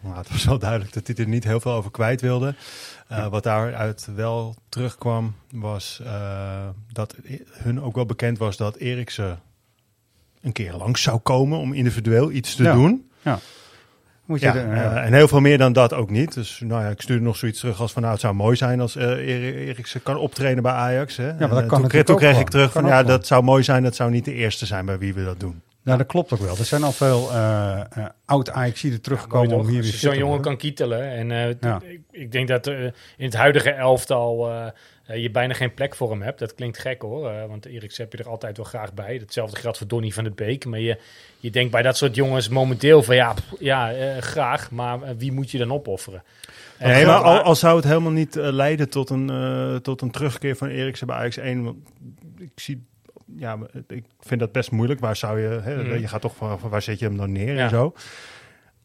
nou, 0.00 0.16
het 0.16 0.30
was 0.30 0.44
wel 0.44 0.58
duidelijk 0.58 0.92
dat 0.92 1.06
hij 1.06 1.16
er 1.16 1.28
niet 1.28 1.44
heel 1.44 1.60
veel 1.60 1.72
over 1.72 1.90
kwijt 1.90 2.20
wilde. 2.20 2.36
Eh, 3.08 3.26
wat 3.26 3.42
daaruit 3.42 4.08
wel 4.14 4.54
terugkwam, 4.68 5.34
was 5.50 6.00
eh, 6.04 6.68
dat 6.92 7.14
hun 7.52 7.82
ook 7.82 7.94
wel 7.94 8.06
bekend 8.06 8.38
was 8.38 8.56
dat 8.56 8.76
Eriksen 8.76 9.40
een 10.42 10.52
keer 10.52 10.72
langs 10.72 11.02
zou 11.02 11.18
komen 11.18 11.58
om 11.58 11.72
individueel 11.72 12.30
iets 12.30 12.54
te 12.54 12.62
Ja. 12.62 12.72
doen. 12.72 13.10
Ja. 13.22 13.38
Moet 14.24 14.40
je 14.40 14.46
Ja, 14.46 14.52
de- 14.52 14.58
eh, 14.60 14.76
ja. 14.76 15.02
en 15.02 15.12
heel 15.12 15.28
veel 15.28 15.40
meer 15.40 15.58
dan 15.58 15.72
dat 15.72 15.92
ook 15.94 16.10
niet. 16.10 16.34
Dus 16.34 16.60
nou 16.64 16.82
ja, 16.82 16.88
ik 16.88 17.00
stuurde 17.00 17.24
nog 17.24 17.36
zoiets 17.36 17.60
terug 17.60 17.80
als 17.80 17.92
van 17.92 18.02
nou, 18.02 18.14
het 18.14 18.22
zou 18.22 18.34
mooi 18.34 18.56
zijn 18.56 18.80
als 18.80 18.94
Eri- 18.94 19.54
Eriksen 19.68 20.02
kan 20.02 20.16
optreden 20.16 20.62
bij 20.62 20.72
Ajax. 20.72 21.16
Hè? 21.16 21.32
maar 21.38 21.48
dat 21.48 21.66
kan 21.66 21.88
toen, 22.04 22.16
kreeg 22.16 22.38
ik 22.40 22.48
terug 22.48 22.72
Kan 22.72 22.82
van 22.82 22.90
ja, 22.90 23.02
dat 23.02 23.26
zou 23.26 23.42
mooi 23.42 23.62
zijn. 23.62 23.82
Dat 23.82 23.94
zou 23.94 24.10
niet 24.10 24.24
de 24.24 24.32
eerste 24.34 24.66
zijn 24.66 24.86
bij 24.86 24.98
wie 24.98 25.14
we 25.14 25.24
dat 25.24 25.40
doen. 25.40 25.62
Nou, 25.88 26.00
dat 26.00 26.08
klopt 26.08 26.32
ook 26.32 26.38
wel. 26.38 26.56
Er 26.56 26.64
zijn 26.64 26.82
al 26.82 26.92
veel 26.92 27.30
eh 27.30 27.80
eh 27.80 28.06
oud 28.24 28.50
Ajaxiden 28.50 29.00
teruggekomen 29.00 29.56
om 29.56 29.66
hier 29.66 29.68
weer 29.68 29.76
Als 29.76 29.90
fit 29.90 30.00
je 30.00 30.06
zo'n 30.06 30.18
jongen 30.18 30.40
kan 30.40 30.56
kietelen. 30.56 31.02
En 31.02 31.30
eh, 31.30 31.54
Ja. 31.60 31.80
ik, 31.84 32.00
ik 32.10 32.32
denk 32.32 32.48
dat 32.48 32.66
in 32.66 32.92
het 33.16 33.34
huidige 33.34 33.70
elftal 33.70 34.50
je 35.06 35.30
bijna 35.30 35.54
geen 35.54 35.74
plek 35.74 35.94
voor 35.94 36.10
hem 36.10 36.22
hebt. 36.22 36.38
Dat 36.38 36.54
klinkt 36.54 36.78
gek 36.78 37.02
hoor, 37.02 37.48
want 37.48 37.66
Eriks 37.66 37.96
heb 37.96 38.12
je 38.12 38.18
er 38.18 38.28
altijd 38.28 38.56
wel 38.56 38.66
graag 38.66 38.94
bij. 38.94 39.16
Hetzelfde 39.16 39.56
geldt 39.56 39.78
voor 39.78 39.86
Donny 39.86 40.10
van 40.10 40.24
de 40.24 40.30
Beek. 40.30 40.64
Maar 40.64 40.80
je, 40.80 40.98
je 41.38 41.50
denkt 41.50 41.70
bij 41.70 41.82
dat 41.82 41.96
soort 41.96 42.14
jongens 42.14 42.48
momenteel 42.48 43.02
van 43.02 43.14
ja, 43.14 43.32
pff, 43.32 43.54
ja 43.58 43.92
graag, 44.20 44.70
maar 44.70 45.16
wie 45.16 45.32
moet 45.32 45.50
je 45.50 45.58
dan 45.58 45.72
opofferen? 45.72 46.22
En 46.78 46.90
Nee, 46.90 47.06
maar 47.06 47.20
al, 47.22 47.40
al 47.40 47.54
zou 47.54 47.76
het 47.76 47.84
helemaal 47.84 48.12
niet 48.12 48.34
leiden 48.34 48.88
tot 48.88 49.10
een, 49.10 49.80
tot 49.82 50.02
een 50.02 50.10
terugkeer 50.10 50.56
van 50.56 50.68
Eriksen 50.68 51.06
bij 51.06 51.16
Ajax 51.16 51.36
1. 51.36 51.64
Want 51.64 51.76
ik 52.38 52.52
zie, 52.54 52.86
ja, 53.36 53.58
ik 53.88 54.04
vind 54.20 54.40
dat 54.40 54.52
best 54.52 54.70
moeilijk. 54.70 55.00
Waar 55.00 55.16
zou 55.16 55.40
je, 55.40 55.60
hè, 55.62 55.76
Mhm. 55.82 55.98
je 55.98 56.08
gaat 56.08 56.20
toch 56.20 56.36
van, 56.36 56.58
van 56.58 56.70
waar 56.70 56.82
zet 56.82 56.98
je 56.98 57.04
hem 57.04 57.16
dan 57.16 57.32
neer 57.32 57.54
Ja. 57.54 57.62
en 57.62 57.70
zo. 57.70 57.92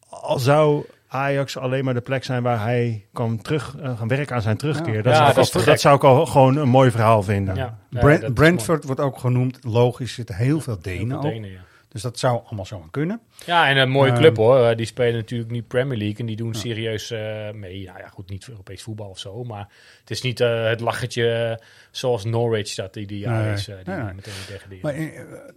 Al 0.08 0.38
zou 0.38 0.84
Ajax 1.08 1.56
alleen 1.58 1.84
maar 1.84 1.94
de 1.94 2.00
plek 2.00 2.24
zijn 2.24 2.42
waar 2.42 2.60
hij 2.62 3.06
kan 3.12 3.38
terug 3.42 3.76
eh, 3.80 3.98
gaan 3.98 4.08
werken 4.08 4.34
aan 4.36 4.42
zijn 4.42 4.56
terugkeer. 4.56 4.94
Ja. 4.94 5.02
Dat, 5.02 5.12
Ja, 5.12 5.32
zou, 5.44 5.60
ik 5.60 5.66
dat 5.66 5.80
zou 5.80 5.96
ik 5.96 6.04
al 6.04 6.26
gewoon 6.26 6.56
een 6.56 6.68
mooi 6.68 6.90
verhaal 6.90 7.22
vinden. 7.22 7.54
Ja. 7.54 7.78
Ja, 7.90 8.00
Brent- 8.00 8.34
Brentford 8.34 8.84
wordt 8.84 9.00
ook 9.00 9.18
genoemd. 9.18 9.58
Logisch 9.64 10.14
zitten 10.14 10.34
heel 10.34 10.60
veel 10.60 10.78
Denen 10.80 11.08
Heel 11.10 11.20
veel. 11.20 11.30
Denen. 11.30 11.50
Dus 11.94 12.02
dat 12.02 12.18
zou 12.18 12.40
allemaal 12.46 12.66
zo 12.66 12.86
kunnen. 12.90 13.20
Ja, 13.46 13.68
en 13.68 13.76
een 13.76 13.90
mooie 13.90 14.10
Ehm, 14.10 14.18
club 14.20 14.36
hoor. 14.36 14.66
Eh, 14.68 14.76
Die 14.76 14.86
spelen 14.86 15.14
natuurlijk 15.14 15.50
nu 15.50 15.62
Premier 15.62 15.98
League 15.98 16.16
en 16.18 16.26
die 16.26 16.36
doen 16.36 16.54
serieus 16.54 17.10
eh, 17.10 17.50
mee. 17.50 17.84
Nou 17.86 17.98
ja, 17.98 18.08
goed, 18.08 18.30
niet 18.30 18.48
Europees 18.48 18.82
voetbal 18.82 19.08
of 19.08 19.18
zo. 19.18 19.44
Maar 19.44 19.68
het 20.00 20.10
is 20.10 20.22
niet 20.22 20.40
eh, 20.40 20.64
het 20.64 20.80
lachertje 20.80 21.30
eh, 21.58 21.66
zoals 21.90 22.24
Norwich 22.24 22.74
dat 22.74 22.96
ieder 22.96 23.16
jaar 23.16 23.42
Nee, 23.42 23.52
is. 23.52 23.64
die 23.64 23.74
nee, 23.84 24.14
meteen 24.14 24.32
degraderen. 24.48 24.80
Maar 24.82 24.94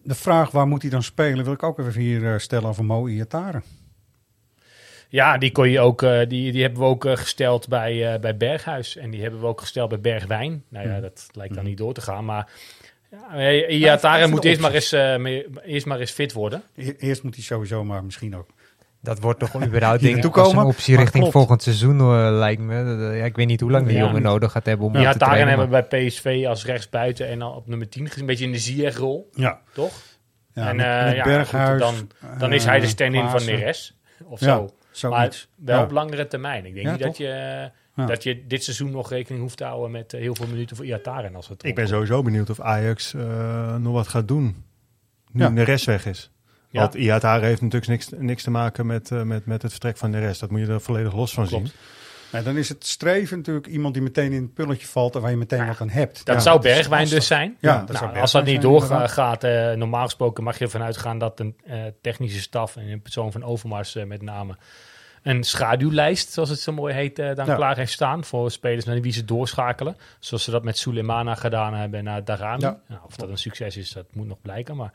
de 0.04 0.16
vraag 0.16 0.52
waar 0.52 0.68
moet 0.68 0.82
hij 0.82 0.92
dan 0.92 1.04
spelen, 1.04 1.44
wil 1.44 1.54
ik 1.54 1.64
ook 1.64 1.80
even 1.80 2.02
hier 2.02 2.40
stellen 2.40 2.70
over 2.70 2.86
Mo 2.86 3.08
Iataren. 3.08 3.64
Ja, 5.10 5.38
die, 5.38 5.52
kon 5.52 5.70
je 5.70 5.80
ook, 5.80 6.00
die, 6.28 6.52
die 6.52 6.62
hebben 6.62 6.80
we 6.82 6.86
ook 6.88 7.06
gesteld 7.10 7.68
bij, 7.68 8.20
bij 8.20 8.38
Berghuis. 8.38 8.96
En 8.98 9.10
die 9.10 9.22
hebben 9.22 9.40
we 9.40 9.46
ook 9.46 9.60
gesteld 9.62 9.90
bij 9.90 10.00
Bergwijn. 10.00 10.64
Nou 10.70 10.86
ja, 10.88 10.92
Hmm. 10.92 11.02
dat 11.02 11.28
lijkt 11.32 11.56
dan 11.56 11.64
niet 11.64 11.78
door 11.78 11.94
te 11.94 12.02
gaan. 12.02 12.26
Maar 12.26 12.52
ja, 13.12 13.52
Iataren 13.68 14.18
even 14.20 14.30
moet 14.30 14.44
eerst 14.46 14.62
maar, 14.62 14.72
eens, 14.74 14.92
eh, 14.92 15.44
eerst 15.66 15.86
maar 15.86 16.00
eens 16.00 16.12
fit 16.12 16.34
worden. 16.34 16.64
Eerst 17.00 17.24
moet 17.24 17.36
hij 17.36 17.44
sowieso 17.44 17.84
maar 17.84 18.04
misschien 18.04 18.36
ook. 18.36 18.48
Dat 19.02 19.20
wordt 19.20 19.40
toch 19.40 19.64
überhaupt 19.66 20.02
denk 20.02 20.24
ik 20.26 20.38
als 20.38 20.52
een 20.54 20.60
optie 20.60 20.96
richting 20.96 21.16
klopt. 21.18 21.32
volgend 21.32 21.64
seizoen 21.64 22.12
lijkt 22.38 22.62
me. 22.62 23.08
Eh, 23.12 23.18
ja, 23.20 23.26
ik 23.26 23.36
weet 23.36 23.48
niet 23.48 23.60
hoe 23.62 23.72
lang 23.72 23.88
de 23.88 23.94
Ja. 23.94 24.00
jongen 24.00 24.22
nodig 24.22 24.52
gaat 24.52 24.66
hebben 24.66 24.88
om 24.88 24.98
Ja, 24.98 25.12
te 25.12 25.18
trainen. 25.18 25.48
hebben 25.48 25.70
we 25.70 25.86
bij 25.90 26.06
PSV 26.08 26.46
als 26.48 26.66
rechtsbuiten 26.66 27.28
en 27.28 27.40
dan 27.40 27.56
op 27.56 27.68
nummer 27.68 27.90
10 27.90 28.06
gezien. 28.08 28.20
Een 28.22 28.26
beetje 28.26 28.46
in 28.46 28.52
de 28.52 28.58
Ziyech-rol. 28.58 29.30
Ja. 29.34 29.62
Toch? 29.74 29.94
Ja, 30.54 30.70
en 30.70 30.76
met- 30.76 30.86
eh, 30.86 31.04
met 31.06 31.16
ja, 31.16 31.24
Berghuis, 31.24 31.70
goed, 31.70 31.80
dan, 31.80 32.10
dan 32.40 32.54
is 32.54 32.66
hij 32.66 32.80
de 32.80 32.88
stand-in 32.88 33.30
van. 33.30 33.46
Neres. 33.46 33.98
Of 34.24 34.40
Ja, 34.40 34.46
zo. 34.46 34.70
zoiets. 34.92 35.48
Maar 35.56 35.66
wel 35.66 35.78
Ja. 35.78 35.84
op 35.84 35.92
langere 35.92 36.28
termijn. 36.28 36.66
Ik 36.66 36.74
denk 36.74 36.86
Ja, 36.86 36.92
niet 36.92 37.02
toch? 37.02 37.08
dat 37.10 37.18
je, 37.18 37.72
Ja. 37.98 38.06
dat 38.06 38.24
je 38.24 38.48
dit 38.48 38.64
seizoen 38.64 38.92
nog 38.92 39.10
rekening 39.10 39.42
hoeft 39.44 39.58
te 39.58 39.64
houden 39.64 39.92
met 39.92 40.14
eh, 40.14 40.20
heel 40.22 40.36
veel 40.36 40.48
minuten 40.48 40.76
voor 40.76 40.86
Iataren. 40.86 41.36
Als 41.36 41.48
het 41.48 41.64
Ik 41.66 41.76
ben 41.76 41.88
sowieso 41.88 42.22
benieuwd 42.22 42.50
of 42.50 42.60
Ajax 42.60 43.14
eh, 43.14 43.76
nog 43.76 43.94
wat 43.94 44.08
gaat 44.08 44.28
doen. 44.28 44.64
Nu 45.32 45.44
Ja. 45.44 45.50
de 45.50 45.64
rest 45.64 45.86
weg 45.86 46.06
is. 46.06 46.32
Ja. 46.70 46.82
Want 46.82 46.94
Iatare 46.94 47.46
heeft 47.46 47.62
natuurlijk 47.62 47.92
niks, 47.92 48.10
niks 48.18 48.44
te 48.44 48.50
maken 48.50 48.86
met, 48.86 49.12
eh, 49.12 49.22
met, 49.22 49.46
met 49.46 49.62
het 49.62 49.72
vertrek 49.72 49.98
van 49.98 50.12
de 50.12 50.20
rest. 50.20 50.40
Dat 50.40 50.50
moet 50.52 50.60
je 50.60 50.68
er 50.68 50.82
volledig 50.82 51.16
los 51.16 51.34
van 51.34 51.48
Klopt. 51.48 51.68
zien. 51.68 51.76
Nou, 52.32 52.44
dan 52.44 52.58
is 52.58 52.70
het 52.70 52.86
streven 52.86 53.38
natuurlijk 53.38 53.68
iemand 53.68 53.94
die 53.94 54.04
meteen 54.04 54.32
in 54.32 54.42
het 54.42 54.54
pulletje 54.54 54.88
valt 54.88 55.16
en 55.16 55.22
waar 55.22 55.30
je 55.32 55.38
meteen 55.38 55.68
wat 55.68 55.82
aan 55.82 55.90
hebt. 55.90 56.26
Dat 56.26 56.36
Ja, 56.36 56.42
zou 56.42 56.62
Bergwijn 56.62 57.08
dus 57.10 57.28
zijn. 57.28 57.58
Ja, 57.60 57.74
Nou, 57.74 57.86
dat 57.88 57.98
zou 57.98 58.18
als 58.20 58.32
dat 58.32 58.46
niet 58.46 58.62
doorgaat, 58.62 59.44
eh, 59.44 59.72
normaal 59.72 60.04
gesproken 60.04 60.44
mag 60.44 60.58
je 60.58 60.64
ervan 60.66 60.82
uitgaan 60.84 61.18
dat 61.18 61.40
een 61.40 61.56
eh, 61.66 61.84
technische 62.02 62.40
staf 62.42 62.76
en 62.76 62.84
in 62.88 63.02
persoon 63.02 63.32
van 63.32 63.44
Overmars 63.44 63.94
met 64.06 64.22
name 64.22 64.58
een 65.30 65.44
schaduwlijst, 65.44 66.32
zoals 66.32 66.50
het 66.50 66.60
zo 66.60 66.72
mooi 66.74 66.94
heet, 66.94 67.20
eh, 67.20 67.36
dan 67.36 67.46
Ja. 67.46 67.56
klaar 67.56 67.76
heeft 67.78 67.92
staan 67.92 68.24
voor 68.24 68.52
spelers 68.52 68.86
naar 68.86 69.02
wie 69.02 69.12
ze 69.12 69.26
doorschakelen. 69.26 69.98
Zoals 70.20 70.44
ze 70.44 70.52
dat 70.52 70.64
met 70.64 70.78
Sulemana 70.78 71.36
gedaan 71.36 71.74
hebben 71.74 72.04
naar 72.04 72.24
Darami. 72.24 72.62
Ja. 72.62 72.80
Nou, 72.88 73.02
of 73.06 73.16
dat 73.16 73.30
een 73.30 73.38
succes 73.38 73.78
is, 73.78 73.92
dat 73.92 74.06
moet 74.14 74.28
nog 74.28 74.42
blijken. 74.42 74.76
Maar 74.76 74.92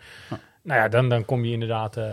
nou 0.63 0.81
ja, 0.81 0.89
dan, 0.89 1.09
dan 1.09 1.25
kom 1.25 1.45
je 1.45 1.53
inderdaad... 1.53 1.97
eh 1.97 2.05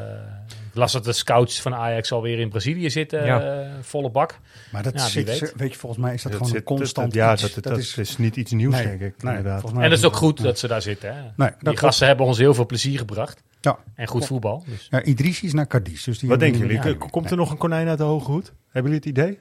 ik 0.71 0.75
las 0.75 0.91
dat 0.91 1.03
de 1.03 1.13
scouts 1.13 1.61
van 1.61 1.75
Ajax 1.75 2.11
alweer 2.11 2.39
in 2.39 2.49
Brazilië 2.49 2.89
zitten, 2.89 3.25
Ja. 3.25 3.41
eh, 3.61 3.67
volle 3.81 4.09
bak. 4.09 4.39
Maar 4.71 4.83
dat 4.83 5.01
zit, 5.01 5.25
weet. 5.25 5.53
weet 5.55 5.73
je, 5.73 5.79
volgens 5.79 6.01
mij 6.01 6.13
is 6.13 6.21
dat 6.21 6.31
Dat 6.31 6.41
gewoon 6.41 6.47
zit- 6.57 6.69
een 6.69 6.75
constant 6.77 7.13
dat- 7.13 7.15
ja, 7.15 7.35
dat- 7.35 7.63
dat 7.63 7.77
is 7.97 8.17
niet 8.17 8.35
iets 8.35 8.51
nieuws, 8.51 8.73
Nee, 8.73 8.83
denk 8.83 9.01
ik, 9.01 9.23
nee, 9.23 9.35
inderdaad. 9.37 9.71
En 9.73 9.81
dat 9.89 9.91
is 9.91 10.03
ook 10.05 10.15
goed 10.15 10.41
dat 10.43 10.59
ze 10.59 10.67
daar 10.67 10.81
zitten. 10.81 11.15
Hè? 11.15 11.21
Nee, 11.35 11.49
Die 11.59 11.77
gasten 11.77 12.07
hebben 12.07 12.25
ons 12.25 12.37
heel 12.37 12.53
veel 12.53 12.65
plezier 12.65 12.97
gebracht. 12.97 13.43
Ja. 13.61 13.77
En 13.95 14.07
goed 14.07 14.25
voetbal. 14.25 14.63
Dus. 14.67 14.87
Ja, 14.89 15.03
Idrissi 15.03 15.45
is 15.45 15.53
naar 15.53 15.67
Cadiz. 15.67 16.03
Dus 16.03 16.19
die 16.19 16.29
Wat 16.29 16.39
denken 16.39 16.59
jullie? 16.67 16.95
Komt 16.97 17.31
er 17.31 17.37
nog 17.37 17.51
een 17.51 17.57
konijn 17.57 17.87
uit 17.87 17.97
de 17.97 18.03
hoge 18.03 18.31
hoed? 18.31 18.53
Hebben 18.71 18.91
jullie 18.91 19.09
het 19.09 19.17
idee? 19.19 19.39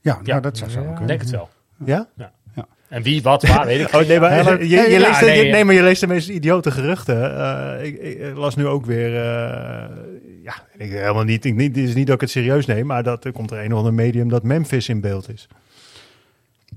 Ja, 0.00 0.20
nou, 0.22 0.40
dat 0.40 0.56
zou 0.56 0.70
zo 0.70 0.80
Ja. 0.80 0.86
kunnen. 0.86 1.06
denk 1.06 1.20
het 1.20 1.30
wel. 1.30 1.48
Ja? 1.84 2.08
Ja. 2.16 2.32
En 2.88 3.02
wie, 3.02 3.22
wat, 3.22 3.42
waar, 3.42 3.66
weet 3.66 3.80
ik 3.80 3.94
Oh, 3.94 4.06
nee, 4.06 4.20
maar, 4.20 4.58
niet. 4.58 4.70
je, 4.70 4.98
leest, 5.00 5.20
nee, 5.20 5.44
je- 5.46 5.52
nee, 5.52 5.64
maar 5.64 5.74
je 5.74 5.82
leest 5.82 6.00
de 6.00 6.06
meest 6.06 6.28
idiote 6.28 6.70
geruchten. 6.70 7.38
Eh, 7.38 7.84
ik, 7.84 7.98
ik 7.98 8.36
las 8.36 8.56
nu 8.56 8.66
ook 8.66 8.86
weer... 8.86 9.16
eh, 9.16 9.96
ja, 10.42 10.54
ik, 10.76 10.90
helemaal 10.90 11.24
niet, 11.24 11.44
ik, 11.44 11.54
niet, 11.54 11.76
het 11.76 11.84
is 11.88 11.94
niet 11.94 12.06
dat 12.06 12.14
ik 12.14 12.20
het 12.20 12.30
serieus 12.30 12.66
neem... 12.66 12.86
maar 12.86 13.02
dat 13.02 13.24
er 13.24 13.32
komt 13.32 13.50
er 13.50 13.64
een 13.64 13.72
of 13.72 13.78
ander 13.78 13.94
medium 13.94 14.28
dat 14.28 14.42
Memphis 14.42 14.88
in 14.88 15.00
beeld 15.00 15.28
is. 15.32 15.48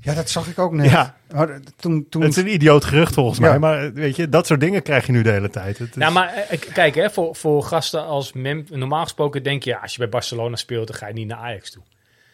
Ja, 0.01 0.13
dat 0.13 0.29
zag 0.29 0.47
ik 0.47 0.59
ook 0.59 0.73
net. 0.73 0.89
Ja. 0.91 1.15
Maar 1.31 1.59
toen, 1.75 2.05
toen, 2.09 2.21
Het 2.21 2.31
is 2.37 2.43
een 2.43 2.53
idioot 2.53 2.85
gerucht 2.85 3.13
volgens 3.13 3.39
Ja. 3.39 3.49
mij. 3.49 3.59
Maar 3.59 3.83
eh, 3.85 3.91
weet 3.93 4.15
je, 4.15 4.29
dat 4.29 4.47
soort 4.47 4.59
dingen 4.59 4.81
krijg 4.81 5.05
je 5.05 5.11
nu 5.11 5.21
de 5.21 5.31
hele 5.31 5.49
tijd. 5.49 5.77
Het 5.77 5.89
is- 5.89 5.95
Nou, 5.95 6.13
maar 6.13 6.33
eh, 6.33 6.59
kijk, 6.73 6.95
hè, 6.95 7.09
voor, 7.09 7.35
voor 7.35 7.63
gasten 7.63 8.05
als 8.05 8.33
Mem, 8.33 8.65
normaal 8.69 9.03
gesproken 9.03 9.43
denk 9.43 9.63
je, 9.63 9.69
ja, 9.69 9.79
als 9.81 9.91
je 9.91 9.97
bij 9.97 10.09
Barcelona 10.09 10.55
speelt, 10.55 10.87
dan 10.87 10.95
ga 10.95 11.07
je 11.07 11.13
niet 11.13 11.27
naar 11.27 11.37
Ajax 11.37 11.71
toe. 11.71 11.83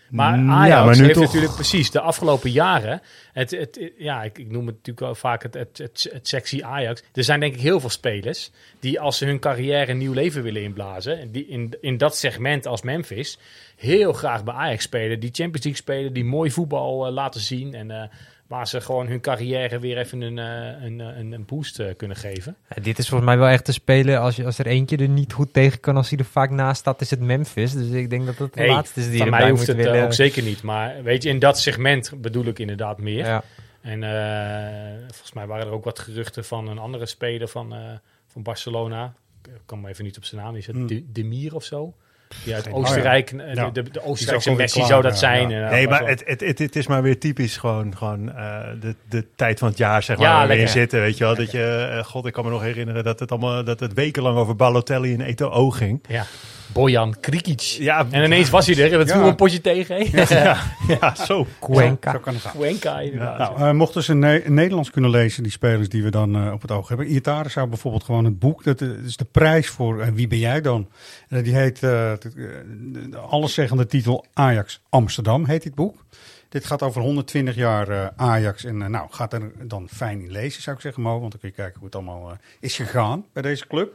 Maar 0.10 0.38
Mm, 0.38 0.51
Ajax 0.51 0.70
ja, 0.70 0.86
maar 0.86 0.95
heeft 0.95 1.14
toch. 1.14 1.24
natuurlijk 1.24 1.53
precies 1.53 1.91
de 1.91 1.99
afgelopen 1.99 2.51
jaren, 2.51 3.01
het, 3.34 3.51
het, 3.51 3.91
ja, 3.97 4.24
ik, 4.24 4.38
ik 4.38 4.51
noem 4.51 4.66
het 4.66 4.76
natuurlijk 4.76 4.99
wel 4.99 5.16
vaak 5.16 5.43
het, 5.43 5.53
het, 5.53 5.78
het, 5.78 6.10
het 6.12 6.28
sexy 6.28 6.62
Ajax. 6.64 7.03
Er 7.14 7.24
zijn 7.24 7.39
denk 7.39 7.53
ik 7.53 7.62
heel 7.62 7.80
veel 7.80 7.89
spelers 7.89 8.51
die 8.80 8.99
als 8.99 9.18
ze 9.18 9.26
hun 9.26 9.39
carrière 9.39 9.91
een 9.91 9.97
nieuw 9.97 10.14
leven 10.14 10.43
willen 10.43 10.62
inblazen, 10.62 11.20
en 11.20 11.32
die 11.32 11.47
in, 11.47 11.78
in 11.82 11.97
dat 11.97 12.18
segment 12.18 12.66
als 12.66 12.82
Memphis, 12.82 13.38
heel 13.76 14.14
graag 14.14 14.43
bij 14.43 14.53
Ajax 14.53 14.84
spelen, 14.84 15.20
die 15.20 15.32
Champions 15.34 15.64
League 15.64 15.82
spelen, 15.82 16.14
die 16.14 16.26
mooi 16.26 16.51
voetbal 16.51 17.06
eh, 17.06 17.14
laten 17.14 17.41
zien 17.41 17.74
en 17.74 17.91
eh, 17.91 18.10
waar 18.48 18.68
ze 18.68 18.82
gewoon 18.82 19.08
hun 19.08 19.22
carrière 19.22 19.80
weer 19.80 19.98
even 19.98 20.22
een, 20.22 20.39
eh, 20.39 20.86
een, 20.86 21.02
eh, 21.02 21.18
een, 21.18 21.32
een 21.32 21.46
boost 21.46 21.80
eh, 21.80 21.96
kunnen 21.98 22.18
geven. 22.18 22.56
Ja, 22.76 22.82
dit 22.82 22.98
is 22.98 23.08
volgens 23.10 23.30
mij 23.30 23.39
wel 23.39 23.48
echt 23.48 23.66
te 23.66 23.72
spelen. 23.72 24.20
Als, 24.20 24.36
je, 24.36 24.46
als 24.46 24.58
er 24.58 24.68
eentje 24.68 24.98
er 24.98 25.10
niet 25.10 25.34
goed 25.34 25.54
tegen 25.54 25.80
kan, 25.80 25.98
als 25.98 26.10
hij 26.10 26.20
er 26.20 26.26
vaak 26.26 26.50
naast 26.50 26.80
staat, 26.80 27.02
is 27.02 27.10
het 27.10 27.20
Memphis. 27.20 27.74
Dus 27.74 27.89
ik 27.89 28.10
denk 28.10 28.26
dat 28.26 28.38
dat 28.38 28.54
de 28.54 28.66
laatste 28.66 29.00
is 29.00 29.10
die 29.10 29.18
van 29.18 29.26
erbij 29.26 29.39
mij 29.39 29.50
hoeft 29.50 29.68
het 29.68 29.78
willen. 29.78 30.04
ook 30.04 30.14
zeker 30.14 30.43
niet. 30.43 30.62
Maar 30.62 31.04
weet 31.04 31.24
je, 31.24 31.30
in 31.30 31.39
dat 31.39 31.60
segment 31.60 32.14
bedoel 32.22 32.46
ik 32.46 32.60
inderdaad 32.60 33.00
meer. 33.00 33.26
Ja. 33.26 33.43
En 33.86 34.04
eh, 34.04 34.98
volgens 35.08 35.34
mij 35.34 35.48
waren 35.48 35.66
er 35.66 35.72
ook 35.72 35.84
wat 35.84 36.00
geruchten 36.00 36.46
van 36.46 36.68
een 36.68 36.78
andere 36.78 37.06
speler 37.06 37.48
van, 37.48 37.74
eh, 37.74 37.91
van 38.28 38.43
Barcelona. 38.43 39.14
Ik 39.43 39.52
kan 39.66 39.82
me 39.82 39.89
even 39.89 40.04
niet 40.04 40.18
op 40.18 40.24
zijn 40.24 40.41
naam. 40.41 40.56
Is 40.56 40.68
het 40.68 40.76
Hmm. 40.76 40.88
de, 40.88 41.12
Demir 41.12 41.56
of 41.56 41.64
zo? 41.64 41.96
Die 42.43 42.53
uit 42.55 42.71
Oostenrijk, 42.71 43.32
Oh 43.36 43.53
ja. 43.53 43.69
de, 43.69 43.84
de, 43.84 43.91
de 43.91 44.03
Oostenrijkse 44.03 44.51
Messi 44.51 44.84
zou 44.86 45.01
dat 45.01 45.17
zijn. 45.17 45.49
ja. 45.49 45.57
En, 45.57 45.63
eh, 45.65 45.71
Nee, 45.71 45.88
maar 45.88 46.07
het, 46.07 46.23
het, 46.26 46.39
het, 46.41 46.59
het 46.59 46.76
is 46.76 46.88
maar 46.88 47.01
weer 47.01 47.19
typisch 47.19 47.57
gewoon, 47.57 47.97
gewoon 47.97 48.36
eh, 48.36 48.59
de, 48.82 48.95
de 49.09 49.26
tijd 49.36 49.59
van 49.59 49.67
het 49.67 49.78
jaar, 49.78 50.03
zeg 50.03 50.17
maar, 50.17 50.26
Ja, 50.28 50.34
waar 50.34 50.47
we 50.47 50.51
in 50.53 50.57
lekker. 50.59 50.73
zitten. 50.80 50.99
Weet 51.01 51.17
je 51.17 51.23
wel, 51.23 51.36
dat 51.36 51.51
je, 51.51 51.89
eh, 51.97 52.03
god, 52.03 52.26
ik 52.26 52.34
kan 52.34 52.43
me 52.43 52.49
nog 52.49 52.61
herinneren 52.61 53.03
dat 53.03 53.19
het 53.19 53.32
allemaal, 53.32 53.63
dat 53.63 53.80
het 53.80 53.93
wekenlang 53.93 54.38
over 54.38 54.55
Balotelli 54.55 55.13
en 55.13 55.21
Eto'o 55.21 55.69
ging. 55.69 56.03
ja, 56.07 56.26
Bojan 56.74 57.16
Krikic. 57.20 57.59
Ja, 57.61 58.05
En 58.11 58.24
ineens 58.24 58.49
was 58.49 58.66
hij 58.68 58.78
er. 58.78 58.91
En 58.91 58.97
dat 58.97 59.07
Ja. 59.07 59.13
viel 59.18 59.28
een 59.28 59.36
potje 59.36 59.61
tegen. 59.61 60.11
ja, 60.43 60.57
ja, 60.88 61.16
zo. 61.16 61.47
Cuenca. 61.59 62.11
Zo 62.11 62.20
kan 62.20 62.34
het 62.34 62.41
gaan. 62.41 62.51
Cuenca, 62.55 62.99
inderdaad. 62.99 63.38
Nou, 63.57 63.59
eh, 63.70 63.72
mochten 63.72 64.03
ze 64.03 64.13
Ne- 64.13 64.43
Nederlands 64.45 64.89
kunnen 64.91 65.09
lezen, 65.11 65.43
die 65.43 65.51
spelers 65.51 65.89
die 65.89 66.03
we 66.03 66.09
dan 66.11 66.36
eh, 66.36 66.51
op 66.53 66.61
het 66.61 66.72
oog 66.72 66.88
hebben. 66.88 67.07
Iatare 67.07 67.49
zou 67.49 67.68
bijvoorbeeld 67.68 68.03
gewoon 68.03 68.26
het 68.26 68.39
boek, 68.39 68.63
dat 68.63 68.82
is 68.82 69.18
de 69.18 69.26
prijs 69.32 69.68
voor 69.68 70.01
eh, 70.01 70.07
Wie 70.13 70.28
ben 70.28 70.39
jij 70.39 70.61
dan? 70.61 70.89
Die 71.30 71.55
heet, 71.55 71.84
eh, 71.84 72.11
eh, 72.11 72.18
de- 72.20 73.09
de 73.09 73.18
alleszeggende 73.18 73.86
titel 73.86 74.26
Ajax 74.34 74.82
Amsterdam, 74.89 75.45
heet 75.45 75.63
dit 75.63 75.76
boek. 75.76 76.03
Dit 76.49 76.66
gaat 76.66 76.82
over 76.82 77.01
120 77.01 77.55
jaar 77.55 77.88
eh, 77.89 78.07
Ajax. 78.16 78.63
En 78.63 78.82
eh, 78.82 78.88
nou, 78.88 79.07
gaat 79.09 79.34
er 79.34 79.51
dan 79.63 79.88
fijn 79.93 80.22
in 80.22 80.32
lezen, 80.32 80.61
zou 80.61 80.76
ik 80.76 80.82
zeggen, 80.82 81.01
Mo. 81.01 81.20
Want 81.20 81.32
dan 81.32 81.39
kun 81.39 81.49
je 81.49 81.55
kijken 81.55 81.76
hoe 81.78 81.86
het 81.86 81.95
allemaal 81.95 82.30
eh, 82.30 82.36
is 82.59 82.76
gegaan 82.76 83.26
bij 83.34 83.41
deze 83.41 83.68
club. 83.68 83.93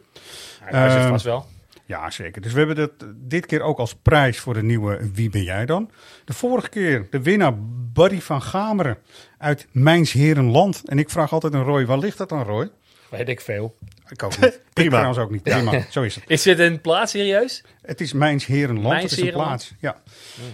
Hij 0.61 0.73
luistert 0.73 1.03
Ehm, 1.03 1.13
vast 1.13 1.25
wel. 1.25 1.47
Ja, 1.91 2.11
zeker. 2.11 2.43
Dus 2.43 2.53
we 2.53 2.59
hebben 2.59 2.77
dat 2.77 2.91
dit 3.17 3.47
keer 3.47 3.61
ook 3.61 3.79
als 3.79 3.95
prijs 3.95 4.39
voor 4.39 4.55
de 4.55 4.63
nieuwe 4.63 5.11
Wie 5.15 5.31
ben 5.31 5.43
jij 5.43 5.67
dan? 5.67 5.91
De 6.25 6.33
vorige 6.33 6.69
keer 6.69 7.07
de 7.11 7.23
winnaar 7.23 7.53
Barry 7.93 8.21
van 8.21 8.43
Gameren 8.43 8.99
uit 9.39 9.67
Mijns 9.73 10.13
Herenland. 10.13 10.83
En 10.85 10.99
ik 10.99 11.11
vraag 11.11 11.33
altijd 11.33 11.55
aan 11.55 11.63
Roy, 11.63 11.87
waar 11.87 11.99
ligt 11.99 12.19
dat 12.19 12.33
aan 12.33 12.45
Roy? 12.45 12.71
Weet 13.11 13.29
ik 13.29 13.41
veel. 13.41 13.77
Ik 14.09 14.23
ook 14.23 14.41
niet. 14.41 14.61
Prima. 14.73 14.89
Ik 14.89 14.91
trouwens 14.91 15.19
ook 15.19 15.31
niet. 15.31 15.43
Prima, 15.43 15.85
zo 15.91 16.03
is 16.03 16.15
het. 16.15 16.25
Is 16.27 16.43
dit 16.43 16.59
een 16.59 16.81
plaats 16.81 17.13
serieus? 17.13 17.65
Het 17.83 18.01
is 18.01 18.13
Mijns 18.13 18.47
Herenland. 18.47 18.89
Mijns 18.89 19.03
het 19.03 19.13
is 19.13 19.19
een 19.19 19.25
Herenland? 19.25 19.49
plaats. 19.49 19.75
Ja. 19.81 20.01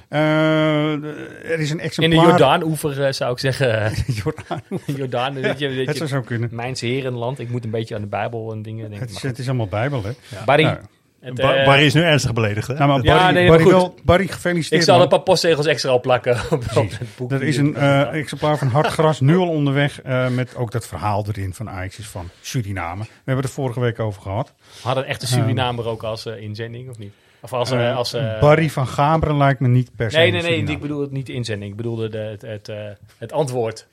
Eh, 0.09 1.51
er 1.51 1.59
is 1.61 1.71
een 1.71 1.79
In 1.79 1.85
exemplaar. 1.85 2.25
de 2.25 2.29
Jordaan-oever 2.29 3.05
eh, 3.05 3.13
zou 3.13 3.33
ik 3.33 3.39
zeggen. 3.39 3.93
Jordaan. 4.25 4.63
Jordaan. 4.87 5.35
Je, 5.35 5.47
Het 5.47 5.59
je, 5.59 5.93
zou 5.95 6.09
zo 6.09 6.21
kunnen. 6.21 6.49
Mijns 6.53 6.81
Herenland. 6.81 7.39
Ik 7.39 7.51
moet 7.51 7.65
een 7.65 7.71
beetje 7.71 7.95
aan 7.95 8.01
de 8.01 8.07
Bijbel 8.07 8.53
en 8.53 8.63
dingen 8.63 8.91
denken. 8.91 9.07
Het 9.07 9.17
is, 9.17 9.23
maar 9.23 9.31
het 9.31 9.41
is 9.41 9.47
allemaal 9.49 9.69
Bijbel, 9.69 10.03
hè? 10.05 10.11
Barry. 10.45 10.63
Nou, 10.63 10.79
Het, 11.27 11.39
eh, 11.39 11.65
Barry 11.65 11.85
is 11.85 11.95
nu 11.95 12.03
ernstig 12.03 12.33
beledigd, 12.33 12.69
hè? 12.69 12.75
nou, 12.75 12.89
maar 12.89 13.03
Ja, 13.05 13.17
Barry, 13.19 13.35
nee, 13.35 13.49
maar 13.49 13.57
Barry, 13.59 13.71
wel, 13.73 13.95
Barry, 14.03 14.27
gefeliciteerd. 14.27 14.81
ik 14.81 14.87
zal 14.87 14.95
man. 14.95 15.03
een 15.05 15.09
paar 15.11 15.21
postzegels 15.21 15.67
extra 15.67 15.93
opplakken 15.93 16.35
op, 16.51 16.53
op 16.53 16.61
Precies. 16.61 16.99
het 16.99 17.09
boek. 17.17 17.33
Er 17.33 17.43
is 17.43 17.57
een 17.57 17.77
eh, 17.77 18.13
exemplaar 18.15 18.59
van 18.59 18.69
Hartgras 18.69 19.21
nu 19.21 19.37
al 19.37 19.49
onderweg. 19.49 20.03
eh, 20.03 20.29
met 20.29 20.57
ook 20.57 20.71
dat 20.71 20.87
verhaal 20.87 21.25
erin 21.29 21.55
van 21.55 21.71
Ajax 21.71 21.99
is 21.99 22.07
van 22.09 22.29
Suriname. 22.41 23.03
We 23.03 23.09
hebben 23.15 23.37
het 23.37 23.45
er 23.45 23.51
vorige 23.51 23.81
week 23.81 24.01
over 24.01 24.23
gehad. 24.23 24.53
Hadden 24.83 25.03
een 25.05 25.09
echte 25.11 25.27
Surinamer 25.27 25.87
ook 25.89 26.03
als 26.03 26.27
eh, 26.27 26.43
inzending, 26.43 26.91
of 26.91 26.99
niet? 26.99 27.13
Of 27.41 27.53
als... 27.53 27.71
eh, 27.71 27.89
Eh, 27.91 27.97
als 27.97 28.13
eh, 28.15 28.41
Barry 28.41 28.71
van 28.71 28.87
Gaberen 28.87 29.37
lijkt 29.37 29.61
me 29.61 29.69
niet 29.69 29.91
per 29.97 30.11
se. 30.11 30.17
Nee, 30.17 30.31
nee, 30.31 30.43
nee. 30.43 30.65
Ik 30.75 30.81
bedoel 30.81 31.01
het 31.01 31.11
niet 31.11 31.27
de 31.27 31.33
inzending. 31.33 31.71
Ik 31.71 31.77
bedoelde 31.77 32.09
de, 32.09 32.19
het, 32.19 32.43
het, 32.43 32.69
eh, 32.69 32.77
het 33.19 33.33
antwoord. 33.33 33.87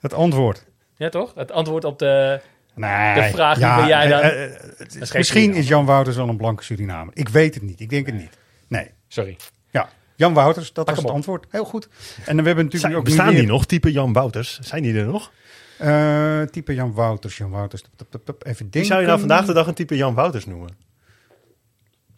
Het 0.00 0.14
antwoord. 0.14 0.64
Ja, 0.96 1.08
toch? 1.08 1.32
Het 1.34 1.52
antwoord 1.52 1.84
op 1.84 1.98
de, 1.98 2.40
Nee, 2.74 3.14
de 3.14 3.28
vraag 3.36 3.56
wie 3.56 3.64
ja, 3.66 3.76
ben 3.76 3.86
jij 3.86 4.06
dan? 4.06 4.20
eh, 4.20 4.44
eh, 4.44 4.50
is 4.78 5.10
geen 5.10 5.18
Misschien 5.18 5.54
is 5.54 5.68
Jan 5.68 5.84
Wouters 5.84 6.16
wel 6.16 6.28
een 6.28 6.36
blanke 6.36 6.62
Surinamer. 6.64 7.16
Ik 7.16 7.28
weet 7.28 7.54
het 7.54 7.62
niet. 7.62 7.80
Ik 7.80 7.90
denk 7.90 8.06
het 8.06 8.14
niet. 8.14 8.38
Nee. 8.68 8.90
Sorry. 9.08 9.36
Ja, 9.70 9.88
Jan 10.16 10.34
Wouters, 10.34 10.72
dat 10.72 10.84
Pak 10.84 10.94
was 10.94 11.02
het 11.04 11.12
op. 11.12 11.16
antwoord. 11.16 11.46
Heel 11.50 11.64
goed. 11.64 11.84
En 11.84 11.90
dan 12.36 12.44
hebben 12.44 12.44
we 12.44 12.62
natuurlijk 12.62 12.80
Zijn, 12.80 12.94
ook 12.94 13.04
bestaan 13.04 13.34
die 13.34 13.46
nog, 13.46 13.66
type 13.66 13.92
Jan 13.92 14.12
Wouters? 14.12 14.58
Zijn 14.60 14.82
die 14.82 14.94
er 14.98 15.06
nog? 15.06 15.32
Eh, 15.78 16.40
type 16.42 16.74
Jan 16.74 16.92
Wouters, 16.92 17.36
Jan 17.36 17.50
Wouters. 17.50 17.82
Tup, 17.82 17.92
tup, 17.96 18.10
tup, 18.10 18.24
tup. 18.24 18.46
Even 18.46 18.56
denken. 18.58 18.80
Wie 18.80 18.88
zou 18.88 19.00
je 19.00 19.06
nou 19.06 19.18
vandaag 19.18 19.44
de 19.44 19.52
dag 19.52 19.66
een 19.66 19.74
type 19.74 19.96
Jan 19.96 20.14
Wouters 20.14 20.46
noemen? 20.46 20.68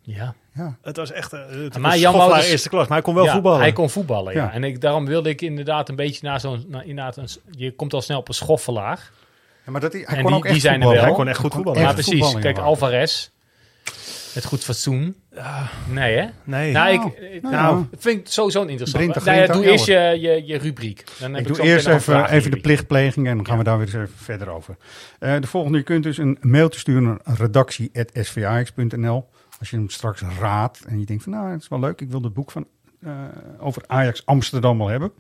Ja. 0.02 0.34
Ja. 0.54 0.76
Het 0.82 0.96
was 0.96 1.12
echt 1.12 1.30
het 1.30 1.40
Maar 1.50 1.60
was 1.60 1.72
Jan 1.72 1.82
schoffelaar 2.00 2.16
Wouters- 2.28 2.50
eerste 2.50 2.68
klas, 2.68 2.82
maar 2.88 2.96
hij 2.96 3.06
kon 3.06 3.14
wel 3.14 3.24
Ja, 3.24 3.32
voetballen. 3.32 3.60
Hij 3.60 3.72
kon 3.72 3.90
voetballen, 3.90 4.34
ja. 4.34 4.44
Ja. 4.44 4.52
En 4.52 4.64
ik, 4.64 4.80
daarom 4.80 5.06
wilde 5.06 5.28
ik 5.28 5.40
inderdaad 5.42 5.88
een 5.88 5.96
beetje 5.96 6.26
naar 6.26 6.40
zo'n... 6.40 6.64
naar- 6.68 6.86
inderdaad 6.86 7.16
een, 7.16 7.28
je 7.50 7.74
komt 7.74 7.92
al 7.94 8.02
snel 8.02 8.18
op 8.18 8.28
een 8.28 8.34
schoffelaar. 8.34 9.10
Ja, 9.66 9.72
maar 9.72 9.80
dat, 9.80 9.92
hij 9.92 10.04
En 10.04 10.14
kon 10.16 10.26
die- 10.26 10.34
ook 10.34 10.44
echt 10.44 10.52
die 10.52 10.62
zijn 10.62 10.82
er 10.82 10.88
wel. 10.88 11.02
Hij 11.02 11.12
kon 11.12 11.28
echt 11.28 11.38
goed 11.38 11.54
voetballen. 11.54 11.80
Ja, 11.80 11.92
precies. 11.92 12.34
Kijk, 12.40 12.58
Alvarez. 12.58 13.28
Het 14.34 14.44
goed 14.44 14.64
fatsoen. 14.64 15.16
Nee, 15.90 16.16
hè? 16.16 16.26
Nee. 16.44 16.72
Nou, 16.72 16.94
Nou, 16.96 17.10
ik, 17.10 17.18
ik- 17.32 17.42
nou, 17.42 17.54
nou, 17.54 17.84
ik 17.90 18.00
vind 18.00 18.18
het 18.20 18.32
sowieso 18.32 18.62
een 18.62 18.68
interessant. 18.68 19.24
Nou 19.24 19.36
ja, 19.38 19.46
doe 19.46 19.64
eerst 19.70 19.86
je, 19.86 20.16
je, 20.20 20.46
je 20.46 20.58
rubriek. 20.58 21.04
Dan 21.18 21.34
heb 21.34 21.40
Ik 21.42 21.48
ik 21.48 21.54
doe 21.56 21.64
eerst 21.66 21.86
even, 21.86 22.30
even 22.30 22.50
de 22.50 22.60
plichtpleging 22.60 23.26
en 23.28 23.36
dan 23.36 23.46
gaan 23.46 23.58
we 23.58 23.64
daar 23.64 23.76
weer 23.78 23.86
eens 23.86 23.94
even 23.94 24.08
verder 24.16 24.48
over. 24.48 24.76
Eh, 25.18 25.40
de 25.40 25.46
volgende, 25.46 25.78
je 25.78 25.84
kunt 25.84 26.02
dus 26.02 26.18
een 26.18 26.38
mailtje 26.40 26.80
sturen 26.80 27.02
naar 27.02 27.20
redactie.svax.nl. 27.38 29.28
Als 29.58 29.70
je 29.70 29.76
hem 29.76 29.90
straks 29.90 30.22
raadt 30.40 30.84
en 30.84 30.98
je 31.00 31.06
denkt 31.06 31.22
van 31.22 31.32
nou, 31.32 31.50
het 31.50 31.62
is 31.62 31.68
wel 31.68 31.80
leuk, 31.80 32.00
ik 32.00 32.10
wil 32.10 32.22
het 32.22 32.32
boek 32.34 32.50
van, 32.50 32.66
eh, 33.02 33.10
over 33.58 33.82
Ajax 33.86 34.26
Amsterdam 34.26 34.78
wel 34.78 34.88
hebben. 34.88 35.12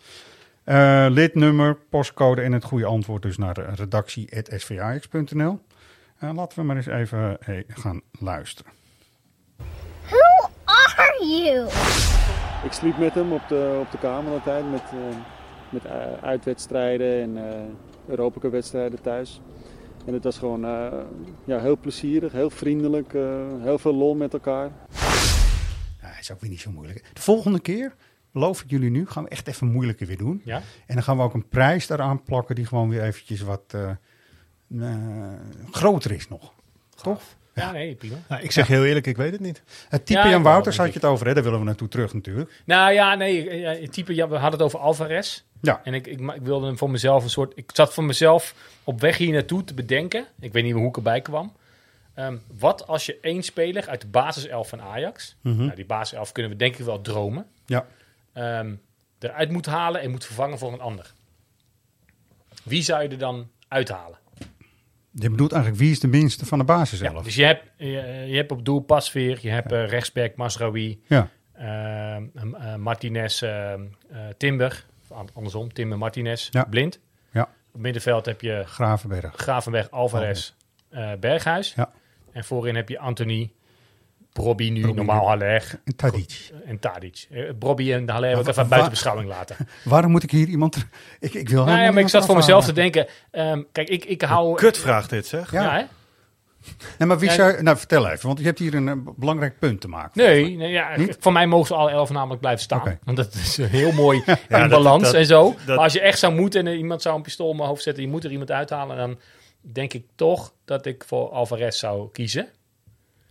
Eh, 0.66 1.06
lidnummer, 1.10 1.76
postcode 1.90 2.42
en 2.42 2.52
het 2.52 2.64
goede 2.64 2.84
antwoord 2.84 3.22
dus 3.22 3.36
naar 3.36 3.74
redactie.svax.nl. 3.74 5.58
Eh, 6.18 6.34
laten 6.34 6.58
we 6.58 6.64
maar 6.64 6.76
eens 6.76 6.86
even 6.86 7.38
gaan 7.68 8.00
luisteren. 8.20 8.72
Who 10.02 10.50
are 10.64 11.26
you? 11.26 11.66
Ik 12.64 12.72
sliep 12.72 12.98
met 12.98 13.14
hem 13.14 13.32
op 13.32 13.48
de, 13.48 13.78
op 13.80 13.90
de 13.90 13.98
kamer 13.98 14.32
altijd 14.32 14.70
met, 14.70 14.82
eh, 14.82 15.16
met 15.70 15.86
uitwedstrijden 16.22 17.22
en 17.22 17.36
eh 17.36 17.60
Europa 18.06 18.40
Cup 18.40 18.50
wedstrijden 18.50 19.02
thuis. 19.02 19.40
En 20.06 20.14
het 20.14 20.24
was 20.24 20.38
gewoon 20.38 20.64
eh, 20.64 20.92
ja, 21.44 21.60
heel 21.60 21.78
plezierig, 21.78 22.32
heel 22.32 22.50
vriendelijk, 22.50 23.14
eh, 23.14 23.22
heel 23.60 23.78
veel 23.78 23.94
lol 23.94 24.14
met 24.14 24.32
elkaar. 24.32 24.70
Ja, 26.00 26.18
is 26.20 26.32
ook 26.32 26.40
weer 26.40 26.50
niet 26.50 26.60
zo 26.60 26.70
moeilijk. 26.70 27.04
De 27.12 27.20
volgende 27.20 27.60
keer, 27.60 27.94
beloof 28.40 28.62
ik 28.62 28.70
jullie 28.70 28.90
nu, 28.90 29.06
gaan 29.06 29.24
we 29.24 29.28
echt 29.28 29.46
even 29.46 29.66
moeilijker 29.66 30.06
weer 30.06 30.16
doen. 30.16 30.42
Ja? 30.44 30.62
En 30.86 30.94
dan 30.94 31.02
gaan 31.02 31.16
we 31.16 31.22
ook 31.22 31.34
een 31.34 31.48
prijs 31.48 31.86
daaraan 31.86 32.22
plakken 32.22 32.54
die 32.54 32.66
gewoon 32.66 32.88
weer 32.88 33.02
eventjes 33.02 33.40
wat 33.40 33.62
eh, 33.66 33.90
eh, 34.80 34.94
groter 35.70 36.12
is 36.12 36.28
nog. 36.28 36.52
Toch? 37.02 37.22
Ja, 37.54 37.72
nee, 37.72 37.94
prima. 37.94 38.16
Nou, 38.28 38.42
ik 38.42 38.52
zeg 38.52 38.66
heel 38.66 38.84
eerlijk, 38.84 39.06
ik 39.06 39.16
weet 39.16 39.32
het 39.32 39.40
niet. 39.40 39.62
Het 39.88 40.06
type 40.06 40.20
Ja, 40.20 40.28
Jan 40.28 40.42
Wouters 40.42 40.76
had 40.76 40.86
je 40.86 40.92
het 40.92 41.04
over, 41.04 41.26
hè? 41.26 41.34
daar 41.34 41.42
willen 41.42 41.58
we 41.58 41.64
naartoe 41.64 41.88
terug 41.88 42.14
natuurlijk. 42.14 42.62
Nou 42.64 42.92
ja, 42.92 43.14
nee, 43.14 43.58
ja, 43.58 43.70
het 43.70 43.92
type, 43.92 44.14
ja, 44.14 44.28
we 44.28 44.34
hadden 44.34 44.52
het 44.52 44.62
over 44.62 44.78
Alvarez. 44.78 45.42
Ja. 45.60 45.80
En 45.84 45.94
ik, 45.94 46.06
ik, 46.06 46.20
wilde 46.42 46.66
hem 46.66 46.78
voor 46.78 46.90
mezelf 46.90 47.24
een 47.24 47.30
soort... 47.30 47.52
Ik 47.56 47.70
zat 47.72 47.94
voor 47.94 48.04
mezelf 48.04 48.54
op 48.84 49.00
weg 49.00 49.16
hier 49.16 49.32
naartoe 49.32 49.64
te 49.64 49.74
bedenken. 49.74 50.26
Ik 50.40 50.52
weet 50.52 50.62
niet 50.62 50.72
meer 50.72 50.80
hoe 50.80 50.90
ik 50.90 50.96
erbij 50.96 51.20
kwam. 51.20 51.52
Ehm, 52.14 52.36
wat 52.58 52.86
als 52.86 53.06
je 53.06 53.18
één 53.20 53.42
speler 53.42 53.88
uit 53.88 54.00
de 54.00 54.06
basiself 54.06 54.68
van 54.68 54.80
Ajax... 54.80 55.36
Mhm. 55.40 55.56
Nou, 55.56 55.74
die 55.74 55.86
basiself 55.86 56.32
kunnen 56.32 56.52
we 56.52 56.58
denk 56.58 56.76
ik 56.76 56.84
wel 56.84 57.00
dromen. 57.00 57.46
Ja. 57.66 57.86
Ehm, 58.36 58.74
eruit 59.18 59.50
moet 59.50 59.66
halen 59.66 60.00
en 60.00 60.10
moet 60.10 60.24
vervangen 60.24 60.58
voor 60.58 60.72
een 60.72 60.80
ander. 60.80 61.12
Wie 62.62 62.82
zou 62.82 63.02
je 63.02 63.08
er 63.08 63.18
dan 63.18 63.50
uithalen? 63.68 64.18
Je 65.12 65.30
bedoelt 65.30 65.52
eigenlijk 65.52 65.82
wie 65.82 65.90
is 65.90 66.00
de 66.00 66.06
minste 66.06 66.46
van 66.46 66.58
de 66.58 66.64
basis 66.64 66.98
zelf? 66.98 67.24
Dus 67.24 67.34
je 67.34 67.44
hebt, 67.44 67.70
je, 67.76 67.86
je 68.28 68.36
hebt 68.36 68.50
op 68.52 68.64
doel 68.64 68.80
Pasveer, 68.80 69.38
je 69.42 69.50
hebt 69.50 69.72
eh, 69.72 69.88
rechtsback 69.88 70.36
Masraoui, 70.36 71.02
Ja. 71.06 71.28
ehm, 71.52 72.54
eh, 72.54 72.74
Martinez, 72.74 73.42
ehm, 73.42 73.84
eh, 74.10 74.18
Timber, 74.36 74.84
andersom, 75.32 75.72
Timber 75.72 75.98
Martinez, 75.98 76.48
Ja. 76.50 76.64
Blind. 76.64 77.00
Ja. 77.30 77.48
Op 77.72 77.80
middenveld 77.80 78.26
heb 78.26 78.40
je 78.40 78.62
Gravenberg. 78.66 79.34
Gravenberg, 79.36 79.90
Alvarez, 79.90 80.52
Berghuis. 81.20 81.72
Ja. 81.76 81.90
En 82.32 82.44
voorin 82.44 82.74
heb 82.76 82.88
je 82.88 82.98
Anthony, 82.98 83.52
Brobby 84.42 84.70
nu, 84.70 84.80
Brobby 84.80 84.96
normaal. 84.96 85.26
Haller. 85.28 85.80
En 85.84 85.96
Tadic. 85.96 86.50
En 86.66 86.78
Tadic. 86.78 87.26
Eh, 87.30 87.42
Brobby 87.58 87.92
en 87.92 88.08
Haller 88.08 88.28
heb 88.30 88.38
ik 88.38 88.44
wa- 88.44 88.50
even 88.50 88.68
buiten 88.68 88.90
beschouwing 88.90 89.28
laten. 89.28 89.56
Waarom 89.84 90.10
moet 90.10 90.22
ik 90.22 90.30
hier 90.30 90.48
iemand... 90.48 90.86
Ik, 91.20 91.34
ik 91.34 91.48
wil 91.48 91.64
Nou 91.64 91.80
ja, 91.80 91.90
maar 91.90 92.02
ik 92.02 92.08
zat 92.08 92.26
voor 92.26 92.36
mezelf 92.36 92.64
te 92.64 92.72
denken. 92.72 93.06
ehm, 93.30 93.62
kijk, 93.72 93.88
ik, 93.88 94.04
ik 94.04 94.22
hou... 94.22 94.54
Kutvraag 94.54 95.08
dit, 95.08 95.26
zeg. 95.26 95.52
Ja, 95.52 95.62
Ja. 95.62 95.72
hè? 95.78 95.84
Nee, 96.98 97.08
maar 97.08 97.18
wie 97.18 97.30
zou... 97.30 97.62
Nou, 97.62 97.76
vertel 97.76 98.08
even, 98.08 98.26
want 98.26 98.38
je 98.38 98.44
hebt 98.44 98.58
hier 98.58 98.74
een 98.74 98.88
eh, 98.88 98.94
belangrijk 99.16 99.58
punt 99.58 99.80
te 99.80 99.88
maken. 99.88 100.10
Nee, 100.14 100.56
nee 100.56 100.70
ja, 100.70 100.96
Niet? 100.96 101.16
voor 101.20 101.32
mij 101.32 101.46
mogen 101.46 101.66
ze 101.66 101.74
alle 101.74 101.90
elf 101.90 102.10
namelijk 102.10 102.40
blijven 102.40 102.62
staan. 102.62 102.98
Want 103.04 103.16
dat 103.16 103.34
is 103.34 103.56
heel 103.56 103.92
mooi 103.92 104.22
in 104.48 104.68
balans 104.68 105.02
dat- 105.02 105.14
en 105.14 105.26
zo. 105.26 105.54
dat- 105.66 105.66
maar 105.66 105.84
als 105.84 105.92
je 105.92 106.00
echt 106.00 106.18
zou 106.18 106.34
moeten 106.34 106.66
en 106.66 106.76
iemand 106.76 107.02
zou 107.02 107.16
een 107.16 107.22
pistool 107.22 107.50
in 107.50 107.56
mijn 107.56 107.68
hoofd 107.68 107.82
zetten... 107.82 108.02
je 108.02 108.08
moet 108.08 108.24
er 108.24 108.30
iemand 108.30 108.50
uithalen... 108.50 108.96
dan 108.96 109.18
denk 109.60 109.92
ik 109.92 110.04
toch 110.14 110.52
dat 110.64 110.86
ik 110.86 111.04
voor 111.06 111.30
Alvarez 111.30 111.78
zou 111.78 112.08
kiezen. 112.12 112.48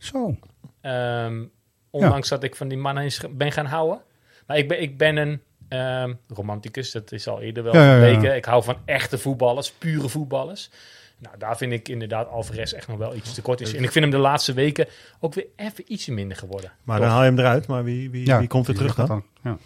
Zo. 0.05 0.37
Ehm, 0.81 1.43
ondanks 1.89 2.29
dat 2.29 2.43
ik 2.43 2.55
van 2.55 2.67
die 2.67 2.77
mannen 2.77 3.03
eens 3.03 3.21
ben 3.31 3.51
gaan 3.51 3.65
houden. 3.65 4.01
Maar 4.47 4.57
ik 4.57 4.67
ben, 4.67 4.81
ik 4.81 4.97
ben 4.97 5.17
een 5.17 5.41
ehm, 5.67 6.13
romanticus, 6.27 6.91
dat 6.91 7.11
is 7.11 7.27
al 7.27 7.41
eerder 7.41 7.63
wel 7.63 7.73
Ja, 7.73 7.81
ja, 7.81 7.95
ja. 7.95 8.03
gebleken. 8.03 8.35
Ik 8.35 8.45
hou 8.45 8.63
van 8.63 8.77
echte 8.85 9.17
voetballers, 9.17 9.71
pure 9.71 10.09
voetballers. 10.09 10.69
Nou, 11.17 11.37
daar 11.37 11.57
vind 11.57 11.71
ik 11.71 11.87
inderdaad 11.89 12.27
Alvarez 12.29 12.73
echt 12.73 12.87
nog 12.87 12.97
wel 12.97 13.15
iets 13.15 13.33
te 13.33 13.41
kort 13.41 13.61
is. 13.61 13.73
En 13.73 13.83
ik 13.83 13.91
vind 13.91 14.05
hem 14.05 14.13
de 14.13 14.19
laatste 14.19 14.53
weken 14.53 14.87
ook 15.19 15.33
weer 15.33 15.45
even 15.55 15.83
ietsje 15.87 16.11
minder 16.11 16.37
geworden. 16.37 16.71
Maar 16.83 16.97
Toch? 16.97 17.05
dan 17.05 17.15
haal 17.15 17.23
je 17.23 17.29
hem 17.29 17.39
eruit. 17.39 17.67
Maar 17.67 17.83
wie, 17.83 18.09
wie, 18.09 18.25
Ja, 18.25 18.39
wie 18.39 18.47
komt 18.47 18.67
er 18.67 18.73
wie 18.73 18.81
terug 18.81 18.95
dan? 19.07 19.07
dat 19.07 19.23
Ja. 19.43 19.57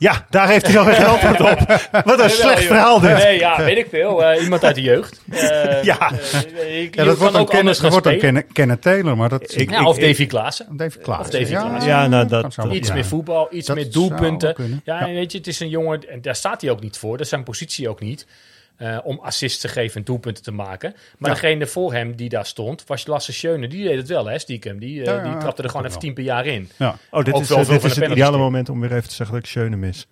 Ja, 0.00 0.26
daar 0.30 0.48
heeft 0.48 0.66
hij 0.66 0.78
alweer 0.78 0.98
een 0.98 1.04
antwoord 1.06 1.40
op. 1.40 1.58
Wat 2.04 2.20
een 2.20 2.30
slecht 2.30 2.62
verhaal 2.64 3.00
dit. 3.00 3.16
Nee, 3.16 3.38
ja, 3.38 3.64
weet 3.64 3.76
ik 3.78 3.86
veel. 3.90 4.24
Eh, 4.24 4.42
iemand 4.42 4.64
uit 4.64 4.74
de 4.74 4.80
jeugd. 4.80 5.20
Eh, 5.30 5.82
Ja. 5.82 6.10
eh, 6.56 6.82
ik- 6.82 6.94
Ja, 6.94 7.04
dat 7.04 7.18
wordt 7.18 7.36
ook 7.36 7.50
Kenneth, 7.50 7.54
anders 7.58 7.76
dat 7.78 7.80
gaan 7.80 7.90
wordt 7.90 8.04
dan 8.04 8.14
spelen. 8.14 8.18
Kenneth, 8.34 8.52
Kenneth 8.52 8.82
Taylor, 8.82 9.16
maar 9.16 9.28
dat... 9.28 9.54
Ik- 9.56 9.70
Ja, 9.70 9.84
of 9.84 9.98
Davy 9.98 10.26
Klaassen. 10.26 10.66
Of 10.70 10.76
Davy 10.76 10.98
Klaassen. 10.98 11.48
Ja, 11.86 12.06
nou, 12.06 12.26
dat-. 12.28 12.56
Iets 12.70 12.88
Ja. 12.88 12.94
meer 12.94 13.04
voetbal, 13.04 13.48
iets 13.50 13.66
Dat 13.66 13.76
meer 13.76 13.90
doelpunten. 13.92 14.54
wel. 14.56 14.66
Ja, 14.84 15.00
Ja. 15.00 15.06
en 15.08 15.14
weet 15.14 15.32
je, 15.32 15.38
het 15.38 15.46
is 15.46 15.60
een 15.60 15.68
jongen, 15.68 16.08
en 16.08 16.22
daar 16.22 16.36
staat 16.36 16.60
hij 16.60 16.70
ook 16.70 16.80
niet 16.80 16.98
voor. 16.98 17.10
Dat 17.12 17.20
is 17.20 17.28
zijn 17.28 17.42
positie 17.42 17.88
ook 17.88 18.00
niet. 18.00 18.26
Eh, 18.80 18.98
om 19.04 19.18
assists 19.22 19.60
te 19.60 19.68
geven 19.68 19.96
en 19.96 20.04
doelpunten 20.04 20.42
te 20.42 20.52
maken. 20.52 20.94
Maar 21.18 21.30
Ja. 21.30 21.36
degene 21.40 21.66
voor 21.66 21.92
hem 21.92 22.16
die 22.16 22.28
daar 22.28 22.46
stond, 22.46 22.84
was 22.86 23.06
Lasse 23.06 23.32
Schöne. 23.32 23.68
Die 23.68 23.84
deed 23.84 23.96
het 23.96 24.08
wel, 24.08 24.26
hè, 24.26 24.38
stiekem. 24.38 24.78
Die, 24.78 25.00
eh, 25.00 25.06
Ja, 25.06 25.22
die 25.30 25.36
trapte 25.38 25.62
er 25.62 25.68
gewoon 25.68 25.82
wel. 25.82 25.90
even 25.90 26.02
tien 26.02 26.14
per 26.14 26.22
jaar 26.24 26.46
in. 26.46 26.70
Ja. 26.76 26.96
Oh, 27.10 27.24
dit 27.24 27.34
Ook 27.34 27.40
is, 27.42 27.48
wel 27.48 27.58
eh, 27.58 27.68
dit 27.68 27.84
is 27.84 27.96
het 27.96 28.10
ideale 28.10 28.38
moment 28.38 28.68
om 28.68 28.80
weer 28.80 28.92
even 28.92 29.08
te 29.08 29.14
zeggen 29.14 29.34
dat 29.34 29.44
ik 29.44 29.50
Schöne 29.50 29.76
mis. 29.76 30.06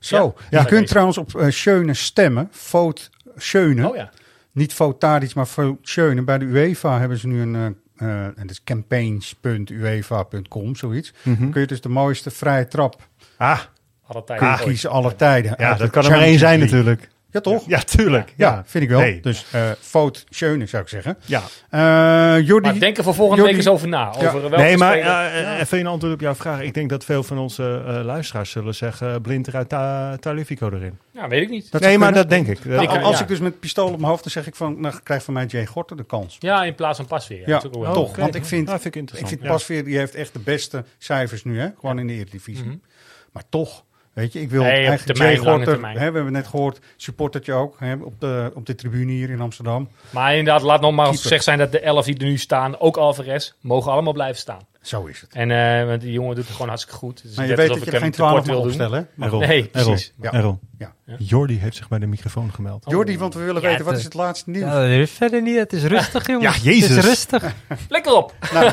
Zo, 0.00 0.16
Ja, 0.16 0.32
je 0.50 0.56
ja, 0.56 0.64
kunt 0.64 0.86
trouwens 0.86 1.18
op 1.18 1.34
eh 1.34 1.48
Schöne 1.50 1.94
stemmen. 1.94 2.48
Vote 2.50 3.02
Schöne. 3.36 3.88
Oh 3.88 3.96
ja. 3.96 4.10
Niet 4.52 4.74
Vote 4.74 4.98
Tadic, 4.98 5.34
maar 5.34 5.46
Vote 5.46 5.78
Schöne. 5.82 6.22
Bij 6.22 6.38
de 6.38 6.44
UEFA 6.44 6.98
hebben 6.98 7.18
ze 7.18 7.26
nu 7.26 7.40
een... 7.40 7.54
eh, 7.54 7.66
eh, 8.08 8.24
en 8.24 8.34
dat 8.36 8.50
is 8.50 8.64
campaigns.uefa.com, 8.64 10.76
zoiets. 10.76 11.12
Mhm. 11.22 11.40
Dan 11.40 11.50
kun 11.50 11.60
je 11.60 11.66
dus 11.66 11.80
de 11.80 11.88
mooiste 11.88 12.30
vrije 12.30 12.68
trap 12.68 13.08
Ah, 13.36 13.60
Alle 14.06 14.24
tijd. 14.24 14.38
kun 14.38 14.48
je 14.48 14.54
ooit. 14.54 14.62
kiezen 14.64 14.90
aller 14.90 15.16
tijden. 15.16 15.54
ja, 15.58 15.74
dat 15.74 15.90
kan 15.90 16.04
er 16.04 16.10
maar 16.10 16.20
één 16.20 16.38
zijn 16.38 16.60
natuurlijk. 16.60 17.08
Ja, 17.32 17.40
toch? 17.40 17.64
Ja, 17.66 17.78
tuurlijk. 17.78 18.32
Ja, 18.36 18.48
Ja. 18.50 18.62
vind 18.66 18.84
ik 18.84 18.90
wel. 18.90 19.00
Nee. 19.00 19.20
Dus 19.20 19.46
eh 19.52 19.70
fout 19.80 20.24
schöne, 20.28 20.66
zou 20.66 20.82
ik 20.82 20.88
zeggen. 20.88 21.18
Ja. 21.24 21.42
Eh 21.70 22.46
Jordi, 22.46 22.68
Maar 22.70 22.78
denk 22.78 22.96
er 22.98 23.04
voor 23.04 23.14
volgende 23.14 23.42
Jordi- 23.42 23.56
week 23.56 23.64
eens 23.66 23.74
over 23.74 23.88
na. 23.88 24.08
Over 24.08 24.22
Ja. 24.22 24.32
welke 24.40 24.56
nee, 24.56 24.76
maar 24.76 24.96
eh, 24.98 25.40
eh, 25.54 25.60
even 25.60 25.78
een 25.78 25.86
antwoord 25.86 26.14
op 26.14 26.20
jouw 26.20 26.34
vraag. 26.34 26.60
Ik 26.60 26.74
denk 26.74 26.90
dat 26.90 27.04
veel 27.04 27.22
van 27.22 27.38
onze 27.38 27.82
eh, 27.86 28.04
luisteraars 28.04 28.50
zullen 28.50 28.74
zeggen... 28.74 29.14
eh, 29.14 29.20
blind 29.20 29.48
eruit 29.48 29.68
Ta- 29.68 30.16
Tagliafico 30.16 30.70
erin. 30.70 30.98
Ja, 31.10 31.28
weet 31.28 31.42
ik 31.42 31.48
niet. 31.50 31.70
Dat 31.72 31.80
nee, 31.80 31.98
maar 31.98 32.12
kunnen. 32.12 32.28
dat 32.28 32.44
denk 32.46 32.58
ik. 32.58 32.64
Nou, 32.64 32.82
Ik- 32.82 33.02
als 33.02 33.16
ja. 33.16 33.22
ik 33.22 33.28
dus 33.28 33.38
met 33.40 33.60
pistool 33.60 33.86
op 33.88 33.96
mijn 33.96 34.10
hoofd, 34.10 34.22
dan 34.22 34.32
zeg 34.32 34.46
ik 34.46 34.54
van, 34.54 34.80
nou 34.80 34.94
krijgt 35.02 35.24
van 35.24 35.34
mij 35.34 35.44
Jay 35.46 35.66
Gorter 35.66 35.96
de 35.96 36.04
kans. 36.04 36.36
Ja, 36.38 36.64
in 36.64 36.74
plaats 36.74 36.96
van 36.96 37.06
Pasveer. 37.06 37.38
Ja, 37.38 37.44
Ja, 37.46 37.52
dat 37.58 37.64
is 37.70 37.76
ook 37.76 37.82
wel- 37.84 37.92
toch. 37.92 38.16
Want 38.16 38.34
ik 38.34 38.44
vind, 38.44 38.68
Ja, 38.68 38.80
vind 38.80 38.94
ik 38.96 39.08
vind 39.26 39.42
Ja. 39.42 39.48
Pasveer, 39.48 39.84
die 39.84 39.98
heeft 39.98 40.14
echt 40.14 40.32
de 40.32 40.38
beste 40.38 40.84
cijfers 40.98 41.44
nu, 41.44 41.60
hè? 41.60 41.68
gewoon 41.80 41.98
in 41.98 42.06
de 42.06 42.12
Eredivisie. 42.12 42.64
Mhm. 42.64 42.76
Maar 43.32 43.42
toch, 43.48 43.84
weet 44.12 44.32
je, 44.32 44.40
ik 44.40 44.50
wil 44.50 44.62
Nee, 44.62 44.70
eigenlijk 44.72 45.02
termijn, 45.02 45.38
Gorter, 45.38 45.64
termijn. 45.64 45.96
hè, 45.98 46.08
we 46.10 46.14
hebben 46.14 46.32
net 46.32 46.46
gehoord, 46.46 46.78
supportertje 46.96 47.52
ook, 47.52 47.76
hè, 47.78 47.94
op, 47.94 48.20
de, 48.20 48.50
op 48.54 48.66
de 48.66 48.74
tribune 48.74 49.12
hier 49.12 49.30
in 49.30 49.40
Amsterdam. 49.40 49.88
Maar 50.10 50.36
inderdaad, 50.36 50.62
laat 50.62 50.80
nogmaals 50.80 51.08
Keeper. 51.08 51.22
gezegd 51.22 51.44
zijn 51.44 51.58
dat 51.58 51.72
de 51.72 51.80
elf 51.80 52.04
die 52.04 52.18
er 52.18 52.24
nu 52.24 52.36
staan, 52.38 52.78
ook 52.80 52.96
Alvarez, 52.96 53.52
mogen 53.60 53.92
allemaal 53.92 54.12
blijven 54.12 54.38
staan. 54.38 54.68
Zo 54.82 55.04
is 55.06 55.20
het. 55.20 55.32
En 55.34 55.50
eh, 55.80 55.86
want 55.86 56.00
die 56.00 56.12
jongen 56.12 56.34
doet 56.34 56.44
het 56.44 56.52
gewoon 56.52 56.68
hartstikke 56.68 56.98
goed. 56.98 57.22
Dus 57.22 57.36
Maar 57.36 57.46
je 57.46 57.54
weet 57.56 57.68
dat 57.68 57.84
je 57.84 57.90
er 57.90 57.98
geen 57.98 58.10
tekort 58.10 58.14
12 58.14 58.36
mag 58.36 58.46
wil 58.46 58.56
doen. 58.56 58.64
opstellen, 58.66 59.08
hè? 59.16 59.24
Errol, 59.24 59.40
Nee, 59.40 59.68
Errol, 59.72 59.90
precies. 59.90 60.12
Ja. 60.20 60.32
Errol. 60.32 60.58
Ja. 60.78 60.92
Jordi 61.18 61.58
heeft 61.58 61.76
zich 61.76 61.88
bij 61.88 61.98
de 61.98 62.06
microfoon 62.06 62.52
gemeld. 62.54 62.84
Jordi, 62.88 63.18
want 63.18 63.34
we 63.34 63.40
willen 63.40 63.62
Ja, 63.62 63.68
weten, 63.68 63.80
wat 63.84 63.90
het, 63.92 63.98
is 63.98 64.04
het 64.04 64.14
laatste 64.14 64.50
nieuws? 64.50 64.64
Ja, 64.64 64.82
er 64.82 65.00
is 65.00 65.10
verder 65.10 65.42
niet. 65.42 65.56
Het 65.56 65.72
is 65.72 65.82
rustig, 65.84 66.26
jongens. 66.26 66.56
Ja, 66.56 66.62
Jezus. 66.70 66.88
Het 66.88 66.98
is 66.98 67.04
rustig. 67.04 67.54
Lekker 67.88 68.12
op! 68.16 68.34
Nou, 68.52 68.72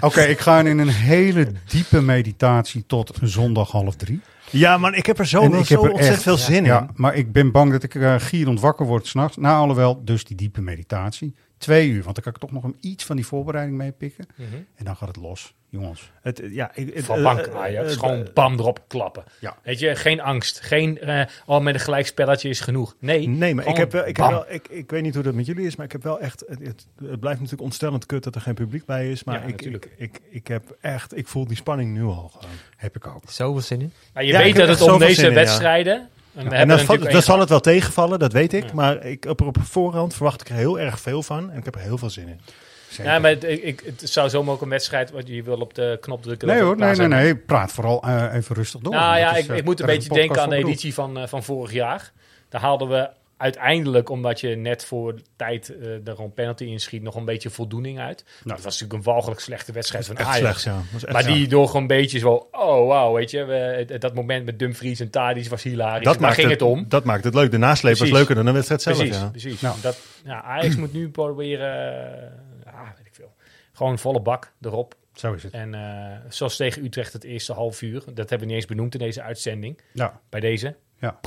Oké, 0.00 0.20
ik 0.22 0.38
ga 0.38 0.58
in 0.60 0.78
een 0.78 0.88
hele 0.88 1.52
diepe 1.66 2.00
meditatie 2.02 2.84
tot 2.86 3.12
zondag 3.22 3.70
half 3.70 3.96
drie. 3.96 4.20
Ja, 4.50 4.78
man, 4.78 4.94
ik 4.94 5.06
heb 5.06 5.18
er 5.18 5.26
zo, 5.26 5.42
ik 5.44 5.52
heb 5.52 5.64
zo 5.64 5.74
er 5.74 5.80
ontzettend 5.80 6.10
echt- 6.14 6.22
veel 6.22 6.36
zin 6.36 6.64
Ja, 6.64 6.80
in. 6.80 6.88
maar 6.94 7.14
ik 7.14 7.32
ben 7.32 7.52
bang 7.52 7.72
dat 7.72 7.82
ik 7.82 7.94
uh, 7.94 8.14
gierend 8.18 8.60
wakker 8.60 8.86
word 8.86 9.06
s'nachts. 9.06 9.36
Nou, 9.36 9.60
alhoewel, 9.60 10.04
dus 10.04 10.24
die 10.24 10.36
diepe 10.36 10.60
meditatie. 10.60 11.34
Twee 11.58 11.88
uur, 11.88 12.02
want 12.02 12.14
dan 12.14 12.24
kan 12.24 12.32
ik 12.32 12.38
toch 12.38 12.52
nog 12.52 12.64
een 12.64 12.76
iets 12.80 13.04
van 13.04 13.16
die 13.16 13.26
voorbereiding 13.26 13.76
meepikken. 13.78 14.26
Mhm. 14.34 14.54
En 14.74 14.84
dan 14.84 14.96
gaat 14.96 15.08
het 15.08 15.16
los, 15.16 15.54
jongens. 15.68 16.10
Het, 16.22 16.42
ja, 16.50 16.70
ik, 16.74 16.94
het, 16.94 17.04
Van 17.04 17.16
eh, 17.16 17.22
bank 17.22 17.38
eh, 17.40 17.54
Ajax, 17.60 17.92
eh, 17.92 17.98
gewoon 17.98 18.28
bam 18.34 18.58
erop 18.58 18.84
klappen. 18.86 19.24
Ja. 19.40 19.56
Weet 19.62 19.78
je, 19.78 19.96
geen 19.96 20.20
angst. 20.20 20.60
Geen, 20.60 20.98
eh 21.00 21.24
oh, 21.46 21.60
met 21.60 21.74
een 21.74 21.80
gelijkspelletje 21.80 22.48
is 22.48 22.60
genoeg. 22.60 22.96
Nee, 22.98 23.28
Nee, 23.28 23.54
maar 23.54 23.66
ik, 23.66 23.76
heb, 23.76 23.92
wel- 23.92 24.06
ik, 24.06 24.16
heb 24.16 24.28
wel, 24.30 24.44
ik, 24.48 24.68
ik 24.68 24.90
weet 24.90 25.02
niet 25.02 25.14
hoe 25.14 25.22
dat 25.22 25.34
met 25.34 25.46
jullie 25.46 25.66
is, 25.66 25.76
maar 25.76 25.86
ik 25.86 25.92
heb 25.92 26.02
wel 26.02 26.20
echt. 26.20 26.44
Het, 26.48 26.58
het, 26.58 26.86
het 26.98 27.20
blijft 27.20 27.38
natuurlijk 27.38 27.62
ontstellend 27.62 28.06
kut 28.06 28.24
dat 28.24 28.34
er 28.34 28.40
geen 28.40 28.54
publiek 28.54 28.84
bij 28.84 29.10
is. 29.10 29.24
Maar 29.24 29.40
Ja, 29.40 29.46
ik, 29.46 29.62
ik, 29.62 29.88
ik, 29.96 30.20
ik 30.30 30.46
heb 30.46 30.76
echt. 30.80 31.16
Ik 31.16 31.28
voel 31.28 31.46
die 31.46 31.56
spanning 31.56 31.92
nu 31.92 32.02
al 32.02 32.30
gewoon. 32.34 32.54
Heb 32.76 32.96
ik 32.96 33.06
ook. 33.06 33.22
Zoveel 33.26 33.62
zin 33.62 33.80
in. 33.80 33.92
Maar 34.12 34.24
je 34.24 34.32
Ja, 34.32 34.38
weet 34.38 34.56
dat 34.56 34.68
het 34.68 34.80
om 34.80 34.98
deze 34.98 35.30
wedstrijden... 35.30 36.08
En, 36.46 36.68
dat, 36.68 37.24
zal 37.24 37.40
het 37.40 37.48
wel 37.48 37.60
tegenvallen, 37.60 38.18
dat 38.18 38.32
weet 38.32 38.52
ik. 38.52 38.64
Ja. 38.64 38.74
Maar 38.74 39.04
ik, 39.04 39.24
op, 39.24 39.40
op 39.40 39.56
voorhand 39.62 40.14
verwacht 40.14 40.40
ik 40.40 40.48
er 40.48 40.54
heel 40.54 40.80
erg 40.80 41.00
veel 41.00 41.22
van. 41.22 41.50
En 41.50 41.58
ik 41.58 41.64
heb 41.64 41.74
er 41.74 41.80
heel 41.80 41.98
veel 41.98 42.10
zin 42.10 42.28
in. 42.28 42.40
Zeker. 42.88 43.12
Ja, 43.12 43.18
maar 43.18 43.30
het, 43.30 43.44
ik, 43.44 43.82
het 43.84 44.10
zou 44.10 44.28
zomaar 44.28 44.54
ook 44.54 44.60
een 44.60 44.68
wedstrijd... 44.68 45.10
wat 45.10 45.28
je 45.28 45.42
wil 45.42 45.60
op 45.60 45.74
de 45.74 45.98
knop 46.00 46.22
drukken. 46.22 46.48
Nee 46.48 46.60
hoor, 46.60 46.76
nee, 46.76 46.96
nee, 46.96 47.08
nee. 47.08 47.36
Praat 47.36 47.72
vooral 47.72 48.02
eh, 48.02 48.34
even 48.34 48.54
rustig 48.54 48.80
door. 48.80 48.92
Nou 48.92 49.18
ja, 49.18 49.36
is, 49.36 49.44
ik, 49.44 49.50
eh, 49.50 49.56
ik 49.56 49.64
moet 49.64 49.80
een 49.80 49.86
beetje 49.86 50.08
de 50.08 50.14
denken 50.14 50.42
aan 50.42 50.50
de 50.50 50.56
editie 50.56 50.94
van, 50.94 51.18
eh, 51.18 51.26
van 51.26 51.42
vorig 51.42 51.72
jaar. 51.72 52.12
Daar 52.48 52.60
haalden 52.60 52.88
we 52.88 53.08
uiteindelijk, 53.38 54.08
omdat 54.08 54.40
je 54.40 54.56
net 54.56 54.84
voor 54.84 55.14
tijd 55.36 55.76
eh 55.76 56.06
er 56.06 56.14
gewoon 56.14 56.32
penalty 56.32 56.64
inschiet, 56.64 57.02
nog 57.02 57.14
een 57.14 57.24
beetje 57.24 57.50
voldoening 57.50 57.98
uit. 57.98 58.24
Dat 58.44 58.62
was 58.62 58.80
natuurlijk 58.80 58.92
een 58.92 59.12
walgelijk 59.12 59.40
slechte 59.40 59.72
wedstrijd 59.72 60.06
van 60.06 60.18
Ajax. 60.18 60.38
slecht, 60.38 60.62
ja. 60.62 60.82
Was 60.92 61.04
echt 61.04 61.12
maar 61.12 61.34
die 61.34 61.48
door 61.48 61.66
gewoon 61.66 61.82
een 61.82 61.88
beetje 61.88 62.18
zo, 62.18 62.48
oh 62.50 62.86
wauw, 62.86 63.14
weet 63.14 63.30
je, 63.30 63.44
we, 63.44 63.96
dat 63.98 64.14
moment 64.14 64.44
met 64.44 64.58
Dumfries 64.58 65.00
en 65.00 65.10
Tadic 65.10 65.48
was 65.48 65.62
hilarisch. 65.62 66.04
Dat 66.04 66.18
Daar 66.18 66.32
ging 66.32 66.50
het, 66.50 66.60
het 66.60 66.68
om. 66.68 66.84
dat 66.88 67.04
maakt 67.04 67.24
het 67.24 67.34
leuk. 67.34 67.50
De 67.50 67.58
nasleep 67.58 67.96
was 67.96 68.10
leuker 68.10 68.34
dan 68.34 68.44
de 68.44 68.52
wedstrijd 68.52 68.82
zelf. 68.82 68.96
Precies, 68.96 69.16
ja. 69.16 69.28
precies. 69.28 69.60
Nou. 69.60 69.80
Dat, 69.80 69.98
ja, 70.24 70.42
Ajax 70.42 70.76
moet 70.76 70.92
nu 70.92 71.10
proberen, 71.10 71.92
eh, 72.22 72.72
ja, 72.72 72.94
weet 72.96 73.06
ik 73.06 73.14
veel, 73.14 73.34
gewoon 73.72 73.98
volle 73.98 74.20
bak 74.20 74.52
erop. 74.60 74.94
Zo 75.12 75.32
is 75.32 75.42
het. 75.42 75.52
En 75.52 75.74
eh, 75.74 76.16
zoals 76.28 76.56
tegen 76.56 76.84
Utrecht 76.84 77.12
het 77.12 77.24
eerste 77.24 77.52
half 77.52 77.82
uur, 77.82 78.02
dat 78.06 78.30
hebben 78.30 78.38
we 78.38 78.44
niet 78.46 78.54
eens 78.54 78.66
benoemd 78.66 78.94
in 78.94 79.00
deze 79.00 79.22
uitzending. 79.22 79.80
Ja. 79.92 80.20
Bij 80.28 80.40
deze. 80.40 80.76
Ja. 81.00 81.20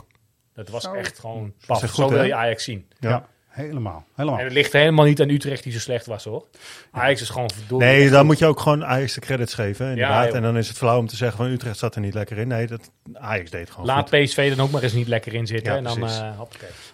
Dat 0.64 0.74
was 0.74 0.84
Zo. 0.84 0.94
echt 0.94 1.20
gewoon 1.20 1.54
paf. 1.66 1.90
Zo 1.94 2.10
wil 2.10 2.24
je 2.24 2.36
Ajax 2.36 2.64
zien. 2.64 2.86
Ja, 3.00 3.26
helemaal. 3.48 4.06
helemaal. 4.16 4.38
En 4.40 4.44
het 4.44 4.54
ligt 4.54 4.74
helemaal 4.74 5.06
niet 5.06 5.22
aan 5.22 5.30
Utrecht 5.30 5.64
die 5.64 5.74
zo 5.74 5.80
slecht 5.80 6.06
was 6.06 6.24
hoor. 6.24 6.46
Ajax 6.92 7.22
is 7.22 7.30
gewoon 7.30 7.50
verdorie. 7.56 7.88
Nee, 7.88 8.10
dan 8.10 8.18
goed. 8.20 8.28
moet 8.28 8.40
je 8.40 8.46
ook 8.46 8.60
gewoon 8.60 8.86
Ajax 8.86 9.14
de 9.14 9.22
credits 9.22 9.54
geven. 9.54 9.90
Inderdaad. 9.90 10.26
joh. 10.28 10.36
en 10.36 10.42
dan 10.42 10.58
is 10.58 10.68
het 10.68 10.78
flauw 10.78 10.98
om 10.98 11.08
te 11.08 11.16
zeggen 11.16 11.38
van 11.38 11.48
Utrecht 11.48 11.78
zat 11.78 11.96
er 11.96 12.02
niet 12.02 12.14
lekker 12.14 12.38
in. 12.38 12.48
Nee, 12.48 12.68
dat, 12.68 12.92
Ajax 13.14 13.50
deed 13.50 13.70
gewoon 13.72 13.86
Laat 13.86 14.10
goed. 14.10 14.20
PSV 14.24 14.50
dan 14.56 14.66
ook 14.66 14.72
maar 14.72 14.84
eens 14.84 14.94
niet 14.94 15.08
lekker 15.08 15.34
in 15.34 15.48
zitten. 15.48 15.72
Ja, 15.72 15.78
en 15.78 15.84
dan, 15.84 16.00
precies. 16.00 16.20
eh. 16.20 16.42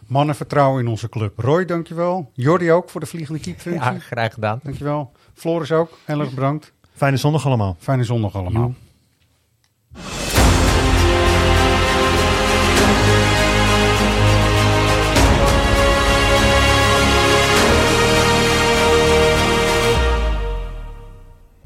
Mannen 0.07 0.35
vertrouwen 0.35 0.81
in 0.83 0.87
onze 0.87 1.09
club. 1.09 1.39
Roy, 1.39 1.65
dankjewel. 1.65 2.31
Jordi 2.33 2.71
ook 2.71 2.89
voor 2.89 2.99
de 3.01 3.07
vliegende 3.07 3.39
keepfunctie. 3.39 3.91
Ja, 3.93 3.99
graag 3.99 4.33
gedaan. 4.33 4.59
Dankjewel. 4.63 5.11
Floris 5.33 5.71
ook. 5.71 5.97
Heel 6.05 6.19
erg 6.19 6.33
bedankt. 6.33 6.73
Fijne 6.95 7.17
zondag 7.17 7.45
allemaal. 7.45 7.75
Fijne 7.79 8.03
zondag 8.03 8.35
allemaal. 8.35 8.73